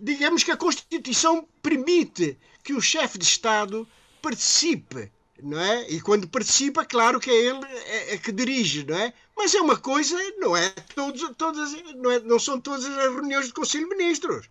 digamos 0.00 0.42
que 0.42 0.50
a 0.50 0.56
Constituição 0.56 1.46
permite 1.62 2.38
que 2.62 2.72
o 2.72 2.80
chefe 2.80 3.18
de 3.18 3.24
Estado 3.24 3.86
participe, 4.24 5.12
não 5.42 5.60
é? 5.60 5.90
E 5.90 6.00
quando 6.00 6.26
participa, 6.26 6.82
claro 6.82 7.20
que 7.20 7.30
é 7.30 7.34
ele 7.34 7.66
é, 7.66 8.14
é 8.14 8.18
que 8.18 8.32
dirige, 8.32 8.86
não 8.86 8.96
é? 8.96 9.12
Mas 9.36 9.54
é 9.54 9.60
uma 9.60 9.76
coisa, 9.76 10.16
não 10.38 10.56
é? 10.56 10.70
Todos, 10.94 11.30
todas, 11.36 11.72
não, 11.96 12.10
é, 12.10 12.20
não 12.20 12.38
são 12.38 12.58
todas 12.58 12.86
as 12.86 12.96
reuniões 12.96 13.48
do 13.48 13.54
Conselho 13.54 13.86
de 13.86 13.94
Ministros. 13.94 14.48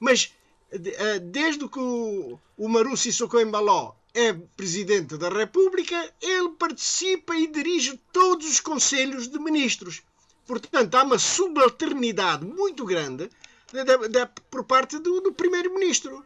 Mas 0.00 0.34
eh, 0.72 1.20
desde 1.20 1.68
que 1.68 1.78
o, 1.78 2.36
o 2.58 2.68
Maru 2.68 2.96
Sissoko 2.96 3.36
é 3.38 4.32
presidente 4.56 5.16
da 5.16 5.28
República, 5.28 6.12
ele 6.20 6.50
participa 6.58 7.36
e 7.36 7.46
dirige 7.46 8.00
todos 8.12 8.50
os 8.50 8.58
conselhos 8.60 9.28
de 9.28 9.38
ministros. 9.38 10.02
Portanto, 10.46 10.94
há 10.96 11.04
uma 11.04 11.18
subalternidade 11.18 12.44
muito 12.44 12.84
grande 12.84 13.30
de, 13.72 13.84
de, 13.84 14.08
de, 14.08 14.26
por 14.50 14.64
parte 14.64 14.98
do, 14.98 15.20
do 15.20 15.32
primeiro-ministro. 15.32 16.24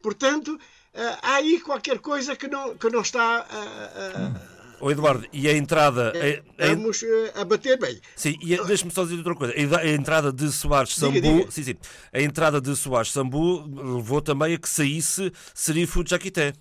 Portanto, 0.00 0.58
há 1.22 1.34
aí 1.36 1.60
qualquer 1.60 1.98
coisa 1.98 2.36
que 2.36 2.48
não, 2.48 2.76
que 2.76 2.90
não 2.90 3.00
está. 3.00 3.46
Uh, 3.50 4.58
Oh, 4.80 4.90
Eduardo, 4.90 5.26
e 5.32 5.48
a 5.48 5.52
entrada. 5.52 6.12
A, 6.58 6.64
a, 6.64 6.68
vamos 6.68 7.04
a 7.34 7.44
bater 7.44 7.78
bem. 7.78 8.00
Sim, 8.14 8.38
e 8.40 8.56
deixa-me 8.64 8.92
só 8.92 9.02
dizer 9.02 9.16
outra 9.16 9.34
coisa. 9.34 9.54
A 9.80 9.88
entrada 9.88 10.32
de 10.32 10.52
Soares 10.52 10.94
Sambu. 10.94 11.20
Diga, 11.20 11.38
diga. 11.38 11.50
Sim, 11.50 11.62
sim. 11.64 11.74
A 12.12 12.20
entrada 12.20 12.60
de 12.60 12.76
Soares 12.76 13.10
Sambu 13.10 13.66
levou 13.66 14.22
também 14.22 14.54
a 14.54 14.58
que 14.58 14.68
saísse 14.68 15.32
Serifu 15.52 16.04
Jaquité, 16.06 16.52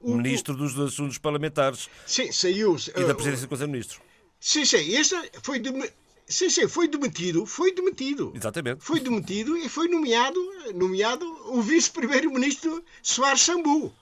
o, 0.00 0.16
ministro 0.16 0.56
dos 0.56 0.78
Assuntos 0.78 1.18
Parlamentares. 1.18 1.90
Sim, 2.06 2.32
saiu. 2.32 2.76
E 2.96 3.04
da 3.04 3.14
presidência 3.14 3.46
do 3.46 3.50
Conselho 3.50 3.68
de 3.68 3.72
Ministros. 3.72 4.00
Sim, 4.40 4.64
sim. 4.64 4.94
Este 4.94 5.16
foi 5.42 5.58
de, 5.58 5.70
Sim, 6.28 6.50
sim, 6.50 6.66
foi 6.66 6.88
demitido, 6.88 7.46
foi 7.46 7.72
demitido. 7.72 8.32
Exatamente. 8.34 8.82
Foi 8.82 8.98
demitido 8.98 9.56
e 9.56 9.68
foi 9.68 9.86
nomeado, 9.86 10.40
nomeado 10.74 11.24
o 11.46 11.62
vice-primeiro-ministro 11.62 12.84
Soares 13.00 13.42
Sambu. 13.42 13.94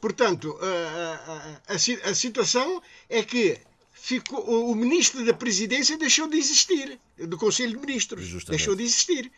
Portanto, 0.00 0.56
a, 0.62 1.32
a, 1.32 1.74
a, 1.74 2.10
a, 2.10 2.14
situação 2.14 2.82
é 3.08 3.22
que 3.22 3.58
ficou, 3.92 4.70
o 4.70 4.74
ministro 4.74 5.24
da 5.24 5.34
presidência 5.34 5.98
deixou 5.98 6.26
de 6.26 6.38
existir, 6.38 6.98
do 7.18 7.36
Conselho 7.36 7.72
de 7.72 7.86
Ministros. 7.86 8.24
Justamente. 8.24 8.58
Deixou 8.58 8.74
de 8.74 8.84
existir. 8.84 9.30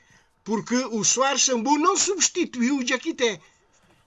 Porque 0.45 0.77
o 0.77 1.03
Soares 1.03 1.45
Sambu 1.45 1.79
não 1.79 1.97
substituiu 1.97 2.79
o 2.79 2.87
Jaquité. 2.87 3.41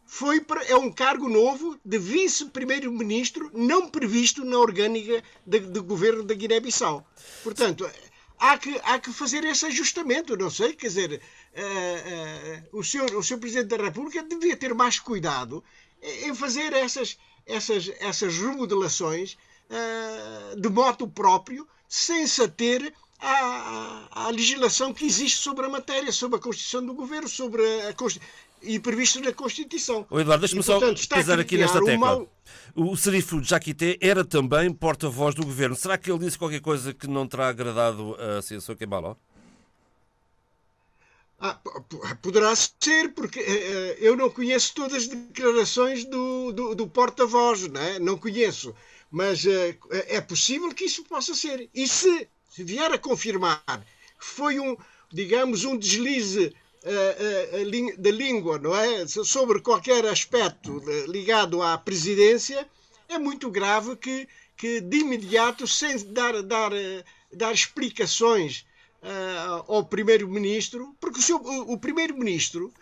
Foi 0.05 0.39
para, 0.39 0.63
é 0.65 0.75
um 0.75 0.91
cargo 0.91 1.27
novo 1.27 1.77
de 1.83 1.97
vice-primeiro-ministro 1.97 3.51
não 3.53 3.89
previsto 3.89 4.45
na 4.45 4.57
orgânica 4.57 5.23
do 5.45 5.83
governo 5.83 6.23
da 6.23 6.33
Guiné-Bissau. 6.33 7.05
Portanto, 7.43 7.89
há 8.39 8.57
que, 8.57 8.79
há 8.83 8.99
que 8.99 9.11
fazer 9.11 9.43
esse 9.43 9.65
ajustamento, 9.65 10.35
não 10.37 10.49
sei, 10.49 10.73
quer 10.73 10.87
dizer, 10.87 11.21
uh, 11.55 12.75
uh, 12.75 12.79
o, 12.79 12.83
senhor, 12.83 13.13
o 13.15 13.23
senhor 13.23 13.39
Presidente 13.39 13.75
da 13.75 13.83
República 13.83 14.23
devia 14.23 14.55
ter 14.55 14.73
mais 14.73 14.99
cuidado 14.99 15.63
em 16.01 16.35
fazer 16.35 16.73
essas, 16.73 17.17
essas, 17.45 17.89
essas 17.99 18.37
remodelações 18.37 19.37
uh, 19.69 20.59
de 20.59 20.69
moto 20.69 21.07
próprio, 21.07 21.67
sem 21.87 22.27
se 22.27 22.41
ater 22.41 22.93
à, 23.19 24.07
à, 24.11 24.29
legislação 24.29 24.93
que 24.93 25.05
existe 25.05 25.37
sobre 25.37 25.65
a 25.65 25.69
matéria, 25.69 26.11
sobre 26.11 26.37
a 26.37 26.41
Constituição 26.41 26.85
do 26.85 26.93
Governo, 26.93 27.27
sobre 27.27 27.63
a, 27.83 27.93
e 28.63 28.79
previsto 28.79 29.19
na 29.19 29.33
Constituição. 29.33 30.05
O 30.09 30.19
Eduardo, 30.19 30.41
deixa-me 30.41 30.63
só 30.63 30.79
pisar 31.15 31.39
aqui 31.39 31.57
nesta 31.57 31.83
tecla. 31.83 32.25
O 32.75 32.95
Serifo 32.95 33.43
Jaquité 33.43 33.97
era 34.01 34.25
também 34.25 34.73
porta-voz 34.73 35.35
do 35.35 35.45
Governo. 35.45 35.75
Será 35.75 35.97
que 35.97 36.11
ele 36.11 36.19
disse 36.19 36.37
qualquer 36.37 36.61
coisa 36.61 36.93
que 36.93 37.07
não 37.07 37.27
terá 37.27 37.49
agradado 37.49 38.15
a 38.15 38.41
Censor 38.41 38.75
Kembaló? 38.75 39.15
Ah, 41.39 41.59
poderá 42.21 42.55
ser, 42.55 43.09
porque 43.13 43.39
uh, 43.41 43.43
eu 43.99 44.15
não 44.15 44.29
conheço 44.29 44.73
todas 44.73 44.93
as 44.93 45.07
declarações 45.07 46.05
do, 46.05 46.53
do, 46.53 46.73
do 46.73 46.87
porta-voz, 46.87 47.67
não, 47.67 47.81
é? 47.81 47.99
não 47.99 48.17
conheço. 48.17 48.73
Mas 49.11 49.43
uh, 49.43 49.75
é 49.91 50.21
possível 50.21 50.73
que 50.73 50.85
isso 50.85 51.03
possa 51.03 51.35
ser. 51.35 51.69
E 51.73 51.85
se, 51.85 52.29
se 52.49 52.63
vier 52.63 52.89
a 52.91 52.97
confirmar 52.97 53.61
que 53.67 54.25
foi 54.25 54.57
um, 54.57 54.77
digamos, 55.11 55.65
um 55.65 55.77
deslize 55.77 56.55
uh, 56.83 58.01
da 58.01 58.11
língua, 58.11 58.59
não 58.59 58.75
é? 58.75 59.07
Sobre 59.07 59.59
qualquer 59.61 60.05
aspecto 60.05 60.81
ligado 61.07 61.61
à 61.61 61.77
presidência, 61.77 62.67
é 63.07 63.17
muito 63.17 63.49
grave 63.49 63.95
que, 63.95 64.27
que 64.57 64.81
de 64.81 64.97
imediato, 64.97 65.67
sem 65.67 65.97
dar, 66.11 66.41
dar, 66.43 66.71
dar 67.31 67.53
explicações 67.53 68.65
uh, 69.01 69.71
ao 69.71 69.85
primeiro-ministro, 69.85 70.95
porque 70.99 71.19
o, 71.19 71.21
seu, 71.21 71.37
o, 71.37 71.77
primeiro-ministro 71.77 72.73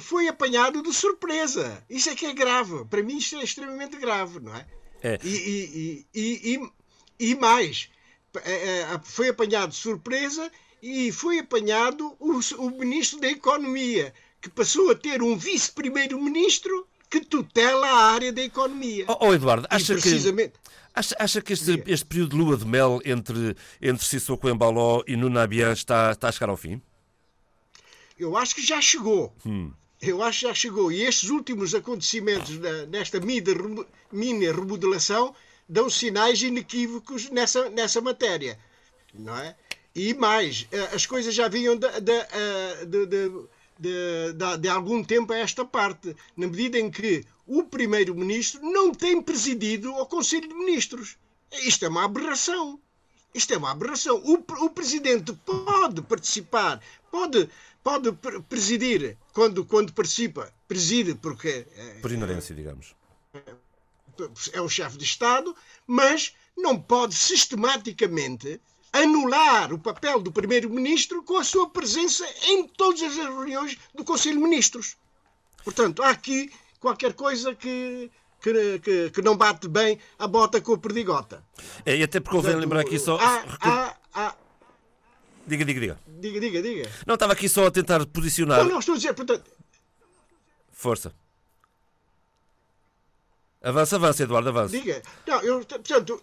foi 0.00 0.28
apanhado 0.28 0.82
de 0.82 0.92
surpresa. 0.92 1.82
Isso 1.88 2.10
é 2.10 2.14
que 2.14 2.26
é 2.26 2.32
grave. 2.32 2.84
Para 2.84 3.02
mim, 3.02 3.18
isto 3.18 3.36
é 3.36 3.42
extremamente 3.42 3.96
grave, 3.96 4.40
não 4.40 4.54
é? 4.54 4.66
é. 5.02 5.18
E, 5.22 5.28
e, 5.28 6.06
e, 6.14 6.54
e, 6.54 7.30
e 7.30 7.34
mais, 7.34 7.88
é, 8.44 8.80
é, 8.80 9.00
foi 9.02 9.28
apanhado 9.28 9.70
de 9.70 9.76
surpresa 9.76 10.50
e 10.82 11.10
foi 11.12 11.38
apanhado 11.38 12.16
o, 12.18 12.40
o 12.58 12.70
ministro 12.70 13.20
da 13.20 13.28
Economia, 13.28 14.12
que 14.40 14.48
passou 14.48 14.90
a 14.90 14.94
ter 14.94 15.22
um 15.22 15.36
vice-primeiro-ministro 15.36 16.86
que 17.10 17.20
tutela 17.20 17.86
a 17.86 18.12
área 18.12 18.32
da 18.32 18.42
economia. 18.42 19.06
Oh, 19.08 19.28
oh 19.28 19.34
Eduardo, 19.34 19.66
acha 19.70 19.94
precisamente... 19.94 20.52
que 20.52 20.68
Acha, 20.94 21.14
acha 21.16 21.40
que 21.40 21.52
este, 21.52 21.80
este, 21.86 22.06
período 22.06 22.30
de 22.30 22.36
lua 22.36 22.56
de 22.56 22.66
mel 22.66 23.00
entre, 23.04 23.56
entre 23.80 24.04
Sissoko 24.04 24.48
Embaló 24.48 25.04
e 25.06 25.16
Nunabian 25.16 25.72
está, 25.72 26.10
está 26.10 26.28
a 26.28 26.32
chegar 26.32 26.48
ao 26.48 26.56
fim? 26.56 26.82
Eu 28.18 28.36
acho 28.36 28.56
que 28.56 28.62
já 28.62 28.80
chegou. 28.80 29.32
Hum. 29.46 29.70
Eu 30.02 30.24
acho 30.24 30.40
que 30.40 30.46
já 30.46 30.54
chegou. 30.54 30.90
E 30.90 31.02
estes 31.02 31.30
últimos 31.30 31.72
acontecimentos 31.72 32.58
nesta 32.88 33.20
mini 33.20 34.50
remodelação 34.50 35.32
dão 35.68 35.88
sinais 35.88 36.42
inequívocos 36.42 37.30
nessa, 37.30 37.70
nessa 37.70 38.00
matéria. 38.00 38.58
Não 39.14 39.38
é? 39.38 39.54
E 39.98 40.14
mais, 40.14 40.64
eh, 40.70 40.90
as 40.94 41.06
coisas 41.06 41.34
já 41.34 41.48
vinham 41.48 41.76
de, 41.76 41.88
de, 42.00 42.86
de, 42.86 43.48
de, 43.76 44.58
de 44.60 44.68
algum 44.68 45.02
tempo 45.02 45.32
a 45.32 45.38
esta 45.38 45.64
parte, 45.64 46.14
na 46.36 46.46
medida 46.46 46.78
em 46.78 46.88
que 46.88 47.24
o 47.44 47.64
primeiro-ministro 47.64 48.62
não 48.62 48.94
tem 48.94 49.20
presidido 49.20 49.92
o 49.92 50.06
Conselho 50.06 50.46
de 50.46 50.54
Ministros. 50.54 51.16
Isto 51.64 51.84
é 51.86 51.88
uma 51.88 52.04
aberração. 52.04 52.78
Isto 53.34 53.54
é 53.54 53.56
uma 53.56 53.72
aberração. 53.72 54.22
O, 54.24 54.34
o 54.64 54.70
presidente 54.70 55.32
pode 55.44 56.00
participar, 56.02 56.80
pode, 57.10 57.50
pode 57.82 58.12
presidir 58.48 59.16
quando, 59.32 59.64
quando 59.64 59.92
participa. 59.92 60.54
Preside 60.68 61.16
porque. 61.16 61.66
É, 61.74 61.98
Por 62.00 62.12
inerência, 62.12 62.54
digamos. 62.54 62.94
É 64.52 64.60
o 64.60 64.68
chefe 64.68 64.96
de 64.96 65.04
Estado, 65.04 65.56
mas 65.86 66.34
não 66.56 66.80
pode 66.80 67.16
sistematicamente 67.16 68.60
anular 68.92 69.72
o 69.72 69.78
papel 69.78 70.20
do 70.20 70.32
primeiro-ministro 70.32 71.22
com 71.22 71.36
a 71.36 71.44
sua 71.44 71.68
presença 71.68 72.24
em 72.44 72.66
todas 72.66 73.02
as 73.02 73.16
reuniões 73.16 73.76
do 73.94 74.04
Conselho 74.04 74.36
de 74.36 74.42
Ministros. 74.42 74.96
Portanto, 75.64 76.02
há 76.02 76.10
aqui 76.10 76.50
qualquer 76.80 77.12
coisa 77.12 77.54
que, 77.54 78.10
que, 78.40 78.78
que, 78.78 79.10
que, 79.10 79.22
não 79.22 79.36
bate 79.36 79.68
bem 79.68 79.98
a 80.18 80.26
bota 80.26 80.60
com 80.60 80.74
a 80.74 80.78
perdigota. 80.78 81.44
É, 81.84 81.96
e 81.96 82.02
até 82.02 82.20
porque 82.20 82.36
convém 82.36 82.56
lembrar 82.56 82.80
aqui 82.80 82.98
só. 82.98 83.18
Há, 83.18 83.44
há, 83.60 83.96
há... 84.14 84.34
Diga, 85.46 85.64
diga, 85.64 85.80
diga. 85.80 86.00
Diga, 86.06 86.40
diga, 86.40 86.62
diga. 86.62 86.90
Não, 87.06 87.14
estava 87.14 87.32
aqui 87.32 87.48
só 87.48 87.66
a 87.66 87.70
tentar 87.70 88.04
posicionar. 88.06 88.60
Não, 88.60 88.70
não, 88.70 88.78
estou 88.78 88.94
a 88.94 88.96
dizer, 88.96 89.14
portanto. 89.14 89.50
Força. 90.72 91.14
Avança, 93.60 93.96
avança, 93.96 94.22
Eduardo, 94.22 94.48
avança. 94.50 94.78
Diga. 94.78 95.02
Não, 95.26 95.40
eu, 95.42 95.64
portanto, 95.64 96.22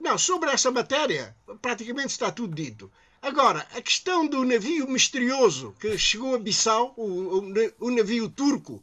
não, 0.00 0.18
sobre 0.18 0.50
essa 0.50 0.70
matéria, 0.70 1.34
praticamente 1.60 2.08
está 2.08 2.30
tudo 2.30 2.54
dito. 2.54 2.90
Agora, 3.22 3.64
a 3.72 3.80
questão 3.80 4.26
do 4.26 4.44
navio 4.44 4.88
misterioso 4.88 5.76
que 5.78 5.96
chegou 5.96 6.34
a 6.34 6.38
Bissau, 6.38 6.92
o, 6.96 7.38
o, 7.38 7.86
o 7.86 7.90
navio 7.90 8.28
turco, 8.28 8.82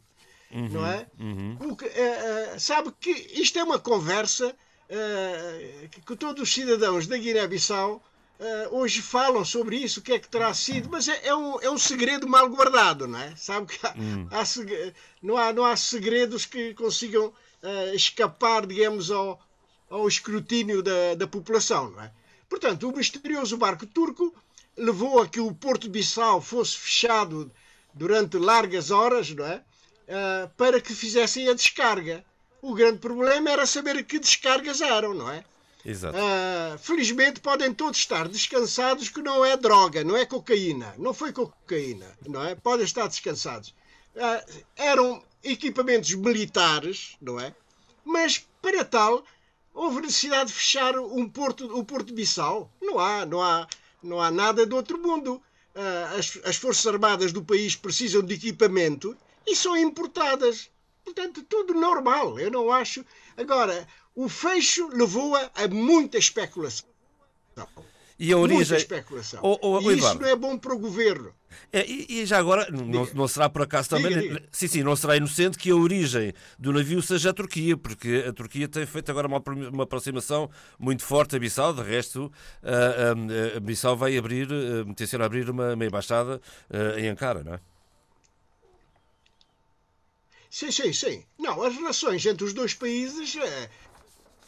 uhum, 0.50 0.68
não 0.70 0.86
é? 0.86 1.06
Uhum. 1.18 1.58
Uh, 1.60 1.74
uh, 1.74 2.58
sabe 2.58 2.90
que 2.98 3.10
isto 3.10 3.58
é 3.58 3.62
uma 3.62 3.78
conversa 3.78 4.48
uh, 4.48 5.88
que, 5.90 6.00
que, 6.00 6.16
todos 6.16 6.42
os 6.42 6.52
cidadãos 6.52 7.06
da 7.06 7.18
Guiné-Bissau 7.18 8.02
hoje 8.70 9.02
falam 9.02 9.44
sobre 9.44 9.76
isso, 9.76 10.00
o 10.00 10.02
que 10.02 10.12
é 10.12 10.18
que 10.18 10.26
terá 10.26 10.54
sido, 10.54 10.88
mas 10.90 11.06
é, 11.08 11.26
é, 11.26 11.34
um, 11.34 11.60
é 11.60 11.70
um 11.70 11.76
segredo 11.76 12.26
mal 12.26 12.48
guardado, 12.48 13.06
não 13.06 13.18
é? 13.18 13.36
Sabe 13.36 13.66
que 13.66 13.86
há, 13.86 13.92
uhum. 13.94 14.28
há, 14.30 14.42
não, 15.22 15.36
há, 15.36 15.52
não 15.52 15.64
há 15.66 15.76
segredos 15.76 16.46
que 16.46 16.72
consigam 16.72 17.34
escapar, 17.92 18.66
digamos, 18.66 19.10
ao, 19.10 19.38
ao 19.90 20.08
escrutínio 20.08 20.82
da, 20.82 21.14
da 21.16 21.26
população, 21.26 21.90
não 21.90 22.02
é? 22.02 22.10
Portanto, 22.48 22.88
o 22.88 22.96
misterioso 22.96 23.58
barco 23.58 23.86
turco 23.86 24.34
levou 24.76 25.20
a 25.20 25.28
que 25.28 25.40
o 25.40 25.52
Porto 25.52 25.82
de 25.82 25.90
Bissau 25.90 26.40
fosse 26.40 26.76
fechado 26.76 27.50
durante 27.92 28.38
largas 28.38 28.90
horas, 28.90 29.30
não 29.30 29.44
é? 29.44 29.62
uh, 30.10 30.48
para 30.56 30.80
que 30.80 30.94
fizessem 30.94 31.48
a 31.48 31.54
descarga. 31.54 32.24
O 32.60 32.74
grande 32.74 32.98
problema 32.98 33.50
era 33.50 33.64
saber 33.64 34.04
que 34.04 34.18
descargas 34.18 34.80
eram, 34.80 35.14
não 35.14 35.30
é? 35.30 35.44
Exato. 35.84 36.18
Uh, 36.18 36.78
felizmente 36.78 37.40
podem 37.40 37.72
todos 37.72 37.98
estar 37.98 38.28
descansados 38.28 39.08
que 39.08 39.22
não 39.22 39.42
é 39.42 39.56
droga, 39.56 40.04
não 40.04 40.14
é 40.14 40.26
cocaína, 40.26 40.94
não 40.98 41.14
foi 41.14 41.32
cocaína, 41.32 42.06
não 42.26 42.44
é? 42.44 42.54
Podem 42.54 42.84
estar 42.84 43.06
descansados. 43.06 43.70
Uh, 44.14 44.62
eram 44.76 45.22
equipamentos 45.42 46.12
militares, 46.12 47.16
não 47.20 47.40
é? 47.40 47.54
Mas 48.04 48.44
para 48.60 48.84
tal 48.84 49.24
houve 49.74 50.00
necessidade 50.00 50.48
de 50.48 50.56
fechar 50.56 50.98
um 50.98 51.28
porto, 51.28 51.64
o 51.76 51.84
Porto 51.84 52.08
de 52.08 52.14
Bissau. 52.14 52.70
Não 52.80 52.98
há, 52.98 53.24
não 53.24 53.42
há, 53.42 53.66
não 54.02 54.20
há 54.20 54.30
nada 54.30 54.66
do 54.66 54.76
outro 54.76 54.98
mundo. 54.98 55.42
Uh, 55.74 56.18
as, 56.18 56.38
as 56.44 56.56
Forças 56.56 56.86
Armadas 56.86 57.32
do 57.32 57.44
país 57.44 57.76
precisam 57.76 58.22
de 58.22 58.34
equipamento 58.34 59.16
e 59.46 59.54
são 59.54 59.76
importadas. 59.76 60.70
Portanto, 61.04 61.42
tudo 61.48 61.74
normal. 61.74 62.38
Eu 62.38 62.50
não 62.50 62.72
acho. 62.72 63.04
Agora, 63.36 63.86
o 64.14 64.28
fecho 64.28 64.88
levou-a 64.88 65.50
a 65.54 65.68
muita 65.68 66.18
especulação. 66.18 66.88
E 68.22 68.34
a 68.34 68.36
origem. 68.36 68.76
Muita 68.76 68.76
especulação. 68.76 69.40
E 69.80 69.94
isso 69.94 70.20
não 70.20 70.28
é 70.28 70.36
bom 70.36 70.58
para 70.58 70.74
o 70.74 70.78
governo. 70.78 71.32
É, 71.72 71.86
e, 71.86 72.20
e, 72.20 72.26
já 72.26 72.38
agora, 72.38 72.70
não, 72.70 73.08
não, 73.14 73.26
será 73.26 73.48
por 73.48 73.62
acaso 73.62 73.88
também. 73.88 74.08
Diga, 74.08 74.20
diga. 74.20 74.48
Sim, 74.52 74.68
sim, 74.68 74.82
não 74.82 74.94
será 74.94 75.16
inocente 75.16 75.56
que 75.56 75.70
a 75.70 75.74
origem 75.74 76.34
do 76.58 76.70
navio 76.70 77.00
seja 77.00 77.30
a 77.30 77.32
Turquia, 77.32 77.78
porque 77.78 78.26
a 78.28 78.32
Turquia 78.32 78.68
tem 78.68 78.84
feito 78.84 79.10
agora 79.10 79.26
uma, 79.26 79.42
uma 79.72 79.84
aproximação 79.84 80.50
muito 80.78 81.02
forte 81.02 81.34
a 81.34 81.38
Bissau. 81.38 81.72
De 81.72 81.82
resto, 81.82 82.30
a, 82.62 83.54
a, 83.54 83.56
a 83.56 83.60
Bissau 83.60 83.96
vai 83.96 84.18
abrir, 84.18 84.48
tenciona 84.94 85.24
abrir 85.24 85.48
uma, 85.48 85.72
uma 85.72 85.86
embaixada 85.86 86.42
em 86.98 87.08
Ankara, 87.08 87.42
não 87.42 87.54
é? 87.54 87.60
Sim, 90.50 90.70
sim, 90.70 90.92
sim. 90.92 91.24
Não, 91.38 91.62
as 91.62 91.74
relações 91.74 92.26
entre 92.26 92.44
os 92.44 92.52
dois 92.52 92.74
países 92.74 93.34
é, 93.36 93.70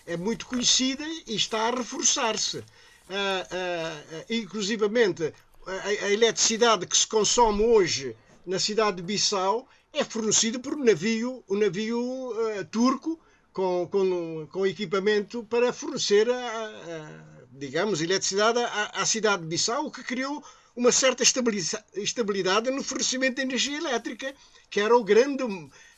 é 0.08 0.16
muito 0.16 0.44
conhecida 0.44 1.04
e 1.26 1.36
está 1.36 1.68
a 1.68 1.70
reforçar-se. 1.70 2.62
Uh, 3.08 3.14
uh, 3.14 4.24
inclusivamente, 4.30 5.34
a, 5.66 5.88
a, 5.88 6.12
eletricidade 6.12 6.86
que 6.86 6.96
se 6.96 7.06
consome 7.06 7.62
hoje 7.62 8.16
na 8.46 8.58
cidade 8.58 8.96
de 8.96 9.02
Bissau 9.02 9.68
é 9.92 10.04
fornecida 10.04 10.58
por 10.58 10.74
um 10.74 10.84
navio, 10.84 11.44
um 11.48 11.58
navio 11.58 12.32
turco 12.70 13.20
com, 13.52 13.86
com, 13.88 14.48
com 14.50 14.66
equipamento 14.66 15.44
para 15.44 15.72
fornecer, 15.72 16.30
a, 16.30 16.34
a 16.34 17.32
digamos, 17.52 18.00
eletricidade 18.00 18.58
à, 18.58 18.92
à 18.94 19.06
cidade 19.06 19.42
de 19.42 19.48
Bissau, 19.48 19.86
o 19.86 19.90
que 19.90 20.02
criou 20.02 20.42
uma 20.74 20.90
certa 20.90 21.22
estabilidade 21.22 22.70
no 22.70 22.82
fornecimento 22.82 23.36
de 23.36 23.42
energia 23.42 23.76
elétrica, 23.76 24.34
que 24.70 24.80
era 24.80 24.96
o 24.96 25.04
grande 25.04 25.44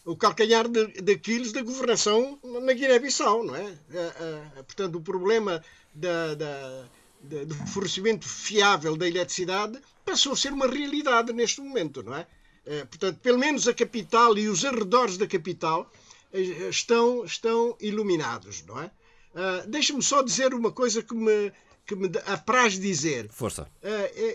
o 0.05 0.17
calcanhar 0.17 0.69
daqueles 0.69 1.53
da 1.53 1.63
governação 1.63 2.39
na 2.45 2.73
Guiné-Bissau, 2.73 3.43
não 3.43 3.57
é? 3.57 3.79
é, 3.91 4.13
é? 4.59 4.63
Portanto, 4.63 4.97
o 4.97 5.01
problema 5.01 5.63
da, 5.95 6.35
da, 6.35 6.89
da, 7.23 7.45
do 7.45 7.55
fornecimento 7.69 8.29
fiável 8.29 8.97
da 8.97 9.09
eletricidade 9.09 9.81
passou 10.05 10.35
a 10.35 10.37
ser 10.37 10.53
uma 10.53 10.67
realidade 10.67 11.33
neste 11.33 11.61
momento, 11.61 12.03
não 12.03 12.15
é? 12.15 12.27
é 12.67 12.85
portanto, 12.85 13.19
pelo 13.21 13.39
menos 13.39 13.67
a 13.67 13.73
capital 13.73 14.37
e 14.37 14.49
os 14.49 14.65
arredores 14.65 15.17
da 15.17 15.27
capital 15.27 15.91
eh, 16.33 16.69
estão, 16.69 17.25
estão 17.25 17.77
iluminados, 17.81 18.63
não 18.67 18.81
é? 18.81 18.91
Uh, 19.35 19.69
Deixa-me 19.69 20.03
só 20.03 20.23
dizer 20.23 20.55
uma 20.55 20.71
coisa 20.71 21.03
que 21.03 21.15
me, 21.15 21.51
que 21.87 21.97
me 21.97 22.11
apraz 22.27 22.79
dizer. 22.79 23.29
Força. 23.31 23.69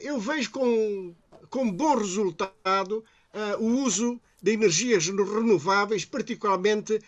eu 0.01 0.19
vejo 0.19 0.51
com, 0.51 1.15
com 1.49 1.71
bom 1.71 1.95
resultado 1.95 3.03
o 3.59 3.65
uso 3.85 4.19
de 4.41 4.51
energias 4.53 5.07
renováveis, 5.07 6.05
particularmente 6.05 7.01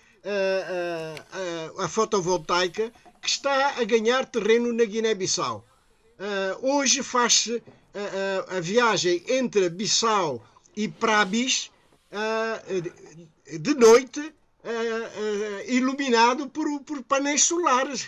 a 1.78 1.88
fotovoltaica, 1.88 2.92
que 3.22 3.30
está 3.30 3.80
a 3.80 3.84
ganhar 3.84 4.26
terreno 4.26 4.72
na 4.74 4.84
Guiné-Bissau. 4.84 5.66
hoje 6.62 7.02
faz-se 7.04 7.62
a, 7.94 8.58
a, 8.58 8.60
viagem 8.60 9.24
entre 9.28 9.70
Bissau 9.70 10.46
e 10.76 10.88
Prabis 10.88 11.72
de 13.60 13.74
noite 13.74 14.34
iluminado 15.68 16.50
por, 16.50 16.68
por 16.82 17.02
painéis 17.04 17.44
solares 17.44 18.08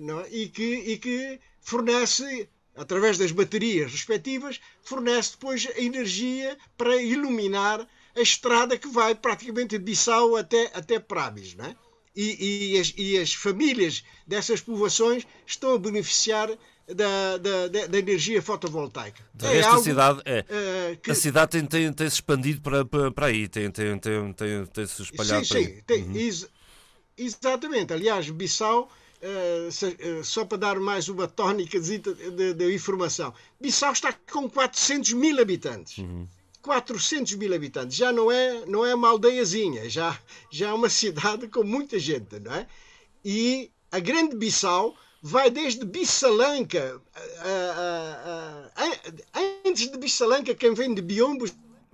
não? 0.00 0.20
É? 0.20 0.28
e, 0.30 0.48
que, 0.48 0.74
e 0.92 0.98
que 0.98 1.40
fornece 1.60 2.48
através 2.76 3.16
das 3.16 3.32
baterias 3.32 3.90
respectivas, 3.90 4.60
fornece 4.82 5.32
depois 5.32 5.66
a 5.74 5.80
energia 5.80 6.56
para 6.76 6.96
iluminar 6.96 7.88
a 8.16 8.20
estrada 8.20 8.78
que 8.78 8.88
vai 8.88 9.14
praticamente 9.14 9.78
de 9.78 9.84
Bissau 9.84 10.36
até, 10.36 10.70
até 10.74 10.98
Prabis. 10.98 11.54
Não 11.54 11.66
é? 11.66 11.76
e, 12.16 12.72
e, 12.74 12.80
as, 12.80 12.94
e 12.96 13.18
as 13.18 13.34
famílias 13.34 14.02
dessas 14.26 14.60
povoações 14.60 15.26
estão 15.46 15.74
a 15.74 15.78
beneficiar 15.78 16.48
da, 16.88 17.36
da, 17.36 17.86
da, 17.88 17.98
energia 17.98 18.40
fotovoltaica. 18.40 19.22
De 19.34 19.44
é 19.46 19.62
algo, 19.62 19.80
a 19.80 19.82
cidade, 19.82 20.22
é, 20.24 20.40
uh, 20.40 20.96
que... 20.98 21.10
a 21.10 21.14
cidade 21.14 21.50
tem, 21.50 21.66
tem, 21.66 21.92
tem, 21.92 22.08
se 22.08 22.14
expandido 22.14 22.62
para, 22.62 22.84
para, 22.84 23.10
para 23.10 23.26
aí, 23.26 23.48
tem, 23.48 23.70
tem, 23.70 23.98
tem, 23.98 24.32
tem, 24.32 24.66
tem 24.66 24.86
se 24.86 25.02
espalhado 25.02 25.44
sim, 25.44 25.52
para 25.52 25.60
sim, 25.60 25.66
aí. 25.66 25.82
Tem, 25.82 26.02
uhum. 26.04 26.16
ex, 26.16 26.48
exatamente. 27.18 27.92
Aliás, 27.92 28.30
Bissau, 28.30 28.88
uh, 29.20 29.70
se, 29.70 29.86
uh, 29.86 30.24
só 30.24 30.44
para 30.44 30.58
dar 30.58 30.80
mais 30.80 31.08
uma 31.08 31.26
tónica 31.26 31.78
de, 31.78 31.98
de, 31.98 32.54
de, 32.54 32.74
informação, 32.74 33.34
Bissau 33.60 33.92
está 33.92 34.14
com 34.32 34.48
400 34.48 35.12
mil 35.12 35.38
habitantes. 35.40 35.98
Uhum. 35.98 36.26
400 36.66 37.36
mil 37.36 37.54
habitantes. 37.54 37.96
Já 37.96 38.10
não 38.12 38.30
é, 38.30 38.66
não 38.66 38.84
é 38.84 38.92
uma 38.92 39.10
aldeiazinha, 39.10 39.88
já, 39.88 40.18
já 40.50 40.68
é 40.70 40.72
uma 40.72 40.88
cidade 40.90 41.46
com 41.46 41.62
muita 41.62 41.96
gente, 41.96 42.40
não 42.40 42.52
é? 42.52 42.66
E 43.24 43.70
a 43.92 44.00
Grande 44.00 44.36
Bissau 44.36 44.96
vai 45.22 45.48
desde 45.48 45.84
Bissalanca, 45.84 47.00
antes 49.64 49.88
de 49.90 49.96
Bissalanca, 49.96 50.54
quem 50.54 50.74
vem 50.74 50.92
de 50.92 51.02
Biombo, 51.02 51.46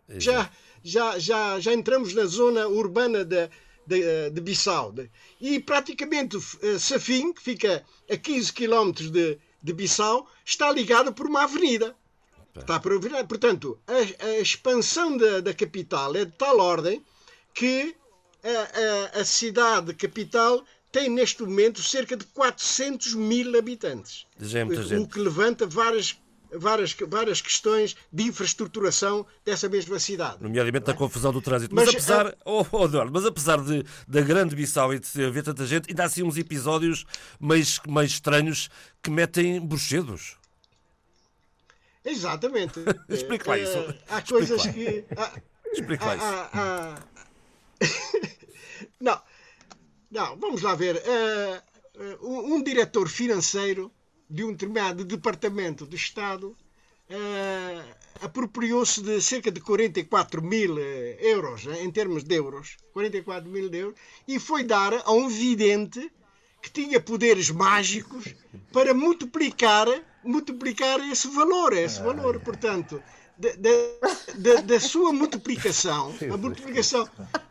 já, 0.09 0.51
já, 0.83 1.19
já, 1.19 1.61
já 1.61 1.73
entramos 1.73 2.15
na 2.15 2.25
zona 2.25 2.67
urbana 2.67 3.25
de, 3.25 3.49
de, 3.87 4.31
de 4.31 4.41
Bissau. 4.41 4.95
E 5.41 5.61
praticamente 5.61 6.37
uh, 6.37 6.79
Safim, 6.79 7.33
que 7.33 7.43
fica 7.43 7.85
a 8.11 8.17
15 8.17 8.53
km 8.53 8.93
de, 8.93 9.39
de 9.63 9.73
Bissau, 9.73 10.27
está 10.45 10.71
ligado 10.73 11.13
por 11.13 11.27
uma 11.27 11.45
avenida. 11.45 11.95
Está 12.55 12.79
por, 12.79 12.93
portanto, 13.27 13.79
a, 13.87 14.27
a 14.27 14.39
expansão 14.39 15.17
da, 15.17 15.41
da, 15.41 15.55
capital 15.55 16.15
é 16.15 16.25
de 16.25 16.33
tal 16.33 16.59
ordem 16.59 17.03
que 17.55 17.97
a, 18.45 19.19
a, 19.19 19.21
a 19.21 19.25
cidade 19.25 19.95
capital 19.95 20.63
tem 20.91 21.09
neste 21.09 21.43
momento 21.43 21.83
cerca 21.83 22.17
de 22.17 22.25
400 22.27 23.15
mil 23.15 23.59
habitantes. 23.59 24.27
Gente, 24.39 24.75
o 24.75 24.83
gente. 24.83 25.09
que 25.09 25.19
levanta 25.19 25.67
várias, 25.67 26.19
várias, 26.53 26.95
várias 27.09 27.41
questões 27.41 27.97
de 28.13 28.25
infraestruturação 28.25 29.25
dessa 29.43 29.71
mesma 29.71 29.99
cidade. 29.99 30.37
Nomeadamente 30.43 30.91
é? 30.91 30.93
a 30.93 30.97
confusão 30.97 31.33
do 31.33 31.41
trânsito. 31.41 31.75
Mas, 31.75 31.87
mas 31.87 31.95
apesar, 31.95 32.27
a... 32.27 32.35
oh, 32.45 32.67
oh, 32.71 32.85
Eduardo, 32.85 33.11
mas 33.11 33.25
apesar 33.25 33.63
de, 33.63 33.83
da 34.07 34.21
grande 34.21 34.55
Bissau 34.55 34.93
e 34.93 34.99
de 34.99 35.25
haver 35.25 35.43
tanta 35.43 35.65
gente, 35.67 35.89
ainda 35.89 36.03
há 36.03 36.07
assim 36.07 36.23
uns 36.23 36.37
episódios 36.37 37.07
mais, 37.41 37.81
mais 37.89 38.11
estranhos 38.11 38.69
que 39.03 39.11
metem 39.11 39.59
bruxedos. 39.59 40.42
Exatamente. 42.05 42.81
Explica 43.09 43.51
lá 43.51 43.59
isso. 43.59 43.79
Uh, 43.79 43.95
há 44.09 44.23
coisas 44.23 44.67
que. 44.67 45.05
Explica 45.73 46.05
lá 46.05 46.17
isso. 46.17 47.13
Não, 49.01 49.21
não, 50.13 50.37
vamos 50.39 50.63
lá 50.63 50.77
ver. 50.77 50.95
Uh, 50.97 52.27
um, 52.29 52.55
um, 52.55 52.63
diretor 52.63 53.09
financeiro 53.09 53.91
de 54.31 54.45
um 54.45 54.53
determinado 54.53 55.05
departamento 55.05 55.85
do 55.85 55.97
Estado 55.97 56.57
uh, 57.11 57.95
apropriou-se 58.21 59.03
de 59.03 59.21
cerca 59.21 59.51
de 59.51 59.61
44 59.61 60.41
mil 60.41 60.79
euros, 60.79 61.67
em 61.67 61.91
termos 61.91 62.23
de 62.23 62.37
euros, 62.37 62.77
44 62.93 63.51
mil 63.51 63.73
euros, 63.73 63.99
e 64.29 64.39
foi 64.39 64.63
dar 64.63 64.93
a 64.95 65.11
um 65.11 65.29
vidente 65.29 66.13
que 66.63 66.71
tinha 66.71 67.01
poderes 67.01 67.51
mágicos 67.51 68.35
para 68.73 68.95
multiplicar, 68.95 69.89
multiplicar 70.25 71.01
esse 71.11 71.29
valor, 71.29 71.73
esse 71.73 72.01
valor, 72.01 72.41
portanto, 72.41 73.03
da, 73.39 74.61
da, 74.63 74.81
sua 74.81 75.13
multiplicação, 75.13 76.15
a 76.33 76.37
multiplicação, 76.37 77.09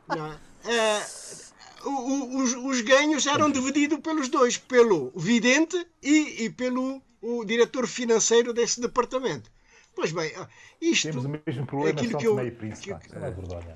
não, 0.07 0.31
uh, 0.31 2.39
os, 2.39 2.53
os, 2.53 2.81
ganhos 2.81 3.26
eram 3.26 3.49
divididos 3.49 3.99
pelos 3.99 4.30
dois, 4.30 4.57
pelo 4.57 5.11
vidente 5.15 5.85
e, 6.02 6.45
e 6.45 6.49
pelo 6.49 7.02
o 7.22 7.45
diretor 7.45 7.88
financeiro 7.88 8.53
desse 8.53 8.81
departamento. 8.81 9.49
Pois 9.95 10.11
bem, 10.11 10.31
isto. 10.81 11.10
Temos 11.10 11.26
o 11.26 11.30
mesmo 11.30 11.65
problema, 11.65 11.99
aquilo 11.99 12.18
que 12.18 12.27
eu, 12.27 12.35
meio 12.35 12.56
príncipe. 12.56 12.95
Que, 13.07 13.15
é 13.15 13.31
verdade. 13.31 13.68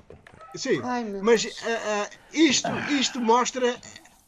Sim, 0.54 0.80
Ai, 0.82 1.04
mas 1.22 1.44
uh, 1.44 1.48
uh, 1.48 2.08
isto, 2.32 2.68
isto 2.98 3.20
mostra 3.20 3.78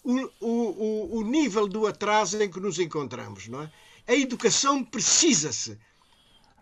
o, 0.05 0.31
o, 0.40 1.19
o 1.19 1.23
nível 1.23 1.66
do 1.66 1.86
atraso 1.86 2.40
em 2.43 2.51
que 2.51 2.61
nos 2.61 2.78
encontramos. 2.78 3.49
Não 3.49 3.62
é? 3.62 3.70
A 4.09 4.14
educação 4.14 4.82
precisa-se. 4.82 5.78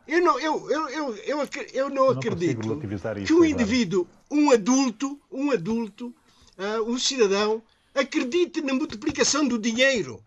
Eu 0.06 0.20
não, 0.20 0.38
eu, 0.38 0.70
eu, 0.70 0.88
eu, 0.88 1.14
eu, 1.24 1.48
eu 1.72 1.88
não, 1.88 2.06
não 2.06 2.10
acredito 2.10 2.78
que 3.24 3.32
um 3.32 3.44
indivíduo, 3.44 4.06
um 4.30 4.50
adulto, 4.50 5.20
um 5.30 5.50
adulto, 5.52 6.14
uh, 6.58 6.82
um 6.88 6.98
cidadão, 6.98 7.62
acredite 7.94 8.60
na 8.60 8.74
multiplicação 8.74 9.46
do 9.46 9.58
dinheiro. 9.58 10.22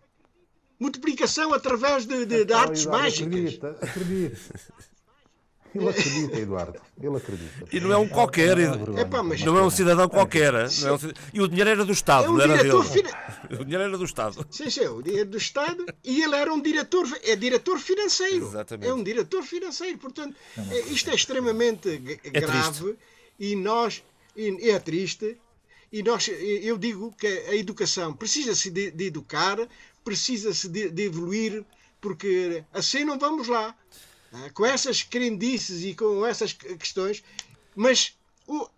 Multiplicação 0.78 1.52
através 1.52 2.06
de, 2.06 2.24
de, 2.24 2.44
de 2.44 2.52
artes 2.52 2.86
mágicas. 2.86 3.26
Acredita, 3.26 3.70
acredita. 3.82 4.60
Ele 5.74 5.88
acredita, 5.88 6.38
Eduardo. 6.38 6.80
Ele 7.00 7.16
acredita. 7.16 7.64
E 7.72 7.80
não 7.80 7.92
é 7.92 7.96
um 7.96 8.08
qualquer. 8.08 8.58
É, 8.58 9.00
Epá, 9.00 9.22
mas... 9.22 9.40
Não 9.42 9.56
é 9.56 9.62
um 9.62 9.70
cidadão 9.70 10.08
qualquer. 10.08 10.52
É 10.54 10.66
um... 10.92 10.98
E 11.32 11.40
o 11.40 11.48
dinheiro 11.48 11.70
era 11.70 11.84
do 11.84 11.92
Estado, 11.92 12.26
é 12.26 12.30
um 12.30 12.34
não 12.34 12.42
era 12.42 12.62
dele. 12.62 12.84
Fina... 12.84 13.10
O 13.60 13.64
dinheiro 13.64 13.84
era 13.84 13.98
do 13.98 14.04
Estado. 14.04 14.46
Sim, 14.50 14.70
sim, 14.70 14.86
o 14.86 15.02
dinheiro 15.02 15.30
do 15.30 15.36
Estado. 15.36 15.84
E 16.04 16.22
ele 16.22 16.36
era 16.36 16.52
um 16.52 16.60
diretor, 16.60 17.06
é 17.22 17.34
diretor 17.34 17.78
financeiro. 17.78 18.46
Exatamente. 18.46 18.88
É 18.88 18.94
um 18.94 19.02
diretor 19.02 19.42
financeiro. 19.42 19.98
Portanto, 19.98 20.36
é, 20.70 20.80
isto 20.92 21.10
é 21.10 21.14
extremamente 21.14 22.20
é 22.22 22.40
grave. 22.40 22.96
E 23.38 23.56
nós. 23.56 24.02
E 24.36 24.70
é 24.70 24.78
triste. 24.78 25.36
E 25.92 26.02
nós, 26.02 26.28
eu 26.28 26.78
digo 26.78 27.12
que 27.18 27.26
a 27.26 27.54
educação 27.56 28.12
precisa-se 28.12 28.70
de, 28.70 28.92
de, 28.92 29.06
educar, 29.06 29.58
precisa-se 30.04 30.68
de, 30.68 30.88
de 30.88 31.02
evoluir, 31.02 31.64
porque 32.00 32.62
assim 32.72 33.04
não 33.04 33.18
vamos 33.18 33.48
lá. 33.48 33.74
Né, 34.32 34.50
com 34.54 34.64
essas 34.64 35.02
crendices 35.02 35.82
e 35.84 35.94
com 35.94 36.24
essas 36.24 36.52
questões, 36.52 37.22
mas 37.74 38.14
o, 38.46 38.68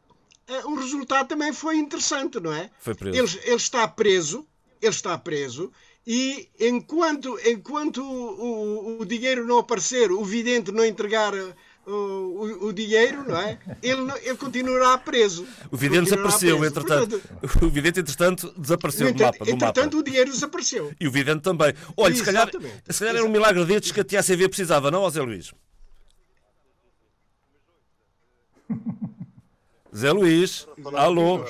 eh, 0.48 0.64
o 0.64 0.74
resultado 0.74 1.28
também 1.28 1.52
foi 1.52 1.76
interessante, 1.76 2.40
não 2.40 2.52
é? 2.52 2.70
Foi 2.80 2.94
preso. 2.94 3.18
Ele, 3.18 3.46
ele 3.46 3.56
está 3.56 3.86
preso, 3.86 4.46
ele 4.80 4.90
está 4.90 5.18
preso, 5.18 5.70
e 6.06 6.48
enquanto, 6.58 7.38
enquanto 7.46 8.02
o, 8.02 8.96
o, 8.96 9.00
o 9.02 9.04
dinheiro 9.04 9.46
não 9.46 9.58
aparecer, 9.58 10.10
o 10.10 10.24
vidente 10.24 10.72
não 10.72 10.84
entregar 10.84 11.32
o, 11.86 12.66
o, 12.66 12.72
dinheiro, 12.72 13.24
não 13.28 13.36
é? 13.36 13.58
Ele, 13.82 14.12
ele 14.22 14.36
continuará 14.36 14.96
preso. 14.98 15.46
O 15.70 15.76
vidente 15.76 16.04
desapareceu, 16.04 16.58
preso. 16.58 16.70
entretanto. 16.70 17.20
Portanto, 17.20 17.62
o 17.66 17.68
vidente, 17.68 18.00
entretanto, 18.00 18.54
desapareceu 18.56 19.12
do 19.12 19.22
mapa. 19.22 19.44
Do 19.44 19.50
entretanto, 19.50 19.84
mapa. 19.84 19.96
o 19.96 20.02
dinheiro 20.02 20.30
desapareceu. 20.30 20.92
E 21.00 21.08
o 21.08 21.10
vidente 21.10 21.42
também. 21.42 21.74
Olha, 21.96 22.14
se 22.14 22.24
calhar, 22.24 22.48
se 22.88 22.98
calhar 23.00 23.16
era 23.16 23.24
um 23.24 23.30
milagre 23.30 23.64
destes 23.64 23.90
que 23.90 24.00
a 24.00 24.04
TACV 24.04 24.48
precisava, 24.48 24.90
não, 24.90 25.08
Zé 25.10 25.22
Luís? 25.22 25.52
Zé 29.94 30.12
Luís, 30.12 30.68
alô. 30.94 31.44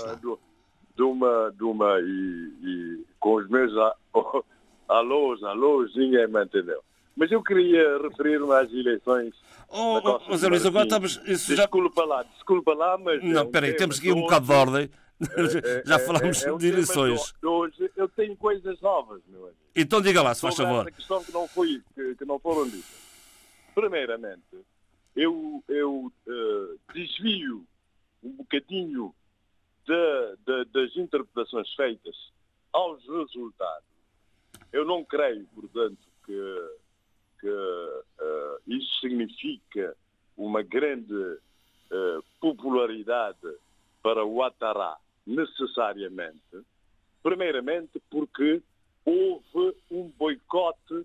De 0.97 1.03
uma, 1.03 1.53
de 1.57 1.65
uma 1.65 2.01
e, 2.01 2.53
e 2.63 3.05
com 3.19 3.37
os 3.37 3.49
meus 3.49 3.73
alôs, 4.89 5.43
alôs, 5.43 5.95
ninguém 5.95 6.27
me 6.27 6.43
entendeu. 6.45 6.83
Mas 7.17 7.31
eu 7.31 7.43
queria 7.43 7.99
referir-me 7.99 8.53
às 8.53 8.73
eleições. 8.73 9.35
Oh, 9.75 10.37
Zé 10.37 10.49
Luís, 10.49 10.67
agora 10.67 10.85
estamos. 10.85 11.21
Isso 11.25 11.57
já... 11.57 11.63
Desculpa 11.63 12.05
lá, 12.05 12.23
desculpa 12.23 12.75
lá, 12.75 12.99
mas. 12.99 13.25
Não, 13.25 13.45
espera 13.45 13.67
aí, 13.67 13.75
temos 13.75 13.99
aqui 13.99 14.13
um 14.13 14.21
bocado 14.21 14.47
de 14.47 14.53
ordem. 14.53 14.91
É, 15.23 15.83
já 15.87 15.97
é, 15.97 15.99
falámos 15.99 16.45
é, 16.45 16.51
é, 16.51 16.57
de 16.57 16.67
eleições. 16.67 17.33
Hoje 17.43 17.91
eu 17.97 18.09
tenho 18.09 18.37
coisas 18.37 18.79
novas, 18.83 19.23
meu 19.29 19.45
amigo. 19.45 19.57
Então 19.75 20.03
diga 20.03 20.21
lá, 20.21 20.35
se 20.35 20.43
faz 20.43 20.57
favor. 20.57 20.83
Essa 20.83 20.91
questão 20.91 21.25
que 21.25 21.33
não, 21.33 21.49
foi, 21.49 21.83
que, 21.95 22.15
que 22.17 22.25
não 22.27 22.39
foram 22.39 22.69
ditas. 22.69 23.03
Primeiramente, 23.75 24.43
eu, 25.17 25.65
eu 25.69 26.13
uh, 26.27 26.81
desvio 26.93 27.65
um 28.23 28.33
bocadinho 28.33 29.15
de, 29.87 30.37
de, 30.45 30.65
das 30.67 30.97
interpretações 30.97 31.73
feitas 31.75 32.15
aos 32.73 33.03
resultados. 33.07 33.89
Eu 34.71 34.85
não 34.85 35.05
creio, 35.05 35.47
portanto, 35.55 35.99
que 36.27 36.71
que 37.43 37.49
uh, 37.49 38.61
isso 38.69 39.01
significa 39.01 39.97
uma 40.37 40.63
grande 40.63 41.13
uh, 41.13 42.25
popularidade 42.41 43.57
para 44.01 44.25
o 44.25 44.37
Ouattara, 44.37 44.97
necessariamente. 45.27 46.65
Primeiramente 47.21 48.01
porque 48.09 48.63
houve 49.05 49.77
um 49.91 50.09
boicote 50.17 51.05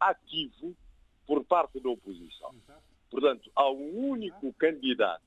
ativo 0.00 0.74
por 1.24 1.44
parte 1.44 1.78
da 1.78 1.88
oposição. 1.88 2.52
Portanto, 3.08 3.48
há 3.54 3.70
um 3.70 4.10
único 4.10 4.52
candidato 4.54 5.22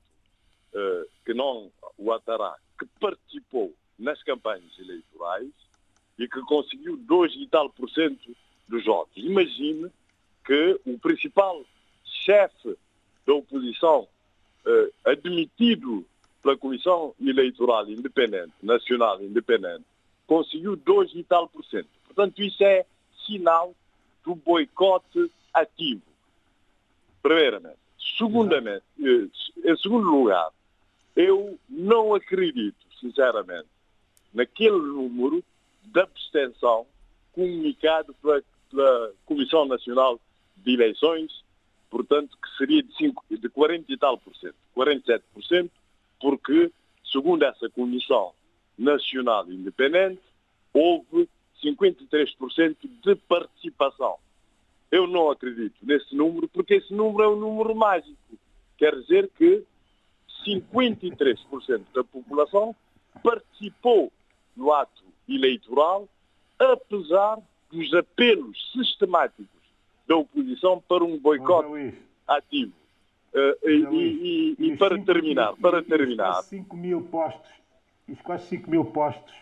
uh, 0.74 1.08
que 1.24 1.32
não 1.32 1.72
o 1.96 2.10
Ouattara, 2.10 2.54
que 2.78 2.84
participou 3.00 3.74
nas 3.98 4.22
campanhas 4.22 4.78
eleitorais 4.78 5.50
e 6.18 6.28
que 6.28 6.40
conseguiu 6.42 6.98
2 6.98 7.34
e 7.36 7.46
tal 7.46 7.70
por 7.70 7.88
cento 7.90 8.36
dos 8.68 8.84
votos. 8.84 9.16
Imagine 9.16 9.90
que 10.50 10.80
o 10.84 10.98
principal 10.98 11.64
chefe 12.04 12.76
da 13.24 13.34
oposição 13.34 14.08
eh, 14.66 14.90
admitido 15.04 16.04
pela 16.42 16.56
Comissão 16.56 17.14
Eleitoral 17.24 17.88
Independente, 17.88 18.52
Nacional 18.60 19.22
Independente, 19.22 19.84
conseguiu 20.26 20.74
2 20.74 21.12
e 21.14 21.22
tal 21.22 21.46
por 21.46 21.64
cento. 21.66 21.86
Portanto, 22.04 22.42
isso 22.42 22.64
é 22.64 22.84
sinal 23.24 23.72
do 24.24 24.34
boicote 24.34 25.30
ativo. 25.54 26.02
Primeiramente. 27.22 27.78
Segundamente, 28.18 28.82
eh, 29.00 29.28
em 29.70 29.76
segundo 29.76 30.10
lugar, 30.10 30.50
eu 31.14 31.56
não 31.68 32.12
acredito, 32.12 32.74
sinceramente, 33.00 33.68
naquele 34.34 34.78
número 34.78 35.44
de 35.84 36.00
abstenção 36.00 36.88
comunicado 37.32 38.12
pela, 38.14 38.42
pela 38.68 39.12
Comissão 39.24 39.64
Nacional 39.64 40.18
de 40.64 40.74
Eleições, 40.74 41.44
portanto, 41.90 42.36
que 42.40 42.56
seria 42.56 42.82
de, 42.82 42.94
5, 42.96 43.24
de 43.30 43.48
40 43.48 43.92
e 43.92 43.96
tal 43.96 44.18
por 44.18 44.34
cento, 44.36 44.54
47 44.74 45.24
por 45.32 45.44
cento, 45.44 45.72
porque, 46.20 46.70
segundo 47.10 47.44
essa 47.44 47.68
Comissão 47.70 48.32
Nacional 48.78 49.50
Independente, 49.50 50.20
houve 50.72 51.28
53% 51.62 52.76
de 53.02 53.14
participação. 53.16 54.16
Eu 54.90 55.06
não 55.06 55.30
acredito 55.30 55.76
nesse 55.82 56.14
número, 56.14 56.48
porque 56.48 56.74
esse 56.74 56.92
número 56.92 57.24
é 57.24 57.28
um 57.28 57.36
número 57.36 57.74
mágico. 57.74 58.16
Quer 58.76 58.94
dizer 59.00 59.30
que 59.36 59.62
53% 60.46 61.82
da 61.94 62.02
população 62.02 62.74
participou 63.22 64.12
no 64.56 64.72
ato 64.72 65.02
eleitoral, 65.28 66.08
apesar 66.58 67.38
dos 67.70 67.92
apelos 67.94 68.72
sistemáticos 68.72 69.59
da 70.10 70.16
oposição 70.16 70.82
para 70.88 71.04
um 71.04 71.16
boicote 71.16 71.94
ativo. 72.26 72.72
Uh, 73.32 73.68
e, 73.70 74.56
e, 74.58 74.72
e, 74.72 74.76
para 74.76 75.00
terminar, 75.04 75.54
para 75.54 75.84
terminar. 75.84 76.42
5 76.42 76.76
mil 76.76 77.02
postos, 77.02 77.48
os 78.08 78.20
quase 78.20 78.48
5 78.48 78.68
mil 78.68 78.84
postos, 78.86 79.32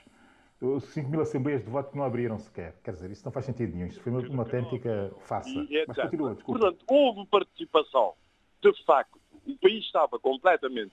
5 0.92 1.08
mil 1.08 1.22
assembleias 1.22 1.64
de 1.64 1.70
voto 1.70 1.90
que 1.90 1.96
não 1.96 2.04
abriram 2.04 2.38
sequer. 2.38 2.74
Quer 2.84 2.92
dizer, 2.92 3.10
isso 3.10 3.24
não 3.24 3.32
faz 3.32 3.46
sentido 3.46 3.74
nenhum. 3.74 3.86
Isto 3.86 4.02
foi 4.02 4.12
uma, 4.12 4.20
uma 4.20 4.42
autêntica 4.42 5.10
farsa. 5.20 5.66
Mas 5.86 5.96
continua, 5.96 6.34
desculpa. 6.34 6.60
Portanto, 6.60 6.84
houve 6.86 7.26
participação. 7.30 8.12
De 8.60 8.84
facto, 8.84 9.18
o 9.46 9.56
país 9.56 9.82
estava 9.86 10.18
completamente 10.18 10.92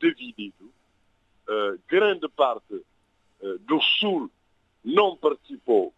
dividido. 0.00 0.72
Uh, 1.46 1.78
grande 1.86 2.26
parte 2.30 2.74
uh, 2.76 3.58
do 3.58 3.78
Sul 3.82 4.30
não 4.82 5.18
participou 5.18 5.92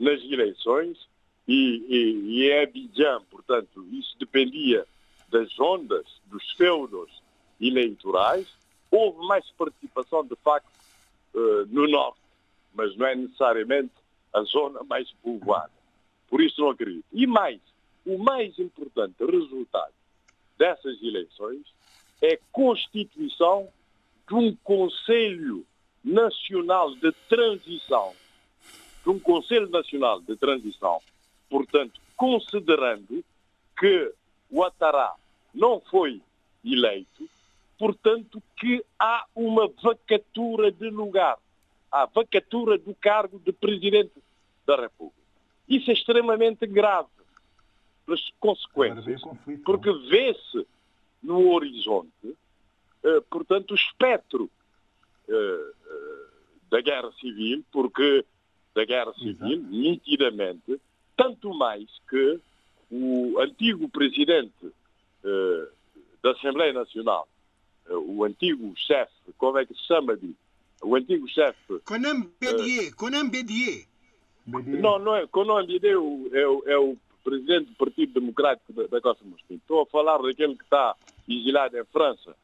nas 0.00 0.20
eleições 0.24 0.98
e, 1.46 1.84
e, 1.88 2.40
e 2.40 2.50
em 2.50 2.62
Abidjan, 2.62 3.22
portanto, 3.30 3.86
isso 3.92 4.16
dependia 4.18 4.86
das 5.28 5.58
ondas, 5.58 6.06
dos 6.26 6.50
feudos 6.52 7.22
eleitorais. 7.60 8.46
Houve 8.90 9.26
mais 9.26 9.48
participação, 9.52 10.24
de 10.24 10.36
facto, 10.36 10.68
uh, 11.34 11.66
no 11.66 11.88
Norte, 11.88 12.20
mas 12.74 12.96
não 12.96 13.06
é 13.06 13.14
necessariamente 13.14 13.92
a 14.32 14.42
zona 14.42 14.82
mais 14.84 15.10
povoada. 15.22 15.72
Por 16.28 16.40
isso 16.40 16.60
não 16.60 16.70
acredito. 16.70 17.04
E 17.12 17.26
mais, 17.26 17.60
o 18.04 18.18
mais 18.18 18.58
importante 18.58 19.14
resultado 19.24 19.92
dessas 20.58 21.00
eleições 21.02 21.62
é 22.20 22.34
a 22.34 22.38
constituição 22.50 23.68
de 24.26 24.34
um 24.34 24.56
Conselho 24.56 25.64
Nacional 26.02 26.94
de 26.94 27.12
Transição, 27.28 28.12
de 29.04 29.10
um 29.10 29.18
Conselho 29.18 29.68
Nacional 29.68 30.20
de 30.20 30.36
Transição, 30.36 31.00
portanto, 31.48 32.00
considerando 32.16 33.24
que 33.78 34.12
o 34.50 34.62
Atará 34.62 35.14
não 35.54 35.80
foi 35.80 36.20
eleito, 36.64 37.28
portanto, 37.78 38.42
que 38.56 38.84
há 38.98 39.24
uma 39.34 39.68
vacatura 39.82 40.70
de 40.70 40.90
lugar, 40.90 41.38
há 41.90 42.06
vacatura 42.06 42.78
do 42.78 42.94
cargo 42.94 43.38
de 43.38 43.52
Presidente 43.52 44.12
da 44.66 44.76
República. 44.76 45.16
Isso 45.68 45.90
é 45.90 45.94
extremamente 45.94 46.66
grave 46.66 47.08
pelas 48.04 48.32
consequências, 48.38 49.20
porque 49.64 49.92
vê-se 50.08 50.66
no 51.22 51.52
horizonte, 51.52 52.36
eh, 53.02 53.20
portanto, 53.28 53.72
o 53.72 53.74
espectro 53.74 54.48
eh, 55.28 55.72
eh, 55.86 56.26
da 56.70 56.80
guerra 56.80 57.10
civil, 57.20 57.64
porque 57.72 58.24
da 58.74 58.84
guerra 58.84 59.12
civil, 59.14 59.58
Exato. 59.58 59.74
nitidamente, 59.74 60.80
tanto 61.16 61.54
mais 61.54 61.86
que 62.08 62.40
o 62.90 63.38
antigo 63.40 63.88
presidente 63.88 64.72
da 66.22 66.30
Assembleia 66.32 66.72
Nacional, 66.72 67.28
o 67.88 68.24
antigo 68.24 68.72
chefe, 68.76 69.12
como 69.36 69.58
é 69.58 69.66
que 69.66 69.74
se 69.74 69.86
chama 69.86 70.16
de 70.16 70.34
o 70.82 70.94
antigo 70.94 71.26
chefe. 71.28 71.78
Conan 71.84 72.28
Bédier, 72.40 72.92
uh, 72.92 72.96
Conan 72.96 73.28
Bédier. 73.28 73.86
Não, 74.46 74.98
não 74.98 75.16
é. 75.16 75.26
Conan 75.26 75.66
Bédier 75.66 75.94
é 75.94 75.96
o, 75.96 76.30
é 76.32 76.46
o, 76.46 76.62
é 76.66 76.78
o 76.78 76.96
presidente 77.24 77.70
do 77.70 77.76
Partido 77.76 78.20
Democrático 78.20 78.72
da, 78.72 78.86
da 78.86 79.00
Costa 79.00 79.24
Mosquito. 79.24 79.60
Estou 79.60 79.82
a 79.82 79.86
falar 79.86 80.18
daquele 80.18 80.54
que 80.54 80.64
está 80.64 80.94
exilado 81.28 81.76
em 81.78 81.84
França, 81.86 82.36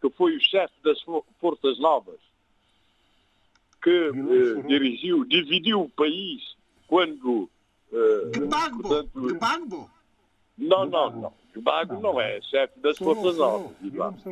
que 0.00 0.10
foi 0.10 0.36
o 0.36 0.40
chefe 0.40 0.74
das 0.84 1.00
Forças 1.40 1.78
Novas, 1.78 2.20
que 3.82 3.90
eh, 3.90 4.62
dirigiu, 4.66 5.24
dividiu 5.24 5.82
o 5.82 5.90
país 5.90 6.56
quando... 6.86 7.48
Eh, 7.92 8.30
Gbagbo! 8.38 8.82
Portanto, 8.82 9.10
Gbagbo! 9.34 9.90
Não, 10.58 10.86
não, 10.86 11.10
não. 11.10 11.32
Gbagbo 11.54 12.00
não 12.00 12.20
é 12.20 12.40
chefe 12.42 12.78
das 12.80 12.98
Forças 12.98 13.36
Novas. 13.36 13.72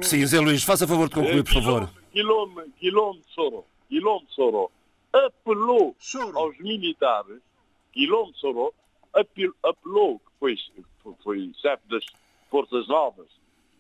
Sim, 0.03 0.27
Zé 0.27 0.41
Luís, 0.41 0.63
faça 0.65 0.87
favor 0.87 1.09
de 1.09 1.15
concluir, 1.15 1.45
por 1.45 1.55
favor. 1.55 1.91
Guilherme, 2.13 2.73
Guilherme 2.81 3.23
Soro, 3.35 3.65
Guilherme 3.91 4.27
Soro 4.31 4.71
apelou 5.13 5.95
Soro. 5.99 6.39
aos 6.39 6.59
militares, 6.59 7.41
Guilherme 7.95 8.33
Soro 8.37 8.75
apelou, 9.63 10.19
que 10.19 10.33
foi, 10.39 10.57
foi 11.23 11.53
chefe 11.61 11.83
das 11.89 12.05
Forças 12.51 12.87
Novas 12.89 13.29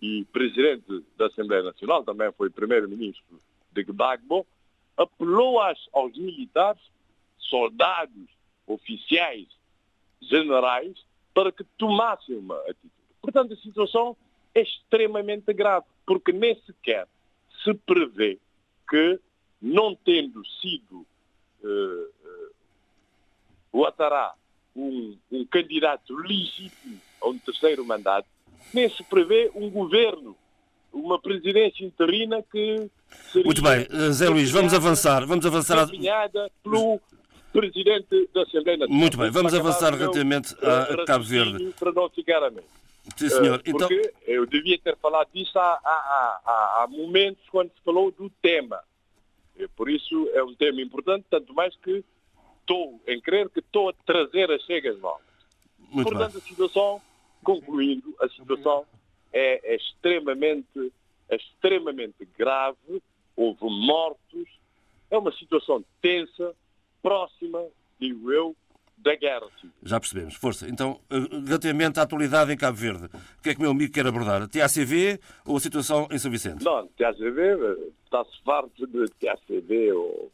e 0.00 0.24
presidente 0.32 1.04
da 1.16 1.26
Assembleia 1.26 1.62
Nacional, 1.62 2.04
também 2.04 2.30
foi 2.32 2.50
primeiro-ministro 2.50 3.40
de 3.72 3.84
Gbagbo, 3.84 4.46
apelou 4.96 5.60
aos 5.60 6.16
militares, 6.16 6.82
soldados, 7.38 8.28
oficiais, 8.66 9.46
generais, 10.20 10.94
para 11.34 11.52
que 11.52 11.64
tomassem 11.76 12.36
uma 12.36 12.56
atitude. 12.60 12.92
Portanto, 13.20 13.52
a 13.54 13.56
situação 13.56 14.16
é 14.54 14.62
extremamente 14.62 15.52
grave, 15.52 15.86
porque 16.06 16.32
nem 16.32 16.54
sequer 16.62 17.06
se 17.62 17.74
prevê 17.74 18.38
que, 18.88 19.20
não 19.60 19.94
tendo 19.94 20.42
sido 20.60 21.06
uh, 21.62 21.66
uh, 21.66 22.54
o 23.72 23.84
Atará 23.84 24.34
um, 24.74 25.16
um 25.30 25.44
candidato 25.44 26.14
legítimo 26.14 27.00
a 27.20 27.28
um 27.28 27.38
terceiro 27.38 27.84
mandato, 27.84 28.28
nem 28.72 28.88
se 28.88 29.02
prevê 29.04 29.50
um 29.54 29.70
governo, 29.70 30.36
uma 30.92 31.18
presidência 31.18 31.84
interina 31.84 32.42
que 32.42 32.90
seria 33.32 33.46
Muito 33.46 33.62
bem, 33.62 33.86
eh, 33.90 34.12
Zé 34.12 34.28
Luís, 34.28 34.50
vamos 34.50 34.72
avançar. 34.74 35.26
Vamos 35.26 35.44
avançar. 35.44 35.88
pelo 36.62 37.00
presidente 37.60 38.30
da 38.34 38.42
Assembleia 38.42 38.78
Nacional. 38.78 39.00
Muito 39.00 39.18
bem, 39.18 39.30
vamos 39.30 39.54
avançar 39.54 39.94
relativamente 39.94 40.54
a 40.62 41.04
Cabo 41.04 41.24
Verde. 41.24 41.74
Para 41.78 41.92
não 41.92 42.08
ficar 42.10 42.42
a 42.42 42.50
meio. 42.50 42.66
Sim, 43.16 43.28
senhor. 43.28 43.62
Eh, 43.64 43.72
porque 43.72 43.94
então... 43.94 44.12
eu 44.26 44.46
devia 44.46 44.78
ter 44.78 44.96
falado 44.96 45.28
disso 45.32 45.58
há, 45.58 45.80
há, 45.84 46.40
há, 46.44 46.82
há 46.82 46.86
momentos 46.88 47.42
quando 47.50 47.68
se 47.68 47.80
falou 47.84 48.10
do 48.10 48.28
tema. 48.42 48.80
Por 49.74 49.88
isso 49.88 50.28
é 50.34 50.42
um 50.42 50.54
tema 50.54 50.82
importante, 50.82 51.24
tanto 51.30 51.54
mais 51.54 51.74
que 51.76 52.04
estou 52.60 53.00
em 53.06 53.20
crer 53.20 53.48
que 53.48 53.60
estou 53.60 53.88
a 53.88 53.92
trazer 54.04 54.50
as 54.50 54.64
cegas 54.66 54.98
novas. 55.00 55.22
Muito 55.78 56.10
Portanto, 56.10 56.32
bem. 56.32 56.42
a 56.42 56.48
situação, 56.48 57.00
concluindo, 57.42 58.14
a 58.20 58.28
situação 58.28 58.84
é, 59.32 59.72
é, 59.72 59.76
extremamente, 59.76 60.92
é 61.28 61.36
extremamente 61.36 62.28
grave, 62.36 63.02
houve 63.36 63.64
mortos, 63.64 64.48
é 65.10 65.16
uma 65.16 65.32
situação 65.32 65.84
tensa, 66.02 66.54
próxima, 67.02 67.64
digo 67.98 68.32
eu, 68.32 68.56
da 68.98 69.14
guerra. 69.14 69.46
Já 69.82 70.00
percebemos. 70.00 70.34
Força. 70.34 70.68
Então, 70.68 71.00
eh, 71.10 71.18
relativamente 71.46 72.00
à 72.00 72.02
atualidade 72.02 72.52
em 72.52 72.56
Cabo 72.56 72.76
Verde, 72.76 73.06
o 73.38 73.42
que 73.42 73.50
é 73.50 73.54
que 73.54 73.58
o 73.58 73.62
meu 73.62 73.70
amigo 73.70 73.92
quer 73.92 74.06
abordar? 74.06 74.42
A 74.42 74.48
TACV 74.48 75.20
ou 75.44 75.56
a 75.56 75.60
situação 75.60 76.08
em 76.10 76.18
São 76.18 76.30
Vicente? 76.30 76.64
Não, 76.64 76.86
TACV, 76.88 77.92
está-se 78.04 78.42
farto 78.44 78.86
de 78.86 79.06
TACV 79.20 79.92
ou, 79.92 80.32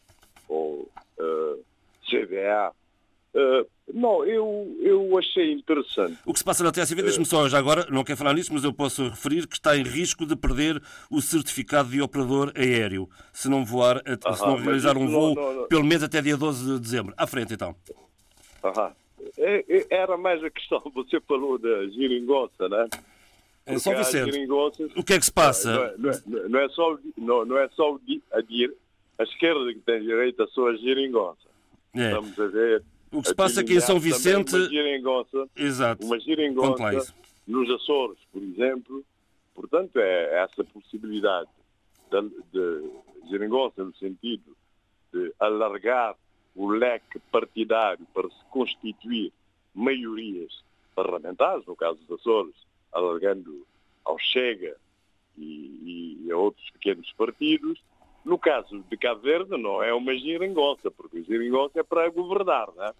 ou 0.48 0.88
uh. 1.18 1.72
Uh, 3.34 3.66
não, 3.92 4.24
eu, 4.24 4.76
eu 4.80 5.18
achei 5.18 5.52
interessante. 5.52 6.18
O 6.26 6.32
que 6.32 6.38
se 6.38 6.44
passa 6.44 6.62
na 6.62 6.70
TSV, 6.70 7.02
deixe-me 7.02 7.24
só 7.24 7.48
já 7.48 7.58
agora, 7.58 7.86
não 7.90 8.04
quero 8.04 8.18
falar 8.18 8.34
nisso, 8.34 8.52
mas 8.52 8.62
eu 8.62 8.72
posso 8.72 9.08
referir 9.08 9.46
que 9.46 9.54
está 9.54 9.76
em 9.76 9.82
risco 9.82 10.26
de 10.26 10.36
perder 10.36 10.82
o 11.10 11.20
certificado 11.20 11.88
de 11.88 12.00
operador 12.02 12.52
aéreo 12.54 13.08
se 13.32 13.48
não 13.48 13.64
voar, 13.64 14.02
Aham, 14.06 14.34
se 14.34 14.46
não 14.46 14.56
realizar 14.56 14.96
um 14.98 15.08
voo 15.08 15.34
não, 15.34 15.42
não, 15.42 15.54
não. 15.62 15.68
pelo 15.68 15.84
menos 15.84 16.02
até 16.02 16.20
dia 16.20 16.36
12 16.36 16.74
de 16.74 16.80
dezembro. 16.80 17.14
À 17.16 17.26
frente, 17.26 17.54
então. 17.54 17.74
Aham. 18.62 18.92
É, 19.38 19.64
é, 19.68 19.86
era 19.90 20.16
mais 20.16 20.42
a 20.44 20.50
questão, 20.50 20.82
você 20.94 21.20
falou 21.20 21.58
da 21.58 21.86
giringonça, 21.88 22.68
né? 22.68 22.86
É 23.64 23.78
só 23.78 23.94
Vicente. 23.94 24.46
O 24.96 25.04
que 25.04 25.14
é 25.14 25.18
que 25.18 25.24
se 25.24 25.32
passa? 25.32 25.94
Não 25.96 26.10
é, 26.10 26.20
não 26.26 26.38
é, 26.38 26.48
não 26.48 26.60
é 26.60 26.68
só, 26.68 26.98
não, 27.16 27.44
não 27.44 27.58
é 27.58 27.68
só 27.68 27.98
a, 28.32 28.38
a 28.38 29.22
esquerda 29.22 29.72
que 29.72 29.80
tem 29.80 30.02
direito 30.02 30.42
à 30.42 30.46
sua 30.48 30.76
giringonça. 30.76 31.48
É. 31.94 32.06
Estamos 32.06 32.38
a 32.40 32.46
ver 32.48 32.82
o 33.12 33.22
que 33.22 33.28
se 33.28 33.34
passa 33.34 33.60
aqui 33.60 33.74
em 33.74 33.80
São 33.80 34.00
Vicente. 34.00 34.54
Uma 34.54 34.68
giringonça, 34.68 35.48
Exato. 35.56 36.06
Uma 36.06 36.18
giringonça 36.18 37.14
nos 37.46 37.70
Açores, 37.70 38.18
por 38.32 38.42
exemplo. 38.42 39.04
Portanto, 39.54 39.98
é 39.98 40.42
essa 40.42 40.64
possibilidade 40.64 41.48
de, 42.10 42.30
de 42.52 43.28
giringonça 43.28 43.84
no 43.84 43.94
sentido 43.96 44.56
de 45.12 45.32
alargar 45.38 46.16
o 46.54 46.68
leque 46.68 47.18
partidário 47.30 48.06
para 48.14 48.28
se 48.28 48.44
constituir 48.50 49.32
maiorias 49.74 50.62
parlamentares, 50.94 51.64
no 51.66 51.76
caso 51.76 51.98
dos 52.06 52.20
Açores, 52.20 52.54
alargando 52.92 53.66
ao 54.04 54.18
Chega 54.18 54.76
e, 55.36 56.22
e 56.26 56.32
a 56.32 56.36
outros 56.36 56.68
pequenos 56.70 57.10
partidos, 57.12 57.82
no 58.24 58.38
caso 58.38 58.84
de 58.88 58.96
Cabo 58.96 59.20
Verde, 59.20 59.56
não 59.56 59.82
é 59.82 59.92
uma 59.92 60.14
giringonça, 60.16 60.90
porque 60.90 61.18
a 61.18 61.22
giringonça 61.22 61.80
é 61.80 61.82
para 61.82 62.08
governar, 62.08 62.68
não 62.74 62.84
é? 62.84 62.90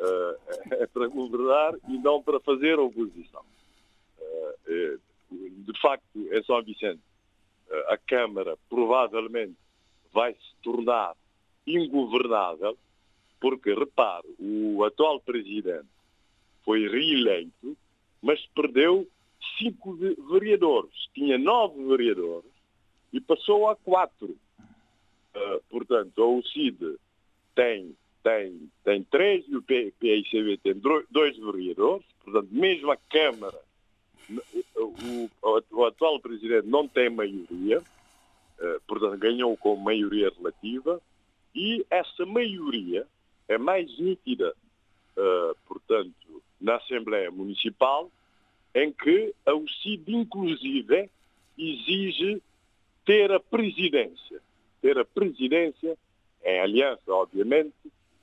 Uh, 0.00 0.36
é 0.72 0.86
para 0.86 1.06
governar 1.06 1.74
e 1.88 1.98
não 1.98 2.22
para 2.22 2.40
fazer 2.40 2.78
oposição. 2.78 3.42
Uh, 4.66 5.00
de 5.30 5.80
facto, 5.80 6.04
em 6.14 6.42
São 6.42 6.62
Vicente, 6.62 7.00
a 7.88 7.96
Câmara 7.96 8.58
provavelmente 8.68 9.54
vai 10.12 10.34
se 10.34 10.54
tornar 10.62 11.14
ingovernável, 11.66 12.76
porque, 13.40 13.72
repare, 13.72 14.26
o 14.38 14.84
atual 14.84 15.20
presidente 15.20 15.88
foi 16.64 16.88
reeleito, 16.88 17.76
mas 18.20 18.44
perdeu 18.54 19.06
cinco 19.58 19.94
vereadores. 20.30 20.92
Tinha 21.14 21.38
nove 21.38 21.82
vereadores 21.84 22.51
e 23.12 23.20
passou 23.20 23.68
a 23.68 23.76
quatro. 23.76 24.36
Uh, 25.34 25.62
portanto, 25.70 26.22
a 26.22 26.26
UCID 26.26 26.98
tem, 27.54 27.96
tem, 28.22 28.70
tem 28.84 29.02
três 29.04 29.44
e 29.48 29.56
o 29.56 29.62
PICB 29.62 30.58
tem 30.58 30.74
dois 31.10 31.36
vereadores, 31.36 32.06
portanto, 32.24 32.48
mesmo 32.50 32.90
a 32.90 32.96
Câmara, 32.96 33.58
o, 34.76 35.30
o, 35.42 35.62
o 35.70 35.84
atual 35.84 36.20
presidente 36.20 36.66
não 36.66 36.86
tem 36.86 37.10
maioria, 37.10 37.78
uh, 37.78 38.80
portanto, 38.86 39.18
ganhou 39.18 39.56
com 39.56 39.76
maioria 39.76 40.30
relativa, 40.36 41.00
e 41.54 41.84
essa 41.90 42.24
maioria 42.24 43.06
é 43.48 43.58
mais 43.58 43.98
nítida, 43.98 44.54
uh, 45.16 45.56
portanto, 45.66 46.42
na 46.60 46.76
Assembleia 46.76 47.30
Municipal, 47.30 48.10
em 48.74 48.92
que 48.92 49.34
a 49.44 49.54
UCID, 49.54 50.14
inclusive, 50.14 51.10
exige 51.58 52.42
ter 53.04 53.32
a 53.32 53.40
presidência. 53.40 54.40
Ter 54.80 54.98
a 54.98 55.04
presidência 55.04 55.96
em 56.44 56.60
aliança, 56.60 57.12
obviamente, 57.12 57.74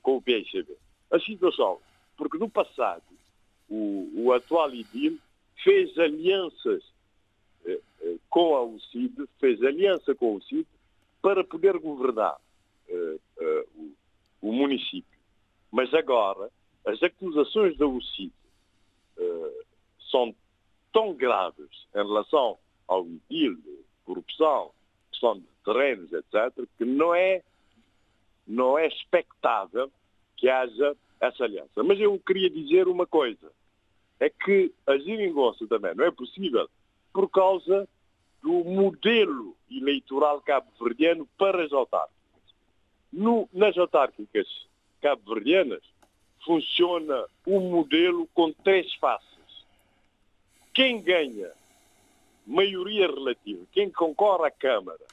com 0.02 0.16
o 0.16 0.22
PICB. 0.22 0.76
A 1.10 1.18
situação, 1.18 1.78
porque 2.16 2.38
no 2.38 2.48
passado 2.48 3.02
o, 3.68 4.10
o 4.14 4.32
atual 4.32 4.74
IDIL 4.74 5.18
fez 5.62 5.96
alianças 5.98 6.82
eh, 7.64 7.80
eh, 8.02 8.16
com 8.28 8.56
a 8.56 8.62
UCID, 8.62 9.28
fez 9.38 9.62
aliança 9.62 10.14
com 10.14 10.34
a 10.34 10.36
UCID 10.36 10.66
para 11.22 11.44
poder 11.44 11.78
governar 11.78 12.36
eh, 12.88 13.18
eh, 13.38 13.66
o, 13.76 13.92
o, 14.48 14.52
município. 14.52 15.18
Mas 15.70 15.92
agora, 15.94 16.50
as 16.86 17.02
acusações 17.02 17.76
da 17.76 17.86
UCID 17.86 18.32
eh, 19.18 19.64
são 20.10 20.34
tão 20.92 21.14
graves 21.14 21.86
em 21.94 21.98
relação 21.98 22.58
ao 22.88 23.06
IDIL, 23.06 23.58
corrupção, 24.10 24.72
questão 25.10 25.38
de 25.38 25.46
terrenos, 25.64 26.12
etc., 26.12 26.66
que 26.76 26.84
não 26.84 27.14
é, 27.14 27.42
não 28.46 28.76
é 28.76 28.88
expectável 28.88 29.90
que 30.36 30.48
haja 30.48 30.96
essa 31.20 31.44
aliança. 31.44 31.82
Mas 31.84 32.00
eu 32.00 32.18
queria 32.18 32.50
dizer 32.50 32.88
uma 32.88 33.06
coisa, 33.06 33.52
é 34.18 34.28
que 34.28 34.72
a 34.86 34.98
geringonça 34.98 35.66
também 35.68 35.94
não 35.94 36.04
é 36.04 36.10
possível 36.10 36.68
por 37.12 37.28
causa 37.30 37.88
do 38.42 38.64
modelo 38.64 39.56
eleitoral 39.70 40.40
cabo-verdiano 40.40 41.28
para 41.38 41.64
as 41.64 41.72
autárquicas. 41.72 42.16
No, 43.12 43.48
nas 43.52 43.76
autárquicas 43.78 44.48
cabo-verdianas 45.00 45.82
funciona 46.44 47.26
um 47.46 47.60
modelo 47.70 48.26
com 48.34 48.52
três 48.52 48.92
faces. 48.94 49.28
Quem 50.72 51.02
ganha 51.02 51.50
maioria 52.50 53.06
relativa, 53.06 53.64
quem 53.70 53.88
concorre 53.90 54.48
à 54.48 54.50
Câmara 54.50 55.06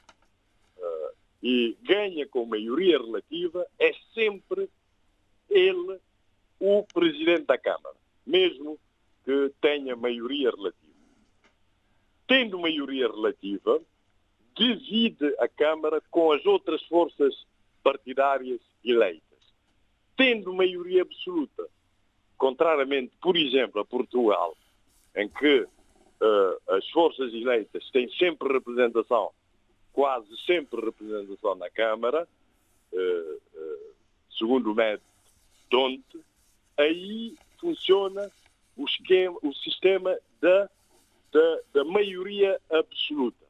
uh, 0.76 1.16
e 1.40 1.76
ganha 1.82 2.26
com 2.26 2.44
maioria 2.44 2.98
relativa 2.98 3.64
é 3.78 3.92
sempre 4.12 4.68
ele 5.48 6.00
o 6.58 6.82
Presidente 6.92 7.44
da 7.44 7.56
Câmara, 7.56 7.94
mesmo 8.26 8.76
que 9.24 9.52
tenha 9.60 9.94
maioria 9.94 10.50
relativa. 10.50 10.88
Tendo 12.26 12.58
maioria 12.58 13.06
relativa, 13.06 13.80
divide 14.56 15.32
a 15.38 15.46
Câmara 15.46 16.02
com 16.10 16.32
as 16.32 16.44
outras 16.44 16.82
forças 16.86 17.46
partidárias 17.84 18.60
eleitas. 18.84 19.22
Tendo 20.16 20.52
maioria 20.52 21.02
absoluta, 21.02 21.68
contrariamente, 22.36 23.12
por 23.22 23.36
exemplo, 23.36 23.80
a 23.80 23.84
Portugal, 23.84 24.56
em 25.14 25.28
que 25.28 25.68
as 26.88 26.90
forças 26.90 27.32
eleitas 27.34 27.90
têm 27.90 28.08
sempre 28.12 28.52
representação, 28.52 29.30
quase 29.92 30.28
sempre 30.46 30.80
representação 30.80 31.54
na 31.54 31.68
Câmara, 31.70 32.26
uh, 32.92 33.34
uh, 33.54 33.94
segundo 34.36 34.72
o 34.72 34.74
método 34.74 35.02
Donte, 35.70 36.18
aí 36.78 37.36
funciona 37.60 38.30
o, 38.74 38.84
esquema, 38.86 39.36
o 39.42 39.52
sistema 39.52 40.16
da, 40.40 40.70
da, 41.30 41.60
da 41.74 41.84
maioria 41.84 42.58
absoluta. 42.70 43.46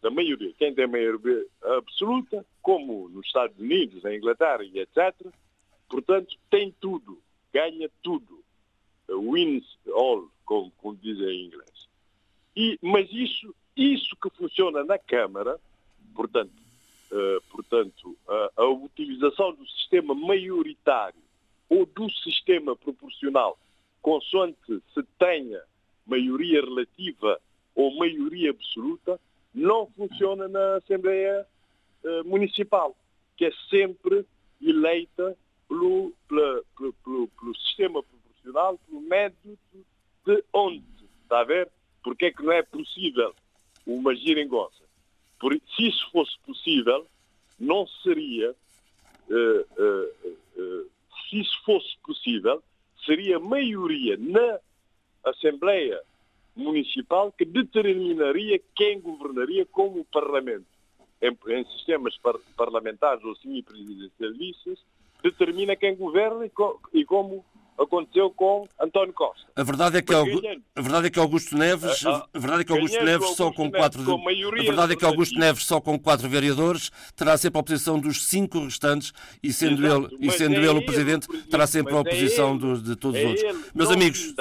Da 0.00 0.10
maioria. 0.10 0.52
Quem 0.58 0.74
tem 0.74 0.88
maioria 0.88 1.46
absoluta, 1.62 2.44
como 2.60 3.08
nos 3.08 3.26
Estados 3.26 3.56
Unidos, 3.56 4.02
na 4.02 4.12
Inglaterra 4.12 4.64
e 4.64 4.80
etc., 4.80 5.14
portanto, 5.88 6.36
tem 6.50 6.74
tudo, 6.80 7.22
ganha 7.52 7.88
tudo. 8.02 8.42
Wins 9.08 9.78
all, 9.94 10.28
como, 10.44 10.72
como 10.78 10.96
dizem 10.96 11.28
em 11.28 11.46
inglês. 11.46 11.91
E, 12.56 12.78
mas 12.82 13.08
isso, 13.12 13.54
isso 13.76 14.16
que 14.16 14.30
funciona 14.30 14.84
na 14.84 14.98
Câmara, 14.98 15.58
portanto, 16.14 16.52
uh, 17.10 17.40
portanto 17.50 18.16
a 18.56 18.64
utilização 18.66 19.54
do 19.54 19.66
sistema 19.68 20.14
maioritário 20.14 21.20
ou 21.68 21.86
do 21.86 22.10
sistema 22.10 22.76
proporcional, 22.76 23.58
consoante 24.02 24.82
se 24.92 25.02
tenha 25.18 25.62
maioria 26.06 26.60
relativa 26.60 27.40
ou 27.74 27.96
maioria 27.96 28.50
absoluta, 28.50 29.18
não 29.54 29.86
funciona 29.96 30.48
na 30.48 30.76
Assembleia 30.76 31.46
uh, 32.04 32.24
Municipal, 32.28 32.96
que 33.36 33.46
é 33.46 33.52
sempre 33.70 34.26
eleita 34.60 35.36
pelo, 35.68 36.12
pelo, 36.28 36.64
pelo, 37.02 37.28
pelo 37.28 37.56
sistema 37.56 38.02
proporcional, 38.02 38.78
pelo 38.86 39.00
método 39.00 39.58
de 40.26 40.44
onde. 40.52 40.84
Está 41.22 41.40
a 41.40 41.44
ver? 41.44 41.70
Porque 42.02 42.26
é 42.26 42.32
que 42.32 42.42
não 42.42 42.52
é 42.52 42.62
possível 42.62 43.34
uma 43.86 44.14
giringonça? 44.14 44.82
Por, 45.38 45.54
se 45.54 45.88
isso 45.88 46.10
fosse 46.10 46.38
possível, 46.46 47.06
não 47.58 47.86
seria, 48.02 48.50
uh, 48.50 49.82
uh, 49.82 50.36
uh, 50.56 50.90
se 51.28 51.40
isso 51.40 51.62
fosse 51.64 51.96
possível, 52.04 52.62
seria 53.04 53.38
maioria 53.38 54.16
na 54.16 54.58
Assembleia 55.24 56.00
Municipal 56.54 57.32
que 57.32 57.44
determinaria 57.44 58.60
quem 58.74 59.00
governaria 59.00 59.64
como 59.66 60.00
o 60.00 60.04
Parlamento. 60.04 60.66
Em, 61.20 61.36
em 61.48 61.64
sistemas 61.66 62.16
par, 62.18 62.34
parlamentares 62.56 63.24
ou 63.24 63.34
semipresidencialistas, 63.36 64.78
determina 65.22 65.76
quem 65.76 65.94
governa 65.94 66.44
e, 66.44 66.50
co 66.50 66.80
e 66.92 67.04
como 67.04 67.44
aconteceu 67.78 68.30
com 68.30 68.66
António 68.80 69.12
Costa. 69.12 69.46
A 69.54 69.62
verdade 69.62 69.98
é 69.98 70.02
que, 70.02 70.14
Augusto, 70.14 70.46
a 70.76 70.80
verdade 70.80 71.06
é 71.06 71.10
que 71.10 71.18
Augusto 71.18 71.56
Neves, 71.56 72.06
a, 72.06 72.28
a 72.32 72.38
verdade 72.38 72.62
é 72.62 72.64
que 72.64 72.72
Augusto 72.72 73.04
Neves 73.04 73.28
só 73.36 73.52
com 73.52 73.70
quatro, 73.70 74.04
com 74.04 74.28
a 74.28 74.62
verdade 74.62 74.92
é 74.92 74.96
que 74.96 75.04
Augusto 75.04 75.38
Neves 75.38 75.64
só 75.64 75.80
com 75.80 75.98
quatro 75.98 76.28
vereadores 76.28 76.90
terá 77.16 77.36
sempre 77.36 77.58
a 77.58 77.60
oposição 77.60 77.98
dos 77.98 78.24
cinco 78.26 78.64
restantes 78.64 79.12
e 79.42 79.52
sendo 79.52 79.84
Exato, 79.84 80.14
ele 80.14 80.26
e 80.26 80.30
sendo 80.30 80.54
é 80.56 80.58
ele, 80.58 80.78
o 80.78 80.84
presidente, 80.84 81.26
terá 81.48 81.66
sempre 81.66 81.94
a 81.94 82.00
oposição 82.00 82.52
é 82.52 82.66
ele, 82.66 82.80
de 82.82 82.96
todos 82.96 83.18
os 83.18 83.24
é 83.24 83.28
outros. 83.28 83.72
Meus 83.74 83.90
amigos, 83.90 84.34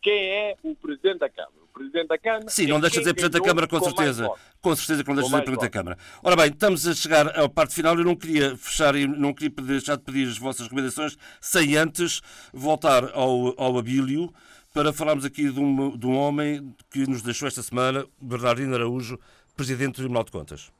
quem 0.00 0.28
é 0.30 0.56
o 0.62 0.74
presidente 0.74 1.18
da 1.18 1.28
Câmara. 1.28 1.60
Presidente 1.72 2.08
da 2.08 2.18
Câmara. 2.18 2.48
Sim, 2.48 2.66
não 2.66 2.80
deixa 2.80 2.98
de 2.98 3.06
ser 3.06 3.14
Presidente 3.14 3.40
da 3.40 3.46
Câmara, 3.46 3.66
com, 3.66 3.78
com 3.78 3.84
certeza. 3.84 4.30
Com 4.60 4.76
certeza 4.76 5.02
que 5.02 5.08
não 5.08 5.16
deixa 5.16 5.30
de 5.30 5.36
ser 5.36 5.42
Presidente 5.42 5.70
da 5.70 5.70
Câmara. 5.70 5.98
Ora 6.22 6.36
bem, 6.36 6.46
estamos 6.46 6.86
a 6.86 6.94
chegar 6.94 7.38
à 7.38 7.48
parte 7.48 7.74
final. 7.74 7.96
Eu 7.96 8.04
não 8.04 8.16
queria 8.16 8.56
fechar 8.56 8.94
e 8.94 9.06
não 9.06 9.32
queria 9.32 9.50
deixar 9.64 9.96
de 9.96 10.02
pedir 10.02 10.28
as 10.28 10.38
vossas 10.38 10.62
recomendações 10.64 11.16
sem 11.40 11.76
antes 11.76 12.20
voltar 12.52 13.04
ao, 13.14 13.58
ao 13.60 13.78
Abílio 13.78 14.32
para 14.74 14.92
falarmos 14.92 15.24
aqui 15.24 15.50
de 15.50 15.58
um, 15.58 15.96
de 15.96 16.06
um 16.06 16.16
homem 16.16 16.74
que 16.90 17.06
nos 17.08 17.22
deixou 17.22 17.48
esta 17.48 17.62
semana, 17.62 18.06
Bernardino 18.20 18.74
Araújo, 18.74 19.18
Presidente 19.56 19.92
do 19.92 19.96
Tribunal 19.96 20.24
de 20.24 20.30
Contas. 20.30 20.72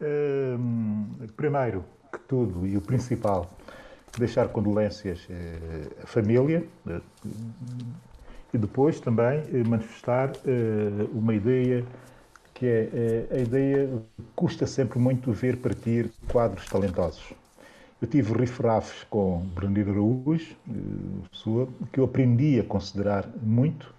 Hum, 0.00 1.26
primeiro 1.36 1.84
que 2.12 2.18
tudo, 2.20 2.66
e 2.66 2.76
o 2.76 2.80
principal, 2.80 3.56
deixar 4.16 4.48
condolências 4.48 5.26
eh, 5.30 6.02
à 6.02 6.06
família 6.06 6.64
eh, 6.88 7.00
e 8.52 8.58
depois 8.58 8.98
também 9.00 9.44
eh, 9.52 9.62
manifestar 9.64 10.30
uma 11.12 11.34
ideia 11.34 11.84
que 12.54 12.66
é 12.66 13.26
a 13.30 13.38
ideia 13.38 13.90
custa 14.34 14.66
sempre 14.66 14.98
muito 14.98 15.30
ver 15.32 15.58
partir 15.58 16.10
quadros 16.26 16.66
talentosos. 16.66 17.34
Eu 18.00 18.08
tive 18.08 18.32
rifrafes 18.32 19.04
com 19.04 19.40
Brandino 19.54 19.90
Araújo, 19.90 20.56
pessoa 21.30 21.68
que 21.92 22.00
eu 22.00 22.04
aprendi 22.04 22.58
a 22.58 22.64
considerar 22.64 23.28
muito 23.42 23.94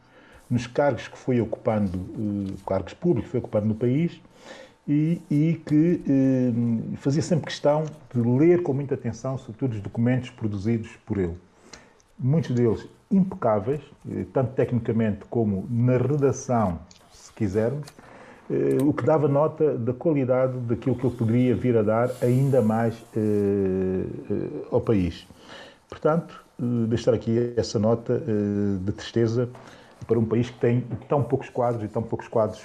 nos 0.49 0.65
cargos 0.65 1.07
que 1.07 1.18
foi 1.18 1.39
ocupando, 1.39 2.57
cargos 2.65 2.94
públicos 2.94 3.26
que 3.26 3.31
foi 3.31 3.39
ocupando 3.39 3.68
no 3.68 3.76
país, 3.76 4.19
e, 4.88 5.22
e 5.30 5.61
que 5.65 6.01
eh, 6.07 6.97
fazia 6.97 7.22
sempre 7.22 7.47
questão 7.47 7.84
de 8.14 8.22
ler 8.22 8.64
com 8.64 8.73
muita 8.73 8.95
atenção, 8.95 9.38
sobretudo 9.38 9.73
os 9.73 9.81
documentos 9.81 10.30
produzidos 10.30 10.89
por 11.05 11.18
ele. 11.18 11.35
Muitos 12.18 12.51
deles 12.51 12.88
impecáveis, 13.11 13.81
eh, 14.09 14.26
tanto 14.31 14.53
tecnicamente 14.53 15.26
como 15.30 15.68
na 15.69 15.97
redação, 15.97 16.80
se 17.11 17.34
quisermos, 17.34 17.88
eh, 18.49 18.77
o 18.81 18.93
que 18.93 19.03
dava 19.03 19.27
nota 19.27 19.77
da 19.77 19.93
qualidade 19.93 20.57
daquilo 20.59 20.95
que 20.95 21.05
ele 21.05 21.15
poderia 21.15 21.55
vir 21.55 21.77
a 21.77 21.84
dar 21.84 22.09
ainda 22.22 22.61
mais 22.61 22.95
eh, 23.15 24.05
eh, 24.31 24.68
ao 24.72 24.80
país. 24.80 25.27
Portanto, 25.89 26.45
eh, 26.59 26.64
deixar 26.88 27.14
aqui 27.14 27.53
essa 27.57 27.77
nota 27.77 28.22
de 28.81 28.91
tristeza 28.93 29.49
para 30.07 30.18
um 30.18 30.23
país 30.23 30.49
que 30.49 30.59
tem 30.59 30.81
tão 31.09 31.22
poucos 31.23 31.49
quadros 31.49 31.84
e 31.84 31.88
tão 31.89 32.01
poucos 32.01 32.27
quadros 32.30 32.64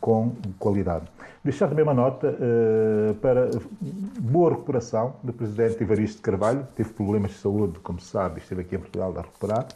com 0.00 0.32
qualidade. 0.58 1.06
Deixar 1.44 1.68
também 1.68 1.82
uma 1.82 1.94
nota 1.94 2.28
uh, 2.28 3.14
para 3.14 3.50
boa 4.18 4.50
recuperação 4.50 5.14
do 5.22 5.32
Presidente 5.32 5.82
Evaristo 5.82 6.20
Carvalho, 6.20 6.66
teve 6.74 6.90
problemas 6.90 7.32
de 7.32 7.38
saúde, 7.38 7.78
como 7.80 8.00
se 8.00 8.08
sabe, 8.08 8.40
esteve 8.40 8.62
aqui 8.62 8.76
em 8.76 8.78
Portugal 8.78 9.14
a 9.16 9.22
recuperar. 9.22 9.66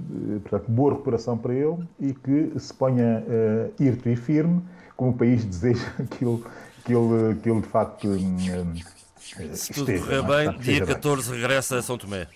Uh, 0.00 0.40
portanto, 0.40 0.70
boa 0.70 0.92
recuperação 0.92 1.38
para 1.38 1.54
ele 1.54 1.78
e 2.00 2.12
que 2.12 2.58
se 2.58 2.74
ponha 2.74 3.24
uh, 3.26 3.82
irto 3.82 4.08
e 4.08 4.16
firme, 4.16 4.62
como 4.96 5.12
o 5.12 5.14
país 5.14 5.44
deseja 5.46 5.90
que 6.10 6.24
ele, 6.24 6.42
que 6.84 6.92
ele, 6.92 7.34
que 7.42 7.50
ele 7.50 7.60
de 7.60 7.68
facto. 7.68 8.08
Uh, 8.08 9.56
se 9.56 9.72
tudo 9.72 9.92
correr 9.98 10.22
bem, 10.22 10.58
dia 10.58 10.86
14 10.86 11.30
bem. 11.30 11.40
regressa 11.40 11.78
a 11.78 11.82
São 11.82 11.98
Tomé. 11.98 12.26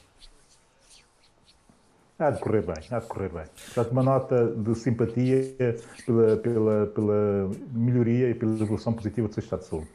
Há 2.21 2.31
de 2.31 2.39
correr 2.39 2.61
bem, 2.61 2.77
há 2.91 2.99
de 2.99 3.07
correr 3.07 3.31
bem. 3.31 3.45
Portanto, 3.75 3.93
uma 3.93 4.03
nota 4.03 4.49
de 4.49 4.75
simpatia 4.75 5.57
pela, 6.05 6.37
pela, 6.37 6.87
pela 6.89 7.51
melhoria 7.73 8.29
e 8.29 8.35
pela 8.35 8.53
evolução 8.61 8.93
positiva 8.93 9.27
do 9.27 9.33
seu 9.33 9.43
estado 9.43 9.61
de 9.61 9.67
saúde. 9.67 9.89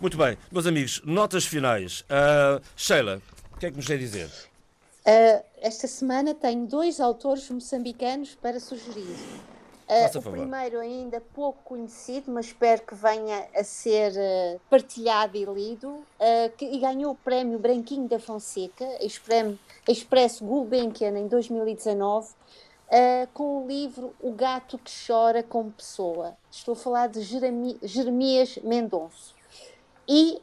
Muito 0.00 0.18
bem. 0.18 0.36
Meus 0.50 0.66
amigos, 0.66 1.00
notas 1.04 1.44
finais. 1.44 2.00
Uh, 2.00 2.60
Sheila, 2.76 3.22
o 3.54 3.58
que 3.58 3.66
é 3.66 3.70
que 3.70 3.76
nos 3.76 3.86
quer 3.86 3.96
dizer? 3.96 4.26
Uh, 4.26 5.44
esta 5.62 5.86
semana 5.86 6.34
tenho 6.34 6.66
dois 6.66 6.98
autores 6.98 7.48
moçambicanos 7.48 8.34
para 8.34 8.58
sugerir. 8.58 9.16
Uh, 9.88 10.18
o 10.18 10.22
primeiro 10.22 10.78
ainda 10.80 11.18
pouco 11.32 11.62
conhecido, 11.64 12.30
mas 12.30 12.46
espero 12.46 12.82
que 12.82 12.94
venha 12.94 13.48
a 13.54 13.64
ser 13.64 14.12
uh, 14.12 14.60
partilhado 14.68 15.38
e 15.38 15.46
lido, 15.46 15.88
uh, 15.88 16.04
que, 16.58 16.66
e 16.66 16.78
ganhou 16.78 17.12
o 17.12 17.14
prémio 17.14 17.58
Branquinho 17.58 18.06
da 18.06 18.18
Fonseca, 18.18 18.84
Expresso, 19.00 19.58
Expresso 19.88 20.44
Gulbenkian 20.44 21.18
em 21.18 21.26
2019, 21.26 22.34
com 23.34 23.64
o 23.64 23.66
livro 23.66 24.14
O 24.20 24.32
Gato 24.32 24.78
que 24.78 24.90
Chora 25.06 25.42
como 25.42 25.70
Pessoa. 25.70 26.36
Estou 26.50 26.72
a 26.72 26.76
falar 26.76 27.06
de 27.08 27.20
Jeremi, 27.20 27.78
Jeremias 27.82 28.58
Mendonço. 28.62 29.34
E 30.08 30.40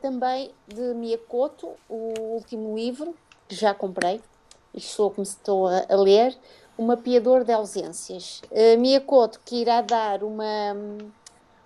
também 0.00 0.54
de 0.68 0.94
Miyakoto, 0.94 1.70
o 1.88 2.14
último 2.20 2.76
livro, 2.76 3.12
que 3.48 3.56
já 3.56 3.74
comprei, 3.74 4.20
e 4.72 4.78
estou, 4.78 5.10
como 5.10 5.24
estou 5.24 5.66
a, 5.66 5.84
a 5.88 5.96
ler, 5.96 6.36
o 6.80 6.82
mapeador 6.82 7.44
de 7.44 7.52
ausências. 7.52 8.40
Uh, 8.50 8.80
Miyakoto, 8.80 9.38
que 9.44 9.56
irá 9.56 9.82
dar 9.82 10.24
uma, 10.24 10.72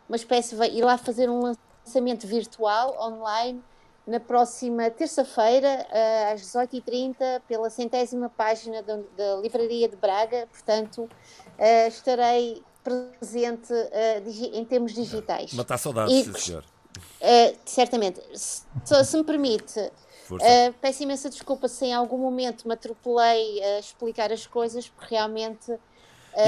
uma 0.08 0.16
espécie, 0.16 0.56
vai, 0.56 0.68
irá 0.70 0.98
fazer 0.98 1.30
um 1.30 1.54
lançamento 1.84 2.26
virtual 2.26 2.96
online 3.00 3.62
na 4.04 4.18
próxima 4.18 4.90
terça-feira, 4.90 5.86
uh, 5.88 6.34
às 6.34 6.42
18h30, 6.42 7.42
pela 7.46 7.70
centésima 7.70 8.28
página 8.28 8.82
da, 8.82 8.96
da 9.16 9.36
Livraria 9.36 9.88
de 9.88 9.94
Braga. 9.94 10.48
Portanto, 10.50 11.02
uh, 11.04 11.88
estarei 11.88 12.60
presente 12.82 13.72
uh, 13.72 14.52
em 14.52 14.64
termos 14.64 14.92
digitais. 14.92 15.54
Matar 15.54 15.78
saudades, 15.78 16.26
e, 16.26 16.40
senhor. 16.40 16.64
certamente. 17.64 18.20
Se, 18.34 19.04
se 19.04 19.16
me 19.16 19.22
permite, 19.22 19.92
Uh, 20.30 20.72
peço 20.80 21.02
imensa 21.02 21.28
desculpa 21.28 21.68
se 21.68 21.86
em 21.86 21.92
algum 21.92 22.18
momento 22.18 22.66
me 22.66 22.74
atropelei 22.74 23.62
a 23.62 23.78
explicar 23.78 24.32
as 24.32 24.46
coisas, 24.46 24.88
porque 24.88 25.14
realmente 25.14 25.70
uh, 25.70 25.78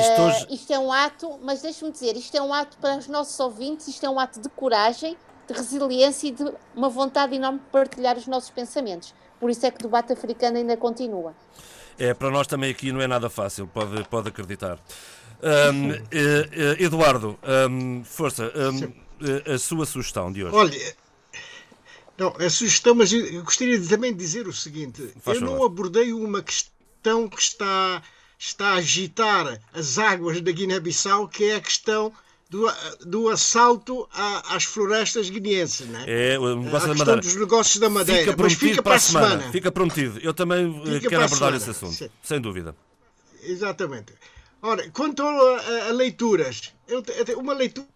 isto, 0.00 0.22
hoje... 0.22 0.46
isto, 0.50 0.72
é 0.72 0.78
um 0.78 0.92
ato, 0.92 1.38
mas 1.42 1.62
deixe-me 1.62 1.90
dizer, 1.90 2.16
isto 2.16 2.36
é 2.36 2.40
um 2.40 2.52
ato 2.52 2.76
para 2.78 2.96
os 2.96 3.06
nossos 3.06 3.38
ouvintes, 3.38 3.88
isto 3.88 4.04
é 4.06 4.10
um 4.10 4.18
ato 4.18 4.40
de 4.40 4.48
coragem, 4.48 5.16
de 5.46 5.52
resiliência 5.52 6.28
e 6.28 6.30
de 6.32 6.44
uma 6.74 6.88
vontade 6.88 7.34
enorme 7.34 7.58
de 7.58 7.66
partilhar 7.66 8.16
os 8.16 8.26
nossos 8.26 8.50
pensamentos. 8.50 9.14
Por 9.38 9.50
isso 9.50 9.64
é 9.66 9.70
que 9.70 9.78
o 9.80 9.82
debate 9.82 10.12
africano 10.12 10.56
ainda 10.56 10.76
continua. 10.76 11.34
É, 11.98 12.12
para 12.14 12.30
nós 12.30 12.46
também 12.46 12.70
aqui 12.70 12.92
não 12.92 13.00
é 13.00 13.06
nada 13.06 13.30
fácil, 13.30 13.66
pode, 13.66 14.04
pode 14.08 14.28
acreditar. 14.28 14.78
Um, 15.42 15.92
eh, 16.10 16.82
Eduardo, 16.82 17.38
um, 17.70 18.02
força, 18.04 18.50
um, 18.54 19.52
a 19.52 19.58
sua 19.58 19.86
sugestão 19.86 20.32
de 20.32 20.44
hoje. 20.44 20.54
Olha, 20.54 20.94
não, 22.18 22.34
a 22.38 22.48
sugestão, 22.48 22.94
mas 22.94 23.12
eu 23.12 23.42
gostaria 23.42 23.80
também 23.80 24.12
de 24.12 24.18
dizer 24.18 24.48
o 24.48 24.52
seguinte: 24.52 25.12
Faz 25.20 25.38
eu 25.38 25.44
não 25.44 25.64
abordei 25.64 26.12
uma 26.12 26.42
questão 26.42 27.28
que 27.28 27.40
está, 27.40 28.02
está 28.38 28.68
a 28.68 28.74
agitar 28.76 29.60
as 29.72 29.98
águas 29.98 30.40
da 30.40 30.50
Guiné-Bissau, 30.50 31.28
que 31.28 31.44
é 31.44 31.56
a 31.56 31.60
questão 31.60 32.12
do, 32.48 32.66
do 33.04 33.28
assalto 33.28 34.08
a, 34.12 34.56
às 34.56 34.64
florestas 34.64 35.28
guineenses, 35.28 35.88
não 35.88 36.00
é? 36.00 36.34
É, 36.34 36.38
o 36.38 36.56
negócio 36.56 36.90
a 36.90 36.92
da 36.92 36.98
Madeira. 36.98 37.20
dos 37.20 37.36
negócios 37.36 37.78
da 37.78 37.90
Madeira. 37.90 38.32
Fica 38.32 38.42
mas 38.42 38.52
fica 38.54 38.82
para 38.82 38.94
a 38.94 38.98
semana. 38.98 39.28
semana. 39.28 39.52
Fica 39.52 39.72
prometido. 39.72 40.18
Eu 40.20 40.32
também 40.32 40.82
eh, 40.86 40.94
fica 40.94 41.08
quero 41.10 41.24
abordar 41.24 41.54
esse 41.54 41.70
assunto, 41.70 41.94
Sim. 41.94 42.08
sem 42.22 42.40
dúvida. 42.40 42.74
Exatamente. 43.42 44.14
Ora, 44.62 44.88
quanto 44.90 45.22
a, 45.22 45.60
a, 45.60 45.88
a 45.88 45.92
leituras, 45.92 46.72
eu, 46.88 47.02
uma 47.36 47.52
leitura 47.52 47.86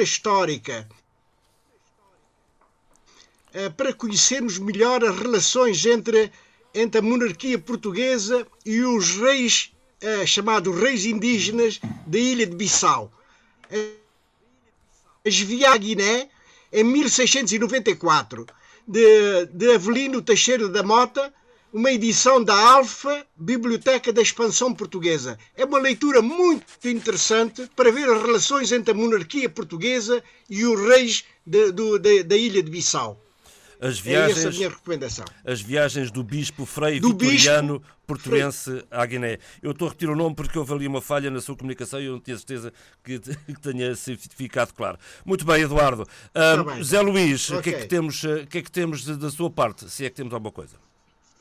histórica 0.00 0.88
para 3.76 3.92
conhecermos 3.92 4.58
melhor 4.58 5.04
as 5.04 5.16
relações 5.16 5.84
entre, 5.86 6.30
entre 6.74 6.98
a 6.98 7.02
monarquia 7.02 7.58
portuguesa 7.58 8.46
e 8.66 8.80
os 8.82 9.16
reis, 9.16 9.72
uh, 10.02 10.26
chamados 10.26 10.76
reis 10.76 11.04
indígenas 11.04 11.80
da 12.06 12.18
ilha 12.18 12.46
de 12.46 12.56
Bissau. 12.56 13.12
Esvia 15.24 15.70
a 15.70 15.76
Guiné 15.76 16.28
em 16.72 16.84
1694, 16.84 18.46
de, 18.86 19.46
de 19.46 19.72
Avelino 19.72 20.20
Teixeira 20.20 20.68
da 20.68 20.82
Mota, 20.82 21.32
uma 21.72 21.90
edição 21.90 22.42
da 22.42 22.54
Alfa, 22.54 23.26
Biblioteca 23.36 24.12
da 24.12 24.20
Expansão 24.20 24.74
Portuguesa. 24.74 25.38
É 25.56 25.64
uma 25.64 25.78
leitura 25.78 26.20
muito 26.20 26.66
interessante 26.84 27.68
para 27.74 27.90
ver 27.90 28.08
as 28.08 28.22
relações 28.22 28.70
entre 28.70 28.92
a 28.92 28.94
monarquia 28.94 29.48
portuguesa 29.48 30.22
e 30.50 30.64
os 30.64 30.80
reis 30.80 31.24
de, 31.46 31.72
de, 31.72 31.98
de, 31.98 32.22
da 32.22 32.36
ilha 32.36 32.62
de 32.62 32.70
Bissau. 32.70 33.23
As 33.84 33.98
viagens, 33.98 34.38
é 34.38 34.40
essa 34.40 34.48
a 34.48 34.52
minha 34.52 34.68
recomendação. 34.70 35.24
As 35.44 35.60
viagens 35.60 36.10
do 36.10 36.24
Bispo 36.24 36.64
Frei 36.64 36.98
do 36.98 37.08
Vitoriano 37.08 37.80
bispo, 37.80 37.94
Portuense 38.06 38.82
à 38.90 39.04
Guiné. 39.04 39.38
Eu 39.62 39.72
estou 39.72 39.88
a 39.88 39.90
retirar 39.90 40.12
o 40.12 40.16
nome 40.16 40.34
porque 40.34 40.58
houve 40.58 40.72
ali 40.72 40.86
uma 40.86 41.02
falha 41.02 41.30
na 41.30 41.38
sua 41.38 41.54
comunicação 41.54 42.00
e 42.00 42.06
eu 42.06 42.12
não 42.12 42.20
tinha 42.20 42.34
certeza 42.38 42.72
que, 43.04 43.18
que 43.20 43.60
tenha 43.60 43.94
ficado 43.94 44.72
claro. 44.72 44.96
Muito 45.22 45.44
bem, 45.44 45.60
Eduardo. 45.60 46.06
Bem. 46.64 46.82
Zé 46.82 47.02
Luís, 47.02 47.50
o 47.50 47.58
okay. 47.58 47.74
que 47.74 47.78
é 47.78 47.82
que 47.82 47.86
temos, 47.86 48.24
eh, 48.24 48.46
que 48.46 48.58
é 48.58 48.62
que 48.62 48.70
temos 48.70 49.04
da 49.04 49.28
sua 49.28 49.50
parte, 49.50 49.90
se 49.90 50.06
é 50.06 50.08
que 50.08 50.16
temos 50.16 50.32
alguma 50.32 50.50
coisa? 50.50 50.76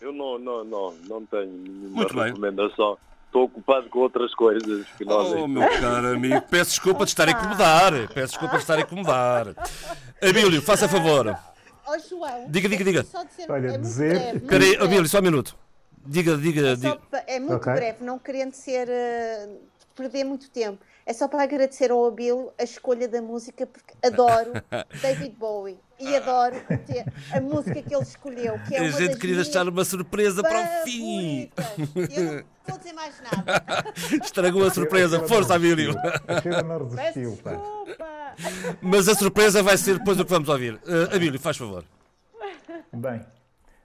Eu 0.02 0.12
não, 0.12 0.38
não, 0.38 0.66
não, 0.66 0.94
não 1.08 1.26
tenho 1.26 1.46
nenhuma 1.46 1.96
Muito 1.96 2.14
recomendação. 2.14 2.96
Bem 2.96 3.14
estou 3.28 3.46
ocupado 3.46 3.90
com 3.90 4.00
outras 4.00 4.36
coisas 4.36 4.86
que 4.96 5.04
nós. 5.06 5.32
Oh, 5.32 5.48
meu 5.48 5.68
caro 5.80 6.14
amigo, 6.14 6.40
peço 6.42 6.72
desculpa 6.72 7.06
de 7.06 7.12
estar 7.12 7.28
a 7.28 7.32
incomodar. 7.32 7.94
Peço 8.14 8.34
desculpa 8.34 8.58
de 8.58 8.62
estar 8.62 8.78
a 8.78 8.82
incomodar. 8.82 9.56
Abílio, 10.22 10.62
faça 10.62 10.88
favor. 10.88 11.36
Oh, 11.86 12.00
João, 12.00 12.50
diga, 12.50 12.70
diga, 12.70 12.84
diga. 12.84 13.04
Dizer, 13.04 13.52
Olha, 13.52 13.72
é 13.74 13.78
dizer. 13.78 14.40
Breve, 14.40 14.78
Abílio, 14.78 15.08
só 15.08 15.20
um 15.20 15.24
minuto. 15.24 15.58
Diga, 16.06 16.38
diga. 16.38 16.70
É, 16.70 16.76
diga. 16.76 17.00
é 17.28 17.40
muito 17.40 17.56
okay. 17.56 17.74
breve, 17.74 18.04
não 18.04 18.18
querendo 18.20 18.54
ser. 18.54 18.88
Uh, 18.88 19.74
perder 19.96 20.24
muito 20.24 20.50
tempo. 20.50 20.80
É 21.06 21.12
só 21.12 21.28
para 21.28 21.44
agradecer 21.44 21.92
ao 21.92 22.06
Abílio 22.06 22.52
a 22.58 22.64
escolha 22.64 23.08
da 23.08 23.22
música, 23.22 23.68
porque 23.68 23.94
adoro 24.06 24.54
David 25.02 25.36
Bowie 25.38 25.78
e 26.00 26.16
adoro 26.16 26.56
a 27.32 27.42
música 27.42 27.82
que 27.82 27.94
ele 27.94 28.04
escolheu. 28.04 28.60
Que 28.68 28.76
é 28.76 28.80
a 28.80 28.90
gente 28.90 29.18
queria 29.18 29.36
deixar 29.36 29.68
uma 29.68 29.84
surpresa 29.84 30.42
para 30.42 30.62
o 30.62 30.84
fim. 30.84 31.52
Eu 31.96 32.34
não 32.34 32.44
vou 32.68 32.78
dizer 32.78 32.94
mais 32.94 33.22
nada. 33.22 33.94
Estragou 34.24 34.66
a 34.66 34.72
surpresa. 34.72 35.28
Força, 35.28 35.56
Abílio. 35.56 35.94
não 36.66 36.88
resistiu, 36.88 37.38
Mas 38.82 39.08
a 39.08 39.16
surpresa 39.16 39.62
vai 39.62 39.78
ser 39.78 39.98
depois 39.98 40.18
do 40.18 40.24
que 40.24 40.32
vamos 40.32 40.48
ouvir. 40.48 40.76
Uh, 40.76 41.16
Abílio, 41.16 41.40
faz 41.40 41.58
favor. 41.58 41.84
Bem, 42.94 43.26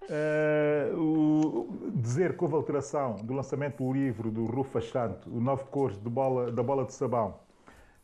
Uh, 0.09 0.99
o, 0.99 1.91
dizer 1.95 2.35
que 2.37 2.43
houve 2.43 2.55
alteração 2.55 3.17
do 3.17 3.35
lançamento 3.35 3.85
do 3.85 3.93
livro 3.93 4.31
do 4.31 4.47
Rufa 4.47 4.81
Santo, 4.81 5.29
o 5.29 5.39
Nove 5.39 5.65
Cores 5.65 5.99
bola, 5.99 6.51
da 6.51 6.63
Bola 6.63 6.87
de 6.87 6.95
Sabão, 6.95 7.35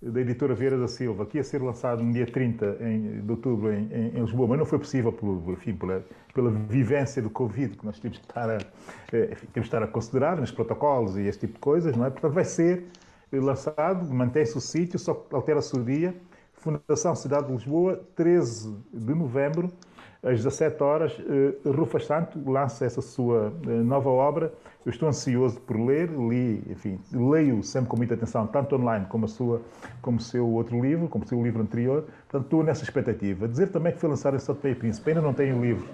da 0.02 0.20
editora 0.20 0.54
Vieira 0.54 0.78
da 0.78 0.86
Silva, 0.86 1.24
que 1.24 1.38
ia 1.38 1.44
ser 1.44 1.62
lançado 1.62 2.02
no 2.02 2.12
dia 2.12 2.26
30 2.26 2.76
em, 2.80 3.20
de 3.22 3.30
outubro 3.30 3.72
em, 3.72 3.88
em, 3.90 4.18
em, 4.18 4.20
Lisboa, 4.20 4.48
mas 4.48 4.58
não 4.58 4.66
foi 4.66 4.78
possível 4.78 5.12
pelo, 5.12 5.52
enfim, 5.52 5.74
pela, 5.74 6.04
pela 6.34 6.50
vivência 6.50 7.22
do 7.22 7.30
Covid 7.30 7.78
que 7.78 7.86
nós 7.86 7.98
temos 7.98 8.18
que 8.18 8.24
estar 8.24 8.50
a, 8.50 8.58
eh, 9.12 9.30
enfim, 9.32 9.46
temos 9.54 9.66
estar 9.66 9.82
a 9.82 9.86
considerar 9.86 10.38
nos 10.38 10.50
protocolos 10.50 11.16
e 11.16 11.22
este 11.22 11.46
tipo 11.46 11.54
de 11.54 11.60
coisas, 11.60 11.96
não 11.96 12.04
é? 12.04 12.10
Portanto, 12.10 12.32
vai 12.32 12.44
ser 12.44 12.84
lançado, 13.32 14.12
mantém-se 14.12 14.56
o 14.58 14.60
sítio, 14.60 14.98
só 14.98 15.26
altera-se 15.32 15.74
o 15.74 15.82
dia. 15.82 16.14
Fundação 16.52 17.14
Cidade 17.14 17.46
de 17.46 17.52
Lisboa, 17.52 18.02
13 18.14 18.74
de 18.92 19.14
novembro, 19.14 19.70
às 20.24 20.42
17 20.42 20.82
horas, 20.82 21.12
uh, 21.18 21.70
Rufa 21.70 22.00
Santo 22.00 22.38
lança 22.50 22.86
essa 22.86 23.02
sua 23.02 23.52
uh, 23.66 23.70
nova 23.84 24.08
obra. 24.08 24.52
Eu 24.84 24.90
estou 24.90 25.06
ansioso 25.08 25.60
por 25.60 25.78
ler, 25.78 26.10
li, 26.10 26.62
enfim, 26.68 26.98
leio 27.12 27.62
sempre 27.62 27.88
com 27.88 27.96
muita 27.96 28.14
atenção, 28.14 28.46
tanto 28.46 28.74
online 28.74 29.06
como, 29.06 29.26
a 29.26 29.28
sua, 29.28 29.60
como 30.00 30.18
o 30.18 30.20
seu 30.20 30.48
outro 30.48 30.80
livro, 30.80 31.08
como 31.08 31.24
o 31.24 31.28
seu 31.28 31.42
livro 31.42 31.62
anterior. 31.62 32.04
Portanto, 32.28 32.44
estou 32.44 32.64
nessa 32.64 32.84
expectativa. 32.84 33.46
Dizer 33.46 33.68
também 33.68 33.92
que 33.92 34.00
foi 34.00 34.08
lançado 34.08 34.34
em 34.34 34.38
São 34.38 34.54
Tomé 34.54 34.74
Príncipe. 34.74 35.10
Ainda 35.10 35.20
não 35.20 35.34
tenho 35.34 35.58
o 35.58 35.62
livro. 35.62 35.86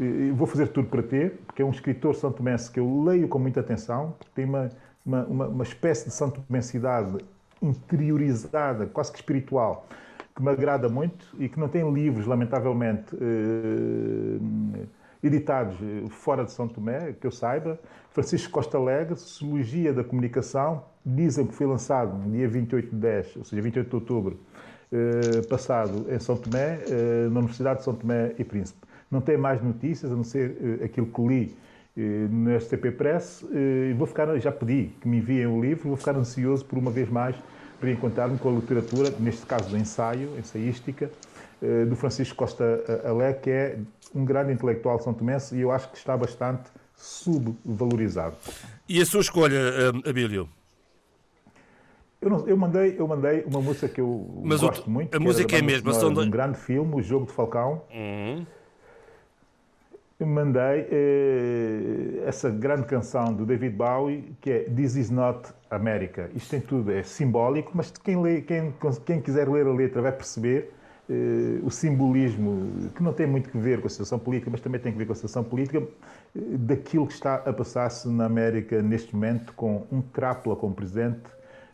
Uh, 0.00 0.34
vou 0.34 0.46
fazer 0.46 0.68
tudo 0.68 0.88
para 0.88 1.02
ter, 1.02 1.38
porque 1.46 1.60
é 1.60 1.64
um 1.64 1.70
escritor 1.70 2.16
Tomense 2.16 2.70
que 2.70 2.80
eu 2.80 3.02
leio 3.04 3.28
com 3.28 3.38
muita 3.38 3.60
atenção, 3.60 4.14
porque 4.18 4.32
tem 4.34 4.46
uma, 4.46 4.70
uma, 5.04 5.24
uma, 5.24 5.46
uma 5.48 5.64
espécie 5.64 6.08
de 6.08 6.32
Tomensidade 6.46 7.18
interiorizada, 7.60 8.86
quase 8.86 9.12
que 9.12 9.18
espiritual 9.18 9.86
que 10.38 10.42
me 10.44 10.50
agrada 10.50 10.88
muito 10.88 11.26
e 11.36 11.48
que 11.48 11.58
não 11.58 11.66
tem 11.66 11.92
livros, 11.92 12.24
lamentavelmente, 12.24 13.12
eh, 13.20 14.86
editados 15.20 15.74
eh, 15.82 16.08
fora 16.10 16.44
de 16.44 16.52
São 16.52 16.68
Tomé, 16.68 17.12
que 17.20 17.26
eu 17.26 17.32
saiba. 17.32 17.76
Francisco 18.12 18.52
Costa 18.52 18.78
Alegre, 18.78 19.16
Sociologia 19.16 19.92
da 19.92 20.04
Comunicação, 20.04 20.84
dizem 21.04 21.44
que 21.44 21.52
foi 21.52 21.66
lançado 21.66 22.16
no 22.16 22.30
dia 22.30 22.48
28 22.48 22.88
de 22.88 22.96
10, 22.96 23.36
ou 23.38 23.44
seja, 23.44 23.60
28 23.60 23.88
de 23.88 23.94
outubro, 23.96 24.38
eh, 24.92 25.42
passado 25.48 26.06
em 26.08 26.20
São 26.20 26.36
Tomé, 26.36 26.84
na 27.32 27.40
Universidade 27.40 27.80
de 27.80 27.84
São 27.84 27.94
Tomé 27.94 28.32
e 28.38 28.44
Príncipe. 28.44 28.78
Não 29.10 29.20
tem 29.20 29.36
mais 29.36 29.60
notícias, 29.60 30.12
a 30.12 30.14
não 30.14 30.22
ser 30.22 30.82
aquilo 30.84 31.06
que 31.06 31.20
li 31.20 31.56
no 32.30 32.60
STP 32.60 32.92
Press. 32.92 33.44
Vou 33.96 34.06
ficar, 34.06 34.38
já 34.38 34.52
pedi 34.52 34.92
que 35.00 35.08
me 35.08 35.16
enviem 35.16 35.46
o 35.46 35.60
livro, 35.60 35.88
vou 35.88 35.96
ficar 35.96 36.14
ansioso 36.14 36.64
por 36.64 36.78
uma 36.78 36.92
vez 36.92 37.08
mais 37.08 37.34
para 37.80 37.90
encontrar-me 37.90 38.38
com 38.38 38.48
a 38.50 38.52
literatura, 38.52 39.12
neste 39.18 39.46
caso 39.46 39.68
do 39.68 39.76
ensaio, 39.76 40.36
ensaística, 40.38 41.10
eh, 41.62 41.84
do 41.84 41.94
Francisco 41.96 42.36
Costa 42.36 42.82
Alé, 43.04 43.32
que 43.32 43.50
é 43.50 43.78
um 44.14 44.24
grande 44.24 44.52
intelectual 44.52 44.98
são 45.00 45.12
tomense 45.14 45.54
e 45.56 45.60
eu 45.60 45.70
acho 45.70 45.90
que 45.90 45.96
está 45.96 46.16
bastante 46.16 46.70
subvalorizado. 46.96 48.36
E 48.88 49.00
a 49.00 49.06
sua 49.06 49.20
escolha, 49.20 49.56
eh, 49.56 50.10
Abílio? 50.10 50.48
Eu, 52.20 52.30
não, 52.30 52.48
eu, 52.48 52.56
mandei, 52.56 52.96
eu 52.98 53.06
mandei 53.06 53.44
uma 53.44 53.60
música 53.60 53.88
que 53.88 54.00
eu 54.00 54.42
Mas 54.42 54.60
gosto 54.60 54.86
o, 54.86 54.90
muito. 54.90 55.16
A 55.16 55.20
música 55.20 55.56
é 55.56 55.60
a 55.60 55.62
mesma. 55.62 55.92
São 55.94 56.12
de 56.12 56.18
um 56.18 56.30
grande 56.30 56.58
filme, 56.58 56.96
O 56.96 57.02
Jogo 57.02 57.26
de 57.26 57.32
Falcão. 57.32 57.82
Uhum 57.94 58.44
mandei 60.26 60.88
eh, 60.90 62.24
essa 62.26 62.50
grande 62.50 62.84
canção 62.86 63.32
do 63.32 63.46
David 63.46 63.76
Bowie, 63.76 64.36
que 64.40 64.50
é 64.50 64.58
This 64.64 64.96
Is 64.96 65.10
Not 65.10 65.52
America. 65.70 66.30
Isto 66.34 66.50
tem 66.50 66.60
tudo, 66.60 66.90
é 66.90 67.02
simbólico, 67.02 67.72
mas 67.74 67.90
quem, 67.90 68.20
lê, 68.20 68.40
quem, 68.40 68.74
quem 69.04 69.20
quiser 69.20 69.48
ler 69.48 69.66
a 69.66 69.72
letra 69.72 70.02
vai 70.02 70.12
perceber 70.12 70.72
eh, 71.10 71.60
o 71.62 71.70
simbolismo, 71.70 72.90
que 72.94 73.02
não 73.02 73.14
tem 73.14 73.26
muito 73.26 73.48
que 73.48 73.56
ver 73.56 73.80
com 73.80 73.86
a 73.86 73.90
situação 73.90 74.18
política, 74.18 74.50
mas 74.50 74.60
também 74.60 74.78
tem 74.78 74.92
que 74.92 74.98
ver 74.98 75.06
com 75.06 75.12
a 75.12 75.14
situação 75.14 75.42
política, 75.42 75.78
eh, 75.78 75.86
daquilo 76.34 77.06
que 77.06 77.14
está 77.14 77.36
a 77.36 77.52
passar-se 77.52 78.06
na 78.08 78.26
América 78.26 78.82
neste 78.82 79.14
momento, 79.14 79.54
com 79.54 79.86
um 79.90 80.02
crápula 80.02 80.54
como 80.54 80.74
presidente. 80.74 81.22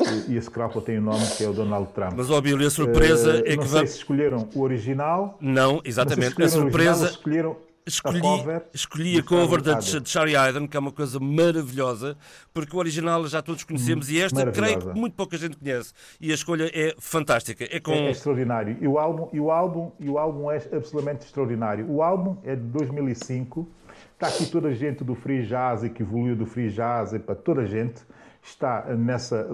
Eh, 0.01 0.31
e 0.31 0.37
esse 0.37 0.49
crápula 0.49 0.85
tem 0.85 0.99
o 0.99 1.01
um 1.01 1.05
nome 1.05 1.27
que 1.37 1.45
é 1.45 1.49
o 1.49 1.53
Donald 1.53 1.93
Trump. 1.93 2.13
Mas, 2.17 2.31
óbvio, 2.31 2.65
a 2.65 2.71
surpresa 2.71 3.35
uh, 3.35 3.39
é 3.39 3.51
que... 3.51 3.57
Não 3.57 3.67
sei 3.67 3.87
se 3.89 3.97
escolheram 3.97 4.49
o 4.55 4.61
original. 4.61 5.37
Não, 5.41 5.81
exatamente. 5.85 6.41
a 6.41 6.49
surpresa... 6.49 7.07
Escolheram 7.07 7.57
escolhi, 7.87 8.19
a 8.19 8.23
cover, 8.23 8.67
escolhi 8.73 9.19
a 9.19 9.23
cover 9.23 9.63
da 9.63 9.81
Charlie 9.81 10.37
Hayden, 10.37 10.67
que 10.67 10.77
é 10.77 10.81
uma 10.81 10.93
coisa 10.93 11.21
maravilhosa, 11.21 12.17
porque 12.53 12.75
o 12.75 12.79
original 12.79 13.27
já 13.27 13.43
todos 13.43 13.65
conhecemos 13.65 14.09
hum, 14.09 14.13
e 14.13 14.21
esta 14.23 14.51
creio 14.51 14.79
que 14.79 14.99
muito 14.99 15.15
pouca 15.15 15.37
gente 15.37 15.57
conhece. 15.57 15.93
E 16.21 16.31
a 16.31 16.35
escolha 16.35 16.71
é 16.73 16.95
fantástica. 16.99 17.65
É, 17.71 17.81
com... 17.81 17.93
é, 17.93 18.07
é 18.07 18.11
extraordinário. 18.11 18.77
E 18.81 18.89
o, 18.89 18.99
álbum, 18.99 19.29
e, 19.33 19.41
o 19.41 19.51
álbum, 19.51 19.93
e 20.01 20.09
o 20.09 20.19
álbum 20.19 20.51
é 20.51 20.57
absolutamente 20.57 21.27
extraordinário. 21.27 21.91
O 21.91 22.03
álbum 22.03 22.37
é 22.45 22.57
de 22.57 22.63
2005. 22.63 23.69
Está 24.15 24.29
aqui 24.29 24.47
toda 24.47 24.69
a 24.69 24.75
gente 24.75 25.05
do 25.05 25.15
free 25.15 25.47
jazz 25.47 25.83
e 25.83 25.91
que 25.91 26.03
evoluiu 26.03 26.37
do 26.37 26.47
free 26.47 26.71
jazz 26.71 27.13
e 27.13 27.19
para 27.19 27.35
toda 27.35 27.63
a 27.63 27.67
gente 27.67 28.03
está 28.43 28.85
nessa 28.95 29.49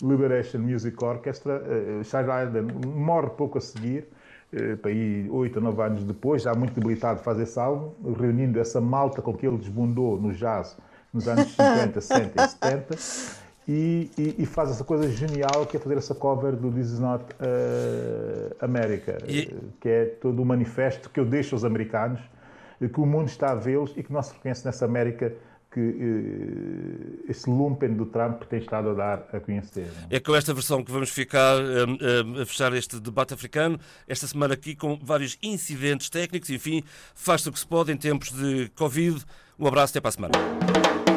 Liberation 0.00 0.58
Music 0.58 1.02
Orchestra. 1.02 1.62
Uh, 1.62 2.04
Charlie 2.04 2.32
Hayden 2.32 2.62
morre 2.86 3.30
pouco 3.30 3.58
a 3.58 3.60
seguir 3.60 4.04
eh, 4.04 4.19
para 4.80 4.90
aí 4.90 5.28
oito 5.30 5.56
ou 5.56 5.62
nove 5.62 5.82
anos 5.82 6.04
depois, 6.04 6.42
já 6.42 6.54
muito 6.54 6.74
debilitado, 6.74 7.20
faz 7.20 7.38
esse 7.38 7.58
álbum, 7.58 7.92
reunindo 8.12 8.58
essa 8.58 8.80
malta 8.80 9.22
com 9.22 9.32
que 9.32 9.46
ele 9.46 9.56
desbundou 9.56 10.20
no 10.20 10.32
jazz 10.32 10.76
nos 11.12 11.28
anos 11.28 11.48
50, 11.54 12.00
60 12.00 12.42
e 12.42 12.48
70, 12.48 12.96
e, 13.68 14.10
e, 14.18 14.34
e, 14.38 14.46
faz 14.46 14.70
essa 14.70 14.82
coisa 14.82 15.08
genial 15.08 15.64
que 15.66 15.76
é 15.76 15.80
fazer 15.80 15.96
essa 15.96 16.14
cover 16.14 16.56
do 16.56 16.72
This 16.72 16.92
Is 16.92 16.98
Not 16.98 17.24
uh, 17.24 18.56
America, 18.60 19.18
e... 19.28 19.54
que 19.80 19.88
é 19.88 20.04
todo 20.06 20.42
o 20.42 20.44
manifesto 20.44 21.08
que 21.08 21.20
eu 21.20 21.24
deixo 21.24 21.54
aos 21.54 21.64
americanos, 21.64 22.20
que 22.80 23.00
o 23.00 23.06
mundo 23.06 23.28
está 23.28 23.52
a 23.52 23.54
vê-los 23.54 23.92
e 23.96 24.02
que 24.02 24.12
não 24.12 24.22
se 24.22 24.32
reconhece 24.32 24.64
nessa 24.64 24.86
América 24.86 25.32
que 25.70 25.80
uh, 25.80 27.30
esse 27.30 27.48
lumpen 27.48 27.94
do 27.94 28.06
Trump 28.06 28.42
tem 28.44 28.58
estado 28.58 28.90
a 28.90 28.94
dar 28.94 29.28
a 29.32 29.40
conhecer. 29.40 29.88
É 30.10 30.18
com 30.18 30.34
esta 30.34 30.52
versão 30.52 30.82
que 30.82 30.90
vamos 30.90 31.10
ficar 31.10 31.56
uh, 31.60 32.42
a 32.42 32.46
fechar 32.46 32.72
este 32.74 32.98
debate 32.98 33.34
africano, 33.34 33.78
esta 34.08 34.26
semana 34.26 34.54
aqui 34.54 34.74
com 34.74 34.98
vários 35.00 35.38
incidentes 35.42 36.10
técnicos, 36.10 36.50
enfim, 36.50 36.82
faz-se 37.14 37.48
o 37.48 37.52
que 37.52 37.58
se 37.58 37.66
pode 37.66 37.92
em 37.92 37.96
tempos 37.96 38.32
de 38.32 38.68
Covid. 38.74 39.24
Um 39.58 39.66
abraço, 39.66 39.92
até 39.92 40.00
para 40.00 40.08
a 40.08 40.12
semana. 40.12 41.09